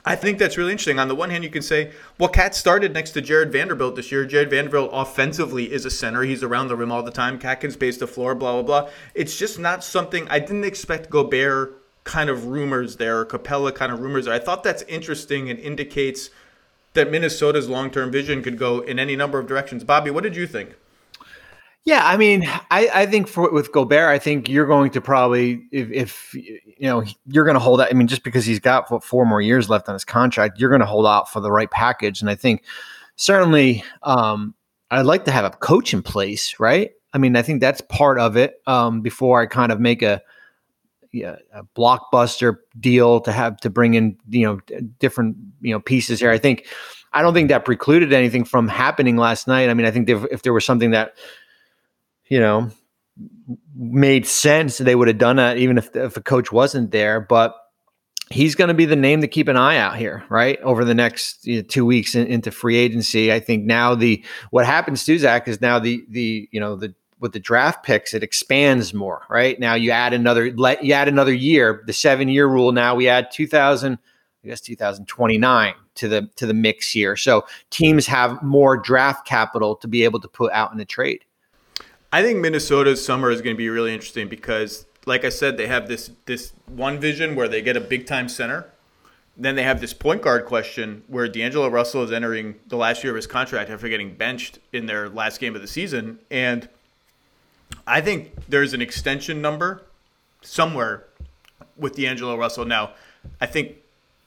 I 0.05 0.17
think 0.17 0.39
that's 0.39 0.59
really 0.59 0.73
interesting. 0.73 0.99
On 0.99 1.09
the 1.09 1.15
one 1.15 1.31
hand, 1.31 1.45
you 1.45 1.51
can 1.51 1.63
say, 1.63 1.93
well, 2.19 2.29
KAT 2.29 2.55
started 2.55 2.93
next 2.93 3.13
to 3.13 3.23
Jared 3.23 3.53
Vanderbilt 3.53 3.97
this 3.97 4.13
year. 4.13 4.27
Jared 4.27 4.51
Vanderbilt 4.51 4.91
offensively 4.93 5.73
is 5.73 5.87
a 5.87 5.91
center. 5.91 6.23
He's 6.23 6.43
around 6.43 6.69
the 6.69 6.77
rim 6.77 6.93
all 6.93 7.03
the 7.03 7.11
time. 7.11 7.39
KAT 7.39 7.61
can 7.63 7.71
space 7.71 7.97
the 7.97 8.07
floor, 8.07 8.35
blah, 8.35 8.61
blah, 8.61 8.83
blah. 8.83 8.91
It's 9.15 9.39
just 9.39 9.59
not 9.59 9.83
something 9.83 10.29
I 10.29 10.41
didn't 10.41 10.65
expect 10.65 11.09
Gobert 11.09 11.79
kind 12.05 12.29
of 12.29 12.47
rumors 12.47 12.97
there, 12.97 13.21
or 13.21 13.25
Capela 13.25 13.75
kind 13.75 13.93
of 13.93 14.01
rumors 14.01 14.27
there. 14.27 14.35
I 14.35 14.41
thought 14.41 14.63
that's 14.63 14.83
interesting 14.83 15.49
and 15.49 15.59
indicates– 15.59 16.29
that 16.95 17.11
Minnesota's 17.11 17.69
long 17.69 17.91
term 17.91 18.11
vision 18.11 18.43
could 18.43 18.59
go 18.59 18.81
in 18.81 18.99
any 18.99 19.17
number 19.17 19.39
of 19.39 19.47
directions. 19.47 19.85
Bobby, 19.85 20.11
what 20.11 20.23
did 20.23 20.37
you 20.37 20.47
think? 20.47 20.77
Yeah, 21.85 22.03
I 22.05 22.17
mean, 22.17 22.45
I, 22.71 22.91
I 22.95 23.07
think 23.07 23.27
for 23.27 23.51
with 23.51 23.73
Gobert, 23.73 24.09
I 24.09 24.19
think 24.21 24.49
you're 24.49 24.67
going 24.67 24.93
to 24.93 25.01
probably 25.01 25.67
if, 25.73 25.91
if 25.91 26.35
you 26.35 26.61
know 26.81 27.03
you're 27.27 27.45
going 27.45 27.57
to 27.57 27.61
hold 27.61 27.81
out. 27.81 27.89
I 27.91 27.95
mean, 27.95 28.07
just 28.07 28.23
because 28.23 28.45
he's 28.45 28.61
got 28.61 28.89
what, 28.91 29.03
four 29.03 29.27
more 29.27 29.41
years 29.41 29.69
left 29.69 29.89
on 29.89 29.95
his 29.95 30.05
contract, 30.05 30.61
you're 30.61 30.71
going 30.71 30.81
to 30.81 30.87
hold 30.87 31.07
out 31.07 31.29
for 31.29 31.41
the 31.41 31.51
right 31.51 31.71
package. 31.71 32.21
And 32.21 32.31
I 32.31 32.37
think 32.37 32.63
certainly 33.17 33.83
um, 34.05 34.55
I'd 34.93 35.07
like 35.07 35.25
to 35.25 35.33
have 35.33 35.45
a 35.45 35.51
coach 35.51 35.93
in 35.93 36.03
place, 36.03 36.61
right? 36.61 36.93
I 37.13 37.19
mean, 37.19 37.35
I 37.35 37.43
think 37.43 37.61
that's 37.61 37.81
part 37.81 38.19
of 38.21 38.37
it. 38.37 38.63
Um, 38.69 39.01
before 39.01 39.41
I 39.41 39.47
kind 39.47 39.73
of 39.73 39.81
make 39.81 40.03
a 40.03 40.23
yeah, 41.13 41.37
a 41.53 41.63
blockbuster 41.77 42.57
deal 42.81 43.21
to 43.21 43.33
have 43.33 43.59
to 43.59 43.71
bring 43.71 43.95
in 43.95 44.17
you 44.29 44.47
know 44.47 44.61
different 44.99 45.37
you 45.61 45.73
know 45.73 45.81
pieces 45.81 46.21
here. 46.21 46.31
I 46.31 46.39
think 46.39 46.67
I 47.13 47.23
don't 47.23 47.35
think 47.35 47.51
that 47.51 47.65
precluded 47.65 48.13
anything 48.13 48.45
from 48.45 48.69
happening 48.69 49.17
last 49.17 49.47
night. 49.47 49.69
I 49.69 49.75
mean, 49.75 49.87
I 49.87 49.91
think 49.91 50.09
if, 50.09 50.43
there 50.43 50.55
was 50.55 50.65
something 50.65 50.93
that 50.93 51.15
you 52.29 52.41
know 52.41 52.71
made 53.77 54.27
sense, 54.27 54.79
they 54.79 54.95
would 54.95 55.09
have 55.09 55.19
done 55.19 55.37
that 55.37 55.59
even 55.59 55.79
if 55.79 55.95
if 55.95 56.17
a 56.17 56.23
coach 56.23 56.51
wasn't 56.51 56.91
there. 56.91 57.21
But 57.21 57.55
he's 58.31 58.55
going 58.55 58.69
to 58.69 58.75
be 58.75 58.87
the 58.87 58.97
name 58.97 59.21
to 59.21 59.29
keep 59.29 59.49
an 59.49 59.57
eye 59.57 59.77
out 59.77 59.97
here, 59.97 60.25
right? 60.31 60.59
Over 60.63 60.85
the 60.87 60.95
next 60.95 61.47
you 61.47 61.57
know, 61.57 61.63
two 61.63 61.85
weeks 61.85 62.15
in, 62.15 62.27
into 62.27 62.51
free 62.51 62.77
agency, 62.77 63.31
I 63.31 63.41
think 63.41 63.65
now 63.65 63.95
the 63.95 64.25
what 64.51 64.65
happens 64.65 65.05
to 65.05 65.19
Zach 65.19 65.47
is 65.47 65.61
now 65.61 65.79
the 65.79 66.03
the 66.09 66.49
you 66.51 66.61
know 66.61 66.77
the 66.77 66.95
with 67.23 67.33
the 67.33 67.41
draft 67.41 67.85
picks, 67.85 68.15
it 68.15 68.25
expands 68.25 68.93
more, 68.93 69.23
right? 69.31 69.59
Now 69.59 69.75
you 69.75 69.93
add 69.93 70.13
another 70.13 70.53
let 70.55 70.85
you 70.85 70.93
add 70.93 71.07
another 71.07 71.33
year, 71.33 71.83
the 71.87 71.93
seven 71.93 72.29
year 72.29 72.49
rule. 72.49 72.73
Now 72.73 72.97
we 72.97 73.09
add 73.09 73.31
2000, 73.31 73.97
I 74.45 74.49
guess 74.49 74.61
2029 74.61 75.75
to 75.95 76.09
the 76.09 76.29
to 76.35 76.47
the 76.47 76.53
mix 76.53 76.91
here. 76.91 77.17
So 77.17 77.47
teams 77.71 78.09
have 78.09 78.43
more 78.43 78.77
draft 78.77 79.25
capital 79.25 79.77
to 79.77 79.89
be 79.89 80.03
able 80.03 80.19
to 80.21 80.29
put 80.29 80.53
out 80.53 80.73
in 80.73 80.79
the 80.79 80.85
trade. 80.85 81.25
I 82.13 82.23
think 82.23 82.41
Minnesota's 82.41 83.03
summer 83.03 83.31
is 83.31 83.41
going 83.41 83.55
to 83.55 83.59
be 83.59 83.71
really 83.71 83.95
interesting 83.95 84.29
because, 84.29 84.85
like 85.07 85.25
I 85.25 85.31
said, 85.31 85.57
they 85.57 85.69
have 85.69 85.87
this 85.87 86.11
this 86.27 86.53
one 86.67 86.99
vision 86.99 87.37
where 87.37 87.47
they 87.47 87.63
get 87.63 87.77
a 87.77 87.81
big 87.81 88.05
time 88.05 88.29
center. 88.29 88.69
Then 89.37 89.55
they 89.55 89.63
have 89.63 89.81
this 89.81 89.95
point 89.95 90.23
guard 90.23 90.45
question 90.45 91.05
where 91.07 91.27
D'Angelo 91.27 91.69
Russell 91.69 92.03
is 92.03 92.13
entering 92.13 92.57
the 92.67 92.77
last 92.77 93.03
year 93.03 93.13
of 93.13 93.17
his 93.17 93.27
contract 93.27 93.71
after 93.71 93.89
getting 93.89 94.15
benched 94.15 94.59
in 94.73 94.85
their 94.85 95.09
last 95.09 95.41
game 95.41 95.55
of 95.55 95.63
the 95.63 95.69
season, 95.69 96.19
and 96.31 96.69
I 97.87 98.01
think 98.01 98.33
there's 98.49 98.75
an 98.75 98.83
extension 98.83 99.41
number 99.43 99.83
somewhere 100.41 101.05
with 101.77 101.97
D'Angelo 101.97 102.37
Russell. 102.37 102.65
Now, 102.65 102.93
I 103.41 103.47
think 103.47 103.77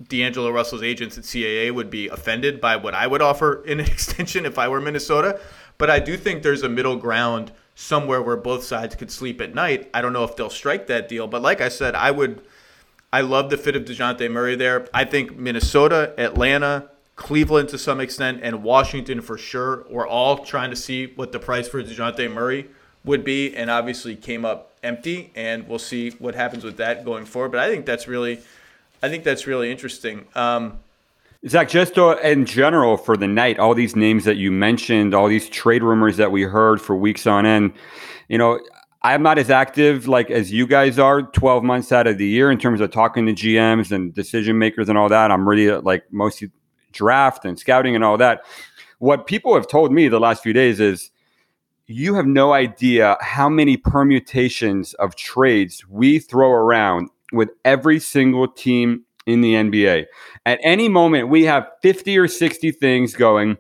D'Angelo 0.07 0.51
Russell's 0.51 0.83
agents 0.83 1.17
at 1.17 1.23
CAA 1.23 1.73
would 1.73 1.89
be 1.89 2.07
offended 2.07 2.59
by 2.59 2.75
what 2.75 2.93
I 2.93 3.07
would 3.07 3.21
offer 3.21 3.63
in 3.63 3.79
an 3.79 3.85
extension 3.91 4.45
if 4.45 4.57
I 4.57 4.67
were 4.67 4.81
Minnesota. 4.81 5.39
But 5.77 5.89
I 5.89 5.99
do 5.99 6.17
think 6.17 6.43
there's 6.43 6.63
a 6.63 6.69
middle 6.69 6.95
ground 6.95 7.51
somewhere 7.75 8.21
where 8.21 8.37
both 8.37 8.63
sides 8.63 8.95
could 8.95 9.11
sleep 9.11 9.41
at 9.41 9.53
night. 9.53 9.89
I 9.93 10.01
don't 10.01 10.13
know 10.13 10.23
if 10.23 10.35
they'll 10.35 10.49
strike 10.49 10.87
that 10.87 11.09
deal, 11.09 11.27
but 11.27 11.41
like 11.41 11.61
I 11.61 11.69
said, 11.69 11.95
I 11.95 12.11
would. 12.11 12.41
I 13.13 13.21
love 13.21 13.49
the 13.49 13.55
fit 13.55 13.77
of 13.77 13.85
Dejounte 13.85 14.29
Murray 14.29 14.57
there. 14.57 14.89
I 14.93 15.05
think 15.05 15.37
Minnesota, 15.37 16.13
Atlanta, 16.17 16.89
Cleveland 17.15 17.69
to 17.69 17.77
some 17.77 18.01
extent, 18.01 18.41
and 18.43 18.61
Washington 18.61 19.21
for 19.21 19.37
sure. 19.37 19.85
We're 19.89 20.07
all 20.07 20.39
trying 20.39 20.69
to 20.71 20.75
see 20.75 21.13
what 21.15 21.31
the 21.31 21.39
price 21.39 21.69
for 21.69 21.81
Dejounte 21.81 22.29
Murray 22.33 22.67
would 23.05 23.23
be, 23.23 23.55
and 23.55 23.69
obviously 23.69 24.15
came 24.15 24.45
up 24.45 24.71
empty. 24.83 25.31
And 25.35 25.67
we'll 25.67 25.79
see 25.79 26.11
what 26.11 26.35
happens 26.35 26.63
with 26.63 26.77
that 26.77 27.05
going 27.05 27.25
forward. 27.25 27.51
But 27.51 27.61
I 27.61 27.69
think 27.69 27.85
that's 27.85 28.07
really 28.07 28.41
I 29.05 29.09
think 29.09 29.23
that's 29.23 29.45
really 29.45 29.71
interesting. 29.71 30.25
Um, 30.35 30.79
Zach, 31.47 31.69
just 31.69 31.97
uh, 31.99 32.17
in 32.23 32.45
general 32.45 32.97
for 32.97 33.15
the 33.15 33.27
night, 33.27 33.59
all 33.59 33.75
these 33.75 33.95
names 33.95 34.23
that 34.23 34.37
you 34.37 34.51
mentioned, 34.51 35.13
all 35.13 35.27
these 35.27 35.47
trade 35.47 35.83
rumors 35.83 36.17
that 36.17 36.31
we 36.31 36.41
heard 36.41 36.81
for 36.81 36.95
weeks 36.95 37.27
on 37.27 37.45
end, 37.45 37.73
you 38.29 38.39
know, 38.39 38.59
I'm 39.03 39.21
not 39.21 39.37
as 39.37 39.51
active 39.51 40.07
like 40.07 40.31
as 40.31 40.51
you 40.51 40.65
guys 40.65 40.97
are 40.97 41.21
12 41.21 41.63
months 41.63 41.91
out 41.91 42.07
of 42.07 42.17
the 42.17 42.25
year 42.25 42.49
in 42.49 42.57
terms 42.57 42.81
of 42.81 42.89
talking 42.89 43.27
to 43.27 43.33
GMs 43.33 43.91
and 43.91 44.11
decision 44.11 44.57
makers 44.57 44.89
and 44.89 44.97
all 44.97 45.09
that. 45.09 45.29
I'm 45.29 45.47
really 45.47 45.69
uh, 45.69 45.81
like 45.81 46.11
mostly 46.11 46.49
draft 46.91 47.45
and 47.45 47.59
scouting 47.59 47.93
and 47.93 48.03
all 48.03 48.17
that. 48.17 48.43
What 48.97 49.27
people 49.27 49.53
have 49.53 49.67
told 49.67 49.91
me 49.91 50.07
the 50.07 50.19
last 50.19 50.41
few 50.41 50.53
days 50.53 50.79
is 50.79 51.11
you 51.87 52.15
have 52.15 52.25
no 52.25 52.53
idea 52.53 53.17
how 53.21 53.49
many 53.49 53.77
permutations 53.77 54.93
of 54.95 55.15
trades 55.15 55.85
we 55.87 56.19
throw 56.19 56.49
around 56.49 57.09
with 57.31 57.49
every 57.63 57.99
single 57.99 58.47
team 58.47 59.03
in 59.25 59.41
the 59.41 59.53
NBA. 59.53 60.05
At 60.45 60.59
any 60.63 60.87
moment, 60.87 61.29
we 61.29 61.43
have 61.45 61.67
50 61.81 62.17
or 62.17 62.27
60 62.27 62.71
things 62.71 63.15
going, 63.15 63.57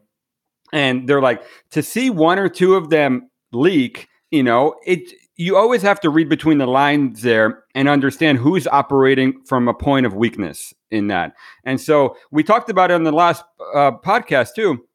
and 0.73 1.07
they're 1.07 1.21
like, 1.21 1.43
to 1.71 1.81
see 1.81 2.09
one 2.09 2.39
or 2.39 2.49
two 2.49 2.75
of 2.75 2.89
them 2.89 3.29
leak, 3.51 4.07
you 4.31 4.43
know, 4.43 4.75
it 4.85 5.11
you 5.37 5.57
always 5.57 5.81
have 5.81 5.99
to 5.99 6.09
read 6.09 6.29
between 6.29 6.59
the 6.59 6.65
lines 6.65 7.21
there 7.21 7.65
and 7.75 7.89
understand 7.89 8.37
who's 8.37 8.67
operating 8.67 9.33
from 9.45 9.67
a 9.67 9.73
point 9.73 10.05
of 10.05 10.13
weakness 10.13 10.73
in 10.91 11.07
that. 11.07 11.33
And 11.65 11.81
so 11.81 12.15
we 12.31 12.41
talked 12.41 12.69
about 12.69 12.89
it 12.89 12.93
in 12.93 13.03
the 13.03 13.11
last 13.11 13.43
uh, 13.73 13.91
podcast 13.91 14.55
too 14.55 14.85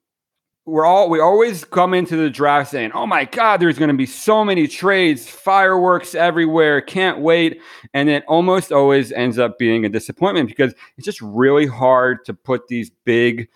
we're 0.67 0.85
all 0.85 1.09
we 1.09 1.21
always 1.21 1.65
come 1.65 1.95
into 1.95 2.17
the 2.17 2.31
draft 2.31 2.71
saying, 2.71 2.93
"Oh 2.93 3.07
my 3.07 3.25
God, 3.25 3.59
there's 3.59 3.79
going 3.79 3.91
to 3.91 3.97
be 3.97 4.07
so 4.07 4.45
many 4.45 4.69
trades, 4.69 5.29
fireworks 5.29 6.15
everywhere, 6.15 6.81
can't 6.81 7.21
wait," 7.21 7.61
and 7.95 8.09
it 8.09 8.25
almost 8.29 8.71
always 8.71 9.11
ends 9.13 9.39
up 9.39 9.59
being 9.59 9.85
a 9.85 9.89
disappointment 9.89 10.49
because 10.49 10.75
it's 10.97 11.05
just 11.05 11.21
really 11.23 11.67
hard 11.67 12.25
to 12.27 12.35
put 12.35 12.69
these 12.69 12.91
big 13.05 13.49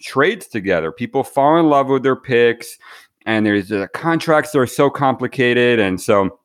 trades 0.00 0.46
together. 0.46 0.90
People 0.92 1.22
fall 1.22 1.58
in 1.58 1.68
love 1.68 1.88
with 1.88 2.02
their 2.02 2.16
picks, 2.16 2.76
and 3.24 3.46
there's 3.46 3.70
uh, 3.70 3.86
contracts 3.94 4.50
that 4.52 4.58
are 4.58 4.66
so 4.66 4.90
complicated, 4.90 5.78
and 5.78 6.00
so. 6.00 6.38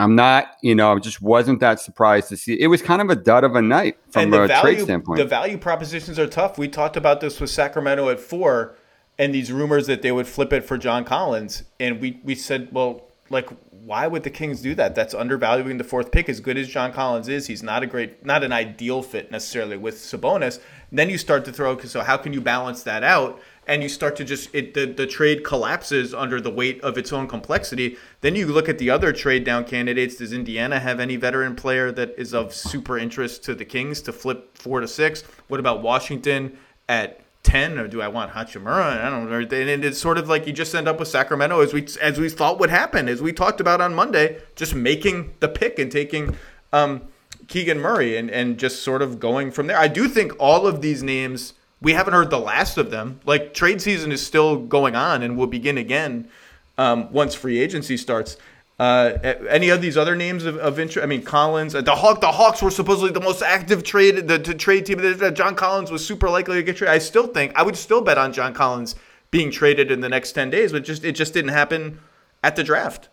I'm 0.00 0.14
not, 0.14 0.52
you 0.62 0.76
know, 0.76 0.92
I 0.92 0.98
just 1.00 1.20
wasn't 1.20 1.58
that 1.58 1.80
surprised 1.80 2.28
to 2.28 2.36
see. 2.36 2.54
It 2.54 2.68
was 2.68 2.80
kind 2.80 3.02
of 3.02 3.10
a 3.10 3.16
dud 3.16 3.42
of 3.42 3.56
a 3.56 3.62
night 3.62 3.98
from 4.10 4.32
a 4.32 4.46
value, 4.46 4.62
trade 4.62 4.84
standpoint. 4.84 5.18
The 5.18 5.24
value 5.24 5.58
propositions 5.58 6.20
are 6.20 6.28
tough. 6.28 6.56
We 6.56 6.68
talked 6.68 6.96
about 6.96 7.20
this 7.20 7.40
with 7.40 7.50
Sacramento 7.50 8.08
at 8.08 8.20
four 8.20 8.76
and 9.18 9.34
these 9.34 9.52
rumors 9.52 9.86
that 9.86 10.02
they 10.02 10.12
would 10.12 10.26
flip 10.26 10.52
it 10.52 10.64
for 10.64 10.78
John 10.78 11.04
Collins. 11.04 11.64
And 11.80 12.00
we, 12.00 12.20
we 12.22 12.34
said, 12.34 12.68
well, 12.72 13.04
like, 13.30 13.50
why 13.70 14.06
would 14.06 14.22
the 14.22 14.30
Kings 14.30 14.62
do 14.62 14.74
that? 14.76 14.94
That's 14.94 15.14
undervaluing 15.14 15.76
the 15.76 15.84
fourth 15.84 16.12
pick. 16.12 16.28
As 16.28 16.40
good 16.40 16.56
as 16.56 16.68
John 16.68 16.92
Collins 16.92 17.28
is, 17.28 17.46
he's 17.46 17.62
not 17.62 17.82
a 17.82 17.86
great, 17.86 18.24
not 18.24 18.42
an 18.44 18.52
ideal 18.52 19.02
fit 19.02 19.30
necessarily 19.30 19.76
with 19.76 19.96
Sabonis. 19.96 20.60
And 20.90 20.98
then 20.98 21.10
you 21.10 21.18
start 21.18 21.44
to 21.46 21.52
throw, 21.52 21.78
so 21.78 22.00
how 22.00 22.16
can 22.16 22.32
you 22.32 22.40
balance 22.40 22.82
that 22.84 23.02
out? 23.02 23.40
And 23.66 23.82
you 23.82 23.90
start 23.90 24.16
to 24.16 24.24
just, 24.24 24.54
it, 24.54 24.72
the, 24.72 24.86
the 24.86 25.06
trade 25.06 25.44
collapses 25.44 26.14
under 26.14 26.40
the 26.40 26.50
weight 26.50 26.80
of 26.80 26.96
its 26.96 27.12
own 27.12 27.28
complexity. 27.28 27.98
Then 28.22 28.34
you 28.34 28.46
look 28.46 28.66
at 28.66 28.78
the 28.78 28.88
other 28.88 29.12
trade 29.12 29.44
down 29.44 29.64
candidates. 29.64 30.16
Does 30.16 30.32
Indiana 30.32 30.78
have 30.78 31.00
any 31.00 31.16
veteran 31.16 31.54
player 31.54 31.92
that 31.92 32.14
is 32.16 32.32
of 32.32 32.54
super 32.54 32.96
interest 32.96 33.44
to 33.44 33.54
the 33.54 33.66
Kings 33.66 34.00
to 34.02 34.12
flip 34.12 34.56
four 34.56 34.80
to 34.80 34.88
six? 34.88 35.22
What 35.48 35.60
about 35.60 35.82
Washington 35.82 36.56
at 36.88 37.20
ten, 37.48 37.78
or 37.78 37.88
do 37.88 38.02
I 38.02 38.08
want 38.08 38.32
Hachimura? 38.32 39.00
I 39.00 39.08
don't 39.08 39.30
know. 39.30 39.38
And 39.38 39.84
it's 39.84 39.98
sort 39.98 40.18
of 40.18 40.28
like 40.28 40.46
you 40.46 40.52
just 40.52 40.74
end 40.74 40.86
up 40.86 40.98
with 40.98 41.08
Sacramento 41.08 41.60
as 41.60 41.72
we 41.72 41.86
as 42.00 42.20
we 42.20 42.28
thought 42.28 42.60
would 42.60 42.70
happen, 42.70 43.08
as 43.08 43.22
we 43.22 43.32
talked 43.32 43.60
about 43.60 43.80
on 43.80 43.94
Monday, 43.94 44.40
just 44.54 44.74
making 44.74 45.34
the 45.40 45.48
pick 45.48 45.78
and 45.78 45.90
taking 45.90 46.36
um, 46.72 47.02
Keegan 47.48 47.80
Murray 47.80 48.16
and 48.16 48.30
and 48.30 48.58
just 48.58 48.82
sort 48.82 49.00
of 49.00 49.18
going 49.18 49.50
from 49.50 49.66
there. 49.66 49.78
I 49.78 49.88
do 49.88 50.08
think 50.08 50.32
all 50.38 50.66
of 50.66 50.82
these 50.82 51.02
names 51.02 51.54
we 51.80 51.92
haven't 51.92 52.12
heard 52.12 52.30
the 52.30 52.38
last 52.38 52.76
of 52.76 52.90
them. 52.90 53.20
Like 53.24 53.54
trade 53.54 53.80
season 53.80 54.12
is 54.12 54.24
still 54.24 54.56
going 54.56 54.94
on 54.94 55.22
and 55.22 55.36
will 55.36 55.46
begin 55.46 55.78
again 55.78 56.28
um, 56.76 57.10
once 57.12 57.34
free 57.34 57.58
agency 57.58 57.96
starts. 57.96 58.36
Uh, 58.78 59.18
any 59.48 59.70
of 59.70 59.82
these 59.82 59.96
other 59.96 60.14
names 60.14 60.44
of, 60.44 60.56
of 60.58 60.78
interest? 60.78 61.02
I 61.02 61.06
mean, 61.06 61.22
Collins. 61.22 61.74
Uh, 61.74 61.80
the 61.80 61.96
Hawk. 61.96 62.20
The 62.20 62.30
Hawks 62.30 62.62
were 62.62 62.70
supposedly 62.70 63.10
the 63.10 63.20
most 63.20 63.42
active 63.42 63.82
trade. 63.82 64.28
The, 64.28 64.38
the 64.38 64.54
trade 64.54 64.86
team. 64.86 64.98
That 65.00 65.34
John 65.34 65.56
Collins 65.56 65.90
was 65.90 66.06
super 66.06 66.30
likely 66.30 66.56
to 66.56 66.62
get 66.62 66.76
traded. 66.76 66.94
I 66.94 66.98
still 66.98 67.26
think 67.26 67.52
I 67.56 67.62
would 67.62 67.76
still 67.76 68.02
bet 68.02 68.18
on 68.18 68.32
John 68.32 68.54
Collins 68.54 68.94
being 69.32 69.50
traded 69.50 69.90
in 69.90 70.00
the 70.00 70.08
next 70.08 70.32
ten 70.32 70.48
days, 70.48 70.70
but 70.70 70.84
just 70.84 71.04
it 71.04 71.12
just 71.12 71.34
didn't 71.34 71.50
happen 71.50 71.98
at 72.44 72.54
the 72.54 72.62
draft. 72.62 73.08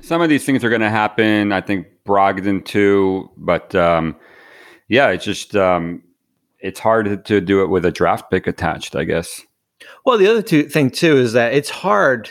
Some 0.00 0.20
of 0.20 0.28
these 0.28 0.44
things 0.44 0.62
are 0.62 0.68
going 0.68 0.82
to 0.82 0.90
happen. 0.90 1.52
I 1.52 1.62
think 1.62 1.86
Brogdon 2.06 2.64
too, 2.64 3.30
but 3.38 3.74
um, 3.74 4.14
yeah, 4.88 5.08
it's 5.08 5.24
just 5.24 5.56
um, 5.56 6.02
it's 6.60 6.80
hard 6.80 7.24
to 7.24 7.40
do 7.40 7.62
it 7.62 7.68
with 7.68 7.86
a 7.86 7.90
draft 7.90 8.30
pick 8.30 8.46
attached. 8.46 8.94
I 8.94 9.04
guess. 9.04 9.40
Well, 10.04 10.18
the 10.18 10.28
other 10.28 10.42
two 10.42 10.64
thing 10.64 10.90
too 10.90 11.16
is 11.16 11.32
that 11.32 11.54
it's 11.54 11.70
hard 11.70 12.30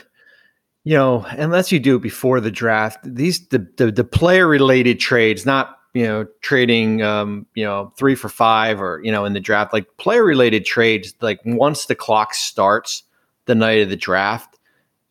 you 0.87 0.93
know, 0.93 1.25
unless 1.31 1.69
you 1.69 1.81
do 1.81 1.97
it 1.97 2.01
before 2.01 2.39
the 2.39 2.49
draft, 2.49 2.99
these 3.03 3.45
the 3.49 3.67
the, 3.75 3.91
the 3.91 4.05
player 4.05 4.47
related 4.47 5.01
trades, 5.01 5.45
not 5.45 5.77
you 5.93 6.05
know 6.05 6.25
trading 6.39 7.01
um, 7.01 7.45
you 7.55 7.65
know 7.65 7.91
three 7.97 8.15
for 8.15 8.29
five 8.29 8.81
or 8.81 9.01
you 9.03 9.11
know 9.11 9.25
in 9.25 9.33
the 9.33 9.41
draft, 9.41 9.73
like 9.73 9.85
player 9.97 10.23
related 10.23 10.65
trades, 10.65 11.13
like 11.19 11.41
once 11.43 11.87
the 11.87 11.95
clock 11.95 12.33
starts 12.33 13.03
the 13.47 13.53
night 13.53 13.81
of 13.81 13.89
the 13.89 13.97
draft, 13.97 14.57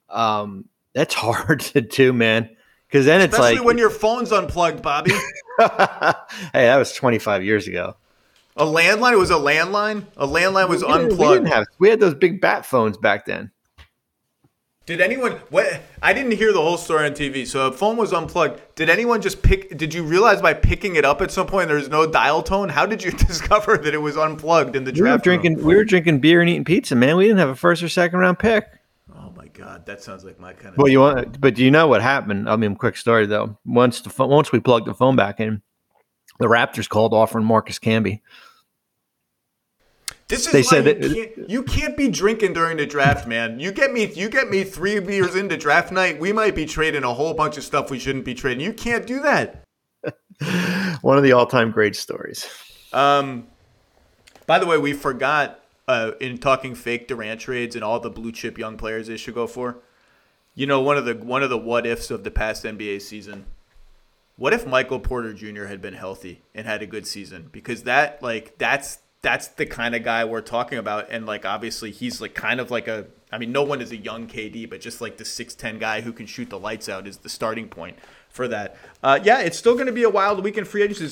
um, 0.08 0.64
that's 0.94 1.12
hard 1.26 1.60
to 1.60 1.82
do, 1.82 2.10
man. 2.10 2.48
Because 2.88 3.04
then 3.04 3.20
Especially 3.20 3.50
it's 3.50 3.58
like 3.58 3.66
when 3.66 3.76
your 3.76 3.90
phone's 3.90 4.32
unplugged, 4.32 4.80
Bobby. 4.80 5.10
hey, 5.58 6.14
that 6.54 6.76
was 6.78 6.94
25 6.94 7.44
years 7.44 7.68
ago. 7.68 7.96
A 8.56 8.64
landline 8.64 9.12
it 9.12 9.18
was 9.18 9.30
a 9.30 9.34
landline. 9.34 10.06
A 10.16 10.26
landline 10.26 10.70
was 10.70 10.82
we 10.82 10.88
unplugged. 10.90 11.20
We, 11.20 11.26
didn't 11.26 11.48
have, 11.48 11.66
we 11.78 11.90
had 11.90 12.00
those 12.00 12.14
big 12.14 12.40
bat 12.40 12.64
phones 12.64 12.96
back 12.96 13.26
then. 13.26 13.50
Did 14.86 15.00
anyone? 15.00 15.32
What? 15.50 15.82
I 16.00 16.12
didn't 16.12 16.30
hear 16.32 16.52
the 16.52 16.62
whole 16.62 16.76
story 16.76 17.06
on 17.06 17.12
TV. 17.12 17.44
So 17.44 17.66
a 17.66 17.72
phone 17.72 17.96
was 17.96 18.12
unplugged. 18.12 18.60
Did 18.76 18.88
anyone 18.88 19.20
just 19.20 19.42
pick? 19.42 19.76
Did 19.76 19.92
you 19.92 20.04
realize 20.04 20.40
by 20.40 20.54
picking 20.54 20.94
it 20.94 21.04
up 21.04 21.20
at 21.20 21.32
some 21.32 21.48
point 21.48 21.66
there's 21.66 21.88
no 21.88 22.08
dial 22.08 22.40
tone? 22.40 22.68
How 22.68 22.86
did 22.86 23.02
you 23.02 23.10
discover 23.26 23.76
that 23.78 23.94
it 23.94 23.98
was 23.98 24.16
unplugged 24.16 24.76
in 24.76 24.84
the 24.84 24.92
we 24.92 25.02
Were 25.02 25.18
drinking, 25.18 25.56
room? 25.56 25.66
we 25.66 25.74
were 25.74 25.84
drinking 25.84 26.20
beer 26.20 26.40
and 26.40 26.48
eating 26.48 26.64
pizza, 26.64 26.94
man. 26.94 27.16
We 27.16 27.24
didn't 27.24 27.38
have 27.40 27.48
a 27.48 27.56
first 27.56 27.82
or 27.82 27.88
second 27.88 28.20
round 28.20 28.38
pick. 28.38 28.64
Oh 29.12 29.32
my 29.36 29.48
god, 29.48 29.86
that 29.86 30.04
sounds 30.04 30.24
like 30.24 30.38
my 30.38 30.52
kind 30.52 30.68
of. 30.74 30.78
Well, 30.78 30.88
you 30.88 31.00
want, 31.00 31.40
but 31.40 31.56
do 31.56 31.64
you 31.64 31.72
know 31.72 31.88
what 31.88 32.00
happened? 32.00 32.48
I 32.48 32.54
mean, 32.54 32.76
quick 32.76 32.96
story 32.96 33.26
though. 33.26 33.58
Once 33.66 34.02
the 34.02 34.24
once 34.24 34.52
we 34.52 34.60
plugged 34.60 34.86
the 34.86 34.94
phone 34.94 35.16
back 35.16 35.40
in, 35.40 35.62
the 36.38 36.46
Raptors 36.46 36.88
called 36.88 37.12
offering 37.12 37.44
Marcus 37.44 37.80
Camby. 37.80 38.20
This 40.28 40.46
is 40.46 40.52
they 40.52 40.62
said 40.64 41.04
you, 41.04 41.14
can't, 41.14 41.50
you 41.50 41.62
can't 41.62 41.96
be 41.96 42.08
drinking 42.08 42.52
during 42.52 42.78
the 42.78 42.86
draft, 42.86 43.28
man. 43.28 43.60
You 43.60 43.70
get 43.70 43.92
me, 43.92 44.12
you 44.12 44.28
get 44.28 44.48
me 44.48 44.64
three 44.64 44.98
beers 44.98 45.36
into 45.36 45.56
draft 45.56 45.92
night. 45.92 46.18
We 46.18 46.32
might 46.32 46.56
be 46.56 46.66
trading 46.66 47.04
a 47.04 47.14
whole 47.14 47.32
bunch 47.32 47.56
of 47.56 47.62
stuff 47.62 47.90
we 47.90 48.00
shouldn't 48.00 48.24
be 48.24 48.34
trading. 48.34 48.64
You 48.64 48.72
can't 48.72 49.06
do 49.06 49.20
that. 49.20 49.62
One 51.02 51.16
of 51.16 51.22
the 51.22 51.32
all-time 51.32 51.70
great 51.70 51.94
stories. 51.94 52.48
Um, 52.92 53.46
by 54.46 54.58
the 54.58 54.66
way, 54.66 54.78
we 54.78 54.94
forgot 54.94 55.60
uh, 55.86 56.12
in 56.20 56.38
talking 56.38 56.74
fake 56.74 57.06
Durant 57.06 57.40
trades 57.40 57.76
and 57.76 57.84
all 57.84 58.00
the 58.00 58.10
blue 58.10 58.32
chip 58.32 58.58
young 58.58 58.76
players 58.76 59.06
they 59.06 59.16
should 59.16 59.34
go 59.34 59.46
for. 59.46 59.78
You 60.54 60.66
know, 60.66 60.80
one 60.80 60.96
of 60.96 61.04
the 61.04 61.14
one 61.14 61.42
of 61.42 61.50
the 61.50 61.58
what 61.58 61.86
ifs 61.86 62.10
of 62.10 62.24
the 62.24 62.30
past 62.30 62.64
NBA 62.64 63.02
season. 63.02 63.44
What 64.36 64.52
if 64.52 64.66
Michael 64.66 65.00
Porter 65.00 65.32
Jr. 65.32 65.64
had 65.64 65.80
been 65.80 65.94
healthy 65.94 66.42
and 66.54 66.66
had 66.66 66.82
a 66.82 66.86
good 66.86 67.06
season? 67.06 67.48
Because 67.52 67.84
that 67.84 68.22
like 68.22 68.56
that's 68.58 68.98
that's 69.26 69.48
the 69.48 69.66
kind 69.66 69.96
of 69.96 70.04
guy 70.04 70.24
we're 70.24 70.40
talking 70.40 70.78
about. 70.78 71.08
And 71.10 71.26
like 71.26 71.44
obviously 71.44 71.90
he's 71.90 72.20
like 72.20 72.32
kind 72.34 72.60
of 72.60 72.70
like 72.70 72.86
a 72.86 73.06
I 73.32 73.38
mean, 73.38 73.50
no 73.50 73.64
one 73.64 73.80
is 73.80 73.90
a 73.90 73.96
young 73.96 74.28
KD, 74.28 74.70
but 74.70 74.80
just 74.80 75.00
like 75.00 75.16
the 75.16 75.24
six 75.24 75.52
ten 75.56 75.80
guy 75.80 76.00
who 76.00 76.12
can 76.12 76.26
shoot 76.26 76.48
the 76.48 76.60
lights 76.60 76.88
out 76.88 77.08
is 77.08 77.16
the 77.16 77.28
starting 77.28 77.68
point 77.68 77.98
for 78.28 78.46
that. 78.46 78.76
Uh, 79.02 79.18
yeah, 79.24 79.40
it's 79.40 79.58
still 79.58 79.74
going 79.74 79.86
to 79.86 79.92
be 79.92 80.04
a 80.04 80.08
wild 80.08 80.44
week 80.44 80.56
in 80.56 80.64
free 80.64 80.82
agency. 80.82 81.08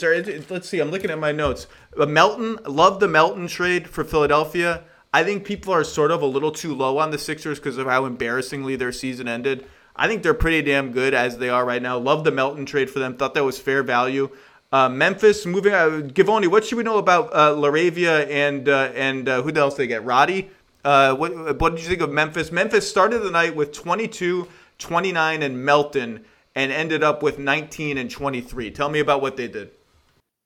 Let's 0.48 0.68
see. 0.68 0.78
I'm 0.78 0.92
looking 0.92 1.10
at 1.10 1.18
my 1.18 1.32
notes. 1.32 1.66
Melton, 1.96 2.60
love 2.66 3.00
the 3.00 3.08
Melton 3.08 3.48
trade 3.48 3.88
for 3.88 4.04
Philadelphia. 4.04 4.84
I 5.12 5.24
think 5.24 5.44
people 5.44 5.74
are 5.74 5.82
sort 5.82 6.12
of 6.12 6.22
a 6.22 6.26
little 6.26 6.52
too 6.52 6.72
low 6.72 6.98
on 6.98 7.10
the 7.10 7.18
Sixers 7.18 7.58
because 7.58 7.78
of 7.78 7.88
how 7.88 8.04
embarrassingly 8.04 8.76
their 8.76 8.92
season 8.92 9.26
ended. 9.26 9.66
I 9.96 10.06
think 10.06 10.22
they're 10.22 10.34
pretty 10.34 10.62
damn 10.62 10.92
good 10.92 11.14
as 11.14 11.38
they 11.38 11.48
are 11.48 11.64
right 11.64 11.82
now. 11.82 11.98
Love 11.98 12.22
the 12.22 12.30
Melton 12.30 12.64
trade 12.64 12.90
for 12.90 13.00
them. 13.00 13.16
Thought 13.16 13.34
that 13.34 13.44
was 13.44 13.58
fair 13.58 13.82
value. 13.82 14.30
Uh, 14.74 14.88
Memphis 14.88 15.46
moving. 15.46 15.72
Uh, 15.72 16.02
Givony, 16.02 16.48
what 16.48 16.64
should 16.64 16.76
we 16.76 16.82
know 16.82 16.98
about 16.98 17.32
uh, 17.32 17.54
Laravia 17.54 18.28
and 18.28 18.68
uh, 18.68 18.90
and 18.96 19.28
uh, 19.28 19.40
who 19.40 19.52
else 19.52 19.76
they 19.76 19.86
get? 19.86 20.04
Roddy. 20.04 20.50
Uh, 20.84 21.14
what, 21.14 21.60
what 21.60 21.76
did 21.76 21.84
you 21.84 21.88
think 21.88 22.00
of 22.00 22.10
Memphis? 22.10 22.50
Memphis 22.50 22.90
started 22.90 23.20
the 23.20 23.30
night 23.30 23.54
with 23.54 23.70
22, 23.72 24.48
29, 24.78 25.42
and 25.44 25.64
Melton, 25.64 26.24
and 26.56 26.72
ended 26.72 27.04
up 27.04 27.22
with 27.22 27.38
19 27.38 27.98
and 27.98 28.10
23. 28.10 28.72
Tell 28.72 28.88
me 28.88 28.98
about 28.98 29.22
what 29.22 29.36
they 29.36 29.46
did. 29.46 29.70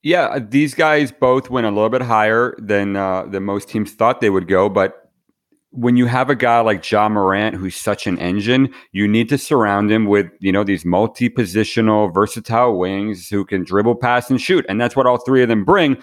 Yeah, 0.03 0.39
these 0.39 0.75
guys 0.75 1.11
both 1.11 1.49
went 1.49 1.67
a 1.67 1.71
little 1.71 1.89
bit 1.89 2.03
higher 2.03 2.55
than 2.59 2.97
uh, 2.97 3.25
than 3.25 3.45
most 3.45 3.71
teams 3.71 3.95
thought 3.95 4.21
they 4.21 4.31
would 4.31 4.47
go, 4.47 4.69
but 4.69 5.08
when 5.79 5.97
you 5.97 6.07
have 6.07 6.29
a 6.29 6.35
guy 6.35 6.59
like 6.61 6.89
Ja 6.91 7.09
Morant 7.09 7.55
who's 7.55 7.77
such 7.77 8.07
an 8.09 8.19
engine, 8.19 8.73
you 8.91 9.07
need 9.07 9.29
to 9.29 9.39
surround 9.39 9.93
him 9.93 10.07
with, 10.07 10.27
you 10.41 10.51
know, 10.51 10.65
these 10.65 10.85
multi-positional, 10.85 12.13
versatile 12.13 12.77
wings 12.77 13.29
who 13.29 13.45
can 13.45 13.63
dribble, 13.63 13.95
pass, 13.95 14.29
and 14.29 14.41
shoot. 14.41 14.67
And 14.69 14.81
that's 14.81 14.97
what 14.97 15.07
all 15.07 15.19
three 15.19 15.41
of 15.41 15.49
them 15.49 15.65
bring. 15.65 15.97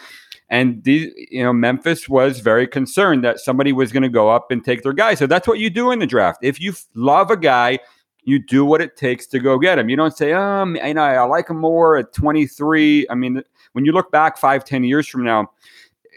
And 0.50 0.82
these, 0.84 1.12
you 1.30 1.44
know, 1.44 1.52
Memphis 1.52 2.08
was 2.08 2.40
very 2.40 2.68
concerned 2.68 3.24
that 3.26 3.40
somebody 3.40 3.74
was 3.74 3.92
going 3.92 4.04
to 4.04 4.10
go 4.10 4.30
up 4.30 4.50
and 4.50 4.64
take 4.64 4.82
their 4.84 4.94
guy. 4.94 5.14
So 5.16 5.28
that's 5.28 5.48
what 5.48 5.60
you 5.60 5.70
do 5.70 5.92
in 5.92 6.00
the 6.00 6.08
draft. 6.08 6.40
If 6.42 6.62
you 6.62 6.74
love 6.94 7.30
a 7.30 7.38
guy, 7.38 7.80
you 8.24 8.40
do 8.40 8.64
what 8.64 8.82
it 8.82 8.96
takes 8.96 9.28
to 9.28 9.40
go 9.40 9.60
get 9.60 9.78
him. 9.78 9.90
You 9.90 9.98
don't 9.98 10.16
say, 10.16 10.32
um, 10.32 10.76
you 10.78 10.94
know, 10.94 11.04
I 11.04 11.24
like 11.24 11.50
him 11.50 11.60
more 11.60 11.98
at 11.98 12.14
23. 12.14 13.08
I 13.10 13.16
mean, 13.16 13.44
when 13.74 13.84
you 13.84 13.92
look 13.92 14.12
back 14.12 14.38
five, 14.38 14.64
ten 14.64 14.84
years 14.84 15.08
from 15.08 15.24
now, 15.24 15.52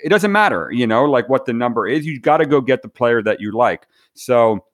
it 0.02 0.08
doesn't 0.08 0.32
matter, 0.32 0.70
you 0.72 0.86
know, 0.86 1.04
like 1.04 1.28
what 1.28 1.44
the 1.46 1.52
number 1.52 1.86
is. 1.86 2.06
You 2.06 2.20
got 2.20 2.38
to 2.38 2.46
go 2.46 2.60
get 2.60 2.82
the 2.82 2.88
player 2.88 3.22
that 3.22 3.40
you 3.40 3.52
like. 3.52 3.86
So 4.14 4.64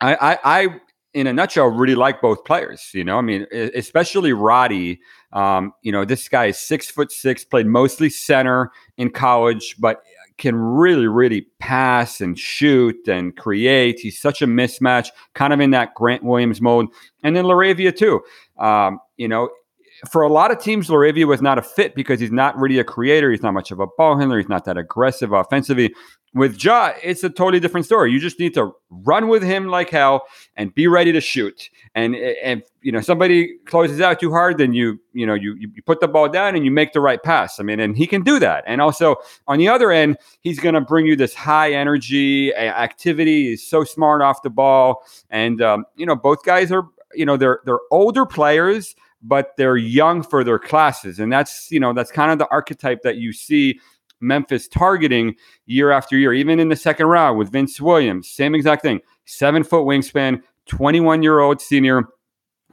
I, 0.00 0.14
I, 0.14 0.38
I, 0.44 0.80
in 1.12 1.26
a 1.26 1.32
nutshell, 1.32 1.66
really 1.66 1.96
like 1.96 2.20
both 2.20 2.44
players. 2.44 2.90
You 2.92 3.04
know, 3.04 3.18
I 3.18 3.20
mean, 3.20 3.46
especially 3.52 4.32
Roddy. 4.32 5.00
Um, 5.32 5.72
you 5.82 5.92
know, 5.92 6.04
this 6.04 6.28
guy 6.28 6.46
is 6.46 6.58
six 6.58 6.90
foot 6.90 7.10
six, 7.10 7.44
played 7.44 7.66
mostly 7.66 8.10
center 8.10 8.70
in 8.96 9.10
college, 9.10 9.76
but 9.78 10.02
can 10.38 10.56
really, 10.56 11.06
really 11.06 11.42
pass 11.58 12.20
and 12.20 12.38
shoot 12.38 13.06
and 13.06 13.36
create. 13.36 14.00
He's 14.00 14.18
such 14.18 14.40
a 14.40 14.46
mismatch, 14.46 15.10
kind 15.34 15.52
of 15.52 15.60
in 15.60 15.70
that 15.72 15.94
Grant 15.94 16.24
Williams 16.24 16.60
mode. 16.62 16.86
And 17.22 17.36
then 17.36 17.44
LaRavia, 17.44 17.94
too. 17.94 18.22
Um, 18.58 19.00
you 19.18 19.28
know, 19.28 19.50
for 20.08 20.22
a 20.22 20.28
lot 20.28 20.50
of 20.50 20.58
teams, 20.58 20.88
LaRavia 20.88 21.26
was 21.26 21.42
not 21.42 21.58
a 21.58 21.62
fit 21.62 21.94
because 21.94 22.20
he's 22.20 22.32
not 22.32 22.56
really 22.58 22.78
a 22.78 22.84
creator. 22.84 23.30
He's 23.30 23.42
not 23.42 23.52
much 23.52 23.70
of 23.70 23.80
a 23.80 23.86
ball 23.86 24.18
handler. 24.18 24.38
He's 24.38 24.48
not 24.48 24.64
that 24.64 24.78
aggressive 24.78 25.32
offensively. 25.32 25.94
With 26.32 26.62
Ja, 26.62 26.92
it's 27.02 27.24
a 27.24 27.28
totally 27.28 27.58
different 27.58 27.86
story. 27.86 28.12
You 28.12 28.20
just 28.20 28.38
need 28.38 28.54
to 28.54 28.72
run 28.88 29.26
with 29.26 29.42
him 29.42 29.66
like 29.66 29.90
hell 29.90 30.26
and 30.54 30.72
be 30.72 30.86
ready 30.86 31.10
to 31.10 31.20
shoot. 31.20 31.68
And 31.96 32.14
and 32.14 32.62
you 32.82 32.92
know 32.92 33.00
somebody 33.00 33.58
closes 33.66 34.00
out 34.00 34.20
too 34.20 34.30
hard, 34.30 34.58
then 34.58 34.72
you 34.72 35.00
you 35.12 35.26
know 35.26 35.34
you 35.34 35.56
you 35.58 35.82
put 35.84 35.98
the 35.98 36.06
ball 36.06 36.28
down 36.28 36.54
and 36.54 36.64
you 36.64 36.70
make 36.70 36.92
the 36.92 37.00
right 37.00 37.20
pass. 37.20 37.58
I 37.58 37.64
mean, 37.64 37.80
and 37.80 37.96
he 37.96 38.06
can 38.06 38.22
do 38.22 38.38
that. 38.38 38.62
And 38.68 38.80
also 38.80 39.16
on 39.48 39.58
the 39.58 39.68
other 39.68 39.90
end, 39.90 40.18
he's 40.40 40.60
going 40.60 40.76
to 40.76 40.80
bring 40.80 41.04
you 41.04 41.16
this 41.16 41.34
high 41.34 41.72
energy 41.72 42.54
activity. 42.54 43.48
He's 43.48 43.66
so 43.66 43.82
smart 43.82 44.22
off 44.22 44.42
the 44.42 44.50
ball, 44.50 45.02
and 45.30 45.60
um, 45.60 45.84
you 45.96 46.06
know 46.06 46.14
both 46.14 46.44
guys 46.44 46.70
are 46.70 46.86
you 47.12 47.26
know 47.26 47.36
they're 47.36 47.60
they're 47.64 47.80
older 47.90 48.24
players 48.24 48.94
but 49.22 49.56
they're 49.56 49.76
young 49.76 50.22
for 50.22 50.44
their 50.44 50.58
classes. 50.58 51.18
And 51.18 51.32
that's, 51.32 51.70
you 51.70 51.80
know, 51.80 51.92
that's 51.92 52.10
kind 52.10 52.30
of 52.30 52.38
the 52.38 52.48
archetype 52.50 53.02
that 53.02 53.16
you 53.16 53.32
see 53.32 53.78
Memphis 54.20 54.68
targeting 54.68 55.34
year 55.66 55.90
after 55.90 56.16
year, 56.16 56.32
even 56.32 56.60
in 56.60 56.68
the 56.68 56.76
second 56.76 57.06
round 57.06 57.38
with 57.38 57.50
Vince 57.50 57.80
Williams, 57.80 58.28
same 58.28 58.54
exact 58.54 58.82
thing. 58.82 59.00
Seven 59.24 59.64
foot 59.64 59.84
wingspan, 59.84 60.42
21 60.66 61.22
year 61.22 61.40
old 61.40 61.60
senior, 61.60 62.04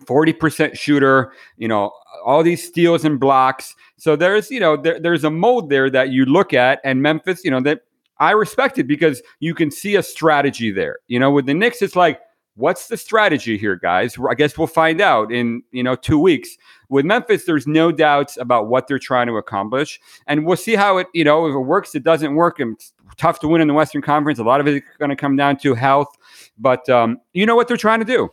40% 0.06 0.78
shooter, 0.78 1.32
you 1.58 1.68
know, 1.68 1.92
all 2.26 2.44
these 2.44 2.66
steals 2.66 3.06
and 3.06 3.20
blocks. 3.20 3.76
So 3.98 4.16
there's, 4.16 4.52
you 4.52 4.60
know, 4.60 4.78
there, 4.78 5.00
there's 5.00 5.24
a 5.24 5.32
mold 5.32 5.70
there 5.70 5.90
that 5.90 6.10
you 6.10 6.26
look 6.26 6.54
at, 6.54 6.80
and 6.84 7.02
Memphis, 7.02 7.44
you 7.44 7.52
know, 7.52 7.62
that 7.62 7.82
I 8.20 8.32
respect 8.32 8.78
it 8.78 8.86
because 8.86 9.22
you 9.40 9.54
can 9.54 9.72
see 9.72 9.96
a 9.96 10.04
strategy 10.04 10.72
there. 10.72 10.98
You 11.08 11.20
know, 11.20 11.32
with 11.32 11.46
the 11.46 11.54
Knicks, 11.54 11.82
it's 11.82 11.96
like, 11.96 12.20
What's 12.58 12.88
the 12.88 12.98
strategy 12.98 13.56
here, 13.56 13.76
guys? 13.76 14.18
I 14.18 14.34
guess 14.34 14.58
we'll 14.58 14.66
find 14.66 15.00
out 15.00 15.32
in 15.32 15.62
you 15.72 15.84
know 15.84 15.96
two 15.96 16.18
weeks. 16.18 16.58
With 16.90 17.06
Memphis, 17.06 17.46
there's 17.46 17.68
no 17.68 17.92
doubts 17.92 18.36
about 18.36 18.68
what 18.68 18.88
they're 18.88 18.98
trying 18.98 19.28
to 19.28 19.34
accomplish, 19.34 20.00
and 20.26 20.44
we'll 20.44 20.58
see 20.58 20.74
how 20.76 20.98
it 20.98 21.08
you 21.14 21.24
know 21.24 21.46
if 21.46 21.54
it 21.54 21.60
works, 21.60 21.94
it 21.94 22.04
doesn't 22.04 22.34
work, 22.34 22.60
and 22.60 22.76
it's 22.76 22.94
tough 23.16 23.40
to 23.42 23.48
win 23.48 23.62
in 23.62 23.68
the 23.68 23.76
Western 23.76 24.02
Conference. 24.02 24.40
A 24.40 24.44
lot 24.44 24.60
of 24.60 24.68
it 24.68 24.78
is 24.78 24.82
going 24.98 25.10
to 25.10 25.16
come 25.16 25.36
down 25.36 25.58
to 25.58 25.76
health, 25.76 26.18
but 26.58 26.90
um, 26.90 27.22
you 27.32 27.46
know 27.46 27.56
what 27.56 27.68
they're 27.68 27.78
trying 27.78 28.00
to 28.00 28.06
do. 28.06 28.32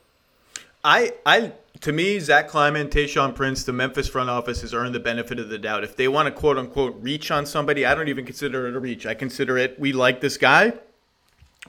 I 0.82 1.12
I 1.26 1.52
to 1.82 1.92
me, 1.92 2.18
Zach 2.18 2.48
Kleiman, 2.48 2.88
Tayshaun 2.88 3.34
Prince, 3.34 3.64
the 3.64 3.74
Memphis 3.74 4.08
front 4.08 4.30
office 4.30 4.62
has 4.62 4.72
earned 4.72 4.94
the 4.94 5.00
benefit 5.00 5.38
of 5.38 5.50
the 5.50 5.58
doubt. 5.58 5.84
If 5.84 5.96
they 5.96 6.08
want 6.08 6.28
to 6.28 6.32
quote 6.32 6.56
unquote 6.56 6.96
reach 6.98 7.30
on 7.30 7.44
somebody, 7.44 7.84
I 7.84 7.94
don't 7.94 8.08
even 8.08 8.24
consider 8.24 8.66
it 8.66 8.74
a 8.74 8.80
reach. 8.80 9.04
I 9.04 9.12
consider 9.12 9.58
it 9.58 9.78
we 9.78 9.92
like 9.92 10.22
this 10.22 10.38
guy. 10.38 10.72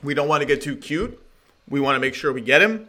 We 0.02 0.14
don't 0.14 0.30
want 0.30 0.40
to 0.40 0.46
get 0.46 0.62
too 0.62 0.78
cute. 0.78 1.22
We 1.70 1.80
want 1.80 1.96
to 1.96 2.00
make 2.00 2.14
sure 2.14 2.32
we 2.32 2.42
get 2.42 2.62
him. 2.62 2.88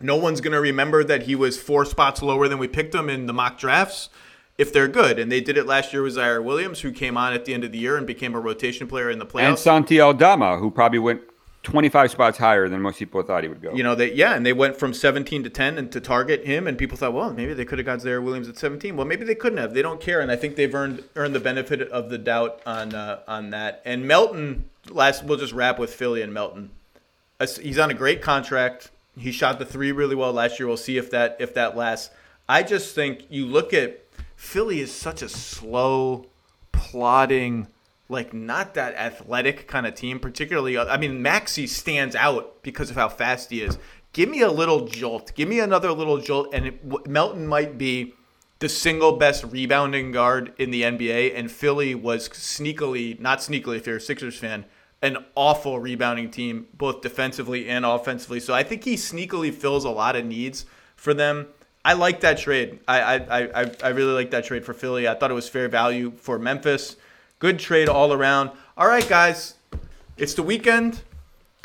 No 0.00 0.16
one's 0.16 0.40
going 0.40 0.52
to 0.52 0.60
remember 0.60 1.02
that 1.04 1.22
he 1.22 1.34
was 1.34 1.58
four 1.60 1.84
spots 1.84 2.20
lower 2.22 2.48
than 2.48 2.58
we 2.58 2.68
picked 2.68 2.94
him 2.94 3.08
in 3.08 3.26
the 3.26 3.32
mock 3.32 3.58
drafts 3.58 4.10
if 4.58 4.72
they're 4.72 4.88
good. 4.88 5.18
And 5.18 5.32
they 5.32 5.40
did 5.40 5.56
it 5.56 5.66
last 5.66 5.92
year 5.92 6.02
with 6.02 6.16
Ziaire 6.16 6.42
Williams, 6.42 6.80
who 6.80 6.92
came 6.92 7.16
on 7.16 7.32
at 7.32 7.44
the 7.44 7.54
end 7.54 7.64
of 7.64 7.72
the 7.72 7.78
year 7.78 7.96
and 7.96 8.06
became 8.06 8.34
a 8.34 8.40
rotation 8.40 8.86
player 8.86 9.10
in 9.10 9.18
the 9.18 9.26
playoffs. 9.26 9.48
And 9.48 9.58
Santi 9.58 10.00
Aldama, 10.00 10.58
who 10.58 10.70
probably 10.70 10.98
went 10.98 11.22
25 11.62 12.12
spots 12.12 12.38
higher 12.38 12.68
than 12.68 12.80
most 12.80 12.98
people 12.98 13.22
thought 13.22 13.42
he 13.42 13.48
would 13.48 13.60
go. 13.60 13.74
You 13.74 13.82
know, 13.82 13.94
they 13.94 14.12
yeah, 14.12 14.34
and 14.34 14.46
they 14.46 14.52
went 14.52 14.76
from 14.76 14.94
17 14.94 15.42
to 15.42 15.50
10 15.50 15.78
and 15.78 15.90
to 15.90 16.00
target 16.00 16.44
him, 16.46 16.68
and 16.68 16.78
people 16.78 16.96
thought, 16.96 17.12
well, 17.12 17.32
maybe 17.32 17.54
they 17.54 17.64
could 17.64 17.78
have 17.78 17.86
got 17.86 17.98
Ziaire 17.98 18.22
Williams 18.22 18.48
at 18.48 18.56
17. 18.56 18.96
Well, 18.96 19.06
maybe 19.06 19.24
they 19.24 19.34
couldn't 19.34 19.58
have. 19.58 19.74
They 19.74 19.82
don't 19.82 20.00
care, 20.00 20.20
and 20.20 20.30
I 20.30 20.36
think 20.36 20.54
they've 20.54 20.72
earned 20.72 21.02
earned 21.16 21.34
the 21.34 21.40
benefit 21.40 21.82
of 21.90 22.08
the 22.08 22.18
doubt 22.18 22.60
on 22.64 22.94
uh, 22.94 23.20
on 23.26 23.50
that. 23.50 23.82
And 23.84 24.06
Melton, 24.06 24.68
last 24.90 25.24
we'll 25.24 25.38
just 25.38 25.52
wrap 25.52 25.78
with 25.78 25.92
Philly 25.92 26.22
and 26.22 26.32
Melton 26.32 26.70
he's 27.40 27.78
on 27.78 27.90
a 27.90 27.94
great 27.94 28.22
contract. 28.22 28.90
He 29.16 29.32
shot 29.32 29.58
the 29.58 29.64
three 29.64 29.92
really 29.92 30.14
well 30.14 30.32
last 30.32 30.58
year. 30.58 30.66
We'll 30.66 30.76
see 30.76 30.98
if 30.98 31.10
that 31.10 31.36
if 31.40 31.54
that 31.54 31.76
lasts. 31.76 32.14
I 32.48 32.62
just 32.62 32.94
think 32.94 33.26
you 33.28 33.46
look 33.46 33.72
at 33.72 34.04
Philly 34.36 34.80
is 34.80 34.92
such 34.92 35.22
a 35.22 35.28
slow, 35.28 36.26
plodding, 36.72 37.68
like 38.08 38.32
not 38.32 38.74
that 38.74 38.94
athletic 38.94 39.66
kind 39.66 39.86
of 39.86 39.94
team. 39.94 40.20
Particularly, 40.20 40.76
uh, 40.76 40.86
I 40.86 40.96
mean, 40.96 41.22
Maxey 41.22 41.66
stands 41.66 42.14
out 42.14 42.62
because 42.62 42.90
of 42.90 42.96
how 42.96 43.08
fast 43.08 43.50
he 43.50 43.62
is. 43.62 43.78
Give 44.12 44.28
me 44.28 44.40
a 44.40 44.50
little 44.50 44.86
jolt. 44.86 45.32
Give 45.34 45.48
me 45.48 45.60
another 45.60 45.92
little 45.92 46.18
jolt, 46.18 46.48
and 46.54 46.66
it, 46.66 47.08
Melton 47.08 47.46
might 47.46 47.76
be 47.76 48.14
the 48.58 48.68
single 48.68 49.12
best 49.12 49.44
rebounding 49.44 50.12
guard 50.12 50.52
in 50.58 50.70
the 50.70 50.82
NBA. 50.82 51.38
And 51.38 51.50
Philly 51.50 51.94
was 51.94 52.28
sneakily, 52.30 53.20
not 53.20 53.40
sneakily, 53.40 53.76
if 53.76 53.86
you're 53.86 53.96
a 53.96 54.00
Sixers 54.00 54.38
fan, 54.38 54.64
an 55.02 55.18
awful 55.34 55.78
rebounding 55.78 56.30
team, 56.30 56.66
both 56.74 57.00
defensively 57.02 57.68
and 57.68 57.84
offensively. 57.84 58.40
So 58.40 58.54
I 58.54 58.62
think 58.62 58.84
he 58.84 58.94
sneakily 58.94 59.52
fills 59.52 59.84
a 59.84 59.90
lot 59.90 60.16
of 60.16 60.24
needs 60.24 60.66
for 60.96 61.14
them. 61.14 61.46
I 61.84 61.92
like 61.92 62.20
that 62.20 62.38
trade. 62.38 62.80
I 62.88 63.00
I, 63.00 63.62
I, 63.62 63.70
I 63.84 63.88
really 63.88 64.12
like 64.12 64.30
that 64.32 64.44
trade 64.44 64.64
for 64.64 64.74
Philly. 64.74 65.06
I 65.06 65.14
thought 65.14 65.30
it 65.30 65.34
was 65.34 65.48
fair 65.48 65.68
value 65.68 66.12
for 66.16 66.38
Memphis. 66.38 66.96
Good 67.38 67.58
trade 67.58 67.88
all 67.88 68.12
around. 68.12 68.50
All 68.76 68.88
right, 68.88 69.06
guys, 69.08 69.54
it's 70.16 70.34
the 70.34 70.42
weekend. 70.42 71.02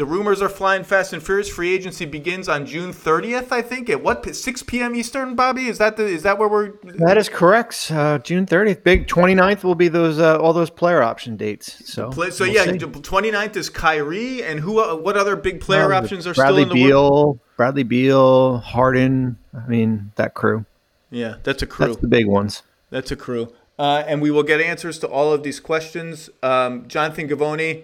The 0.01 0.07
rumors 0.07 0.41
are 0.41 0.49
flying 0.49 0.83
fast 0.83 1.13
and 1.13 1.21
furious. 1.21 1.47
Free 1.47 1.75
agency 1.75 2.05
begins 2.05 2.49
on 2.49 2.65
June 2.65 2.91
30th, 2.91 3.51
I 3.51 3.61
think. 3.61 3.87
At 3.87 4.01
what 4.01 4.35
6 4.35 4.63
p.m. 4.63 4.95
Eastern, 4.95 5.35
Bobby? 5.35 5.67
Is 5.67 5.77
that 5.77 5.95
the 5.95 6.05
is 6.05 6.23
that 6.23 6.39
where 6.39 6.49
we're 6.49 6.71
That 6.95 7.19
is 7.19 7.29
correct. 7.29 7.91
Uh, 7.91 8.17
June 8.17 8.47
30th. 8.47 8.83
Big 8.83 9.05
29th 9.05 9.63
will 9.63 9.75
be 9.75 9.89
those 9.89 10.17
uh, 10.17 10.39
all 10.39 10.53
those 10.53 10.71
player 10.71 11.03
option 11.03 11.37
dates. 11.37 11.87
So 11.87 12.09
Play, 12.09 12.31
so 12.31 12.45
we'll 12.45 12.53
yeah, 12.55 12.63
see. 12.63 12.79
29th 12.79 13.55
is 13.55 13.69
Kyrie 13.69 14.41
and 14.41 14.61
who 14.61 14.79
uh, 14.79 14.95
what 14.95 15.17
other 15.17 15.35
big 15.35 15.61
player 15.61 15.93
options 15.93 16.25
are 16.25 16.33
Bradley 16.33 16.63
still 16.63 16.71
in 16.71 16.79
the 16.79 16.87
Beal, 16.87 17.27
work? 17.27 17.37
Bradley 17.55 17.83
Beal, 17.83 18.57
Harden, 18.57 19.37
I 19.55 19.67
mean, 19.67 20.13
that 20.15 20.33
crew. 20.33 20.65
Yeah, 21.11 21.35
that's 21.43 21.61
a 21.61 21.67
crew. 21.67 21.85
That's 21.89 22.01
the 22.01 22.07
big 22.07 22.25
ones. 22.25 22.63
That's 22.89 23.11
a 23.11 23.15
crew. 23.15 23.53
Uh, 23.77 24.03
and 24.07 24.19
we 24.19 24.31
will 24.31 24.41
get 24.41 24.61
answers 24.61 24.97
to 24.97 25.07
all 25.07 25.31
of 25.31 25.43
these 25.43 25.59
questions. 25.59 26.31
Um, 26.41 26.87
Jonathan 26.87 27.29
Givony, 27.29 27.83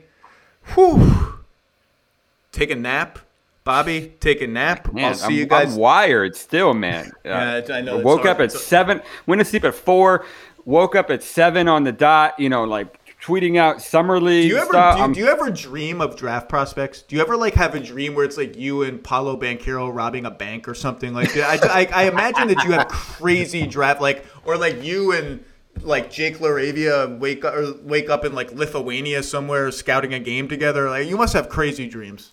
whew, 0.73 1.37
take 2.58 2.72
a 2.72 2.76
nap. 2.76 3.20
Bobby, 3.64 4.14
take 4.22 4.42
a 4.42 4.48
nap. 4.48 4.94
Man, 4.94 5.06
I'll 5.06 5.14
see 5.14 5.26
I'm, 5.26 5.32
you 5.34 5.46
guys. 5.46 5.74
I'm 5.74 5.80
wired 5.80 6.36
still, 6.36 6.74
man. 6.74 7.12
yeah, 7.26 7.62
I 7.70 7.82
know. 7.82 8.00
Woke 8.00 8.26
up 8.26 8.40
at 8.40 8.52
seven. 8.52 9.02
Went 9.26 9.40
to 9.40 9.46
sleep 9.46 9.66
at 9.66 9.76
four. 9.76 10.26
Woke 10.64 10.96
up 10.96 11.10
at 11.10 11.22
seven 11.22 11.68
on 11.68 11.84
the 11.84 11.92
dot. 11.92 12.40
You 12.40 12.48
know, 12.48 12.64
like 12.64 12.98
tweeting 13.22 13.58
out 13.58 13.82
summer 13.82 14.22
league. 14.22 14.50
Do 14.50 14.56
you 14.56 14.62
ever 14.62 14.72
do, 14.72 15.14
do, 15.14 15.20
you 15.20 15.28
ever 15.28 15.52
dream 15.52 16.00
of 16.00 16.16
draft 16.16 16.48
prospects? 16.48 17.02
Do 17.02 17.18
you 17.18 17.22
ever 17.22 17.36
like 17.36 17.56
have 17.56 17.76
a 17.76 17.80
dream 17.80 18.16
where 18.16 18.24
it's 18.24 18.38
like 18.38 18.56
you 18.56 18.84
and 18.84 19.04
Paolo 19.04 19.38
Banchero 19.38 19.94
robbing 19.94 20.26
a 20.26 20.32
bank 20.32 20.68
or 20.68 20.74
something 20.74 21.14
like 21.14 21.34
that? 21.34 21.64
I, 21.66 21.82
I, 21.82 21.88
I 21.94 22.04
imagine 22.10 22.48
that 22.48 22.64
you 22.64 22.72
have 22.72 22.88
crazy 22.88 23.68
draft 23.68 24.00
like 24.00 24.26
or 24.46 24.58
like 24.58 24.82
you 24.82 25.12
and 25.12 25.44
like 25.82 26.10
Jake 26.10 26.38
LaRavia 26.38 27.20
wake 27.20 27.44
up 27.44 27.54
or 27.54 27.74
wake 27.84 28.10
up 28.10 28.24
in 28.24 28.34
like 28.34 28.54
Lithuania 28.54 29.24
somewhere 29.24 29.72
scouting 29.72 30.14
a 30.14 30.20
game 30.20 30.48
together. 30.48 30.90
Like 30.90 31.08
you 31.08 31.18
must 31.18 31.34
have 31.34 31.50
crazy 31.50 31.88
dreams. 31.88 32.32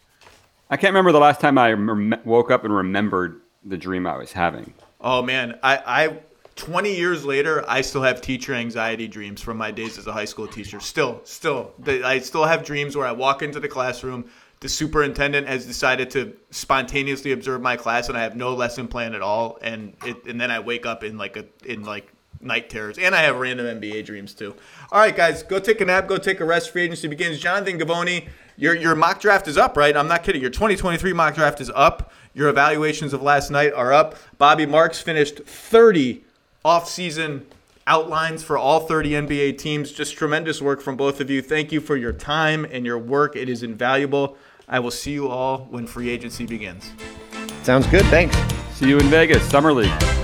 I 0.70 0.76
can't 0.76 0.92
remember 0.92 1.12
the 1.12 1.20
last 1.20 1.40
time 1.40 1.58
I 1.58 1.72
rem- 1.72 2.20
woke 2.24 2.50
up 2.50 2.64
and 2.64 2.74
remembered 2.74 3.40
the 3.64 3.76
dream 3.76 4.06
I 4.06 4.16
was 4.16 4.32
having. 4.32 4.74
Oh 5.00 5.22
man, 5.22 5.58
I, 5.62 5.82
I 5.86 6.18
20 6.56 6.94
years 6.94 7.24
later, 7.24 7.64
I 7.68 7.80
still 7.80 8.02
have 8.02 8.20
teacher 8.20 8.54
anxiety 8.54 9.08
dreams 9.08 9.40
from 9.40 9.56
my 9.56 9.70
days 9.70 9.98
as 9.98 10.06
a 10.06 10.12
high 10.12 10.24
school 10.24 10.46
teacher. 10.46 10.80
Still, 10.80 11.20
still, 11.24 11.72
I 11.86 12.20
still 12.20 12.44
have 12.44 12.64
dreams 12.64 12.96
where 12.96 13.06
I 13.06 13.12
walk 13.12 13.42
into 13.42 13.60
the 13.60 13.68
classroom, 13.68 14.30
the 14.60 14.68
superintendent 14.70 15.46
has 15.46 15.66
decided 15.66 16.10
to 16.12 16.34
spontaneously 16.50 17.32
observe 17.32 17.60
my 17.60 17.76
class, 17.76 18.08
and 18.08 18.16
I 18.16 18.22
have 18.22 18.34
no 18.34 18.54
lesson 18.54 18.88
plan 18.88 19.14
at 19.14 19.20
all, 19.20 19.58
and 19.60 19.94
it, 20.06 20.24
and 20.24 20.40
then 20.40 20.50
I 20.50 20.60
wake 20.60 20.86
up 20.86 21.04
in 21.04 21.18
like 21.18 21.36
a 21.36 21.44
in 21.66 21.84
like 21.84 22.10
night 22.40 22.70
terrors, 22.70 22.96
and 22.96 23.14
I 23.14 23.22
have 23.22 23.36
random 23.36 23.80
NBA 23.80 24.06
dreams 24.06 24.32
too. 24.32 24.54
All 24.90 25.00
right, 25.00 25.14
guys, 25.14 25.42
go 25.42 25.58
take 25.58 25.80
a 25.82 25.84
nap, 25.84 26.08
go 26.08 26.16
take 26.16 26.40
a 26.40 26.46
rest. 26.46 26.70
Free 26.70 26.84
agency 26.84 27.08
begins. 27.08 27.40
Jonathan 27.40 27.78
Givony 27.78 28.28
your 28.56 28.74
your 28.74 28.94
mock 28.94 29.20
draft 29.20 29.48
is 29.48 29.56
up, 29.56 29.76
right? 29.76 29.96
I'm 29.96 30.08
not 30.08 30.22
kidding. 30.22 30.40
Your 30.40 30.50
2023 30.50 31.12
mock 31.12 31.34
draft 31.34 31.60
is 31.60 31.70
up. 31.74 32.12
Your 32.34 32.48
evaluations 32.48 33.12
of 33.12 33.22
last 33.22 33.50
night 33.50 33.72
are 33.72 33.92
up. 33.92 34.16
Bobby 34.38 34.66
Marks 34.66 35.00
finished 35.00 35.44
30 35.44 36.24
off-season 36.64 37.46
outlines 37.86 38.42
for 38.42 38.58
all 38.58 38.80
30 38.80 39.10
NBA 39.10 39.58
teams. 39.58 39.92
Just 39.92 40.16
tremendous 40.16 40.60
work 40.60 40.80
from 40.80 40.96
both 40.96 41.20
of 41.20 41.30
you. 41.30 41.42
Thank 41.42 41.70
you 41.70 41.80
for 41.80 41.96
your 41.96 42.12
time 42.12 42.64
and 42.64 42.84
your 42.84 42.98
work. 42.98 43.36
It 43.36 43.48
is 43.48 43.62
invaluable. 43.62 44.36
I 44.68 44.80
will 44.80 44.90
see 44.90 45.12
you 45.12 45.28
all 45.28 45.66
when 45.70 45.86
free 45.86 46.08
agency 46.08 46.46
begins. 46.46 46.90
Sounds 47.62 47.86
good. 47.86 48.04
Thanks. 48.06 48.36
See 48.74 48.88
you 48.88 48.98
in 48.98 49.06
Vegas, 49.06 49.48
Summer 49.48 49.72
League. 49.72 50.23